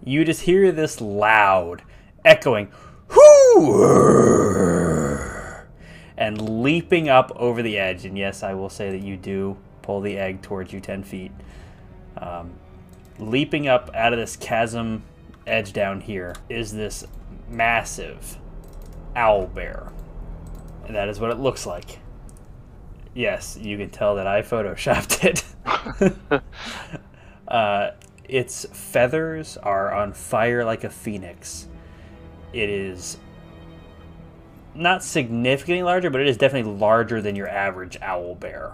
you 0.06 0.23
just 0.23 0.41
hear 0.41 0.72
this 0.72 1.02
loud, 1.02 1.81
echoing 2.23 2.72
"Hoo!" 3.10 3.84
and 6.15 6.64
leaping 6.64 7.10
up 7.10 7.31
over 7.35 7.61
the 7.61 7.77
edge. 7.77 8.06
And 8.06 8.18
yes, 8.18 8.44
I 8.44 8.53
will 8.53 8.69
say 8.69 8.91
that 8.91 9.02
you 9.02 9.18
do 9.18 9.57
pull 9.81 9.99
the 9.99 10.18
egg 10.18 10.41
towards 10.41 10.72
you 10.72 10.80
ten 10.80 11.03
feet, 11.03 11.31
um, 12.18 12.53
leaping 13.19 13.68
up 13.68 13.90
out 13.94 14.14
of 14.14 14.19
this 14.19 14.38
chasm 14.38 15.03
edge 15.45 15.74
down 15.74 16.02
here 16.02 16.36
is 16.49 16.72
this 16.72 17.06
massive 17.49 18.38
owl 19.15 19.48
bear, 19.48 19.91
and 20.86 20.95
that 20.95 21.10
is 21.10 21.20
what 21.20 21.32
it 21.32 21.40
looks 21.40 21.65
like. 21.65 21.99
Yes, 23.14 23.57
you 23.60 23.78
can 23.78 23.90
tell 23.90 24.15
that 24.15 24.28
I 24.28 24.41
photoshopped 24.41 25.24
it. 25.24 26.44
uh, 27.48 27.91
its 28.28 28.65
feathers 28.72 29.57
are 29.57 29.94
on 29.94 30.14
fire 30.14 30.65
like 30.65 30.84
a 30.84 30.90
phoenix. 30.90 31.68
It 32.53 32.70
is 32.70 33.18
not 34.76 35.03
significantly 35.03 35.84
larger, 35.84 36.10
but 36.10 36.22
it 36.22 36.28
is 36.28 36.38
definitely 36.38 36.72
larger 36.74 37.22
than 37.22 37.36
your 37.36 37.48
average 37.48 37.98
owl 38.02 38.36
bear. 38.36 38.74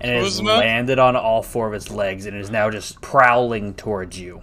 And 0.00 0.10
it 0.10 0.22
has 0.22 0.42
landed 0.42 0.98
on 0.98 1.14
all 1.14 1.42
four 1.42 1.68
of 1.68 1.74
its 1.74 1.90
legs 1.90 2.26
and 2.26 2.36
is 2.36 2.50
now 2.50 2.70
just 2.70 3.00
prowling 3.00 3.74
towards 3.74 4.18
you. 4.18 4.42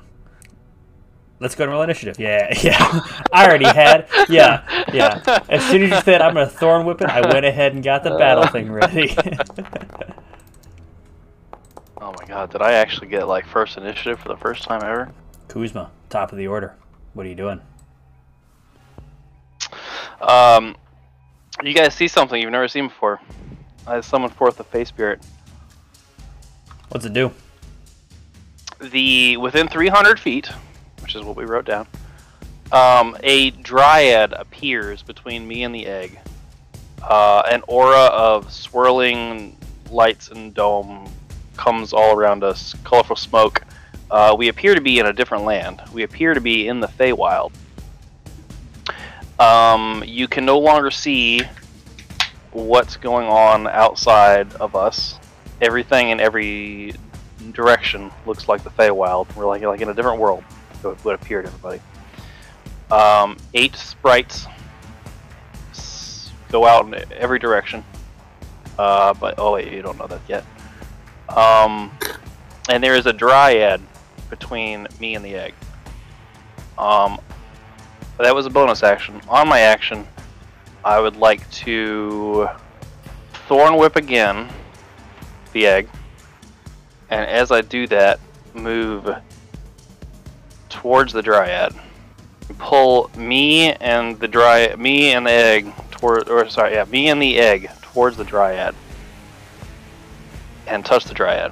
Let's 1.40 1.56
go 1.56 1.64
and 1.64 1.72
roll 1.72 1.82
initiative. 1.84 2.20
Yeah, 2.20 2.54
yeah. 2.62 3.00
I 3.32 3.48
already 3.48 3.66
had. 3.66 4.08
Yeah, 4.28 4.64
yeah. 4.94 5.22
As 5.48 5.64
soon 5.66 5.84
as 5.84 5.92
you 5.92 6.02
said 6.02 6.22
I'm 6.22 6.34
gonna 6.34 6.48
thorn 6.48 6.86
whip 6.86 7.02
it, 7.02 7.10
I 7.10 7.22
went 7.22 7.46
ahead 7.46 7.74
and 7.74 7.84
got 7.84 8.04
the 8.04 8.12
battle 8.12 8.48
thing 8.48 8.72
ready. 8.72 9.16
Oh 12.02 12.14
my 12.18 12.26
god, 12.26 12.50
did 12.50 12.62
I 12.62 12.74
actually 12.74 13.08
get 13.08 13.28
like 13.28 13.46
first 13.46 13.78
initiative 13.78 14.20
for 14.20 14.30
the 14.30 14.38
first 14.38 14.64
time 14.64 14.82
ever? 14.84 15.12
Kuzma, 15.50 15.92
top 16.10 16.32
of 16.32 16.38
the 16.38 16.48
order. 16.48 16.76
What 17.14 17.26
are 17.26 17.30
you 17.30 17.36
doing? 17.36 17.60
Um, 20.22 20.78
you 21.62 21.74
guys 21.74 21.94
see 21.94 22.08
something 22.08 22.42
you've 22.42 22.52
never 22.52 22.70
seen 22.70 22.88
before. 22.88 23.20
I 23.86 24.00
summoned 24.00 24.34
forth 24.34 24.58
the 24.58 24.64
Fey 24.64 24.86
Spirit. 24.86 25.22
What's 26.90 27.06
it 27.06 27.14
do? 27.14 27.32
The 28.80 29.36
within 29.38 29.68
300 29.68 30.20
feet, 30.20 30.50
which 31.10 31.16
is 31.16 31.24
what 31.24 31.36
we 31.36 31.44
wrote 31.44 31.66
down, 31.66 31.88
um, 32.72 33.18
a 33.24 33.50
dryad 33.50 34.32
appears 34.32 35.02
between 35.02 35.48
me 35.48 35.64
and 35.64 35.74
the 35.74 35.88
egg. 35.88 36.20
Uh, 37.02 37.42
an 37.50 37.64
aura 37.68 38.06
of 38.14 38.54
swirling 38.54 39.58
lights 39.90 40.28
and 40.28 40.54
dome 40.54 41.12
comes 41.58 41.94
all 41.94 42.16
around 42.16 42.44
us, 42.44 42.76
colorful 42.84 43.16
smoke. 43.16 43.64
Uh, 44.12 44.36
we 44.38 44.50
appear 44.50 44.76
to 44.76 44.82
be 44.82 45.00
in 45.00 45.08
a 45.08 45.14
different 45.14 45.46
land. 45.46 45.82
We 45.92 46.04
appear 46.04 46.36
to 46.36 46.42
be 46.42 46.68
in 46.68 46.80
the 46.80 46.88
Feywild. 46.88 47.54
Um, 49.40 50.04
you 50.06 50.28
can 50.28 50.46
no 50.46 50.60
longer 50.60 50.92
see 50.92 51.42
what's 52.52 52.98
going 52.98 53.28
on 53.28 53.66
outside 53.66 54.54
of 54.58 54.76
us. 54.76 55.18
Everything 55.60 56.10
in 56.10 56.20
every 56.20 56.94
direction 57.52 58.12
looks 58.28 58.48
like 58.48 58.64
the 58.64 58.70
Feywild. 58.70 59.36
We're 59.36 59.48
like 59.48 59.64
like 59.64 59.82
in 59.82 59.90
a 59.90 59.94
different 59.96 60.20
world. 60.20 60.44
It 60.84 61.06
would 61.06 61.16
appear 61.16 61.42
to 61.42 61.48
everybody. 61.48 61.82
Um, 62.92 63.38
eight 63.54 63.76
sprites 63.76 64.48
go 66.52 66.66
out 66.66 66.86
in 66.86 67.14
every 67.14 67.40
direction. 67.40 67.84
Uh, 68.78 69.14
but 69.14 69.36
oh 69.38 69.54
wait, 69.54 69.72
you 69.72 69.82
don't 69.82 69.98
know 69.98 70.08
that 70.08 70.22
yet. 70.28 70.46
Um, 71.36 71.92
and 72.70 72.84
there 72.84 72.96
is 72.96 73.06
a 73.06 73.14
dryad 73.14 73.82
between 74.30 74.88
me 75.00 75.16
and 75.16 75.24
the 75.24 75.36
egg. 75.36 75.54
Um, 76.78 77.20
that 78.18 78.34
was 78.34 78.46
a 78.46 78.50
bonus 78.50 78.84
action. 78.84 79.22
On 79.28 79.48
my 79.48 79.60
action, 79.60 80.08
I 80.84 81.00
would 81.00 81.18
like 81.18 81.50
to 81.52 82.50
Thorn 83.48 83.78
Whip 83.78 83.96
again 83.96 84.50
the 85.52 85.68
egg. 85.68 85.90
And 87.10 87.30
as 87.30 87.52
I 87.52 87.62
do 87.62 87.88
that, 87.88 88.20
move 88.54 89.10
towards 90.70 91.14
the 91.14 91.22
dryad. 91.22 91.74
Pull 92.58 93.12
me 93.16 93.74
and 93.74 94.20
the 94.20 94.28
dry 94.28 94.76
me 94.76 95.12
and 95.14 95.26
the 95.26 95.32
egg 95.32 95.74
toward 95.92 96.30
or 96.30 96.50
sorry, 96.50 96.74
yeah, 96.74 96.86
me 96.86 97.10
and 97.10 97.22
the 97.22 97.38
egg 97.38 97.70
towards 97.82 98.18
the 98.18 98.24
dryad. 98.24 98.76
And 100.68 100.86
touch 100.86 101.06
the 101.06 101.14
dryad. 101.14 101.52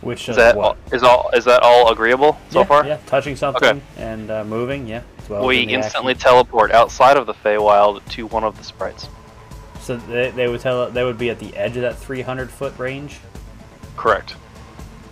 Which 0.00 0.28
Is 0.28 0.36
that 0.36 0.56
all, 0.56 0.76
is 0.92 1.02
all 1.02 1.30
is 1.34 1.44
that 1.46 1.62
all 1.62 1.90
agreeable 1.90 2.38
so 2.50 2.60
yeah, 2.60 2.64
far? 2.64 2.86
Yeah, 2.86 2.98
touching 3.06 3.34
something 3.34 3.82
and 3.96 4.30
uh, 4.30 4.44
moving. 4.44 4.86
Yeah. 4.86 5.02
well 5.28 5.44
we 5.44 5.56
the 5.56 5.62
action. 5.62 5.80
instantly 5.82 6.14
teleport 6.14 6.70
outside 6.70 7.16
of 7.16 7.26
the 7.26 7.34
Feywild 7.34 8.06
to 8.10 8.26
one 8.28 8.44
of 8.44 8.56
the 8.56 8.62
sprites. 8.62 9.08
So 9.80 9.96
they, 9.96 10.30
they 10.30 10.48
would 10.48 10.60
tell 10.60 10.88
they 10.90 11.02
would 11.02 11.18
be 11.18 11.30
at 11.30 11.40
the 11.40 11.56
edge 11.56 11.76
of 11.76 11.82
that 11.82 11.96
300 11.96 12.50
foot 12.50 12.78
range. 12.78 13.18
Correct. 13.96 14.36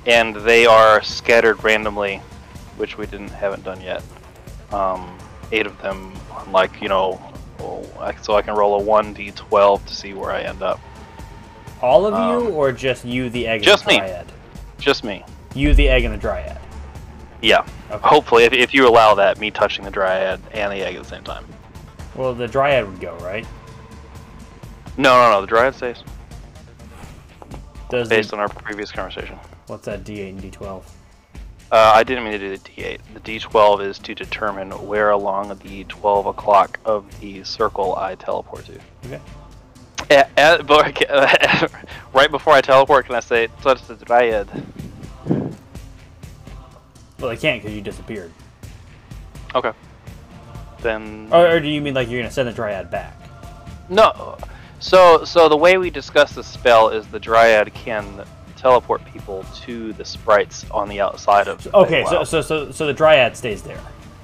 And 0.06 0.36
they 0.36 0.66
are 0.66 1.02
scattered 1.02 1.64
randomly, 1.64 2.23
which 2.77 2.98
we 2.98 3.07
didn't 3.07 3.28
haven't 3.31 3.65
done 3.65 3.81
yet. 3.81 4.03
Um, 4.73 5.16
eight 5.53 5.66
of 5.66 5.81
them, 5.82 6.12
like 6.51 6.81
you 6.82 6.89
know, 6.89 7.20
oh, 7.61 8.15
so 8.23 8.35
I 8.35 8.43
can 8.43 8.55
roll 8.55 8.81
a 8.81 8.82
one 8.82 9.15
d12 9.15 9.85
to 9.86 9.94
see 9.94 10.12
where 10.15 10.31
I 10.32 10.43
end 10.43 10.62
up. 10.62 10.81
All 11.82 12.07
of 12.07 12.15
you, 12.15 12.48
Um, 12.48 12.55
or 12.55 12.73
just 12.73 13.05
you, 13.05 13.28
the 13.31 13.47
egg, 13.47 13.62
just 13.62 13.85
and 13.85 13.90
the 13.90 13.94
me. 13.94 13.98
dryad? 14.01 14.32
Just 14.78 15.05
me. 15.05 15.24
You, 15.55 15.74
the 15.74 15.89
egg, 15.89 16.05
and 16.05 16.12
the 16.12 16.19
dryad. 16.19 16.59
Yeah. 17.43 17.66
Okay. 17.90 18.09
Hopefully, 18.09 18.44
if, 18.44 18.53
if 18.53 18.74
you 18.74 18.89
allow 18.89 19.15
that, 19.15 19.39
me 19.39 19.51
touching 19.51 19.85
the 19.85 19.90
dryad 19.90 20.40
and 20.53 20.73
the 20.73 20.82
egg 20.85 20.97
at 20.97 21.03
the 21.03 21.09
same 21.09 21.23
time. 21.23 21.44
Well, 22.15 22.35
the 22.35 22.48
dryad 22.48 22.86
would 22.89 22.98
go 23.01 23.15
right. 23.19 23.47
No, 24.97 25.15
no, 25.20 25.31
no. 25.32 25.40
The 25.43 25.47
dryad 25.47 25.74
stays 25.74 26.03
Does 27.90 28.09
based 28.09 28.31
the, 28.31 28.36
on 28.36 28.40
our 28.40 28.48
previous 28.48 28.90
conversation. 28.90 29.39
what's 29.66 29.85
that 29.85 30.03
D8 30.05 30.31
and 30.31 30.43
D12? 30.43 30.82
Uh, 31.72 31.93
I 31.94 32.05
didn't 32.05 32.24
mean 32.24 32.32
to 32.34 32.38
do 32.38 32.56
the 32.56 32.59
D8. 32.59 32.98
The 33.14 33.20
D12 33.20 33.84
is 33.84 33.98
to 34.01 34.14
determine 34.14 34.70
where 34.86 35.10
along 35.10 35.59
the 35.64 35.84
12 35.84 36.26
o'clock 36.26 36.78
of 36.84 37.20
the 37.20 37.43
circle 37.43 37.97
I 37.97 38.14
teleport 38.14 38.66
to. 38.66 38.78
Okay. 39.06 39.20
Uh, 40.36 40.62
but, 40.62 41.72
right 42.12 42.30
before 42.30 42.52
I 42.52 42.60
teleport, 42.60 43.06
can 43.06 43.16
I 43.16 43.20
say 43.20 43.48
touch 43.62 43.82
the 43.86 43.97
dryad? 43.97 44.48
Well, 47.18 47.30
I 47.30 47.36
can't 47.36 47.60
because 47.62 47.74
you 47.74 47.82
disappeared. 47.82 48.30
Okay. 49.55 49.72
Then 50.82 51.28
Or, 51.32 51.48
or 51.48 51.60
do 51.60 51.68
you 51.68 51.80
mean 51.80 51.94
like 51.94 52.09
you're 52.09 52.20
gonna 52.20 52.30
send 52.30 52.48
the 52.48 52.52
dryad 52.52 52.90
back? 52.90 53.16
no. 53.88 54.36
So 54.78 55.24
so 55.24 55.48
the 55.48 55.56
way 55.56 55.78
we 55.78 55.88
discuss 55.88 56.32
the 56.32 56.44
spell 56.44 56.90
is 56.90 57.06
the 57.06 57.18
dryad 57.18 57.72
can 57.72 58.24
teleport 58.66 59.05
people 59.05 59.44
to 59.55 59.93
the 59.94 60.05
sprites 60.05 60.68
on 60.70 60.88
the 60.88 61.01
outside 61.01 61.48
of. 61.48 61.62
the 61.62 61.76
Okay, 61.76 62.05
so, 62.05 62.24
so 62.24 62.40
so 62.40 62.70
so 62.70 62.86
the 62.86 62.93
dryad 62.93 63.36
stays 63.36 63.62
there. 63.62 63.80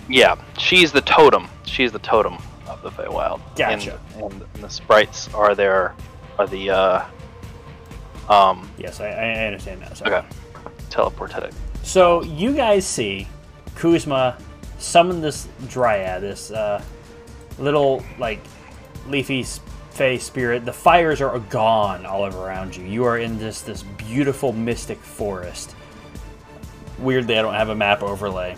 yeah, 0.08 0.36
she's 0.58 0.92
the 0.92 1.02
totem. 1.02 1.48
She's 1.64 1.92
the 1.92 2.00
totem 2.00 2.38
of 2.66 2.82
the 2.82 2.90
Feywild. 2.90 3.40
Gotcha. 3.56 4.00
And, 4.16 4.42
and 4.54 4.64
the 4.64 4.68
sprites 4.68 5.32
are 5.34 5.54
there, 5.54 5.94
are 6.38 6.46
the 6.46 6.70
uh, 6.70 7.04
um 8.28 8.70
Yes, 8.78 9.00
I, 9.00 9.08
I 9.08 9.46
understand 9.46 9.82
that. 9.82 9.96
So. 9.96 10.06
okay 10.06 10.24
teleported. 10.92 11.52
So 11.82 12.22
you 12.22 12.54
guys 12.54 12.86
see 12.86 13.26
Kuzma 13.74 14.36
summon 14.78 15.20
this 15.20 15.48
dryad, 15.68 16.22
this 16.22 16.50
uh, 16.50 16.82
little 17.58 18.04
like 18.18 18.40
leafy 19.08 19.44
fey 19.92 20.18
spirit. 20.18 20.64
The 20.64 20.72
fires 20.72 21.20
are 21.20 21.38
gone 21.38 22.06
all 22.06 22.26
around 22.26 22.74
you. 22.74 22.84
You 22.84 23.04
are 23.04 23.18
in 23.18 23.38
this 23.38 23.60
this 23.60 23.82
beautiful 23.82 24.52
mystic 24.52 24.98
forest. 24.98 25.74
Weirdly, 26.98 27.38
I 27.38 27.42
don't 27.42 27.54
have 27.54 27.68
a 27.68 27.74
map 27.74 28.02
overlay. 28.02 28.56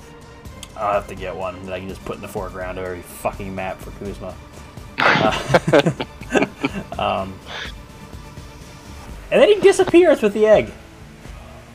I'll 0.76 0.92
have 0.92 1.08
to 1.08 1.14
get 1.14 1.34
one 1.34 1.64
that 1.66 1.72
I 1.72 1.78
can 1.78 1.88
just 1.88 2.04
put 2.04 2.16
in 2.16 2.22
the 2.22 2.28
foreground 2.28 2.78
of 2.78 2.84
every 2.84 3.02
fucking 3.02 3.54
map 3.54 3.78
for 3.78 3.90
Kuzma. 3.92 4.34
Uh, 4.96 5.90
um, 6.98 7.38
and 9.30 9.42
then 9.42 9.48
he 9.48 9.60
disappears 9.60 10.22
with 10.22 10.32
the 10.32 10.46
egg. 10.46 10.70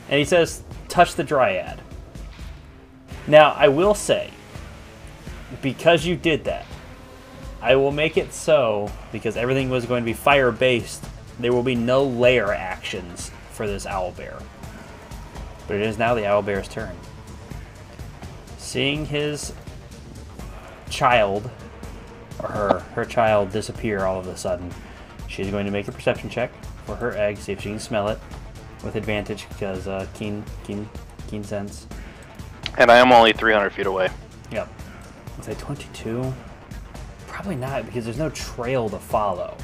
And 0.08 0.18
he 0.18 0.24
says, 0.24 0.62
touch 0.88 1.14
the 1.14 1.22
dryad. 1.22 1.80
Now, 3.26 3.52
I 3.52 3.68
will 3.68 3.94
say, 3.94 4.30
because 5.62 6.04
you 6.04 6.16
did 6.16 6.44
that, 6.44 6.66
I 7.62 7.76
will 7.76 7.92
make 7.92 8.16
it 8.16 8.32
so, 8.32 8.90
because 9.12 9.36
everything 9.36 9.68
was 9.68 9.84
going 9.84 10.02
to 10.02 10.06
be 10.06 10.14
fire 10.14 10.50
based, 10.50 11.04
there 11.38 11.52
will 11.52 11.62
be 11.62 11.74
no 11.74 12.04
lair 12.04 12.52
actions 12.52 13.30
for 13.52 13.66
this 13.66 13.84
owlbear. 13.84 14.42
But 15.66 15.76
it 15.76 15.82
is 15.82 15.98
now 15.98 16.14
the 16.14 16.22
owlbear's 16.22 16.68
turn. 16.68 16.96
Seeing 18.58 19.06
his 19.06 19.52
child, 20.88 21.50
or 22.42 22.48
her, 22.48 22.78
her 22.94 23.04
child 23.04 23.52
disappear 23.52 24.04
all 24.04 24.18
of 24.18 24.26
a 24.26 24.36
sudden, 24.36 24.70
she's 25.28 25.50
going 25.50 25.66
to 25.66 25.72
make 25.72 25.86
a 25.88 25.92
perception 25.92 26.30
check 26.30 26.50
for 26.86 26.96
her 26.96 27.16
egg, 27.16 27.36
see 27.36 27.52
if 27.52 27.60
she 27.60 27.68
can 27.68 27.78
smell 27.78 28.08
it 28.08 28.18
with 28.82 28.96
advantage 28.96 29.46
because 29.50 29.86
uh, 29.86 30.06
keen, 30.14 30.42
keen, 30.64 30.88
keen 31.28 31.44
sense. 31.44 31.86
And 32.78 32.90
I 32.90 32.96
am 32.98 33.12
only 33.12 33.32
300 33.32 33.70
feet 33.70 33.86
away. 33.86 34.08
Yep. 34.50 34.68
I'll 35.36 35.44
say 35.44 35.54
22. 35.54 36.32
Probably 37.30 37.56
not 37.56 37.86
because 37.86 38.04
there's 38.04 38.18
no 38.18 38.28
trail 38.30 38.88
to 38.90 38.98
follow. 38.98 39.56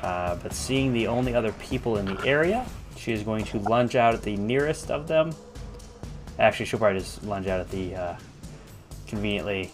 Uh, 0.00 0.36
but 0.36 0.52
seeing 0.52 0.92
the 0.92 1.06
only 1.06 1.34
other 1.34 1.52
people 1.52 1.96
in 1.96 2.06
the 2.06 2.24
area, 2.26 2.64
she 2.96 3.12
is 3.12 3.22
going 3.22 3.44
to 3.44 3.58
lunge 3.58 3.96
out 3.96 4.14
at 4.14 4.22
the 4.22 4.36
nearest 4.36 4.90
of 4.90 5.08
them. 5.08 5.34
Actually, 6.38 6.66
she'll 6.66 6.78
probably 6.78 7.00
just 7.00 7.22
lunge 7.24 7.46
out 7.46 7.60
at 7.60 7.70
the 7.70 7.94
uh, 7.94 8.16
conveniently 9.06 9.70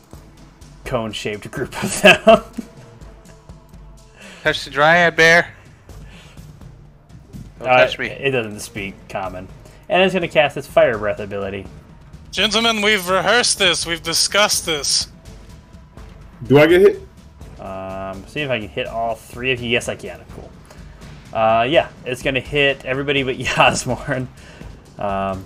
cone-shaped 0.85 1.51
group 1.52 1.82
of 1.82 2.02
them. 2.02 2.43
Touch 4.43 4.65
the 4.65 4.70
dryad 4.70 5.16
bear. 5.16 5.52
Don't 7.59 7.69
Uh, 7.69 7.77
touch 7.78 7.98
me. 7.98 8.07
It 8.07 8.31
doesn't 8.31 8.61
speak 8.61 8.94
common. 9.09 9.47
And 9.89 10.02
it's 10.02 10.15
going 10.15 10.23
to 10.23 10.28
cast 10.28 10.57
its 10.57 10.66
fire 10.66 10.97
breath 10.97 11.20
ability. 11.20 11.66
Gentlemen, 12.31 12.81
we've 12.81 13.09
rehearsed 13.09 13.59
this. 13.59 13.85
We've 13.86 14.02
discussed 14.02 14.65
this. 14.65 15.09
Do 16.47 16.59
I 16.59 16.67
get 16.67 16.81
hit? 16.81 16.97
Um, 17.61 18.27
see 18.27 18.41
if 18.41 18.51
I 18.51 18.59
can 18.59 18.69
hit 18.69 18.87
all 18.87 19.15
three 19.15 19.53
of 19.53 19.61
you. 19.61 19.69
Yes, 19.69 19.89
I 19.89 19.97
can. 19.97 20.21
Cool. 20.35 20.51
Uh, 21.33 21.62
yeah, 21.69 21.89
it's 22.05 22.23
gonna 22.23 22.41
hit 22.41 22.85
everybody 22.85 23.23
but 23.23 23.37
Yasmorn. 23.39 24.27
Um, 24.99 25.45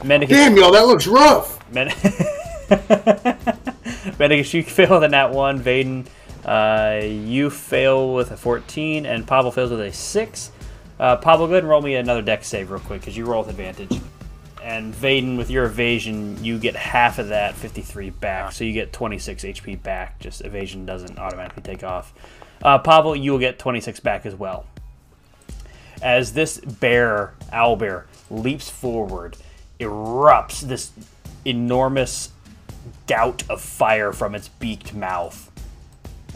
Mendicus, 0.00 0.28
Damn, 0.28 0.56
y'all, 0.56 0.72
that 0.72 0.86
looks 0.86 1.06
rough. 1.06 1.58
Men- 1.72 1.92
Medicus, 4.18 4.52
you 4.54 4.62
fail 4.62 4.90
with 4.94 5.04
a 5.04 5.08
nat 5.08 5.30
1. 5.30 5.62
Vaden, 5.62 6.06
uh, 6.44 7.04
you 7.04 7.48
fail 7.50 8.12
with 8.14 8.30
a 8.30 8.36
14. 8.36 9.06
And 9.06 9.26
Pavel 9.26 9.50
fails 9.50 9.70
with 9.70 9.80
a 9.80 9.92
6. 9.92 10.50
Uh, 10.98 11.16
Pablo, 11.16 11.46
go 11.46 11.52
ahead 11.54 11.62
and 11.62 11.70
roll 11.70 11.80
me 11.82 11.94
another 11.94 12.22
dex 12.22 12.46
save 12.48 12.70
real 12.70 12.80
quick 12.80 13.00
because 13.00 13.16
you 13.16 13.24
roll 13.24 13.42
with 13.42 13.50
advantage. 13.50 13.98
And 14.64 14.94
Vaden, 14.94 15.36
with 15.36 15.50
your 15.50 15.66
evasion, 15.66 16.42
you 16.42 16.58
get 16.58 16.74
half 16.74 17.18
of 17.18 17.28
that 17.28 17.54
53 17.54 18.08
back. 18.08 18.50
So 18.52 18.64
you 18.64 18.72
get 18.72 18.94
26 18.94 19.44
HP 19.44 19.82
back. 19.82 20.18
Just 20.20 20.40
evasion 20.40 20.86
doesn't 20.86 21.18
automatically 21.18 21.62
take 21.62 21.84
off. 21.84 22.14
Uh, 22.62 22.78
Pablo, 22.78 23.12
you 23.12 23.30
will 23.30 23.38
get 23.38 23.58
26 23.58 24.00
back 24.00 24.24
as 24.24 24.34
well. 24.34 24.64
As 26.00 26.32
this 26.32 26.58
bear, 26.58 27.34
owl 27.52 27.76
bear, 27.76 28.06
leaps 28.30 28.70
forward, 28.70 29.36
erupts 29.78 30.62
this 30.62 30.92
enormous 31.44 32.30
gout 33.06 33.42
of 33.50 33.60
fire 33.60 34.14
from 34.14 34.34
its 34.34 34.48
beaked 34.48 34.94
mouth 34.94 35.50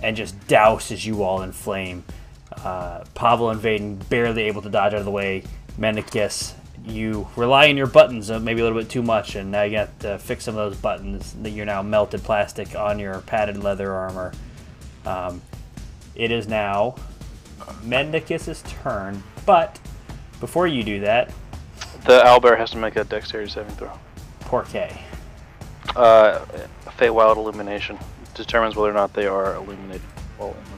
and 0.03 0.15
just 0.15 0.39
douses 0.41 1.07
you 1.07 1.23
all 1.23 1.41
in 1.41 1.53
flame. 1.53 2.05
Uh, 2.53 3.05
Pablo 3.15 3.49
and 3.49 3.61
Vaden 3.61 4.07
barely 4.11 4.43
able 4.43 4.61
to 4.61 4.69
dodge 4.69 4.93
out 4.93 4.99
of 4.99 5.07
the 5.07 5.11
way. 5.11 5.45
Mendicus, 5.79 6.53
you 6.91 7.29
rely 7.37 7.69
on 7.69 7.77
your 7.77 7.87
buttons 7.87 8.31
uh, 8.31 8.39
maybe 8.41 8.61
a 8.61 8.65
little 8.65 8.79
bit 8.79 8.89
too 8.91 9.03
much, 9.03 9.35
and 9.35 9.51
now 9.51 9.63
you 9.63 9.73
got 9.73 10.01
to 10.01 10.19
fix 10.19 10.45
some 10.45 10.57
of 10.57 10.71
those 10.71 10.81
buttons 10.81 11.35
that 11.43 11.51
you're 11.51 11.67
now 11.67 11.83
melted 11.83 12.23
plastic 12.23 12.75
on 12.75 12.99
your 12.99 13.21
padded 13.23 13.63
leather 13.63 13.93
armor. 13.93 14.33
Um, 15.07 15.43
it 16.15 16.31
is 16.31 16.49
now 16.49 16.97
Mendicus's 17.83 18.63
turn, 18.83 19.23
but 19.47 19.79
before 20.41 20.67
you 20.67 20.83
do 20.83 21.01
that, 21.01 21.33
The 22.05 22.21
owlbear 22.21 22.57
has 22.57 22.71
to 22.71 22.79
make 22.79 22.97
a 22.97 23.05
dexterity 23.05 23.51
saving 23.51 23.75
throw. 23.75 23.91
Porquet. 24.41 24.97
Uh, 25.97 26.39
Feywild 26.99 27.37
illumination 27.37 27.99
determines 28.35 28.77
whether 28.77 28.91
or 28.91 28.95
not 28.95 29.13
they 29.13 29.27
are 29.27 29.57
illuminated. 29.57 30.03
Well, 30.39 30.51
in 30.51 30.55
the 30.55 30.78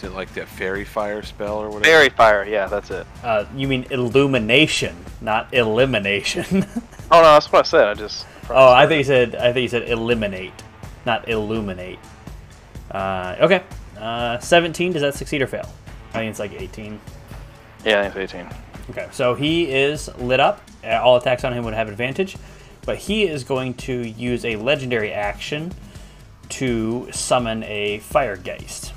Is 0.00 0.04
it 0.04 0.12
like 0.12 0.32
that 0.32 0.48
fairy 0.48 0.86
fire 0.86 1.22
spell 1.22 1.58
or 1.58 1.66
whatever? 1.66 1.84
Fairy 1.84 2.08
fire, 2.08 2.46
yeah, 2.48 2.68
that's 2.68 2.90
it. 2.90 3.06
Uh, 3.22 3.44
you 3.54 3.68
mean 3.68 3.86
illumination, 3.90 4.96
not 5.20 5.52
elimination. 5.52 6.64
Oh 7.12 7.16
no, 7.16 7.24
that's 7.24 7.50
what 7.50 7.66
I 7.66 7.68
said. 7.68 7.88
I 7.88 7.94
just. 7.94 8.24
oh, 8.50 8.70
I 8.72 8.86
think 8.86 8.98
you 8.98 9.04
said 9.04 9.34
I 9.34 9.52
think 9.52 9.64
you 9.64 9.68
said 9.68 9.88
eliminate, 9.88 10.52
not 11.04 11.28
illuminate. 11.28 11.98
Uh, 12.88 13.34
okay, 13.40 13.64
uh, 13.98 14.38
seventeen. 14.38 14.92
Does 14.92 15.02
that 15.02 15.16
succeed 15.16 15.42
or 15.42 15.48
fail? 15.48 15.68
I 16.10 16.18
think 16.18 16.30
it's 16.30 16.38
like 16.38 16.52
eighteen. 16.52 17.00
Yeah, 17.84 18.02
I 18.02 18.10
think 18.10 18.16
it's 18.24 18.32
18. 18.32 18.48
Okay, 18.90 19.08
so 19.10 19.34
he 19.34 19.72
is 19.72 20.08
lit 20.18 20.38
up. 20.38 20.62
Uh, 20.84 21.00
All 21.02 21.16
attacks 21.16 21.42
on 21.42 21.52
him 21.52 21.64
would 21.64 21.74
have 21.74 21.88
advantage, 21.88 22.36
but 22.86 22.96
he 22.96 23.24
is 23.24 23.42
going 23.42 23.74
to 23.74 24.08
use 24.08 24.44
a 24.44 24.54
legendary 24.54 25.12
action 25.12 25.72
to 26.50 27.08
summon 27.10 27.64
a 27.64 27.98
fire 27.98 28.36
geist. 28.36 28.92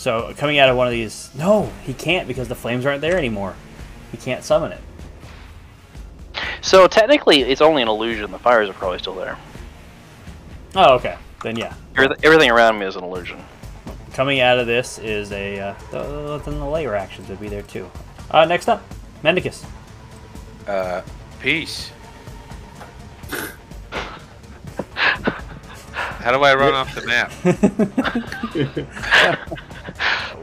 So 0.00 0.32
coming 0.38 0.58
out 0.58 0.70
of 0.70 0.78
one 0.78 0.86
of 0.86 0.92
these, 0.94 1.28
no, 1.34 1.70
he 1.84 1.92
can't 1.92 2.26
because 2.26 2.48
the 2.48 2.54
flames 2.54 2.86
aren't 2.86 3.02
there 3.02 3.18
anymore. 3.18 3.54
He 4.10 4.16
can't 4.16 4.42
summon 4.42 4.72
it. 4.72 4.80
So 6.62 6.86
technically, 6.86 7.42
it's 7.42 7.60
only 7.60 7.82
an 7.82 7.88
illusion. 7.88 8.30
The 8.30 8.38
fires 8.38 8.70
are 8.70 8.72
probably 8.72 8.98
still 8.98 9.14
there. 9.14 9.36
Oh, 10.74 10.94
okay. 10.94 11.18
Then 11.42 11.56
yeah, 11.56 11.74
Everything 11.98 12.50
around 12.50 12.78
me 12.78 12.86
is 12.86 12.96
an 12.96 13.04
illusion. 13.04 13.44
coming 14.14 14.40
out 14.40 14.58
of 14.58 14.66
this 14.66 14.98
is 14.98 15.32
a 15.32 15.58
uh, 15.60 15.74
then 16.38 16.58
the 16.58 16.64
lair 16.64 16.96
actions 16.96 17.28
would 17.28 17.38
be 17.38 17.50
there 17.50 17.60
too. 17.60 17.90
Uh, 18.30 18.46
next 18.46 18.70
up, 18.70 18.82
Mendicus. 19.22 19.66
Uh, 20.66 21.02
peace. 21.42 21.92
How 24.94 26.32
do 26.32 26.42
I 26.42 26.54
run 26.54 26.72
off 26.80 26.94
the 26.94 27.06
map? 27.06 27.30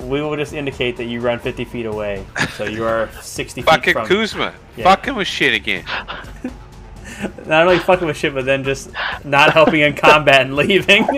We 0.01 0.21
will 0.21 0.35
just 0.35 0.53
indicate 0.53 0.97
that 0.97 1.05
you 1.05 1.19
run 1.21 1.39
50 1.39 1.65
feet 1.65 1.85
away, 1.85 2.25
so 2.55 2.63
you 2.65 2.83
are 2.83 3.09
60 3.21 3.61
feet 3.61 3.69
Fucking 3.69 3.93
from. 3.93 4.07
Kuzma. 4.07 4.53
Yeah. 4.75 4.83
Fucking 4.83 5.15
with 5.15 5.27
shit 5.27 5.53
again. 5.53 5.83
Not 7.47 7.63
only 7.63 7.79
fucking 7.79 8.05
with 8.05 8.15
shit, 8.17 8.33
but 8.35 8.45
then 8.45 8.63
just 8.63 8.91
not 9.23 9.51
helping 9.51 9.79
in 9.81 9.95
combat 9.95 10.41
and 10.41 10.55
leaving. 10.55 11.03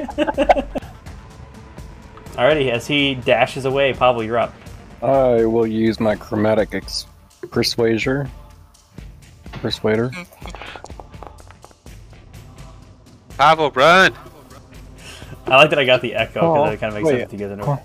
Alrighty, 2.36 2.72
as 2.72 2.88
he 2.88 3.16
dashes 3.16 3.66
away, 3.66 3.92
Pablo, 3.94 4.22
you're 4.22 4.38
up. 4.38 4.54
I 5.04 5.44
will 5.46 5.68
use 5.68 6.00
my 6.00 6.16
chromatic 6.16 6.74
ex- 6.74 7.06
persuasion. 7.52 8.32
Persuader. 9.54 10.12
Pavel, 13.38 13.72
run. 13.72 14.14
I 15.48 15.56
like 15.58 15.70
that 15.72 15.80
I 15.80 15.86
got 15.86 16.02
the 16.02 16.16
echo 16.16 16.34
because 16.34 16.70
Oh, 16.70 16.72
it 16.72 16.80
kind 16.80 16.94
of 16.96 17.02
makes 17.02 17.08
wait. 17.12 17.20
sense 17.20 17.32
together. 17.32 17.58
Oh. 17.62 17.80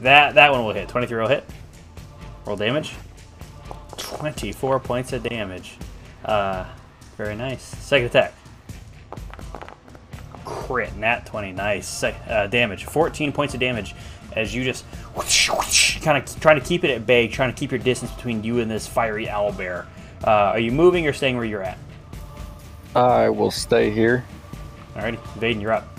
That 0.00 0.34
that 0.34 0.52
one 0.52 0.64
will 0.64 0.72
hit. 0.72 0.88
23 0.88 1.20
will 1.20 1.28
hit. 1.28 1.44
Roll 2.46 2.56
damage. 2.56 2.94
24 3.96 4.80
points 4.80 5.12
of 5.12 5.22
damage. 5.22 5.76
Uh, 6.24 6.64
very 7.16 7.34
nice. 7.34 7.62
Second 7.62 8.06
attack. 8.06 8.34
Crit. 10.44 10.94
Nat 10.96 11.26
20. 11.26 11.52
Nice. 11.52 11.88
Sec- 11.88 12.20
uh, 12.28 12.46
damage. 12.46 12.84
14 12.84 13.32
points 13.32 13.54
of 13.54 13.60
damage 13.60 13.94
as 14.36 14.54
you 14.54 14.62
just 14.64 14.84
kind 16.02 16.22
of 16.22 16.40
trying 16.40 16.60
to 16.60 16.66
keep 16.66 16.84
it 16.84 16.90
at 16.90 17.06
bay, 17.06 17.26
trying 17.28 17.52
to 17.52 17.58
keep 17.58 17.72
your 17.72 17.80
distance 17.80 18.12
between 18.12 18.44
you 18.44 18.60
and 18.60 18.70
this 18.70 18.86
fiery 18.86 19.26
owlbear. 19.26 19.86
Uh, 20.24 20.30
are 20.30 20.58
you 20.58 20.70
moving 20.70 21.06
or 21.06 21.12
staying 21.12 21.36
where 21.36 21.44
you're 21.44 21.62
at? 21.62 21.78
I 22.94 23.28
will 23.28 23.50
stay 23.50 23.90
here. 23.90 24.24
Alrighty, 24.94 25.18
Vaden, 25.38 25.60
you're 25.60 25.72
up. 25.72 25.97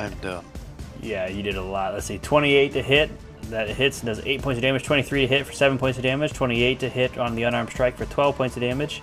I'm 0.00 0.14
done. 0.16 0.44
Yeah, 1.02 1.28
you 1.28 1.42
did 1.42 1.56
a 1.56 1.62
lot. 1.62 1.92
Let's 1.92 2.06
see, 2.06 2.18
28 2.18 2.72
to 2.72 2.82
hit. 2.82 3.10
That 3.50 3.68
hits 3.68 4.00
and 4.00 4.06
does 4.06 4.24
8 4.24 4.42
points 4.42 4.58
of 4.58 4.62
damage. 4.62 4.84
23 4.84 5.22
to 5.22 5.26
hit 5.26 5.46
for 5.46 5.52
7 5.52 5.76
points 5.76 5.98
of 5.98 6.04
damage. 6.04 6.32
28 6.32 6.80
to 6.80 6.88
hit 6.88 7.18
on 7.18 7.34
the 7.34 7.42
unarmed 7.42 7.70
strike 7.70 7.96
for 7.96 8.06
12 8.06 8.36
points 8.36 8.56
of 8.56 8.62
damage. 8.62 9.02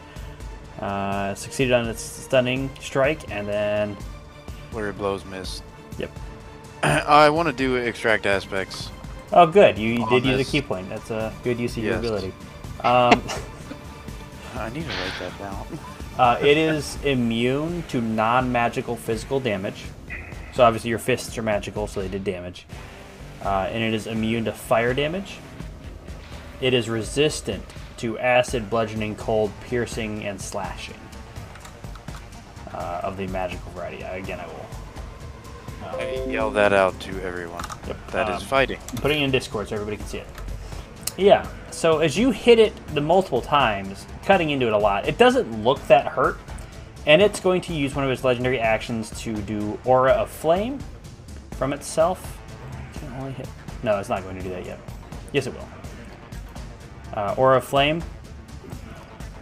Uh, 0.80 1.36
succeeded 1.36 1.74
on 1.74 1.88
its 1.88 2.02
stunning 2.02 2.70
strike, 2.80 3.30
and 3.32 3.48
then. 3.48 3.98
Where 4.72 4.90
of 4.90 4.98
blows 4.98 5.26
missed. 5.26 5.64
Yep. 5.98 6.12
I 6.84 7.30
want 7.30 7.48
to 7.48 7.54
do 7.54 7.76
extract 7.76 8.26
aspects. 8.26 8.90
Oh, 9.34 9.46
good. 9.46 9.78
You, 9.78 9.94
you 9.94 10.10
did 10.10 10.26
use 10.26 10.40
a 10.40 10.50
key 10.50 10.62
point. 10.62 10.88
That's 10.90 11.12
a 11.12 11.34
good 11.44 11.60
use 11.60 11.78
of 11.78 11.84
your 11.84 11.98
ability. 11.98 12.34
Um, 12.84 13.24
I 14.54 14.70
need 14.70 14.84
to 14.84 14.90
write 14.90 15.14
that 15.20 15.40
down. 15.40 15.80
uh, 16.20 16.38
it 16.40 16.58
is 16.58 17.04
immune 17.04 17.82
to 17.90 18.02
non 18.02 18.52
magical 18.52 18.96
physical 18.96 19.40
damage. 19.40 19.86
So, 20.58 20.64
obviously, 20.64 20.90
your 20.90 20.98
fists 20.98 21.38
are 21.38 21.44
magical, 21.44 21.86
so 21.86 22.02
they 22.02 22.08
did 22.08 22.24
damage. 22.24 22.66
Uh, 23.46 23.70
and 23.72 23.84
it 23.84 23.94
is 23.94 24.08
immune 24.08 24.46
to 24.46 24.52
fire 24.52 24.92
damage. 24.92 25.38
It 26.62 26.74
is 26.74 26.90
resistant 26.90 27.64
to 27.98 28.18
acid, 28.18 28.68
bludgeoning, 28.68 29.18
cold, 29.18 29.52
piercing, 29.70 30.26
and 30.26 30.42
slashing 30.42 30.96
uh, 32.74 33.02
of 33.04 33.18
the 33.18 33.28
magical 33.28 33.72
variety. 33.74 34.04
I- 34.04 34.16
Again, 34.16 34.40
I 34.40 34.48
will 34.48 36.28
Yell 36.32 36.50
that 36.50 36.74
out 36.74 37.00
to 37.02 37.24
everyone. 37.24 37.64
Yep. 37.88 38.12
That 38.12 38.30
is 38.30 38.42
Um, 38.42 38.48
fighting. 38.48 38.80
putting 38.96 39.22
it 39.22 39.26
in 39.26 39.32
Discord 39.32 39.70
so 39.70 39.76
everybody 39.76 39.98
can 39.98 40.08
see 40.08 40.18
it. 40.18 40.28
Yeah. 41.18 41.46
So 41.70 42.00
as 42.00 42.18
you 42.18 42.32
hit 42.32 42.58
it 42.58 42.74
the 42.96 43.02
multiple 43.02 43.42
times, 43.42 44.08
cutting 44.26 44.50
into 44.50 44.66
it 44.66 44.74
a 44.74 44.78
lot, 44.78 45.08
it 45.08 45.20
doesn't 45.20 45.64
look 45.64 45.86
that 45.88 46.06
hurt, 46.08 46.40
and 47.08 47.22
it's 47.22 47.40
going 47.40 47.62
to 47.62 47.74
use 47.74 47.96
one 47.96 48.04
of 48.04 48.12
its 48.12 48.24
legendary 48.24 48.60
actions 48.60 49.10
to 49.22 49.34
do 49.34 49.80
Aura 49.86 50.12
of 50.12 50.30
Flame 50.30 50.78
from 51.52 51.72
itself. 51.72 52.40
Can 52.94 53.14
only 53.14 53.32
hit? 53.32 53.48
No, 53.82 53.98
it's 53.98 54.10
not 54.10 54.24
going 54.24 54.36
to 54.36 54.44
do 54.44 54.50
that 54.50 54.66
yet. 54.66 54.80
Yes, 55.32 55.48
it 55.48 55.54
will. 55.54 55.68
Uh, 57.14 57.34
Aura 57.38 57.58
of 57.58 57.64
Flame, 57.64 58.04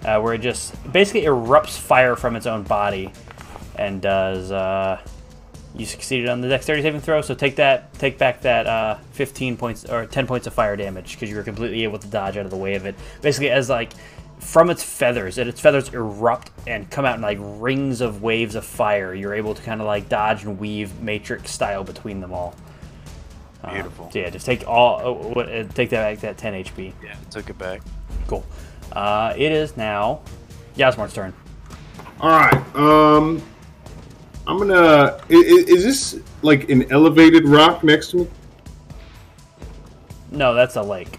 uh, 0.06 0.22
where 0.22 0.36
it 0.36 0.42
just 0.42 0.76
basically 0.94 1.24
erupts 1.24 1.78
fire 1.78 2.16
from 2.16 2.36
its 2.36 2.46
own 2.46 2.64
body, 2.64 3.12
and 3.78 4.00
does. 4.00 4.52
Uh, 4.52 5.02
you 5.78 5.86
succeeded 5.86 6.30
on 6.30 6.40
the 6.40 6.48
dexterity 6.48 6.84
saving 6.84 7.02
throw, 7.02 7.22
so 7.22 7.34
take 7.34 7.58
that, 7.58 7.94
take 7.96 8.18
back 8.18 8.42
that 8.42 8.66
uh, 8.66 8.96
15 9.12 9.58
points 9.58 9.84
or 9.84 10.06
10 10.06 10.26
points 10.26 10.48
of 10.48 10.54
fire 10.54 10.78
damage 10.78 11.14
because 11.14 11.30
you 11.30 11.36
were 11.36 11.44
completely 11.44 11.84
able 11.84 12.00
to 12.00 12.08
dodge 12.08 12.38
out 12.38 12.46
of 12.46 12.52
the 12.52 12.58
way 12.58 12.76
of 12.76 12.86
it. 12.86 12.96
Basically, 13.22 13.50
as 13.50 13.70
like 13.70 13.92
from 14.46 14.70
its 14.70 14.84
feathers, 14.84 15.38
and 15.38 15.50
its 15.50 15.60
feathers 15.60 15.90
erupt 15.94 16.52
and 16.68 16.90
come 16.90 17.04
out 17.04 17.16
in 17.16 17.22
like 17.22 17.40
rings 17.42 18.00
of 18.02 18.22
waves 18.22 18.56
of 18.56 18.64
fire. 18.66 19.14
You're 19.14 19.34
able 19.34 19.56
to 19.56 19.62
kind 19.62 19.82
of 19.82 19.88
like 19.88 20.08
dodge 20.08 20.44
and 20.44 20.60
weave 20.60 21.02
matrix 21.02 21.52
style 21.52 21.84
between 21.84 22.22
them 22.22 22.32
all. 22.32 22.56
Uh, 23.64 23.74
Beautiful. 23.74 24.12
so 24.12 24.20
yeah, 24.20 24.30
just 24.30 24.46
take 24.46 24.68
all, 24.68 25.02
oh, 25.04 25.14
what- 25.34 25.50
uh, 25.50 25.64
take 25.74 25.90
that 25.90 26.02
back 26.14 26.20
that 26.22 26.38
10 26.38 26.54
HP. 26.64 26.94
Yeah, 27.04 27.16
took 27.32 27.50
it 27.50 27.58
back. 27.58 27.82
Cool. 28.28 28.46
Uh, 28.92 29.34
it 29.36 29.52
is 29.52 29.76
now 29.76 30.22
Yasmorn's 30.76 31.14
turn. 31.14 31.34
All 32.22 32.30
right. 32.30 32.76
Um, 32.76 33.42
I'm 34.48 34.62
I'm 34.62 34.68
gonna. 34.68 35.20
Is, 35.28 35.70
is 35.70 35.84
this 35.84 36.22
like 36.44 36.70
an 36.70 36.92
elevated 36.92 37.48
rock 37.48 37.84
next 37.84 38.12
to 38.12 38.18
me? 38.18 38.28
No, 40.32 40.54
that's 40.54 40.76
a 40.76 40.82
lake. 40.84 41.18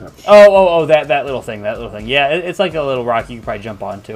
Oh, 0.00 0.12
Oh, 0.26 0.68
oh, 0.82 0.86
that 0.86 1.08
that 1.08 1.24
little 1.24 1.42
thing, 1.42 1.62
that 1.62 1.76
little 1.76 1.90
thing. 1.90 2.06
Yeah, 2.06 2.28
it, 2.28 2.44
it's 2.44 2.58
like 2.58 2.74
a 2.74 2.82
little 2.82 3.04
rock 3.04 3.28
you 3.28 3.36
can 3.36 3.44
probably 3.44 3.62
jump 3.62 3.82
onto. 3.82 4.12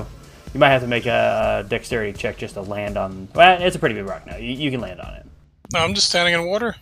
You 0.55 0.61
might 0.61 0.71
have 0.71 0.83
to 0.83 0.89
make 0.89 1.07
a, 1.07 1.65
dexterity 1.69 2.13
check 2.17 2.37
just 2.37 2.55
to 2.55 2.61
land 2.63 2.97
on. 2.99 3.29
Well, 3.35 3.61
it's 3.63 3.75
a 3.77 3.79
pretty 3.79 3.95
big 3.95 4.05
rock 4.07 4.27
now. 4.27 4.37
You, 4.37 4.53
you 4.53 4.71
can 4.71 4.81
land 4.81 5.01
on 5.01 5.15
it, 5.15 5.27
No, 5.73 5.81
I'm 5.81 5.95
just 5.95 6.09
standing 6.11 6.35
in 6.35 6.45
water. 6.45 6.77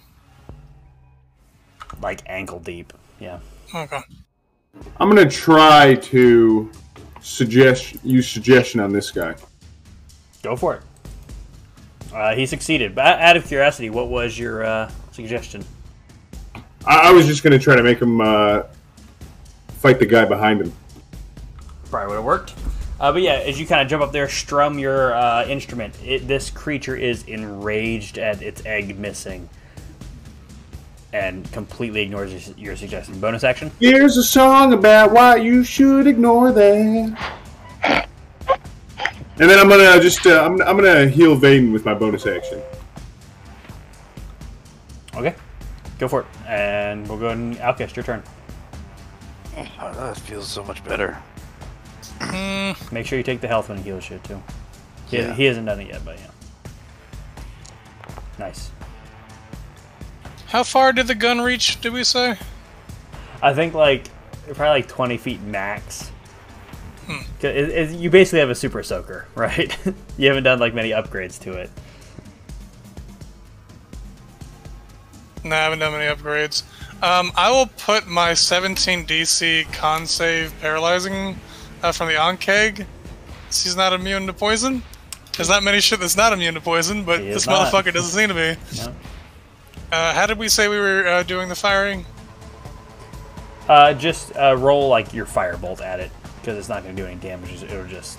like 2.02 2.22
ankle 2.27 2.59
deep. 2.60 2.93
Yeah. 3.18 3.39
Okay. 3.74 4.01
I'm 4.98 5.09
gonna 5.09 5.28
try 5.28 5.94
to 5.97 6.70
suggest 7.20 7.97
use 8.05 8.28
suggestion 8.28 8.81
on 8.81 8.93
this 8.93 9.10
guy. 9.10 9.35
Go 10.43 10.56
for 10.56 10.77
it. 10.77 10.82
Uh, 12.14 12.35
he 12.35 12.47
succeeded. 12.47 12.94
But 12.94 13.20
out 13.20 13.36
of 13.36 13.47
curiosity, 13.47 13.90
what 13.90 14.09
was 14.09 14.39
your 14.39 14.64
uh, 14.64 14.90
suggestion? 15.12 15.64
I, 16.86 17.09
I 17.09 17.12
was 17.12 17.27
just 17.27 17.43
gonna 17.43 17.59
try 17.59 17.77
to 17.77 17.82
make 17.82 18.01
him 18.01 18.20
uh, 18.20 18.62
fight 19.81 19.98
the 19.98 20.07
guy 20.07 20.27
behind 20.27 20.61
him. 20.61 20.73
Probably 21.90 22.09
would 22.09 22.16
have 22.16 22.24
worked. 22.24 22.55
Uh, 23.01 23.11
but 23.11 23.23
yeah, 23.23 23.32
as 23.32 23.59
you 23.59 23.66
kind 23.66 23.81
of 23.81 23.89
jump 23.89 24.02
up 24.02 24.12
there, 24.12 24.28
strum 24.28 24.78
your 24.78 25.15
uh, 25.15 25.47
instrument, 25.47 25.94
it, 26.05 26.28
this 26.28 26.51
creature 26.51 26.94
is 26.94 27.24
enraged 27.24 28.19
at 28.19 28.43
its 28.43 28.65
egg 28.66 28.98
missing 28.98 29.48
and 31.15 31.51
completely 31.51 32.02
ignores 32.02 32.48
your, 32.48 32.57
your 32.59 32.77
suggestion. 32.77 33.19
Bonus 33.19 33.43
action? 33.43 33.70
Here's 33.81 34.19
a 34.19 34.23
song 34.23 34.74
about 34.74 35.12
why 35.12 35.36
you 35.36 35.65
should 35.65 36.07
ignore 36.07 36.52
that. 36.52 37.19
And 37.82 39.48
then 39.48 39.59
I'm 39.59 39.70
gonna 39.70 39.98
just 40.02 40.27
uh, 40.27 40.44
I'm, 40.44 40.61
I'm 40.61 40.77
gonna 40.77 41.09
heal 41.09 41.35
Vaden 41.35 41.73
with 41.73 41.86
my 41.86 41.94
bonus 41.94 42.27
action. 42.27 42.61
Okay. 45.15 45.35
Go 45.98 46.07
for 46.07 46.20
it. 46.20 46.27
And 46.47 47.09
we'll 47.09 47.19
go 47.19 47.27
ahead 47.27 47.39
and 47.39 47.59
outcast 47.59 47.97
your 47.97 48.05
turn. 48.05 48.23
Oh, 49.80 49.92
that 49.92 50.16
feels 50.18 50.48
so 50.48 50.64
much 50.64 50.82
better. 50.84 51.18
Hmm. 52.20 52.72
Make 52.94 53.06
sure 53.06 53.18
you 53.18 53.24
take 53.24 53.40
the 53.40 53.48
health 53.48 53.68
when 53.68 53.78
he 53.78 53.84
heals 53.84 54.04
shit 54.04 54.22
too. 54.24 54.42
He, 55.08 55.18
Yeah. 55.18 55.34
he 55.34 55.44
hasn't 55.44 55.66
done 55.66 55.80
it 55.80 55.88
yet, 55.88 56.04
but 56.04 56.18
yeah. 56.18 56.26
Nice. 58.38 58.70
How 60.46 60.62
far 60.64 60.92
did 60.92 61.06
the 61.06 61.14
gun 61.14 61.40
reach? 61.40 61.80
Did 61.80 61.92
we 61.92 62.04
say? 62.04 62.36
I 63.42 63.54
think 63.54 63.74
like 63.74 64.06
probably 64.54 64.80
like 64.80 64.88
20 64.88 65.16
feet 65.16 65.40
max. 65.42 66.10
Hmm. 67.06 67.18
'Cause 67.40 67.44
It, 67.54 67.68
it, 67.70 67.90
you 67.92 68.10
basically 68.10 68.40
have 68.40 68.50
a 68.50 68.54
super 68.54 68.82
soaker, 68.82 69.26
right? 69.34 69.76
you 70.18 70.28
haven't 70.28 70.44
done 70.44 70.58
like 70.58 70.74
many 70.74 70.90
upgrades 70.90 71.38
to 71.40 71.52
it. 71.52 71.70
No, 75.42 75.56
I 75.56 75.60
haven't 75.60 75.78
done 75.78 75.92
many 75.92 76.04
upgrades. 76.14 76.62
Um, 77.02 77.32
I 77.35 77.51
will 77.51 77.66
put 77.66 78.06
my 78.06 78.35
17 78.35 79.06
DC 79.06 79.72
con 79.72 80.06
save 80.06 80.52
paralyzing 80.60 81.39
uh, 81.82 81.93
from 81.93 82.09
the 82.09 82.14
Onkeg. 82.14 82.86
He's 83.47 83.77
not 83.77 83.93
immune 83.93 84.27
to 84.27 84.32
poison. 84.32 84.82
There's 85.36 85.48
not 85.48 85.62
many 85.62 85.81
shit 85.81 86.01
that's 86.01 86.16
not 86.16 86.32
immune 86.32 86.55
to 86.55 86.60
poison, 86.60 87.05
but 87.05 87.18
this 87.20 87.47
not. 87.47 87.72
motherfucker 87.72 87.94
doesn't 87.94 88.10
seem 88.10 88.28
to 88.28 88.35
be. 88.35 88.60
No. 88.85 88.94
Uh, 89.97 90.14
how 90.14 90.24
did 90.27 90.39
we 90.39 90.48
say 90.48 90.68
we 90.68 90.78
were 90.78 91.05
uh, 91.05 91.22
doing 91.24 91.48
the 91.48 91.55
firing? 91.56 92.06
Uh, 93.68 93.93
just 93.93 94.36
uh, 94.36 94.56
roll 94.56 94.89
like 94.89 95.12
your 95.12 95.27
firebolt 95.27 95.81
at 95.81 95.98
it 95.98 96.12
because 96.36 96.56
it's 96.56 96.68
not 96.68 96.85
going 96.85 96.94
to 96.94 97.02
do 97.02 97.09
any 97.09 97.18
damage. 97.20 97.62
It'll 97.64 97.86
just 97.86 98.16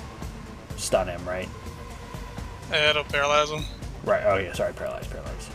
stun 0.76 1.08
him, 1.08 1.24
right? 1.26 1.48
It'll 2.74 3.06
paralyze 3.06 3.50
him. 3.50 3.64
Right. 4.04 4.24
Oh 4.26 4.36
yeah. 4.38 4.52
Sorry. 4.52 4.74
Paralyze. 4.74 5.08
Paralyze. 5.08 5.50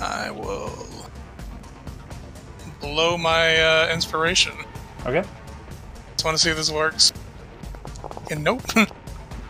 I 0.00 0.30
will 0.30 0.86
blow 2.84 3.16
my 3.16 3.56
uh, 3.56 3.92
inspiration. 3.92 4.52
Okay. 5.06 5.26
Just 6.12 6.24
want 6.24 6.36
to 6.36 6.42
see 6.42 6.50
if 6.50 6.56
this 6.56 6.70
works. 6.70 7.12
And 8.30 8.44
nope. 8.44 8.62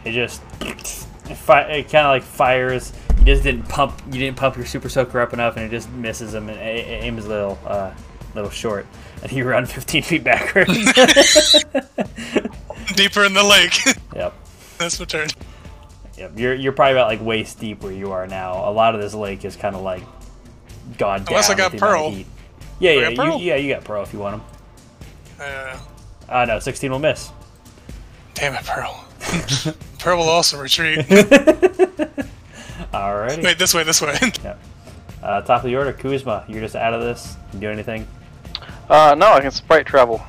It 0.04 0.12
just 0.12 0.42
it, 0.60 0.86
fi- 1.34 1.62
it 1.62 1.84
kind 1.84 2.06
of 2.06 2.10
like 2.10 2.22
fires. 2.22 2.92
You 3.20 3.24
just 3.24 3.42
didn't 3.42 3.66
pump. 3.70 3.98
You 4.12 4.18
didn't 4.20 4.36
pump 4.36 4.54
your 4.54 4.66
super 4.66 4.90
soaker 4.90 5.18
up 5.18 5.32
enough, 5.32 5.56
and 5.56 5.64
it 5.64 5.70
just 5.70 5.88
misses 5.92 6.34
him 6.34 6.50
and 6.50 6.58
a- 6.58 6.62
aims 7.04 7.24
a 7.24 7.28
little, 7.30 7.58
uh, 7.64 7.90
little 8.34 8.50
short, 8.50 8.86
and 9.22 9.30
he 9.30 9.40
run 9.54 9.64
15 9.64 10.02
feet 10.02 10.22
backwards. 10.22 10.68
Deeper 12.96 13.24
in 13.24 13.32
the 13.32 13.42
lake. 13.42 13.96
yep. 14.14 14.34
That's 14.76 14.98
my 15.00 15.06
turn. 15.06 15.28
Yep. 16.18 16.38
You're 16.38 16.54
you're 16.54 16.72
probably 16.72 16.92
about 16.92 17.08
like 17.08 17.22
waist 17.22 17.58
deep 17.58 17.82
where 17.82 17.90
you 17.92 18.12
are 18.12 18.26
now. 18.26 18.68
A 18.68 18.72
lot 18.72 18.94
of 18.94 19.00
this 19.00 19.14
lake 19.14 19.46
is 19.46 19.56
kind 19.56 19.74
of 19.74 19.80
like 19.80 20.02
gone. 20.98 21.24
Unless 21.26 21.48
I 21.48 21.54
got 21.54 21.72
with 21.72 21.80
the 21.80 21.86
amount 21.86 21.96
of 21.96 22.02
Pearl. 22.02 22.10
heat. 22.10 22.26
Yeah, 22.80 22.92
yeah. 22.92 23.08
You, 23.10 23.38
yeah. 23.38 23.56
You 23.56 23.72
got 23.74 23.84
pearl 23.84 24.02
if 24.02 24.12
you 24.12 24.18
want 24.18 24.36
him. 24.36 24.42
Uh, 25.40 25.78
Uh, 26.28 26.44
no, 26.46 26.58
16 26.58 26.90
will 26.90 26.98
miss. 26.98 27.30
damn 28.34 28.54
it, 28.54 28.64
Pearl. 28.64 29.04
Pearl 29.98 30.18
will 30.18 30.28
also 30.28 30.58
retreat. 30.60 30.98
Alrighty. 32.92 33.42
Wait, 33.44 33.58
this 33.58 33.74
way, 33.74 33.82
this 33.84 34.00
way. 34.00 34.16
Uh, 35.22 35.40
top 35.42 35.62
of 35.62 35.64
the 35.64 35.76
order, 35.76 35.92
Kuzma. 35.92 36.44
You're 36.48 36.60
just 36.60 36.76
out 36.76 36.94
of 36.94 37.00
this. 37.02 37.36
You 37.52 37.60
do 37.60 37.70
anything 37.70 38.06
Uh, 38.88 39.14
no, 39.18 39.32
I 39.32 39.40
can 39.40 39.50
sprite 39.50 39.86
travel 39.86 40.22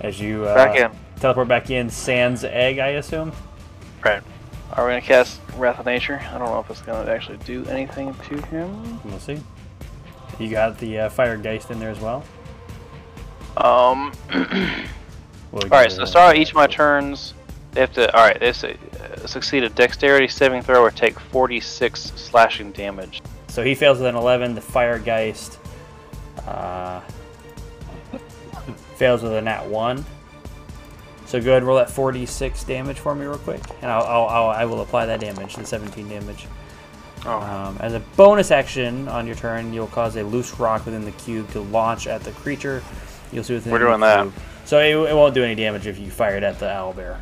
as 0.00 0.20
you 0.20 0.44
uh, 0.44 0.54
back 0.54 0.76
in. 0.76 0.90
teleport 1.20 1.48
back 1.48 1.70
in. 1.70 1.88
Sans 1.90 2.44
egg, 2.44 2.78
I 2.78 2.88
assume. 2.90 3.32
Right. 4.04 4.22
Are 4.74 4.84
we 4.84 4.90
gonna 4.92 5.00
cast 5.00 5.40
Wrath 5.56 5.78
of 5.80 5.86
Nature? 5.86 6.20
I 6.30 6.38
don't 6.38 6.46
know 6.48 6.60
if 6.60 6.70
it's 6.70 6.82
gonna 6.82 7.10
actually 7.10 7.38
do 7.38 7.64
anything 7.66 8.14
to 8.28 8.40
him. 8.46 9.00
We'll 9.04 9.18
see. 9.18 9.40
You 10.38 10.50
got 10.50 10.78
the 10.78 11.00
uh, 11.00 11.08
fire 11.08 11.36
geist 11.36 11.70
in 11.70 11.78
there 11.78 11.90
as 11.90 12.00
well. 12.00 12.24
Um. 13.56 14.12
We'll 15.50 15.62
all 15.64 15.68
right. 15.70 15.90
So 15.90 16.04
start 16.04 16.36
each 16.36 16.50
of 16.50 16.56
my 16.56 16.66
turns. 16.66 17.34
They 17.72 17.80
have 17.80 17.92
to. 17.94 18.14
All 18.14 18.26
right. 18.26 18.38
They 18.38 18.52
say, 18.52 18.76
uh, 19.00 19.26
succeed 19.26 19.64
a 19.64 19.68
Dexterity 19.68 20.28
saving 20.28 20.62
throw 20.62 20.82
or 20.82 20.90
take 20.90 21.18
46 21.18 22.00
slashing 22.16 22.72
damage. 22.72 23.22
So 23.48 23.64
he 23.64 23.74
fails 23.74 23.98
with 23.98 24.08
an 24.08 24.14
11. 24.14 24.54
The 24.54 24.60
fire 24.60 24.98
geist 24.98 25.58
uh, 26.46 27.00
fails 28.96 29.22
with 29.22 29.32
a 29.32 29.40
nat 29.40 29.66
one. 29.66 30.04
So 31.24 31.40
go 31.40 31.50
ahead 31.50 31.58
and 31.58 31.66
roll 31.66 31.76
that 31.76 31.90
46 31.90 32.64
damage 32.64 32.98
for 32.98 33.14
me 33.14 33.26
real 33.26 33.36
quick, 33.36 33.60
and 33.82 33.90
I'll, 33.90 34.04
I'll, 34.04 34.28
I'll 34.28 34.48
I 34.48 34.64
will 34.64 34.80
apply 34.80 35.04
that 35.04 35.20
damage, 35.20 35.56
the 35.56 35.66
17 35.66 36.08
damage. 36.08 36.46
Oh. 37.26 37.40
Um, 37.40 37.76
as 37.80 37.94
a 37.94 38.00
bonus 38.16 38.50
action 38.50 39.08
on 39.08 39.26
your 39.26 39.36
turn, 39.36 39.72
you'll 39.72 39.86
cause 39.88 40.16
a 40.16 40.22
loose 40.22 40.58
rock 40.58 40.84
within 40.84 41.04
the 41.04 41.10
cube 41.12 41.50
to 41.52 41.60
launch 41.60 42.06
at 42.06 42.22
the 42.22 42.30
creature. 42.32 42.82
You'll 43.32 43.44
see 43.44 43.54
within 43.54 43.72
We're 43.72 43.80
the 43.80 43.86
doing 43.86 44.00
that. 44.00 44.22
cube. 44.22 44.34
So 44.64 44.78
it, 44.78 45.10
it 45.10 45.14
won't 45.14 45.34
do 45.34 45.42
any 45.44 45.54
damage 45.54 45.86
if 45.86 45.98
you 45.98 46.10
fire 46.10 46.36
it 46.36 46.42
at 46.42 46.58
the 46.58 46.66
owlbear. 46.66 47.18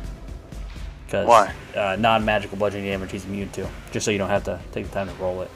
Because 1.05 1.27
Why? 1.27 1.53
uh, 1.75 1.95
non-magical 1.97 2.57
bludgeoning 2.57 2.85
damage 2.87 3.11
he's 3.11 3.25
immune 3.25 3.49
to. 3.51 3.67
Just 3.91 4.05
so 4.05 4.11
you 4.11 4.17
don't 4.17 4.29
have 4.29 4.43
to 4.45 4.59
take 4.71 4.85
the 4.85 4.91
time 4.91 5.07
to 5.07 5.13
roll 5.15 5.41
it. 5.41 5.49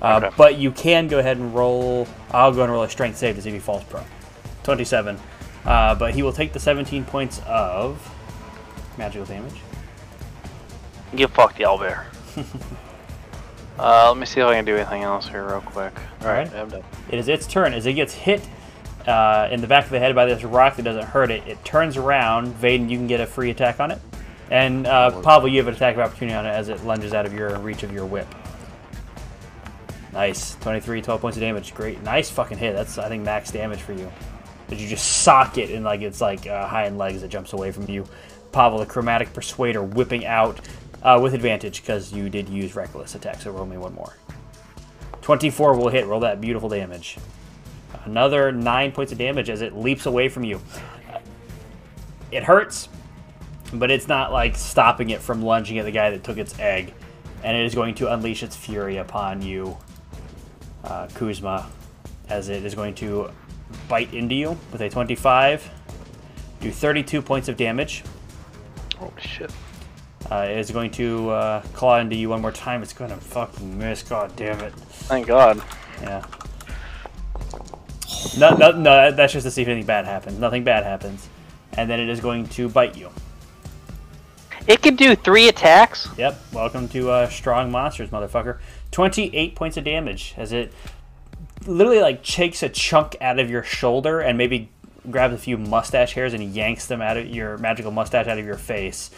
Uh, 0.00 0.20
Okay. 0.22 0.34
But 0.36 0.58
you 0.58 0.70
can 0.70 1.08
go 1.08 1.18
ahead 1.18 1.38
and 1.38 1.54
roll. 1.54 2.06
I'll 2.30 2.52
go 2.52 2.62
and 2.62 2.70
roll 2.72 2.82
a 2.82 2.88
strength 2.90 3.16
save 3.16 3.36
to 3.36 3.42
see 3.42 3.48
if 3.48 3.54
he 3.54 3.60
falls 3.60 3.84
prone. 3.84 4.04
27. 4.64 5.18
Uh, 5.64 5.94
but 5.94 6.12
he 6.14 6.22
will 6.22 6.32
take 6.32 6.52
the 6.52 6.58
17 6.60 7.04
points 7.04 7.40
of 7.46 7.98
magical 8.98 9.24
damage. 9.24 9.54
You 11.14 11.26
fuck 11.28 11.56
the 11.56 11.64
owlbear. 11.64 12.04
uh, 13.78 14.08
let 14.08 14.18
me 14.18 14.26
see 14.26 14.40
if 14.40 14.46
I 14.46 14.54
can 14.54 14.64
do 14.64 14.76
anything 14.76 15.02
else 15.02 15.28
here 15.28 15.44
real 15.44 15.60
quick. 15.60 15.92
All 16.20 16.28
right, 16.28 16.46
Alright. 16.46 16.54
I'm 16.54 16.68
done. 16.68 16.84
It 17.10 17.18
is 17.18 17.28
its 17.28 17.46
turn. 17.46 17.72
As 17.72 17.86
it 17.86 17.94
gets 17.94 18.12
hit 18.12 18.46
uh, 19.06 19.48
in 19.50 19.60
the 19.60 19.66
back 19.66 19.84
of 19.84 19.90
the 19.90 19.98
head 19.98 20.14
by 20.14 20.26
this 20.26 20.44
rock 20.44 20.76
that 20.76 20.82
doesn't 20.82 21.06
hurt 21.06 21.30
it, 21.30 21.46
it 21.46 21.64
turns 21.64 21.96
around. 21.96 22.54
Vaden, 22.54 22.90
you 22.90 22.96
can 22.96 23.06
get 23.06 23.20
a 23.20 23.26
free 23.26 23.50
attack 23.50 23.80
on 23.80 23.90
it. 23.90 23.98
And 24.50 24.86
uh, 24.86 25.22
Pavel, 25.22 25.48
you 25.48 25.58
have 25.58 25.68
an 25.68 25.74
attack 25.74 25.94
of 25.94 26.00
opportunity 26.00 26.34
on 26.34 26.44
it 26.44 26.50
as 26.50 26.68
it 26.68 26.84
lunges 26.84 27.14
out 27.14 27.24
of 27.24 27.32
your 27.32 27.58
reach 27.58 27.82
of 27.82 27.92
your 27.92 28.04
whip. 28.04 28.26
Nice. 30.12 30.56
23, 30.56 31.00
12 31.00 31.20
points 31.20 31.36
of 31.38 31.40
damage. 31.40 31.74
Great. 31.74 32.02
Nice 32.02 32.30
fucking 32.30 32.58
hit. 32.58 32.74
That's, 32.74 32.98
I 32.98 33.08
think, 33.08 33.24
max 33.24 33.50
damage 33.50 33.80
for 33.80 33.94
you. 33.94 34.12
But 34.68 34.78
you 34.78 34.88
just 34.88 35.22
sock 35.22 35.58
it 35.58 35.70
and 35.70 35.84
like 35.84 36.02
it's 36.02 36.20
like 36.20 36.46
uh, 36.46 36.66
hind 36.66 36.98
legs 36.98 37.22
that 37.22 37.28
jumps 37.28 37.54
away 37.54 37.72
from 37.72 37.88
you. 37.88 38.06
Pavel, 38.52 38.78
the 38.78 38.86
chromatic 38.86 39.32
persuader, 39.32 39.82
whipping 39.82 40.26
out 40.26 40.60
uh, 41.02 41.18
with 41.22 41.34
advantage 41.34 41.82
because 41.82 42.12
you 42.12 42.28
did 42.28 42.48
use 42.48 42.74
reckless 42.74 43.14
attack. 43.14 43.40
So 43.40 43.50
roll 43.50 43.66
me 43.66 43.76
one 43.76 43.94
more. 43.94 44.16
24 45.22 45.76
will 45.76 45.88
hit. 45.88 46.06
Roll 46.06 46.20
that 46.20 46.40
beautiful 46.40 46.68
damage. 46.68 47.16
Another 48.04 48.50
nine 48.50 48.92
points 48.92 49.12
of 49.12 49.18
damage 49.18 49.48
as 49.48 49.62
it 49.62 49.76
leaps 49.76 50.06
away 50.06 50.28
from 50.28 50.44
you. 50.44 50.60
It 52.30 52.42
hurts, 52.42 52.88
but 53.72 53.90
it's 53.90 54.08
not 54.08 54.32
like 54.32 54.56
stopping 54.56 55.10
it 55.10 55.20
from 55.20 55.42
lunging 55.42 55.78
at 55.78 55.84
the 55.84 55.92
guy 55.92 56.10
that 56.10 56.24
took 56.24 56.38
its 56.38 56.58
egg. 56.58 56.94
And 57.44 57.56
it 57.56 57.64
is 57.64 57.74
going 57.74 57.94
to 57.96 58.12
unleash 58.12 58.42
its 58.42 58.56
fury 58.56 58.96
upon 58.98 59.42
you, 59.42 59.76
uh, 60.84 61.08
Kuzma, 61.14 61.68
as 62.28 62.48
it 62.48 62.64
is 62.64 62.74
going 62.74 62.94
to 62.96 63.30
bite 63.88 64.14
into 64.14 64.34
you 64.34 64.58
with 64.70 64.80
a 64.80 64.88
25. 64.88 65.70
Do 66.60 66.70
32 66.70 67.20
points 67.22 67.48
of 67.48 67.56
damage. 67.56 68.04
Oh 69.00 69.12
shit. 69.18 69.50
Uh, 70.30 70.46
it's 70.48 70.70
going 70.70 70.90
to 70.92 71.30
uh, 71.30 71.62
claw 71.74 71.98
into 71.98 72.16
you 72.16 72.28
one 72.30 72.40
more 72.40 72.52
time. 72.52 72.82
It's 72.82 72.92
going 72.92 73.10
to 73.10 73.16
fucking 73.16 73.78
miss. 73.78 74.02
God 74.02 74.34
damn 74.36 74.60
it. 74.60 74.72
Thank 74.74 75.26
God. 75.26 75.62
Yeah. 76.00 76.24
No, 78.38 78.54
no, 78.54 78.70
no. 78.72 79.10
That's 79.10 79.32
just 79.32 79.44
to 79.44 79.50
see 79.50 79.62
if 79.62 79.68
anything 79.68 79.86
bad 79.86 80.04
happens. 80.06 80.38
Nothing 80.38 80.64
bad 80.64 80.84
happens, 80.84 81.28
and 81.74 81.90
then 81.90 82.00
it 82.00 82.08
is 82.08 82.20
going 82.20 82.46
to 82.50 82.68
bite 82.68 82.96
you. 82.96 83.10
It 84.66 84.80
can 84.80 84.94
do 84.94 85.16
three 85.16 85.48
attacks. 85.48 86.08
Yep. 86.16 86.40
Welcome 86.52 86.88
to 86.90 87.10
uh, 87.10 87.28
Strong 87.28 87.70
Monsters, 87.72 88.10
motherfucker. 88.10 88.58
Twenty-eight 88.90 89.54
points 89.54 89.76
of 89.76 89.84
damage 89.84 90.34
as 90.36 90.52
it 90.52 90.72
literally 91.66 92.00
like 92.00 92.22
takes 92.22 92.62
a 92.62 92.68
chunk 92.68 93.16
out 93.20 93.38
of 93.38 93.50
your 93.50 93.62
shoulder 93.62 94.20
and 94.20 94.38
maybe 94.38 94.70
grabs 95.10 95.34
a 95.34 95.38
few 95.38 95.58
mustache 95.58 96.12
hairs 96.12 96.32
and 96.32 96.42
yanks 96.54 96.86
them 96.86 97.02
out 97.02 97.16
of 97.16 97.26
your 97.26 97.58
magical 97.58 97.90
mustache 97.90 98.28
out 98.28 98.38
of 98.38 98.44
your 98.44 98.56
face, 98.56 99.10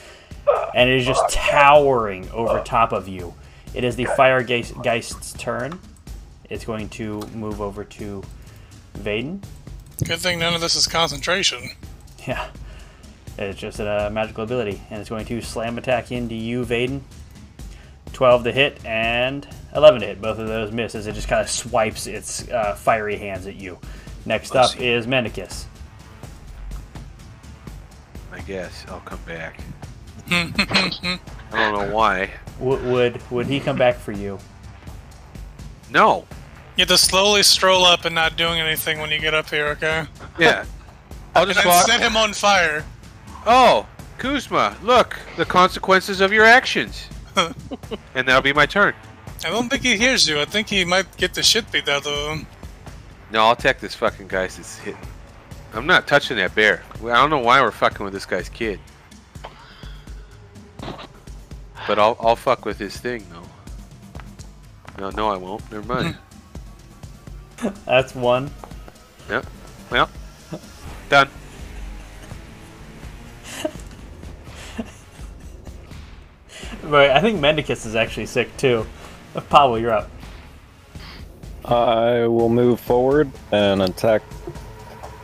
and 0.75 0.91
it 0.91 0.97
is 0.97 1.07
just 1.07 1.29
towering 1.31 2.29
over 2.31 2.63
top 2.63 2.93
of 2.93 3.09
you. 3.09 3.35
It 3.73 3.85
is 3.85 3.97
the 3.97 4.05
Fire 4.05 4.43
Geist- 4.43 4.81
Geist's 4.83 5.33
turn. 5.33 5.79
It's 6.51 6.65
going 6.65 6.89
to 6.91 7.21
move 7.35 7.61
over 7.61 7.85
to 7.85 8.23
Vaden. 8.99 9.43
Good 10.05 10.19
thing 10.19 10.39
none 10.39 10.55
of 10.55 10.61
this 10.61 10.77
is 10.77 10.87
concentration. 10.87 11.71
Yeah. 12.27 12.49
It's 13.37 13.59
just 13.61 13.81
a 13.81 14.09
magical 14.11 14.45
ability, 14.45 14.81
and 14.89 14.99
it's 14.99 15.11
going 15.11 15.27
to 15.27 15.43
slam 15.43 15.77
attack 15.77 16.11
into 16.11 16.35
you, 16.35 16.65
Vaden. 16.65 17.03
12 18.15 18.45
to 18.45 18.53
hit 18.53 18.83
and 18.87 19.47
11 19.75 20.01
to 20.01 20.07
hit. 20.07 20.23
Both 20.23 20.39
of 20.39 20.47
those 20.49 20.73
miss 20.73 20.95
as 20.95 21.07
it 21.07 21.13
just 21.15 21.29
kind 21.29 21.43
of 21.43 21.51
swipes 21.51 22.07
its 22.07 22.49
uh, 22.49 22.75
fiery 22.77 23.17
hands 23.17 23.47
at 23.47 23.57
you. 23.57 23.79
Next 24.25 24.55
up 24.57 24.81
is 24.81 25.07
Mendicus. 25.07 25.65
I 28.33 28.41
guess 28.41 28.87
I'll 28.89 29.01
come 29.01 29.21
back. 29.27 29.61
I 30.31 31.19
don't 31.53 31.89
know 31.89 31.95
why. 31.95 32.31
W- 32.59 32.91
would 32.91 33.31
would 33.31 33.47
he 33.47 33.61
come 33.61 33.77
back 33.77 33.97
for 33.97 34.13
you? 34.13 34.39
No. 35.91 36.27
You 36.77 36.83
have 36.83 36.89
to 36.89 36.99
slowly 36.99 37.43
stroll 37.43 37.85
up 37.85 38.05
and 38.05 38.15
not 38.15 38.37
doing 38.37 38.61
anything 38.61 38.99
when 38.99 39.11
you 39.11 39.21
get 39.21 39.35
up 39.35 39.49
here, 39.49 39.67
okay? 39.69 40.07
Yeah. 40.39 40.65
I'll 41.37 41.47
just 41.47 41.59
then 41.59 41.69
walk. 41.69 41.87
set 41.87 42.01
him 42.01 42.17
on 42.17 42.33
fire. 42.33 42.85
Oh, 43.47 43.87
Kuzma, 44.19 44.77
look, 44.83 45.19
the 45.37 45.45
consequences 45.45 46.21
of 46.21 46.33
your 46.33 46.45
actions. 46.45 47.09
and 47.37 48.27
that'll 48.27 48.43
be 48.43 48.53
my 48.53 48.67
turn. 48.67 48.95
I 49.45 49.51
don't 49.51 49.69
think 49.69 49.83
he 49.83 49.97
hears 49.97 50.29
you. 50.29 50.41
I 50.41 50.45
think 50.45 50.69
he 50.69 50.85
might 50.85 51.17
get 51.17 51.35
the 51.35 51.43
shit 51.43 51.71
beat 51.71 51.89
out 51.89 52.07
of 52.07 52.39
him. 52.39 52.47
No, 53.31 53.45
I'll 53.45 53.53
attack 53.53 53.81
this 53.81 53.95
fucking 53.95 54.29
guy's 54.29 54.57
that's 54.57 54.79
hitting. 54.79 55.01
I'm 55.75 55.87
not 55.87 56.07
touching 56.07 56.37
that 56.37 56.55
bear. 56.55 56.83
I 57.03 57.15
don't 57.15 57.31
know 57.31 57.41
why 57.41 57.61
we're 57.61 57.73
fucking 57.73 58.05
with 58.05 58.15
this 58.15 58.27
guy's 58.27 58.49
kid. 58.49 58.79
But 61.87 61.99
I'll 61.99 62.17
I'll 62.21 62.37
fuck 62.37 62.65
with 62.65 62.79
his 62.79 62.97
thing 62.97 63.27
though. 63.31 63.43
No, 64.99 65.11
no, 65.11 65.29
I 65.29 65.37
won't. 65.37 65.71
Never 65.71 65.87
mind. 65.87 66.17
That's 67.85 68.15
one. 68.15 68.51
yep. 69.29 69.47
Well, 69.91 70.09
done. 71.09 71.29
But 76.91 77.11
I 77.11 77.21
think 77.21 77.41
Mendicus 77.41 77.87
is 77.87 77.95
actually 77.97 78.27
sick 78.27 78.55
too. 78.57 78.87
Pablo, 79.49 79.77
you're 79.77 79.93
up. 79.93 80.11
I 81.65 82.27
will 82.27 82.51
move 82.51 82.79
forward 82.79 83.31
and 83.53 83.83
attack 83.83 84.23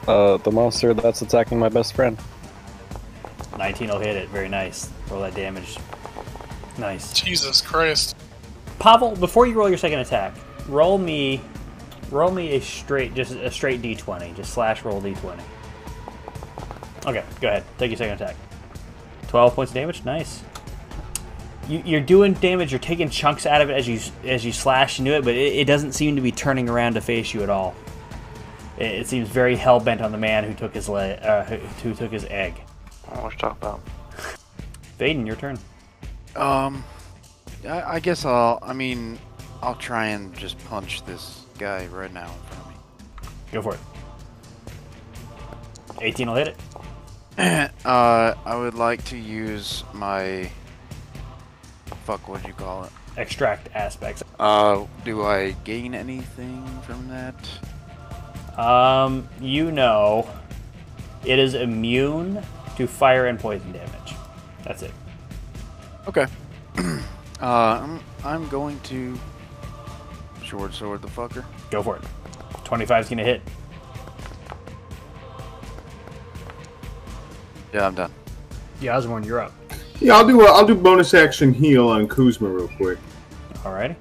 uh, 0.08 0.38
the 0.38 0.50
monster 0.50 0.94
that's 0.94 1.20
attacking 1.20 1.58
my 1.58 1.68
best 1.68 1.94
friend. 1.94 2.18
19 3.58 3.88
will 3.90 3.98
hit 3.98 4.16
it. 4.16 4.28
Very 4.30 4.48
nice. 4.48 4.88
Roll 5.10 5.20
that 5.20 5.34
damage. 5.34 5.76
Nice. 6.80 7.12
Jesus 7.12 7.60
Christ. 7.60 8.16
Pavel, 8.78 9.14
before 9.14 9.46
you 9.46 9.54
roll 9.54 9.68
your 9.68 9.76
second 9.76 9.98
attack, 9.98 10.34
roll 10.66 10.96
me, 10.96 11.42
roll 12.10 12.30
me 12.30 12.56
a 12.56 12.60
straight, 12.60 13.14
just 13.14 13.32
a 13.32 13.50
straight 13.50 13.82
d20. 13.82 14.34
Just 14.34 14.54
slash 14.54 14.82
roll 14.82 15.00
d20. 15.02 15.38
Okay, 17.06 17.22
go 17.40 17.48
ahead. 17.48 17.64
Take 17.78 17.90
your 17.90 17.98
second 17.98 18.14
attack. 18.14 18.36
12 19.28 19.54
points 19.54 19.72
of 19.72 19.74
damage. 19.74 20.04
Nice. 20.04 20.42
You, 21.68 21.82
you're 21.84 22.00
doing 22.00 22.32
damage. 22.32 22.72
You're 22.72 22.80
taking 22.80 23.10
chunks 23.10 23.44
out 23.44 23.60
of 23.60 23.68
it 23.68 23.74
as 23.74 23.86
you 23.86 24.00
as 24.24 24.44
you 24.44 24.52
slash 24.52 24.98
into 24.98 25.12
it, 25.12 25.22
but 25.22 25.34
it, 25.34 25.54
it 25.56 25.64
doesn't 25.66 25.92
seem 25.92 26.16
to 26.16 26.22
be 26.22 26.32
turning 26.32 26.68
around 26.68 26.94
to 26.94 27.00
face 27.00 27.32
you 27.34 27.42
at 27.42 27.50
all. 27.50 27.74
It, 28.78 28.86
it 28.86 29.06
seems 29.06 29.28
very 29.28 29.54
hell 29.54 29.78
bent 29.78 30.00
on 30.00 30.12
the 30.12 30.18
man 30.18 30.44
who 30.44 30.54
took 30.54 30.74
his 30.74 30.88
le- 30.88 31.12
uh, 31.12 31.44
who, 31.44 31.56
who 31.56 31.94
took 31.94 32.10
his 32.10 32.24
egg. 32.24 32.54
I 33.04 33.06
don't 33.08 33.16
know 33.16 33.22
what 33.24 33.32
you're 33.32 33.38
talking 33.38 33.58
about. 33.62 33.80
Vaden, 34.98 35.26
your 35.26 35.36
turn. 35.36 35.58
Um, 36.36 36.84
I, 37.66 37.82
I 37.82 38.00
guess 38.00 38.24
I'll. 38.24 38.58
I 38.62 38.72
mean, 38.72 39.18
I'll 39.62 39.74
try 39.74 40.06
and 40.06 40.34
just 40.36 40.58
punch 40.66 41.04
this 41.04 41.44
guy 41.58 41.86
right 41.86 42.12
now 42.12 42.32
in 42.32 42.40
front 42.48 42.62
of 42.62 42.68
me. 42.68 42.76
Go 43.52 43.62
for 43.62 43.74
it. 43.74 43.80
18 46.00 46.28
will 46.28 46.36
hit 46.36 46.48
it. 46.48 46.56
uh, 47.84 48.34
I 48.44 48.56
would 48.56 48.74
like 48.74 49.04
to 49.06 49.16
use 49.16 49.84
my. 49.92 50.50
Fuck, 52.04 52.28
what'd 52.28 52.46
you 52.46 52.54
call 52.54 52.84
it? 52.84 52.92
Extract 53.16 53.68
aspects. 53.74 54.22
Uh, 54.38 54.86
do 55.04 55.22
I 55.22 55.52
gain 55.64 55.94
anything 55.94 56.64
from 56.86 57.08
that? 57.08 57.34
Um, 58.58 59.28
you 59.40 59.70
know, 59.70 60.28
it 61.24 61.38
is 61.38 61.54
immune 61.54 62.42
to 62.76 62.86
fire 62.86 63.26
and 63.26 63.38
poison 63.38 63.72
damage. 63.72 64.14
That's 64.64 64.82
it. 64.82 64.92
Okay. 66.06 66.26
uh, 66.78 67.00
I'm, 67.42 68.00
I'm 68.24 68.48
going 68.48 68.80
to 68.80 69.18
short 70.42 70.74
sword 70.74 71.02
the 71.02 71.08
fucker. 71.08 71.44
Go 71.70 71.82
for 71.82 71.96
it. 71.96 72.02
25 72.64 73.04
is 73.04 73.08
going 73.08 73.18
to 73.18 73.24
hit. 73.24 73.42
Yeah, 77.72 77.86
I'm 77.86 77.94
done. 77.94 78.12
Yeah, 78.80 78.96
Osborne, 78.96 79.24
you're 79.24 79.40
up. 79.40 79.52
Yeah, 80.00 80.14
I'll 80.14 80.26
do 80.26 80.40
a, 80.40 80.44
I'll 80.50 80.66
do 80.66 80.74
bonus 80.74 81.14
action 81.14 81.52
heal 81.52 81.88
on 81.88 82.08
Kuzma 82.08 82.48
real 82.48 82.68
quick. 82.68 82.98
Alrighty. 83.56 83.94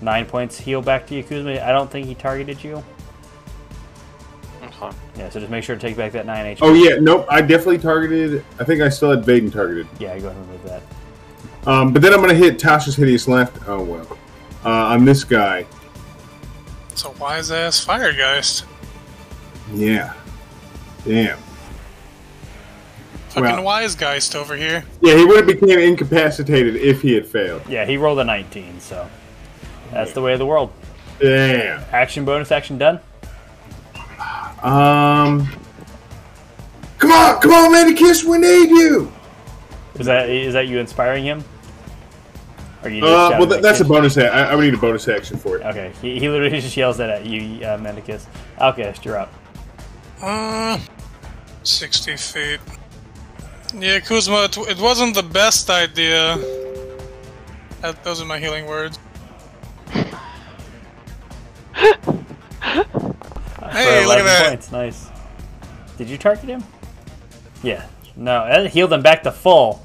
Nine 0.00 0.26
points 0.26 0.58
heal 0.58 0.82
back 0.82 1.06
to 1.08 1.14
you, 1.14 1.22
Kuzma. 1.22 1.60
I 1.60 1.70
don't 1.70 1.90
think 1.90 2.06
he 2.06 2.14
targeted 2.14 2.64
you. 2.64 2.82
That's 4.60 4.76
fine. 4.76 4.94
Yeah, 5.16 5.28
so 5.28 5.38
just 5.38 5.50
make 5.50 5.62
sure 5.62 5.76
to 5.76 5.80
take 5.80 5.96
back 5.96 6.12
that 6.12 6.26
9 6.26 6.56
HP. 6.56 6.58
Oh 6.62 6.72
yeah, 6.72 6.96
nope. 6.96 7.26
I 7.28 7.40
definitely 7.42 7.78
targeted. 7.78 8.44
I 8.58 8.64
think 8.64 8.80
I 8.80 8.88
still 8.88 9.10
had 9.10 9.22
Vaden 9.22 9.52
targeted. 9.52 9.86
Yeah, 10.00 10.18
go 10.18 10.28
ahead 10.28 10.36
and 10.36 10.46
remove 10.46 10.64
that. 10.64 10.82
Um, 11.66 11.92
but 11.92 12.02
then 12.02 12.12
I'm 12.12 12.20
gonna 12.20 12.34
hit 12.34 12.58
Tasha's 12.58 12.96
hideous 12.96 13.28
left. 13.28 13.56
Oh 13.68 13.82
well. 13.82 14.18
Uh, 14.64 14.68
on 14.68 15.04
this 15.04 15.24
guy. 15.24 15.66
It's 16.90 17.04
a 17.04 17.10
wise 17.12 17.50
ass 17.50 17.80
fire 17.80 18.12
geist. 18.12 18.64
Yeah. 19.72 20.12
Damn. 21.04 21.38
Fucking 23.30 23.42
Well- 23.42 23.62
wise 23.62 23.94
geist 23.94 24.36
over 24.36 24.54
here. 24.56 24.84
Yeah, 25.00 25.16
he 25.16 25.24
would 25.24 25.36
have 25.36 25.46
became 25.46 25.78
incapacitated 25.78 26.76
if 26.76 27.00
he 27.00 27.14
had 27.14 27.26
failed. 27.26 27.62
Yeah, 27.68 27.86
he 27.86 27.96
rolled 27.96 28.18
a 28.18 28.24
19, 28.24 28.78
so 28.80 29.08
that's 29.90 30.12
the 30.12 30.20
way 30.20 30.32
of 30.34 30.38
the 30.38 30.46
world. 30.46 30.70
Damn. 31.18 31.82
Action, 31.92 32.24
bonus 32.24 32.50
action 32.52 32.76
done. 32.78 33.00
Um. 34.62 35.48
Come 36.98 37.10
on, 37.10 37.40
come 37.40 37.50
on, 37.52 37.72
man! 37.72 37.96
Kiss, 37.96 38.22
we 38.22 38.38
need 38.38 38.70
you. 38.70 39.12
Is 39.98 40.06
that 40.06 40.30
is 40.30 40.52
that 40.54 40.68
you 40.68 40.78
inspiring 40.78 41.24
him? 41.24 41.42
Or 42.84 42.90
you 42.90 43.00
just 43.00 43.12
Uh, 43.12 43.36
well, 43.38 43.46
that, 43.46 43.56
at 43.58 43.62
that's 43.62 43.80
a 43.80 43.84
Kish? 43.84 43.88
bonus. 43.88 44.16
a- 44.16 44.28
I, 44.28 44.42
I 44.52 44.54
would 44.54 44.64
need 44.64 44.74
a 44.74 44.78
bonus 44.78 45.06
action 45.08 45.36
for 45.38 45.56
it. 45.58 45.64
Okay, 45.66 45.92
he, 46.02 46.18
he 46.18 46.28
literally 46.28 46.60
just 46.60 46.76
yells 46.76 46.96
that 46.98 47.10
at 47.10 47.26
you, 47.26 47.64
uh, 47.64 47.78
Mendicus. 47.78 48.26
Alchemist, 48.58 49.04
you're 49.04 49.18
up. 49.18 49.32
Uh, 50.20 50.78
60 51.62 52.16
feet. 52.16 52.60
Yeah, 53.74 54.00
Kuzma, 54.00 54.44
it, 54.44 54.56
it 54.58 54.78
wasn't 54.78 55.14
the 55.14 55.22
best 55.22 55.70
idea. 55.70 56.36
That, 57.80 58.02
those 58.04 58.20
are 58.20 58.24
my 58.26 58.38
healing 58.38 58.66
words. 58.66 58.98
Hey, 63.72 64.04
look 64.06 64.18
at 64.18 64.24
that. 64.24 64.48
Points. 64.50 64.70
Nice. 64.72 65.08
Did 65.96 66.08
you 66.10 66.18
target 66.18 66.44
him? 66.44 66.62
Yeah. 67.62 67.86
No, 68.16 68.46
that 68.46 68.70
healed 68.70 68.92
him 68.92 69.00
back 69.02 69.22
to 69.22 69.32
full. 69.32 69.82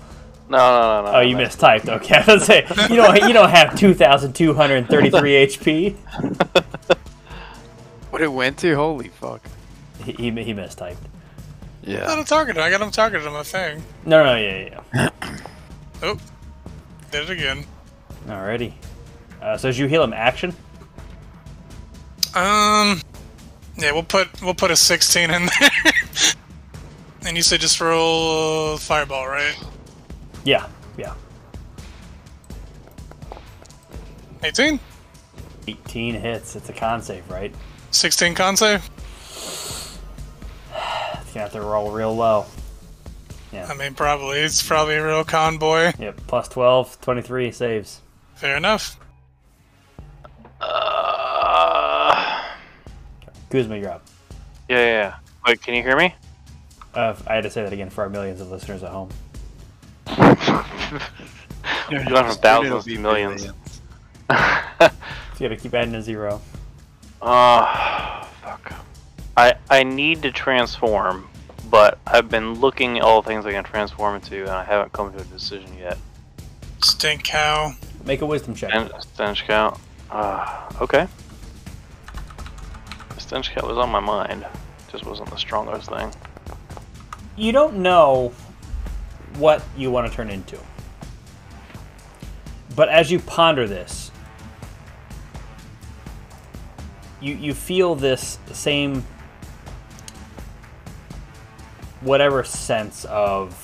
No, 0.50 0.58
no, 0.58 1.02
no, 1.06 1.12
no. 1.12 1.18
Oh, 1.18 1.22
you 1.22 1.36
no. 1.36 1.44
mistyped. 1.44 1.90
Okay, 1.90 2.16
I 2.18 2.20
was 2.20 2.26
gonna 2.28 2.40
say 2.46 2.66
you 2.90 2.96
don't 2.96 3.16
you 3.28 3.34
don't 3.34 3.50
have 3.50 3.78
two 3.78 3.94
thousand 3.94 4.34
two 4.34 4.54
hundred 4.54 4.88
thirty-three 4.88 5.34
HP. 5.48 5.96
What 8.10 8.22
it 8.22 8.32
went 8.32 8.58
to? 8.60 8.74
Holy 8.74 9.10
fuck. 9.10 9.42
He, 10.04 10.14
he 10.14 10.32
he 10.32 10.54
mistyped. 10.54 10.96
I 11.86 11.92
got 11.92 11.92
Yeah. 11.92 12.18
him 12.18 12.24
targeted. 12.24 12.62
I 12.64 12.70
got 12.70 12.82
him 12.82 12.90
targeted 12.90 13.28
on 13.28 13.34
my 13.34 13.44
thing. 13.44 13.84
No, 14.06 14.24
no, 14.24 14.36
yeah, 14.38 14.80
yeah. 14.94 15.10
Oh, 16.02 16.18
did 17.12 17.24
it 17.24 17.30
again. 17.30 17.66
Alrighty. 18.28 18.74
Uh, 19.42 19.58
so 19.58 19.68
as 19.70 19.78
you 19.78 19.88
heal 19.88 20.04
him, 20.04 20.14
action. 20.14 20.56
Um, 22.34 23.02
yeah, 23.78 23.92
we'll 23.92 24.04
put 24.04 24.42
we'll 24.42 24.54
put 24.54 24.72
a 24.72 24.76
16 24.76 25.30
in 25.30 25.46
there. 25.60 25.70
and 27.26 27.36
you 27.36 27.44
said 27.44 27.60
just 27.60 27.82
roll 27.82 28.74
uh, 28.74 28.78
fireball, 28.78 29.28
right? 29.28 29.56
Yeah. 30.48 30.66
Yeah. 30.96 31.14
18? 34.46 34.80
18 35.68 36.14
hits. 36.14 36.56
It's 36.56 36.70
a 36.70 36.74
con 36.74 37.02
save, 37.02 37.30
right? 37.30 37.54
16 37.92 38.34
con 38.34 38.56
save? 38.56 38.90
It's 40.72 41.34
gonna 41.34 41.42
have 41.42 41.52
to 41.52 41.60
roll 41.60 41.92
real 41.92 42.16
low. 42.16 42.46
Yeah. 43.52 43.68
I 43.70 43.74
mean, 43.74 43.94
probably. 43.94 44.40
It's 44.40 44.66
probably 44.66 44.96
a 44.96 45.06
real 45.06 45.26
con 45.26 45.58
boy. 45.58 45.92
Yep, 46.00 46.22
plus 46.28 46.48
12, 46.48 47.02
23 47.02 47.52
saves. 47.52 48.00
Fair 48.36 48.56
enough. 48.56 48.98
Uh, 50.62 52.42
Kuzma, 53.50 53.76
you're 53.76 53.92
up. 53.92 54.08
yeah, 54.70 54.78
yeah, 54.78 54.86
yeah. 54.86 55.16
Wait, 55.46 55.62
can 55.62 55.74
you 55.74 55.84
hear 55.84 55.98
me? 55.98 56.16
Uh, 56.94 57.16
I 57.28 57.36
had 57.36 57.44
to 57.44 57.50
say 57.50 57.64
that 57.64 57.74
again 57.74 57.90
for 57.90 58.06
our 58.06 58.10
millions 58.10 58.40
of 58.40 58.50
listeners 58.50 58.82
at 58.82 58.92
home. 58.92 59.10
You 61.90 61.98
went 62.14 62.28
from 62.28 62.36
thousands 62.38 62.86
to 62.86 63.00
millions. 63.00 63.42
So 63.42 63.52
you 64.30 65.50
gotta 65.50 65.56
keep 65.56 65.74
adding 65.74 65.96
a 65.96 66.02
zero. 66.02 66.42
Uh, 67.22 68.24
fuck. 68.42 68.74
I 69.38 69.54
I 69.70 69.84
need 69.84 70.22
to 70.24 70.32
transform, 70.32 71.30
but 71.70 72.00
I've 72.08 72.30
been 72.30 72.56
looking 72.56 72.98
at 72.98 73.04
all 73.04 73.22
the 73.22 73.28
things 73.28 73.46
I 73.46 73.52
can 73.52 73.64
transform 73.64 74.16
into, 74.16 74.42
and 74.42 74.50
I 74.50 74.64
haven't 74.64 74.92
come 74.94 75.14
to 75.14 75.20
a 75.20 75.24
decision 75.26 75.78
yet. 75.78 75.98
Stink 76.84 77.24
cow. 77.24 77.74
Make 78.04 78.22
a 78.22 78.26
wisdom 78.26 78.56
check. 78.56 78.72
And 78.74 78.92
stench 79.00 79.46
cow. 79.46 79.78
Uh, 80.10 80.70
okay. 80.82 81.08
Stench 83.18 83.52
cow 83.52 83.68
was 83.68 83.78
on 83.78 83.90
my 83.90 84.00
mind. 84.00 84.46
Just 84.92 85.06
wasn't 85.06 85.30
the 85.30 85.38
strongest 85.38 85.90
thing. 85.90 86.12
you 87.36 87.52
don't 87.52 87.78
know 87.78 88.34
what 89.38 89.64
you 89.78 89.92
want 89.92 90.10
to 90.10 90.16
turn 90.16 90.30
into. 90.30 90.58
But 92.76 92.90
as 92.90 93.12
you 93.12 93.20
ponder 93.20 93.68
this, 93.68 94.12
you 97.22 97.36
you 97.36 97.54
feel 97.54 97.96
this 97.96 98.38
same 98.52 99.04
whatever 102.02 102.44
sense 102.44 103.06
of 103.06 103.64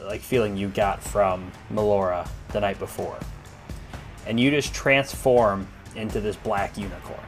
uh, 0.00 0.06
like 0.06 0.20
feeling 0.20 0.56
you 0.56 0.68
got 0.68 1.02
from 1.02 1.52
Melora 1.72 2.28
the 2.48 2.60
night 2.60 2.78
before. 2.78 3.18
And 4.26 4.38
you 4.38 4.50
just 4.50 4.72
transform 4.72 5.66
into 5.94 6.20
this 6.20 6.36
black 6.36 6.76
unicorn. 6.78 7.20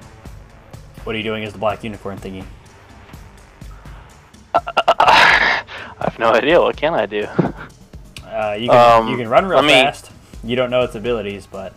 What 1.05 1.15
are 1.15 1.19
you 1.19 1.25
doing 1.25 1.45
as 1.45 1.53
the 1.53 1.59
black 1.59 1.85
unicorn 1.85 2.19
thingy? 2.19 2.45
I 6.03 6.11
have 6.11 6.19
no 6.19 6.33
idea. 6.33 6.61
What 6.61 6.77
can 6.77 6.95
I 6.95 7.07
do? 7.07 7.27
Uh, 8.27 8.57
you 8.59 8.69
can 8.69 9.03
Um, 9.03 9.09
you 9.09 9.17
can 9.17 9.29
run 9.29 9.47
real 9.47 9.57
let 9.61 9.65
me- 9.65 9.73
fast. 9.73 10.11
You 10.43 10.57
don't 10.57 10.71
know 10.71 10.83
its 10.83 10.95
abilities, 10.97 11.47
but 11.47 11.73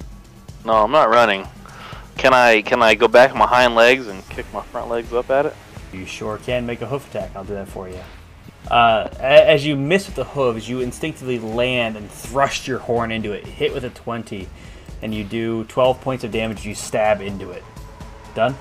No, 0.64 0.74
I'm 0.84 0.92
not 0.92 1.10
running. 1.10 1.48
Can 2.18 2.34
I 2.34 2.62
can 2.64 2.82
I 2.82 2.96
go 2.96 3.08
back 3.08 3.32
on 3.32 3.38
my 3.38 3.46
hind 3.46 3.76
legs 3.76 4.08
and 4.08 4.28
kick 4.30 4.46
my 4.54 4.62
front 4.62 4.90
legs 4.90 5.14
up 5.14 5.30
at 5.30 5.46
it? 5.46 5.56
you 5.94 6.06
sure 6.06 6.38
can 6.40 6.66
make 6.66 6.82
a 6.82 6.86
hoof 6.88 7.10
attack. 7.10 7.32
I'll 7.36 7.44
do 7.46 7.54
that 7.54 7.70
for 7.70 7.88
you. 7.88 8.00
Uh, 8.70 9.08
as 9.20 9.66
you 9.66 9.76
miss 9.78 10.08
with 10.08 10.16
the 10.16 10.24
hooves, 10.26 10.68
you 10.68 10.82
instinctively 10.82 11.38
land 11.40 11.96
and 11.96 12.10
thrust 12.10 12.68
your 12.68 12.80
horn 12.80 13.12
into 13.12 13.32
it. 13.32 13.46
Hit 13.46 13.74
with 13.74 13.84
a 13.86 13.92
twenty, 13.92 14.50
and 15.04 15.14
you 15.14 15.24
do 15.24 15.64
twelve 15.66 16.02
points 16.02 16.24
of 16.24 16.32
damage. 16.32 16.66
You 16.66 16.74
stab 16.74 17.22
into 17.22 17.52
it. 17.52 17.64
Done. 18.34 18.56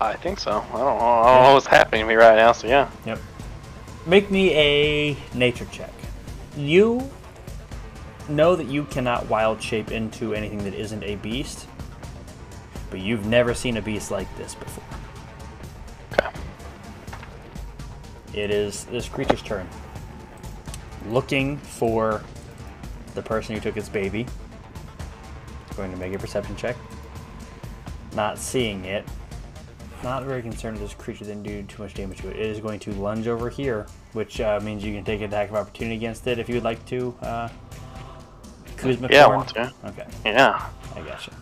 I 0.00 0.12
think 0.14 0.38
so. 0.38 0.50
I 0.50 0.76
don't 0.76 0.98
know. 0.98 0.98
I 0.98 1.34
don't 1.34 1.42
know 1.44 1.54
what's 1.54 1.66
happening 1.66 2.02
to 2.02 2.06
me 2.08 2.14
right 2.14 2.36
now. 2.36 2.52
So 2.52 2.68
yeah. 2.68 2.88
Yep. 3.06 3.18
Make 4.08 4.30
me 4.30 4.54
a 4.54 5.16
nature 5.34 5.66
check. 5.70 5.92
You 6.56 7.10
know 8.26 8.56
that 8.56 8.66
you 8.66 8.84
cannot 8.84 9.28
wild 9.28 9.62
shape 9.62 9.90
into 9.90 10.32
anything 10.32 10.64
that 10.64 10.72
isn't 10.72 11.04
a 11.04 11.16
beast, 11.16 11.66
but 12.88 13.00
you've 13.00 13.26
never 13.26 13.52
seen 13.52 13.76
a 13.76 13.82
beast 13.82 14.10
like 14.10 14.34
this 14.38 14.54
before. 14.54 14.84
Okay. 16.14 16.30
It 18.32 18.50
is 18.50 18.84
this 18.84 19.10
creature's 19.10 19.42
turn. 19.42 19.68
Looking 21.08 21.58
for 21.58 22.22
the 23.14 23.20
person 23.20 23.54
who 23.54 23.60
took 23.60 23.76
its 23.76 23.90
baby. 23.90 24.24
Going 25.76 25.90
to 25.90 25.98
make 25.98 26.14
a 26.14 26.18
perception 26.18 26.56
check. 26.56 26.76
Not 28.14 28.38
seeing 28.38 28.86
it. 28.86 29.04
Not 30.02 30.22
very 30.24 30.42
concerned 30.42 30.78
with 30.78 30.88
this 30.88 30.94
creature 30.96 31.24
didn't 31.24 31.42
do 31.42 31.62
too 31.64 31.82
much 31.82 31.94
damage 31.94 32.18
to 32.18 32.28
it. 32.30 32.36
It 32.36 32.46
is 32.46 32.60
going 32.60 32.78
to 32.80 32.92
lunge 32.92 33.26
over 33.26 33.50
here, 33.50 33.86
which 34.12 34.40
uh, 34.40 34.60
means 34.62 34.84
you 34.84 34.94
can 34.94 35.04
take 35.04 35.20
an 35.20 35.26
attack 35.26 35.50
of 35.50 35.56
opportunity 35.56 35.96
against 35.96 36.26
it 36.26 36.38
if 36.38 36.48
you 36.48 36.54
would 36.54 36.64
like 36.64 36.84
to. 36.86 37.14
Uh, 37.20 37.48
Kuzma 38.76 39.08
Yeah, 39.10 39.26
I 39.26 39.28
want 39.28 39.48
to. 39.50 39.72
Okay, 39.86 40.06
Yeah. 40.24 40.68
I 40.94 41.00
gotcha. 41.02 41.32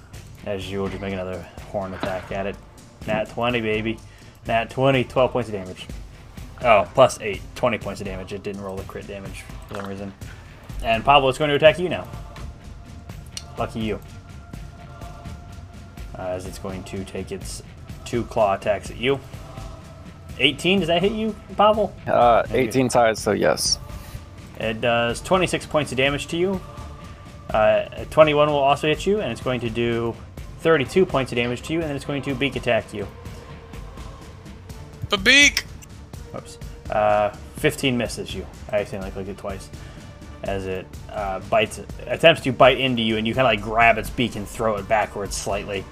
As 0.47 0.70
you 0.70 0.81
will 0.81 0.89
just 0.89 1.03
make 1.03 1.12
another 1.12 1.43
horn 1.70 1.93
attack 1.95 2.33
at 2.33 2.47
it. 2.47 2.57
Nat 3.07 3.28
20, 3.28 3.61
baby. 3.61 3.99
Nat 4.47 4.70
20, 4.70 5.05
12 5.05 5.33
points 5.33 5.49
of 5.49 5.55
damage. 5.55 5.87
Oh, 6.62 6.89
plus 6.95 7.20
8, 7.20 7.41
20 7.55 7.78
points 7.78 8.01
of 8.01 8.07
damage. 8.07 8.33
It 8.33 8.43
didn't 8.43 8.62
roll 8.62 8.77
the 8.77 8.85
crit 8.85 9.07
damage 9.07 9.45
for 9.69 9.74
some 9.74 9.87
reason. 9.87 10.12
And 10.83 11.05
Pablo 11.05 11.28
is 11.28 11.37
going 11.37 11.51
to 11.51 11.57
attack 11.57 11.78
you 11.78 11.89
now. 11.89 12.09
Lucky 13.59 13.81
you. 13.81 14.01
Uh, 16.19 16.23
as 16.23 16.47
it's 16.47 16.59
going 16.59 16.83
to 16.85 17.05
take 17.05 17.31
its 17.31 17.62
two 18.07 18.24
claw 18.24 18.55
attacks 18.55 18.91
at 18.91 18.97
you. 18.97 19.20
18, 20.39 20.81
does 20.81 20.89
that 20.89 21.03
hit 21.03 21.12
you, 21.12 21.35
Pavel? 21.57 21.95
Uh, 22.07 22.45
18 22.51 22.89
ties, 22.89 23.19
so 23.19 23.33
yes. 23.33 23.78
It 24.61 24.81
does 24.81 25.20
26 25.23 25.66
points 25.66 25.93
of 25.93 25.99
damage 25.99 26.27
to 26.28 26.37
you. 26.37 26.61
Uh, 27.51 28.05
21 28.11 28.49
will 28.49 28.57
also 28.57 28.89
hit 28.89 29.07
you, 29.07 29.20
and 29.20 29.31
it's 29.33 29.41
going 29.41 29.61
to 29.61 29.70
do 29.70 30.15
32 30.61 31.07
points 31.07 31.33
of 31.33 31.37
damage 31.37 31.62
to 31.62 31.73
you, 31.73 31.81
and 31.81 31.89
then 31.89 31.97
it's 31.97 32.05
going 32.05 32.23
to 32.23 32.35
beak 32.35 32.57
attack 32.57 32.93
you. 32.93 33.07
The 35.09 35.19
beak! 35.19 35.62
Whoops. 36.33 36.59
Uh, 36.91 37.31
15 37.57 37.97
misses 37.97 38.35
you. 38.35 38.47
I 38.70 38.81
accidentally 38.81 39.11
clicked 39.12 39.28
it 39.28 39.39
twice. 39.39 39.70
As 40.43 40.66
it 40.66 40.87
uh, 41.11 41.41
bites, 41.41 41.81
attempts 42.07 42.43
to 42.43 42.53
bite 42.53 42.78
into 42.78 43.03
you, 43.03 43.16
and 43.16 43.27
you 43.27 43.35
kind 43.35 43.47
of 43.47 43.53
like 43.53 43.62
grab 43.62 43.99
its 43.99 44.11
beak 44.11 44.37
and 44.37 44.47
throw 44.47 44.77
it 44.77 44.89
backwards 44.89 45.37
slightly. 45.37 45.85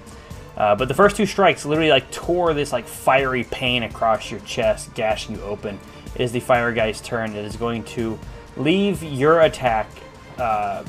Uh, 0.57 0.75
but 0.75 0.87
the 0.87 0.93
first 0.93 1.17
two 1.17 1.25
strikes 1.25 1.65
literally 1.65 1.89
like 1.89 2.09
tore 2.11 2.53
this 2.53 2.71
like 2.71 2.87
fiery 2.87 3.43
pain 3.45 3.83
across 3.83 4.31
your 4.31 4.39
chest, 4.41 4.93
gashing 4.93 5.35
you 5.35 5.41
open. 5.41 5.79
It 6.15 6.21
is 6.21 6.31
the 6.31 6.39
fire 6.39 6.71
guy's 6.73 7.01
turn. 7.01 7.35
It 7.35 7.43
is 7.43 7.57
going 7.57 7.83
to 7.83 8.17
leave 8.55 9.03
your 9.03 9.41
attack, 9.41 9.89
uh, 10.37 10.83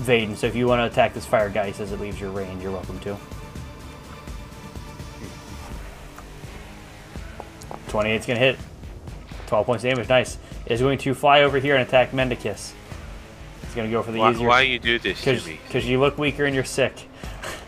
Vaden. 0.00 0.36
So 0.36 0.46
if 0.46 0.54
you 0.54 0.66
want 0.66 0.80
to 0.80 0.86
attack 0.86 1.14
this 1.14 1.24
fire 1.24 1.48
guy, 1.48 1.72
says 1.72 1.92
it 1.92 2.00
leaves 2.00 2.20
your 2.20 2.30
range. 2.30 2.62
You're 2.62 2.72
welcome 2.72 2.98
to. 3.00 3.16
28's 7.88 8.26
gonna 8.26 8.38
hit. 8.38 8.58
12 9.46 9.64
points 9.66 9.84
of 9.84 9.90
damage, 9.90 10.08
nice. 10.10 10.36
Is 10.66 10.80
going 10.82 10.98
to 10.98 11.14
fly 11.14 11.40
over 11.40 11.58
here 11.58 11.74
and 11.74 11.88
attack 11.88 12.12
Mendicus. 12.12 12.72
He's 13.62 13.74
gonna 13.74 13.90
go 13.90 14.02
for 14.02 14.12
the 14.12 14.18
Why, 14.18 14.32
easier. 14.32 14.46
why 14.46 14.60
you 14.60 14.78
do 14.78 14.98
this 14.98 15.24
Because 15.24 15.86
you 15.86 15.98
look 15.98 16.18
weaker 16.18 16.44
and 16.44 16.54
you're 16.54 16.64
sick. 16.64 16.94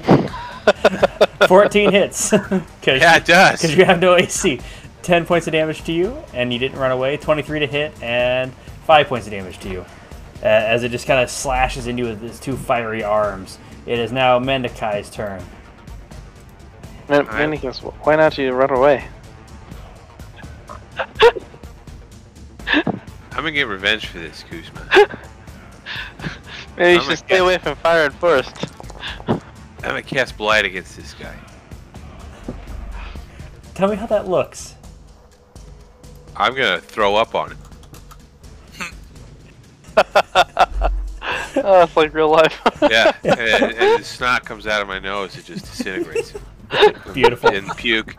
14 1.49 1.93
hits. 1.93 2.31
Cause, 2.31 2.61
Yeah, 2.87 3.17
it 3.17 3.25
does. 3.25 3.61
Because 3.61 3.77
you 3.77 3.85
have 3.85 4.01
no 4.01 4.15
AC. 4.17 4.61
10 5.03 5.25
points 5.27 5.47
of 5.47 5.53
damage 5.53 5.83
to 5.85 5.93
you, 5.93 6.17
and 6.35 6.53
you 6.53 6.59
didn't 6.59 6.79
run 6.79 6.91
away. 6.91 7.17
23 7.17 7.61
to 7.61 7.67
hit, 7.67 7.93
and 8.03 8.53
5 8.87 9.07
points 9.09 9.27
of 9.27 9.33
damage 9.33 9.59
to 9.61 9.69
you. 9.71 9.81
Uh, 10.43 10.47
as 10.47 10.83
it 10.85 10.91
just 10.91 11.07
kind 11.07 11.21
of 11.21 11.31
slashes 11.31 11.87
into 11.87 12.03
you 12.05 12.09
with 12.11 12.23
its 12.23 12.39
two 12.39 12.57
fiery 12.57 13.03
arms. 13.03 13.59
It 13.87 13.99
is 13.99 14.13
now 14.13 14.39
Mendicai's 14.39 15.11
turn. 15.11 15.43
Man, 17.09 17.21
Alright. 17.23 17.35
Mannequins, 17.51 17.79
why 17.81 18.17
not 18.17 18.37
you 18.39 18.53
run 18.53 18.71
away? 18.71 19.05
I'm 23.33 23.45
gonna 23.47 23.53
get 23.53 23.67
revenge 23.69 24.07
for 24.07 24.19
this, 24.19 24.45
Kuzma. 24.51 25.09
Maybe 26.77 26.93
you 26.95 26.99
I'm 27.01 27.05
should 27.09 27.19
stay 27.19 27.29
cat. 27.37 27.41
away 27.41 27.59
from 27.59 27.77
fire 27.77 28.05
and 28.07 28.15
first. 28.15 28.55
I'm 29.83 29.91
gonna 29.91 30.03
cast 30.03 30.37
Blight 30.37 30.65
against 30.65 30.97
this 30.97 31.15
guy. 31.15 31.35
Tell 33.75 33.89
me 33.89 33.97
how 33.97 34.07
that 34.07 34.29
looks. 34.29 34.75
I'm 36.37 36.55
gonna 36.55 36.81
throw 36.81 37.17
up 37.17 37.35
on 37.35 37.53
him. 37.53 37.59
Oh, 41.57 41.83
it's 41.83 41.97
like 41.97 42.15
real 42.15 42.31
life. 42.31 42.61
Yeah, 42.83 43.13
and, 43.25 43.39
and 43.39 44.01
the 44.01 44.05
snot 44.05 44.45
comes 44.45 44.67
out 44.67 44.83
of 44.83 44.89
my 44.89 44.99
nose. 44.99 45.37
It 45.37 45.45
just 45.45 45.65
disintegrates. 45.67 46.33
Beautiful. 47.13 47.51
And 47.51 47.69
puke. 47.77 48.15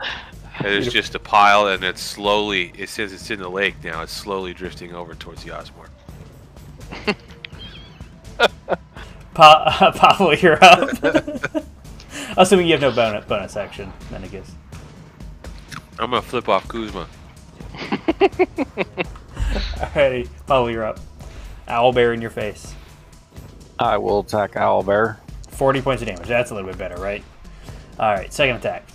And 0.58 0.68
there's 0.68 0.92
just 0.92 1.16
a 1.16 1.20
pile, 1.20 1.68
and 1.68 1.84
it's 1.84 2.02
slowly. 2.02 2.72
It 2.78 2.90
says 2.90 3.14
it's 3.14 3.32
in 3.32 3.40
the 3.40 3.50
lake 3.50 3.76
now. 3.84 4.04
It's 4.04 4.12
slowly 4.12 4.54
drifting 4.54 4.94
over 4.94 5.16
towards 5.16 5.44
the 5.44 5.52
Yasmorn. 5.52 5.90
Pa- 9.34 9.92
Pablo, 9.98 10.32
you're 10.32 10.64
up. 10.64 10.90
Assuming 12.38 12.68
you 12.68 12.74
have 12.74 12.82
no 12.82 12.92
bonus, 12.92 13.26
bonus 13.26 13.56
action, 13.56 13.92
then 14.10 14.24
I 14.24 14.28
guess. 14.28 14.52
I'm 16.00 16.10
gonna 16.10 16.22
flip 16.22 16.50
off 16.50 16.68
Kuzma. 16.68 17.08
Alrighty, 19.78 20.30
Pablo, 20.48 20.68
you're 20.68 20.86
up. 20.86 21.00
Owlbear 21.68 22.14
in 22.14 22.22
your 22.22 22.30
face. 22.30 22.74
I 23.80 23.98
will 23.98 24.20
attack 24.20 24.54
Owlbear. 24.54 25.18
40 25.50 25.82
points 25.82 26.02
of 26.02 26.08
damage. 26.08 26.28
That's 26.28 26.52
a 26.52 26.56
little 26.56 26.70
bit 26.70 26.78
better, 26.78 26.96
right? 27.02 27.24
All 28.00 28.14
right, 28.14 28.32
second 28.34 28.58
attack. 28.58 28.86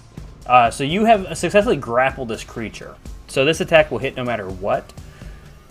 Uh, 0.47 0.71
so 0.71 0.85
you 0.85 1.05
have 1.05 1.37
successfully 1.37 1.77
grappled 1.77 2.29
this 2.29 2.45
creature. 2.45 2.97
So 3.29 3.45
this 3.45 3.61
attack 3.61 3.91
will 3.91 3.99
hit 3.99 4.17
no 4.17 4.25
matter 4.25 4.49
what. 4.49 4.93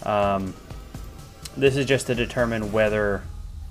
Um, 0.03 0.53
this 1.57 1.75
is 1.77 1.85
just 1.85 2.07
to 2.07 2.15
determine 2.15 2.71
whether 2.71 3.23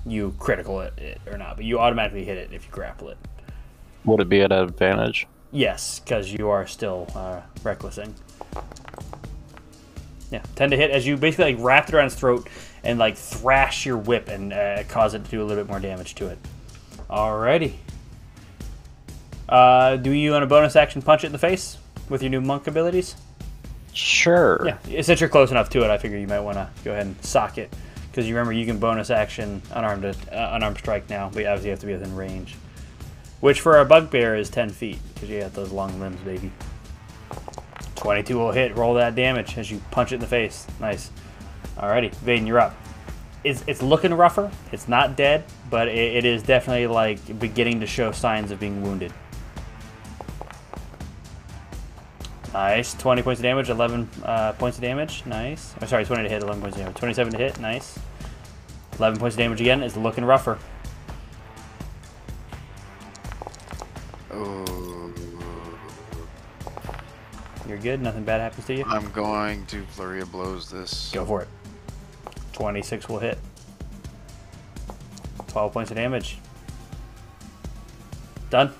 you 0.05 0.35
critical 0.39 0.81
it, 0.81 0.97
it 0.97 1.21
or 1.27 1.37
not, 1.37 1.55
but 1.55 1.65
you 1.65 1.79
automatically 1.79 2.23
hit 2.23 2.37
it 2.37 2.51
if 2.53 2.65
you 2.65 2.71
grapple 2.71 3.09
it. 3.09 3.17
Would 4.05 4.21
it 4.21 4.29
be 4.29 4.41
at 4.41 4.51
advantage? 4.51 5.27
Yes, 5.51 5.99
because 5.99 6.31
you 6.31 6.49
are 6.49 6.67
still 6.67 7.07
uh, 7.15 7.41
recklessing. 7.63 8.13
Yeah, 10.31 10.43
10 10.55 10.71
to 10.71 10.77
hit 10.77 10.91
as 10.91 11.05
you 11.07 11.17
basically 11.17 11.55
like 11.55 11.63
wrap 11.63 11.87
it 11.87 11.95
around 11.95 12.07
its 12.07 12.15
throat 12.15 12.47
and 12.83 12.99
like 12.99 13.15
thrash 13.15 13.85
your 13.85 13.97
whip 13.97 14.27
and 14.27 14.53
uh, 14.53 14.83
cause 14.87 15.13
it 15.13 15.23
to 15.25 15.31
do 15.31 15.41
a 15.41 15.45
little 15.45 15.63
bit 15.63 15.69
more 15.69 15.79
damage 15.79 16.15
to 16.15 16.27
it. 16.27 16.37
Alrighty. 17.09 17.73
Uh, 19.47 19.95
do 19.95 20.11
you 20.11 20.33
on 20.33 20.43
a 20.43 20.47
bonus 20.47 20.75
action 20.75 21.01
punch 21.01 21.23
it 21.23 21.27
in 21.27 21.31
the 21.31 21.39
face 21.39 21.77
with 22.09 22.21
your 22.21 22.31
new 22.31 22.41
monk 22.41 22.67
abilities? 22.67 23.15
Sure. 23.93 24.77
Yeah, 24.87 25.01
since 25.01 25.19
you're 25.19 25.29
close 25.29 25.51
enough 25.51 25.69
to 25.69 25.83
it, 25.83 25.89
I 25.89 25.97
figure 25.97 26.17
you 26.17 26.27
might 26.27 26.41
want 26.41 26.57
to 26.57 26.67
go 26.83 26.91
ahead 26.91 27.05
and 27.05 27.23
sock 27.23 27.57
it 27.57 27.73
because 28.15 28.29
you 28.29 28.33
remember 28.33 28.53
you 28.53 28.65
can 28.65 28.79
bonus 28.79 29.09
action 29.09 29.61
unarmed 29.71 30.05
uh, 30.05 30.13
unarmed 30.31 30.77
strike 30.77 31.09
now, 31.09 31.29
but 31.33 31.45
obviously 31.45 31.65
you 31.65 31.71
have 31.71 31.81
to 31.81 31.85
be 31.85 31.91
within 31.91 32.15
range. 32.15 32.55
Which 33.41 33.59
for 33.59 33.79
a 33.79 33.83
bugbear 33.83 34.37
is 34.37 34.49
10 34.49 34.69
feet 34.69 34.99
because 35.13 35.29
you 35.29 35.41
got 35.41 35.53
those 35.53 35.73
long 35.73 35.99
limbs, 35.99 36.21
baby. 36.21 36.49
22 37.95 38.37
will 38.37 38.53
hit. 38.53 38.73
Roll 38.77 38.93
that 38.93 39.15
damage 39.15 39.57
as 39.57 39.69
you 39.69 39.81
punch 39.91 40.13
it 40.13 40.15
in 40.15 40.21
the 40.21 40.27
face. 40.27 40.65
Nice. 40.79 41.11
Alrighty, 41.75 42.15
Vaden, 42.15 42.47
you're 42.47 42.59
up. 42.59 42.73
It's, 43.43 43.65
it's 43.67 43.81
looking 43.81 44.13
rougher. 44.13 44.49
It's 44.71 44.87
not 44.87 45.17
dead, 45.17 45.43
but 45.69 45.89
it, 45.89 46.15
it 46.15 46.25
is 46.25 46.41
definitely 46.41 46.87
like 46.87 47.37
beginning 47.37 47.81
to 47.81 47.85
show 47.85 48.13
signs 48.13 48.49
of 48.49 48.61
being 48.61 48.81
wounded. 48.81 49.11
Nice. 52.55 52.93
20 52.93 53.21
points 53.21 53.39
of 53.39 53.43
damage, 53.43 53.69
11 53.69 54.09
uh, 54.23 54.53
points 54.53 54.77
of 54.77 54.81
damage. 54.81 55.25
Nice. 55.25 55.75
Oh, 55.81 55.85
sorry, 55.87 56.05
20 56.05 56.23
to 56.23 56.29
hit, 56.29 56.41
11 56.41 56.61
points 56.61 56.77
of 56.77 56.83
damage. 56.83 56.95
27 56.95 57.33
to 57.33 57.37
hit. 57.37 57.59
Nice. 57.59 57.99
11 58.97 59.19
points 59.19 59.35
of 59.35 59.39
damage 59.39 59.59
again. 59.59 59.83
It's 59.83 59.97
looking 59.97 60.23
rougher. 60.23 60.57
Oh, 64.31 65.13
You're 67.67 67.77
good. 67.77 68.01
Nothing 68.01 68.23
bad 68.23 68.39
happens 68.39 68.65
to 68.67 68.73
you. 68.73 68.85
I'm 68.87 69.11
going 69.11 69.65
to 69.65 69.83
flurry 69.87 70.21
of 70.21 70.31
blows 70.31 70.71
this. 70.71 71.11
Go 71.13 71.25
for 71.25 71.41
it. 71.41 71.49
26 72.53 73.09
will 73.09 73.19
hit. 73.19 73.37
12 75.47 75.73
points 75.73 75.91
of 75.91 75.97
damage. 75.97 76.37
Done. 78.49 78.71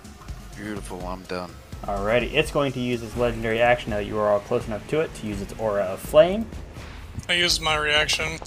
Beautiful. 0.56 1.06
I'm 1.06 1.23
done. 1.23 1.52
Alrighty, 1.84 2.34
it's 2.34 2.52
going 2.52 2.72
to 2.73 2.80
use 2.80 3.03
its 3.03 3.15
legendary 3.15 3.61
action 3.61 3.91
now 3.91 3.97
that 3.97 4.06
you 4.06 4.18
are 4.18 4.31
all 4.31 4.39
close 4.39 4.65
enough 4.68 4.88
to 4.88 5.02
it 5.02 5.14
to 5.15 5.27
use 5.27 5.41
its 5.41 5.53
aura 5.60 5.84
of 5.84 5.99
flame. 5.99 6.47
I 7.30 7.34
used 7.34 7.61
my 7.61 7.76
reaction. 7.76 8.39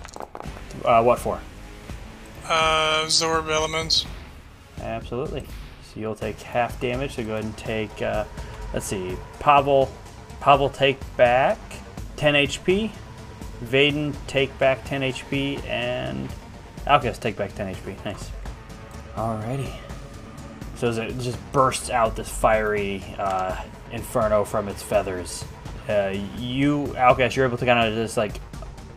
Uh, 0.85 1.03
what 1.03 1.19
for? 1.19 1.41
Uh, 2.45 3.03
absorb 3.05 3.49
elements. 3.49 4.07
Absolutely. 4.81 5.43
So 5.83 6.01
you'll 6.01 6.15
take 6.15 6.41
half 6.41 6.81
damage. 6.81 7.17
So 7.17 7.25
go 7.25 7.33
ahead 7.33 7.45
and 7.45 7.57
take. 7.57 8.03
Uh, 8.03 8.25
let's 8.73 8.87
see. 8.87 9.17
Pavel. 9.39 9.91
Pavel 10.41 10.71
take 10.71 10.99
back 11.17 11.59
10 12.17 12.35
HP. 12.35 12.91
Vaden 13.65 14.15
take 14.27 14.57
back 14.59 14.85
10 14.85 15.01
HP, 15.03 15.65
and 15.67 16.29
Alcus 16.87 17.19
take 17.19 17.37
back 17.37 17.55
10 17.55 17.75
HP. 17.75 18.05
Nice. 18.05 18.31
Alrighty. 19.17 19.73
So 20.79 20.89
as 20.89 20.99
it 20.99 21.19
just 21.19 21.39
bursts 21.53 21.91
out 21.91 22.15
this 22.15 22.29
fiery 22.29 23.03
uh, 23.19 23.61
inferno 23.91 24.45
from 24.45 24.69
its 24.69 24.81
feathers, 24.81 25.45
uh, 25.89 26.15
you, 26.37 26.95
Alcus, 26.97 27.35
you're 27.35 27.47
able 27.47 27.59
to 27.59 27.67
kind 27.67 27.89
of 27.89 27.95
just 27.95 28.17
like 28.17 28.41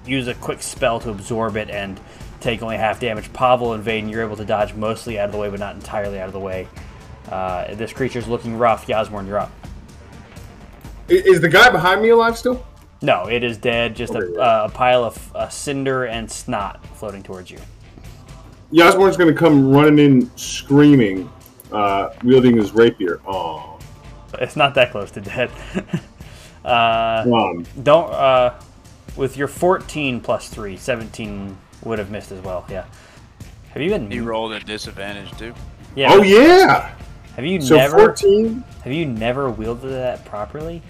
use 0.06 0.28
a 0.28 0.36
quick 0.36 0.62
spell 0.62 1.00
to 1.00 1.10
absorb 1.10 1.58
it 1.58 1.72
and 1.72 2.00
take 2.40 2.62
only 2.62 2.78
half 2.78 3.00
damage. 3.00 3.34
Pavel 3.34 3.74
and 3.74 3.84
Vaden, 3.84 4.12
you're 4.12 4.24
able 4.24 4.36
to 4.36 4.46
dodge 4.46 4.76
mostly 4.76 5.18
out 5.18 5.26
of 5.26 5.32
the 5.32 5.40
way, 5.40 5.50
but 5.50 5.60
not 5.60 5.74
entirely 5.74 6.20
out 6.20 6.28
of 6.28 6.34
the 6.34 6.40
way. 6.40 6.68
Uh, 7.30 7.74
this 7.74 7.92
creature's 7.92 8.28
looking 8.28 8.58
rough. 8.58 8.88
Yasmorn, 8.88 9.26
you're 9.26 9.40
up. 9.40 9.52
Is 11.08 11.42
the 11.42 11.50
guy 11.50 11.72
behind 11.72 12.04
me 12.04 12.10
alive 12.10 12.38
still? 12.38 12.64
No, 13.02 13.26
it 13.26 13.44
is 13.44 13.58
dead. 13.58 13.96
Just 13.96 14.14
a, 14.14 14.40
uh, 14.40 14.68
a 14.70 14.72
pile 14.72 15.04
of 15.04 15.36
uh, 15.36 15.50
cinder 15.50 16.06
and 16.06 16.30
snot 16.30 16.86
floating 16.96 17.24
towards 17.24 17.50
you. 17.50 17.58
Yasmorn's 18.70 19.18
gonna 19.18 19.34
come 19.34 19.72
running 19.72 20.00
in 20.00 20.38
screaming, 20.38 21.30
uh, 21.72 22.14
wielding 22.24 22.58
his 22.58 22.72
rapier. 22.74 23.20
Oh, 23.28 23.80
It's 24.40 24.56
not 24.56 24.76
that 24.76 24.92
close 24.92 25.12
to 25.12 25.22
dead. 25.22 25.52
uh, 26.66 27.26
um, 27.32 27.66
don't. 27.84 28.12
Uh, 28.12 28.60
with 29.18 29.36
your 29.36 29.48
14 29.50 30.22
plus 30.22 30.48
3, 30.50 30.78
17 30.78 31.58
would 31.84 32.00
have 32.00 32.12
missed 32.12 32.32
as 32.32 32.42
well. 32.42 32.66
Yeah. 32.70 32.86
Have 33.74 33.82
you 33.82 33.90
been? 33.90 34.10
He 34.10 34.20
rolled 34.20 34.54
at 34.54 34.66
disadvantage 34.66 35.32
too. 35.38 35.54
Yeah. 35.96 36.14
oh 36.14 36.22
yeah. 36.22 36.94
Have 37.36 37.46
you 37.46 37.62
So 37.62 37.76
never? 37.78 37.98
fourteen. 37.98 38.64
Have 38.84 38.92
you 38.94 39.06
never 39.06 39.50
wielded 39.50 39.90
that 39.90 40.26
properly? 40.26 40.82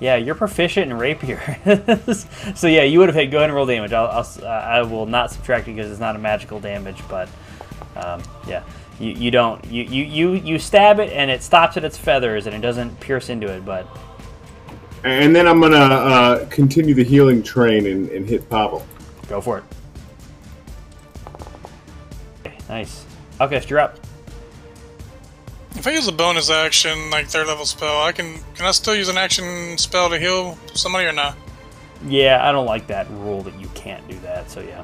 Yeah, 0.00 0.16
you're 0.16 0.34
proficient 0.34 0.90
in 0.90 0.96
rapier. 0.98 1.40
so 2.54 2.66
yeah, 2.66 2.82
you 2.82 2.98
would 3.00 3.08
have 3.08 3.14
hit. 3.16 3.30
Go 3.30 3.38
ahead 3.38 3.50
and 3.50 3.56
roll 3.56 3.66
damage. 3.66 3.92
I'll, 3.92 4.06
I'll 4.08 4.28
uh, 4.44 4.46
I 4.48 4.82
will 4.82 5.06
not 5.06 5.30
subtract 5.30 5.66
it 5.68 5.74
because 5.76 5.90
it's 5.90 6.00
not 6.00 6.14
a 6.16 6.18
magical 6.18 6.58
damage. 6.60 7.00
But 7.08 7.28
um, 7.96 8.22
yeah, 8.48 8.62
you, 8.98 9.10
you 9.12 9.30
don't 9.30 9.64
you, 9.66 9.84
you 9.84 10.04
you 10.04 10.32
you 10.34 10.58
stab 10.58 10.98
it 11.00 11.12
and 11.12 11.30
it 11.30 11.42
stops 11.42 11.76
at 11.76 11.84
its 11.84 11.96
feathers 11.96 12.46
and 12.46 12.54
it 12.54 12.60
doesn't 12.60 12.98
pierce 13.00 13.28
into 13.28 13.46
it. 13.46 13.64
But 13.64 13.86
And 15.04 15.34
then 15.34 15.46
I'm 15.46 15.60
gonna 15.60 15.76
uh, 15.76 16.46
continue 16.46 16.94
the 16.94 17.04
healing 17.04 17.42
train 17.42 17.86
and, 17.86 18.08
and 18.10 18.28
hit 18.28 18.48
Pavel. 18.50 18.84
go 19.28 19.40
for 19.40 19.58
it. 19.58 19.64
Okay, 22.46 22.56
nice. 22.68 23.04
Okay, 23.40 23.62
you're 23.68 23.78
up. 23.78 23.98
If 25.76 25.86
I 25.86 25.90
use 25.92 26.08
a 26.08 26.12
bonus 26.12 26.50
action, 26.50 27.10
like 27.10 27.26
third 27.28 27.46
level 27.46 27.64
spell, 27.64 28.02
I 28.02 28.10
can 28.12 28.34
can 28.54 28.66
I 28.66 28.72
still 28.72 28.96
use 28.96 29.08
an 29.08 29.16
action 29.16 29.78
spell 29.78 30.10
to 30.10 30.18
heal 30.18 30.58
somebody 30.74 31.06
or 31.06 31.12
not? 31.12 31.36
Yeah, 32.06 32.46
I 32.48 32.52
don't 32.52 32.66
like 32.66 32.86
that 32.88 33.08
rule 33.10 33.42
that 33.42 33.58
you 33.60 33.68
can't 33.74 34.06
do 34.08 34.18
that. 34.20 34.50
So 34.50 34.60
yeah. 34.60 34.78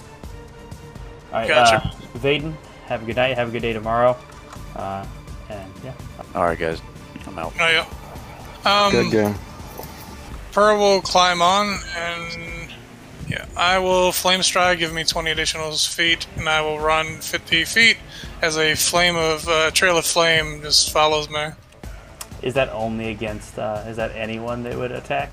All 1.32 1.41
right, 1.41 1.49
Gotcha. 1.49 1.77
uh, 1.77 2.19
Vaden, 2.19 2.55
have 2.95 3.03
a 3.03 3.07
good 3.07 3.16
night. 3.16 3.37
Have 3.37 3.49
a 3.49 3.51
good 3.51 3.62
day 3.62 3.73
tomorrow. 3.73 4.16
Uh, 4.77 5.05
and 5.49 5.73
yeah. 5.85 5.93
All 6.35 6.45
right, 6.45 6.59
guys. 6.59 6.81
I'm 7.27 7.39
out. 7.39 7.53
Oh 7.61 7.69
yeah. 7.69 7.87
Um, 8.65 8.93
Good 8.93 9.11
game. 9.11 9.35
Pearl 10.53 10.79
will 10.79 11.01
climb 11.01 11.43
on, 11.43 11.79
and 11.97 12.71
yeah, 13.29 13.47
I 13.57 13.79
will 13.79 14.12
flame 14.12 14.43
stride, 14.43 14.79
give 14.79 14.93
me 14.93 15.03
20 15.03 15.31
additional 15.33 15.73
feet, 15.73 16.27
and 16.37 16.49
I 16.49 16.61
will 16.61 16.79
run 16.79 17.19
50 17.21 17.65
feet 17.65 17.97
as 18.41 18.57
a 18.57 18.75
flame 18.75 19.16
of 19.16 19.49
uh, 19.49 19.73
trail 19.73 19.99
of 19.99 20.07
flame 20.07 20.62
just 20.62 20.93
follows 20.93 21.29
me. 21.29 21.49
Is 22.43 22.55
that 22.55 22.69
only 22.71 23.11
against? 23.11 23.59
Uh, 23.59 23.83
is 23.87 23.97
that 23.97 24.12
anyone 24.15 24.62
that 24.62 24.77
would 24.77 24.93
attack 24.93 25.33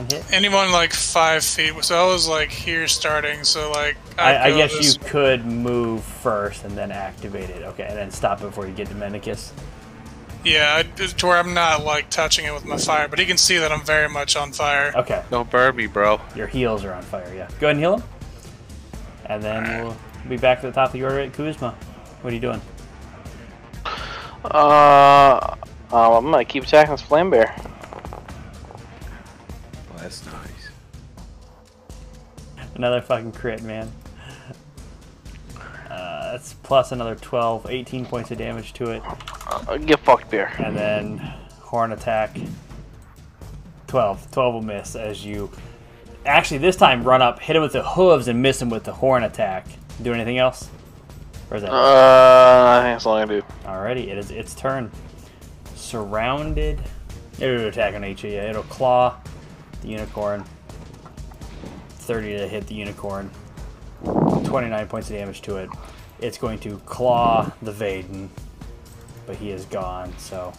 and 0.00 0.12
hit? 0.12 0.24
Anyone 0.32 0.72
like 0.72 0.92
five 0.92 1.44
feet. 1.44 1.72
So 1.84 1.96
I 2.02 2.12
was 2.12 2.28
like 2.28 2.50
here 2.50 2.86
starting. 2.88 3.44
So 3.44 3.70
like 3.70 3.96
I, 4.18 4.30
I'd 4.36 4.40
I 4.40 4.50
go 4.50 4.56
guess 4.56 4.72
this- 4.76 4.94
you 4.94 5.00
could 5.00 5.46
move 5.46 6.02
first 6.02 6.64
and 6.64 6.76
then 6.76 6.90
activate 6.92 7.50
it. 7.50 7.62
Okay, 7.62 7.84
and 7.84 7.96
then 7.96 8.10
stop 8.10 8.40
before 8.40 8.66
you 8.66 8.72
get 8.72 8.88
to 8.88 8.94
Mendicus. 8.94 9.52
Yeah, 10.42 10.76
I, 10.82 10.82
to 11.04 11.26
where 11.26 11.36
I'm 11.36 11.52
not 11.52 11.84
like 11.84 12.08
touching 12.08 12.46
it 12.46 12.54
with 12.54 12.64
my 12.64 12.78
fire, 12.78 13.08
but 13.08 13.18
he 13.18 13.26
can 13.26 13.36
see 13.36 13.58
that 13.58 13.70
I'm 13.70 13.82
very 13.82 14.08
much 14.08 14.36
on 14.36 14.52
fire. 14.52 14.90
Okay, 14.96 15.22
Don't 15.30 15.50
burn 15.50 15.76
me, 15.76 15.86
bro. 15.86 16.18
your 16.34 16.46
heels 16.46 16.82
are 16.82 16.94
on 16.94 17.02
fire. 17.02 17.30
Yeah, 17.34 17.46
go 17.60 17.66
ahead 17.66 17.70
and 17.72 17.78
heal 17.80 17.98
him, 17.98 18.02
and 19.26 19.42
then 19.42 19.84
we'll 19.84 19.96
be 20.30 20.38
back 20.38 20.62
to 20.62 20.68
the 20.68 20.72
top 20.72 20.86
of 20.88 20.92
the 20.94 21.02
order 21.04 21.20
at 21.20 21.34
Kuzma. 21.34 21.72
What 22.22 22.30
are 22.32 22.34
you 22.34 22.40
doing? 22.40 22.62
Uh, 24.44 25.56
um, 25.92 26.12
I'm 26.14 26.30
gonna 26.30 26.44
keep 26.46 26.64
attacking 26.64 26.92
this 26.92 27.02
flame 27.02 27.28
bear. 27.28 27.54
Well, 30.00 30.08
that's 30.08 30.24
nice. 30.26 30.70
Another 32.74 33.02
fucking 33.02 33.32
crit, 33.32 33.62
man. 33.62 33.92
Uh, 35.90 36.32
that's 36.32 36.54
plus 36.54 36.92
another 36.92 37.16
12, 37.16 37.66
18 37.68 38.06
points 38.06 38.30
of 38.30 38.38
damage 38.38 38.72
to 38.74 38.92
it. 38.92 39.02
Uh, 39.46 39.76
get 39.76 39.98
fucked, 40.00 40.30
bear. 40.30 40.54
And 40.58 40.74
then 40.76 41.18
horn 41.60 41.92
attack. 41.92 42.38
12. 43.88 44.30
12 44.30 44.54
will 44.54 44.62
miss 44.62 44.96
as 44.96 45.24
you 45.24 45.50
actually 46.24 46.58
this 46.58 46.76
time 46.76 47.02
run 47.04 47.20
up, 47.20 47.40
hit 47.40 47.56
him 47.56 47.62
with 47.62 47.72
the 47.72 47.82
hooves, 47.82 48.28
and 48.28 48.40
miss 48.40 48.62
him 48.62 48.70
with 48.70 48.84
the 48.84 48.92
horn 48.92 49.24
attack. 49.24 49.66
Do 50.00 50.14
anything 50.14 50.38
else? 50.38 50.70
Or 51.50 51.56
is 51.56 51.62
that 51.62 51.72
Uh, 51.72 52.78
I 52.78 52.82
think 52.84 52.94
that's 52.94 53.04
all 53.06 53.16
I 53.16 53.26
can 53.26 53.40
do. 53.40 53.42
Alrighty, 53.64 54.08
it 54.08 54.16
is 54.16 54.30
its 54.30 54.54
turn. 54.54 54.90
Surrounded. 55.74 56.80
It'll 57.38 57.66
attack 57.66 57.94
on 57.94 58.02
HE. 58.02 58.28
It'll 58.36 58.62
claw 58.64 59.16
the 59.82 59.88
unicorn. 59.88 60.44
30 61.90 62.38
to 62.38 62.48
hit 62.48 62.66
the 62.66 62.74
unicorn. 62.74 63.30
29 64.04 64.88
points 64.88 65.10
of 65.10 65.16
damage 65.16 65.42
to 65.42 65.56
it. 65.56 65.68
It's 66.20 66.38
going 66.38 66.58
to 66.60 66.78
claw 66.78 67.50
the 67.62 67.72
Vaden, 67.72 68.28
but 69.26 69.36
he 69.36 69.50
is 69.50 69.64
gone, 69.66 70.12
so. 70.18 70.52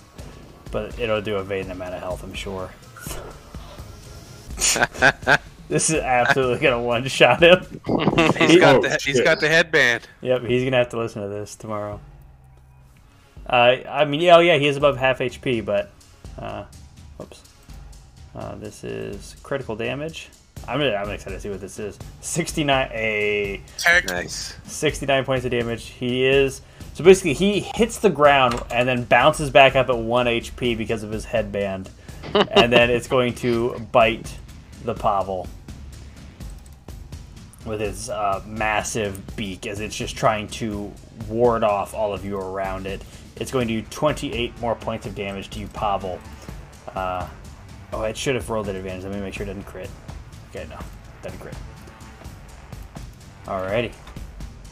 But 0.71 0.97
it'll 0.99 1.21
do 1.21 1.37
a 1.37 1.43
Vaden 1.43 1.71
amount 1.71 1.93
of 1.93 1.99
health, 1.99 2.23
I'm 2.23 2.33
sure. 2.33 2.71
this 5.67 5.89
is 5.89 5.95
absolutely 5.95 6.59
going 6.59 6.73
to 6.73 6.79
one 6.79 7.07
shot 7.07 7.41
him. 7.41 7.59
He's 8.37 8.59
got 8.59 8.75
Oh, 8.77 8.81
the 8.81 8.99
he's 9.03 9.21
got 9.21 9.39
the 9.39 9.47
headband. 9.49 10.07
Yep, 10.21 10.43
he's 10.43 10.63
gonna 10.63 10.77
have 10.77 10.89
to 10.89 10.97
listen 10.97 11.21
to 11.23 11.27
this 11.27 11.55
tomorrow. 11.55 11.99
Uh, 13.47 13.77
I 13.89 14.05
mean, 14.05 14.21
yeah, 14.21 14.37
oh 14.37 14.39
yeah, 14.39 14.57
he 14.57 14.67
is 14.67 14.77
above 14.77 14.97
half 14.97 15.19
HP, 15.19 15.65
but, 15.65 15.91
uh, 16.37 16.65
whoops. 17.17 17.41
Uh, 18.35 18.55
this 18.55 18.83
is 18.83 19.35
critical 19.43 19.75
damage. 19.75 20.29
I'm 20.67 20.79
really, 20.79 20.95
I'm 20.95 21.09
excited 21.09 21.35
to 21.35 21.41
see 21.41 21.49
what 21.49 21.59
this 21.61 21.79
is. 21.79 21.97
69, 22.21 22.89
a 22.93 23.61
Heck, 23.83 24.07
Nice. 24.07 24.55
69 24.65 25.25
points 25.25 25.45
of 25.45 25.51
damage. 25.51 25.85
He 25.87 26.25
is 26.25 26.61
so 26.93 27.03
basically 27.03 27.33
he 27.33 27.61
hits 27.61 27.99
the 27.99 28.09
ground 28.09 28.61
and 28.69 28.87
then 28.87 29.03
bounces 29.05 29.49
back 29.49 29.75
up 29.75 29.89
at 29.89 29.97
one 29.97 30.25
HP 30.25 30.77
because 30.77 31.03
of 31.03 31.11
his 31.11 31.25
headband, 31.25 31.89
and 32.33 32.71
then 32.71 32.89
it's 32.89 33.07
going 33.07 33.33
to 33.35 33.79
bite 33.91 34.37
the 34.83 34.93
Pavel 34.93 35.47
with 37.65 37.81
its 37.81 38.09
uh, 38.09 38.41
massive 38.45 39.35
beak 39.35 39.67
as 39.67 39.79
it's 39.79 39.95
just 39.95 40.17
trying 40.17 40.47
to 40.47 40.91
ward 41.29 41.63
off 41.63 41.93
all 41.93 42.13
of 42.13 42.25
you 42.25 42.37
around 42.37 42.87
it. 42.87 43.03
It's 43.37 43.51
going 43.51 43.67
to 43.67 43.81
do 43.81 43.87
28 43.89 44.59
more 44.59 44.75
points 44.75 45.05
of 45.05 45.15
damage 45.15 45.49
to 45.51 45.59
you, 45.59 45.67
Pavel. 45.67 46.19
Uh, 46.93 47.27
oh, 47.93 48.03
it 48.03 48.17
should 48.17 48.35
have 48.35 48.49
rolled 48.49 48.69
at 48.69 48.75
advantage. 48.75 49.03
Let 49.03 49.13
me 49.13 49.21
make 49.21 49.33
sure 49.33 49.43
it 49.43 49.47
doesn't 49.47 49.63
crit. 49.63 49.89
Okay, 50.49 50.67
no, 50.69 50.77
doesn't 51.21 51.39
crit. 51.39 51.55
Alrighty. 53.45 53.93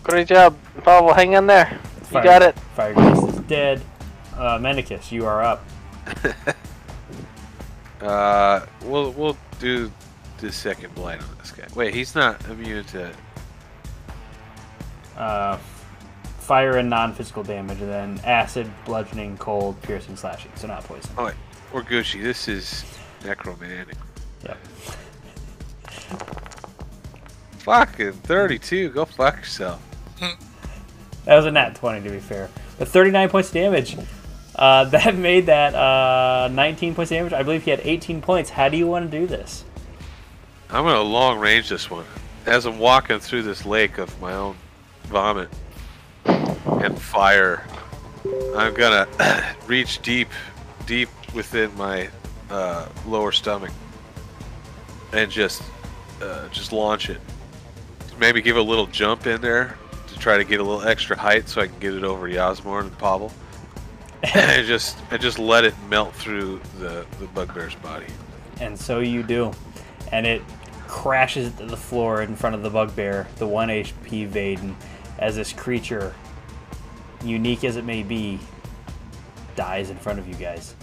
Great 0.04 0.28
job, 0.28 0.58
Pavel. 0.84 1.14
Hang 1.14 1.34
in 1.34 1.48
there. 1.48 1.80
You 2.08 2.24
got 2.24 2.42
it. 2.42 2.58
Fire 2.76 2.94
Ghost 2.94 3.36
is 3.36 3.40
dead. 3.42 3.82
Uh, 4.36 4.58
Mendicus, 4.58 5.12
you 5.12 5.26
are 5.26 5.44
up. 5.44 5.64
Uh, 8.02 8.66
we'll 8.86 9.12
we'll 9.12 9.38
do 9.60 9.92
the 10.38 10.52
second 10.52 10.94
blight 10.96 11.22
on 11.22 11.38
this 11.38 11.52
guy. 11.52 11.66
Wait, 11.76 11.94
he's 11.94 12.16
not 12.16 12.44
immune 12.48 12.86
to. 12.86 13.12
Uh, 15.18 15.58
fire 16.38 16.78
and 16.78 16.90
non-physical 16.90 17.44
damage, 17.44 17.82
and 17.82 17.90
then 17.90 18.22
acid, 18.24 18.72
bludgeoning, 18.86 19.38
cold, 19.38 19.80
piercing, 19.82 20.16
slashing. 20.16 20.52
So 20.56 20.68
not 20.68 20.84
poison. 20.86 21.12
Oh, 21.18 21.26
wait, 21.26 21.34
we're 21.74 21.84
Gucci. 21.84 22.24
This 22.24 22.48
is 22.48 22.86
necromantic. 23.24 23.98
Yep. 24.46 24.58
Fucking 27.60 28.14
thirty-two. 28.14 28.90
Go 28.90 29.06
fuck 29.06 29.38
yourself. 29.38 29.82
That 31.30 31.36
was 31.36 31.46
a 31.46 31.52
nat 31.52 31.76
20 31.76 32.02
to 32.08 32.10
be 32.10 32.20
fair. 32.20 32.50
But 32.80 32.88
39 32.88 33.30
points 33.30 33.50
of 33.50 33.54
damage. 33.54 33.96
Uh, 34.56 34.86
that 34.90 35.16
made 35.16 35.46
that 35.46 35.76
uh, 35.76 36.50
19 36.52 36.96
points 36.96 37.12
of 37.12 37.18
damage. 37.18 37.34
I 37.34 37.44
believe 37.44 37.64
he 37.64 37.70
had 37.70 37.82
18 37.84 38.20
points. 38.22 38.50
How 38.50 38.68
do 38.68 38.78
you 38.78 38.88
want 38.88 39.12
to 39.12 39.20
do 39.20 39.28
this? 39.28 39.64
I'm 40.72 40.86
gonna 40.86 41.02
long 41.02 41.38
range 41.38 41.70
this 41.70 41.90
one. 41.90 42.06
As 42.48 42.66
I'm 42.66 42.80
walking 42.80 43.20
through 43.20 43.44
this 43.44 43.64
lake 43.66 44.00
of 44.00 44.20
my 44.20 44.34
own 44.34 44.56
vomit 45.04 45.50
and 46.26 47.00
fire, 47.00 47.64
I'm 48.56 48.74
gonna 48.74 49.08
reach 49.68 50.02
deep, 50.02 50.30
deep 50.88 51.10
within 51.36 51.76
my 51.78 52.10
uh, 52.50 52.88
lower 53.06 53.32
stomach 53.32 53.72
and 55.14 55.32
just, 55.32 55.64
uh, 56.22 56.48
just 56.50 56.72
launch 56.72 57.10
it. 57.10 57.20
Maybe 58.20 58.42
give 58.42 58.58
a 58.58 58.62
little 58.62 58.88
jump 58.88 59.28
in 59.28 59.42
there 59.42 59.78
to 60.08 60.20
try 60.20 60.38
to 60.38 60.44
get 60.44 60.60
a 60.60 60.64
little 60.64 60.88
extra 60.88 61.18
height 61.18 61.48
so 61.48 61.62
I 61.62 61.68
can 61.68 61.80
get 61.80 61.94
it 61.94 62.04
over 62.04 62.28
Yasmorn 62.28 62.88
and 62.88 62.98
Pavel. 62.98 63.32
and 64.34 64.68
just, 64.68 64.98
and 65.12 65.22
just 65.22 65.40
let 65.40 65.64
it 65.64 65.74
melt 65.90 66.14
through 66.14 66.60
the 66.78 67.06
the 67.20 67.28
bugbear's 67.28 67.76
body. 67.76 68.08
And 68.60 68.78
so 68.78 69.00
you 69.00 69.24
do. 69.24 69.54
And 70.12 70.26
it 70.26 70.42
crashes 70.88 71.54
to 71.54 71.66
the 71.66 71.78
floor 71.78 72.22
in 72.22 72.36
front 72.36 72.56
of 72.56 72.64
the 72.64 72.70
bugbear, 72.70 73.28
the 73.38 73.48
1 73.48 73.70
HP 73.70 74.30
Vaden, 74.30 74.76
as 75.20 75.36
this 75.36 75.54
creature, 75.54 76.14
unique 77.24 77.64
as 77.64 77.78
it 77.78 77.86
may 77.86 78.04
be, 78.04 78.40
dies 79.56 79.90
in 79.90 79.98
front 79.98 80.20
of 80.20 80.28
you 80.28 80.34
guys. 80.34 80.76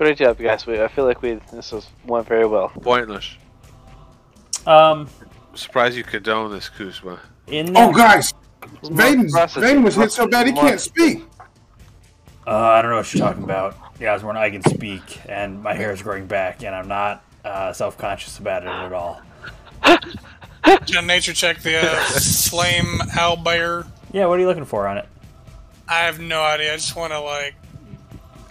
Great 0.00 0.16
job, 0.16 0.38
guys. 0.38 0.66
We, 0.66 0.80
I 0.82 0.88
feel 0.88 1.04
like 1.04 1.20
we 1.20 1.34
this 1.52 1.72
was 1.72 1.86
went 2.06 2.26
very 2.26 2.46
well. 2.46 2.70
Pointless. 2.70 3.36
Um, 4.66 5.06
surprised 5.52 5.94
you 5.94 6.04
condone 6.04 6.50
this, 6.50 6.70
Kuzma. 6.70 7.20
in 7.48 7.76
Oh, 7.76 7.92
the, 7.92 7.98
guys, 7.98 8.32
Vaden, 8.82 9.30
process- 9.30 9.62
Vaden 9.62 9.84
was 9.84 9.96
hit 9.96 10.10
so 10.10 10.26
bad 10.26 10.46
he 10.46 10.54
can't 10.54 10.80
speak. 10.80 11.22
uh, 12.46 12.50
I 12.50 12.80
don't 12.80 12.92
know 12.92 12.96
what 12.96 13.12
you're 13.12 13.22
talking 13.26 13.44
about. 13.44 13.76
Yeah, 13.98 14.12
I 14.12 14.14
was 14.14 14.24
when 14.24 14.38
I 14.38 14.48
can 14.48 14.62
speak, 14.62 15.20
and 15.28 15.62
my 15.62 15.74
hair 15.74 15.92
is 15.92 16.00
growing 16.00 16.26
back, 16.26 16.62
and 16.64 16.74
I'm 16.74 16.88
not 16.88 17.22
uh, 17.44 17.74
self-conscious 17.74 18.38
about 18.38 18.62
it 18.62 18.68
at 18.68 18.94
all. 18.94 19.20
John 20.86 21.06
Nature 21.06 21.34
check 21.34 21.60
the 21.60 21.76
uh, 21.78 21.94
flame 22.48 23.00
owlbear. 23.12 23.86
Yeah, 24.14 24.24
what 24.26 24.38
are 24.38 24.40
you 24.40 24.46
looking 24.48 24.64
for 24.64 24.86
on 24.88 24.96
it? 24.96 25.06
I 25.86 26.04
have 26.04 26.20
no 26.20 26.40
idea. 26.40 26.72
I 26.72 26.76
just 26.76 26.96
want 26.96 27.12
to 27.12 27.20
like 27.20 27.54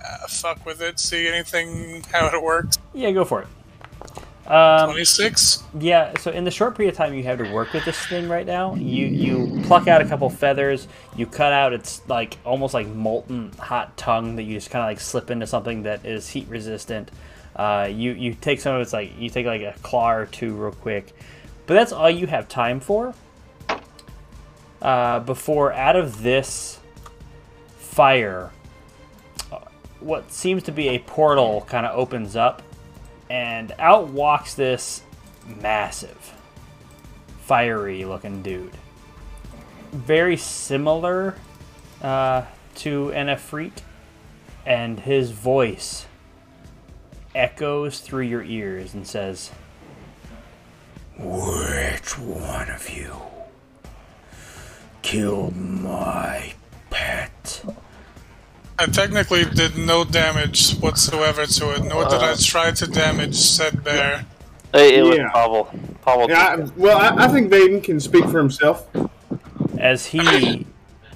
uh, 0.04 0.28
fuck 0.28 0.66
with 0.66 0.82
it, 0.82 1.00
see 1.00 1.28
anything 1.28 2.04
how 2.12 2.28
it 2.28 2.42
works. 2.42 2.78
Yeah, 2.94 3.12
go 3.12 3.26
for 3.26 3.42
it. 3.42 3.48
Um, 4.50 4.90
Twenty 4.90 5.06
six. 5.06 5.62
Yeah, 5.80 6.18
so 6.18 6.32
in 6.32 6.44
the 6.44 6.50
short 6.50 6.76
period 6.76 6.94
of 6.94 6.98
time 6.98 7.14
you 7.14 7.22
have 7.24 7.38
to 7.38 7.52
work 7.52 7.72
with 7.72 7.86
this 7.86 8.04
thing 8.08 8.28
right 8.28 8.48
now, 8.48 8.74
you 8.74 9.06
you 9.06 9.62
pluck 9.66 9.88
out 9.88 10.02
a 10.02 10.06
couple 10.06 10.28
feathers, 10.32 10.88
you 11.16 11.28
cut 11.28 11.54
out 11.54 11.72
its 11.72 12.02
like 12.08 12.38
almost 12.44 12.74
like 12.74 12.88
molten 12.88 13.52
hot 13.60 13.96
tongue 13.96 14.38
that 14.38 14.44
you 14.44 14.56
just 14.56 14.72
kind 14.72 14.82
of 14.82 14.90
like 14.90 15.00
slip 15.00 15.30
into 15.30 15.46
something 15.46 15.84
that 15.84 16.04
is 16.04 16.28
heat 16.28 16.48
resistant. 16.48 17.12
Uh, 17.56 17.88
you 17.92 18.14
you 18.14 18.34
take 18.34 18.60
some 18.60 18.74
of 18.76 18.82
its 18.82 18.92
like 18.92 19.12
you 19.20 19.30
take 19.30 19.46
like 19.46 19.62
a 19.62 19.76
claw 19.84 20.12
or 20.12 20.26
two 20.26 20.56
real 20.56 20.72
quick, 20.72 21.14
but 21.68 21.76
that's 21.76 21.92
all 21.92 22.10
you 22.10 22.26
have 22.26 22.48
time 22.48 22.80
for. 22.80 23.14
Uh, 24.82 25.20
before 25.20 25.74
out 25.74 25.96
of 25.96 26.24
this 26.24 26.80
fire, 27.78 28.50
what 30.00 30.32
seems 30.32 30.64
to 30.64 30.72
be 30.72 30.90
a 30.90 31.00
portal 31.00 31.66
kind 31.68 31.86
of 31.86 31.98
opens 31.98 32.36
up 32.36 32.62
and 33.30 33.74
out 33.80 34.08
walks 34.08 34.54
this 34.56 35.04
massive, 35.62 36.34
fiery 37.42 38.06
looking 38.06 38.42
dude. 38.42 38.72
Very 39.92 40.38
similar 40.38 41.36
uh, 42.02 42.44
to 42.76 43.12
an 43.14 43.28
Efreet, 43.28 43.82
and 44.66 45.00
his 45.00 45.32
voice 45.32 46.06
echoes 47.36 48.00
through 48.00 48.24
your 48.24 48.44
ears 48.44 48.94
and 48.94 49.08
says, 49.08 49.52
Which 51.18 52.18
one 52.18 52.70
of 52.70 52.90
you 52.90 53.16
killed 55.02 55.56
my 55.56 56.54
pet? 56.90 57.64
I 58.80 58.86
technically 58.86 59.44
did 59.44 59.78
no 59.78 60.06
damage 60.06 60.76
whatsoever 60.78 61.46
to 61.46 61.76
it, 61.76 61.84
nor 61.84 62.06
did 62.06 62.22
I 62.22 62.34
try 62.36 62.72
to 62.72 62.88
damage 62.88 63.36
said 63.36 63.84
bear. 63.84 64.26
Hey, 64.72 65.00
it 65.00 65.02
was 65.02 65.18
Yeah. 65.18 65.30
Pavel. 65.32 65.66
Pavel. 66.06 66.30
Yeah, 66.30 66.56
I, 66.58 66.70
well, 66.78 66.98
I, 66.98 67.26
I 67.26 67.28
think 67.28 67.52
Vaden 67.52 67.84
can 67.84 68.00
speak 68.00 68.24
for 68.26 68.38
himself. 68.38 68.88
as 69.78 70.06
he 70.08 70.66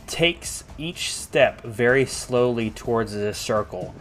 takes 0.07 0.63
each 0.77 1.13
step 1.13 1.61
very 1.63 2.05
slowly 2.05 2.69
towards 2.69 3.13
this 3.13 3.37
circle. 3.37 3.95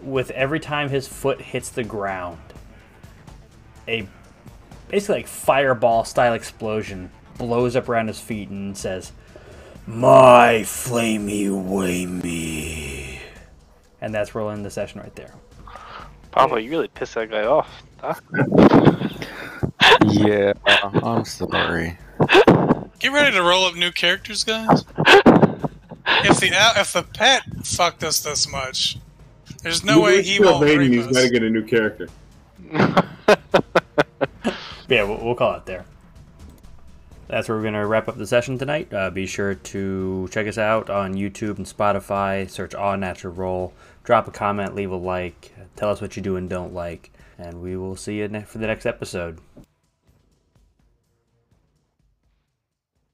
With 0.00 0.30
every 0.32 0.60
time 0.60 0.88
his 0.88 1.08
foot 1.08 1.40
hits 1.40 1.70
the 1.70 1.84
ground, 1.84 2.38
a 3.88 4.06
basically 4.88 5.16
like 5.16 5.26
fireball 5.26 6.04
style 6.04 6.34
explosion 6.34 7.10
blows 7.36 7.74
up 7.74 7.88
around 7.88 8.08
his 8.08 8.20
feet 8.20 8.48
and 8.48 8.76
says, 8.76 9.10
My 9.86 10.60
flamey 10.64 11.50
way 11.50 12.06
me. 12.06 12.51
And 14.02 14.12
that's 14.14 14.34
where 14.34 14.44
we'll 14.44 14.52
end 14.52 14.64
the 14.66 14.70
session 14.70 15.00
right 15.00 15.14
there. 15.16 15.32
Pablo, 16.32 16.56
you 16.58 16.68
really 16.70 16.88
pissed 16.88 17.14
that 17.14 17.30
guy 17.30 17.44
off. 17.44 17.82
Huh? 18.00 18.14
Yeah, 20.06 20.52
I'm 20.66 21.24
sorry. 21.24 21.96
Get 22.98 23.12
ready 23.12 23.32
to 23.32 23.42
roll 23.42 23.64
up 23.66 23.74
new 23.74 23.90
characters, 23.90 24.44
guys. 24.44 24.84
if 25.06 26.40
the 26.40 26.50
if 26.76 26.92
the 26.92 27.02
pet 27.14 27.42
fucked 27.64 28.04
us 28.04 28.20
this 28.20 28.48
much, 28.50 28.98
there's 29.62 29.82
no 29.84 29.98
We- 29.98 30.04
way 30.04 30.16
we 30.18 30.22
he 30.22 30.34
still 30.36 30.52
won't 30.52 30.64
Vaden, 30.64 30.78
rape 30.78 30.92
he's 30.92 31.06
got 31.06 31.22
to 31.22 31.30
get 31.30 31.42
a 31.42 31.50
new 31.50 31.64
character. 31.64 32.08
Yeah, 34.88 35.04
we'll, 35.04 35.24
we'll 35.24 35.34
call 35.34 35.54
it 35.54 35.64
there. 35.64 35.86
That's 37.28 37.48
where 37.48 37.56
we're 37.56 37.62
going 37.62 37.74
to 37.74 37.86
wrap 37.86 38.08
up 38.08 38.18
the 38.18 38.26
session 38.26 38.58
tonight. 38.58 38.92
Uh, 38.92 39.08
be 39.10 39.26
sure 39.26 39.54
to 39.54 40.28
check 40.30 40.46
us 40.46 40.58
out 40.58 40.90
on 40.90 41.14
YouTube 41.14 41.56
and 41.56 41.64
Spotify. 41.66 42.50
Search 42.50 42.74
All 42.74 42.96
Natural 42.98 43.32
Roll. 43.32 43.72
Drop 44.04 44.26
a 44.26 44.30
comment, 44.30 44.74
leave 44.74 44.90
a 44.90 44.96
like. 44.96 45.54
Tell 45.76 45.90
us 45.90 46.00
what 46.00 46.16
you 46.16 46.22
do 46.22 46.36
and 46.36 46.48
don't 46.48 46.74
like. 46.74 47.10
and 47.38 47.60
we 47.60 47.76
will 47.76 47.96
see 47.96 48.18
you 48.18 48.28
for 48.46 48.58
the 48.58 48.66
next 48.66 48.86
episode. 48.86 49.38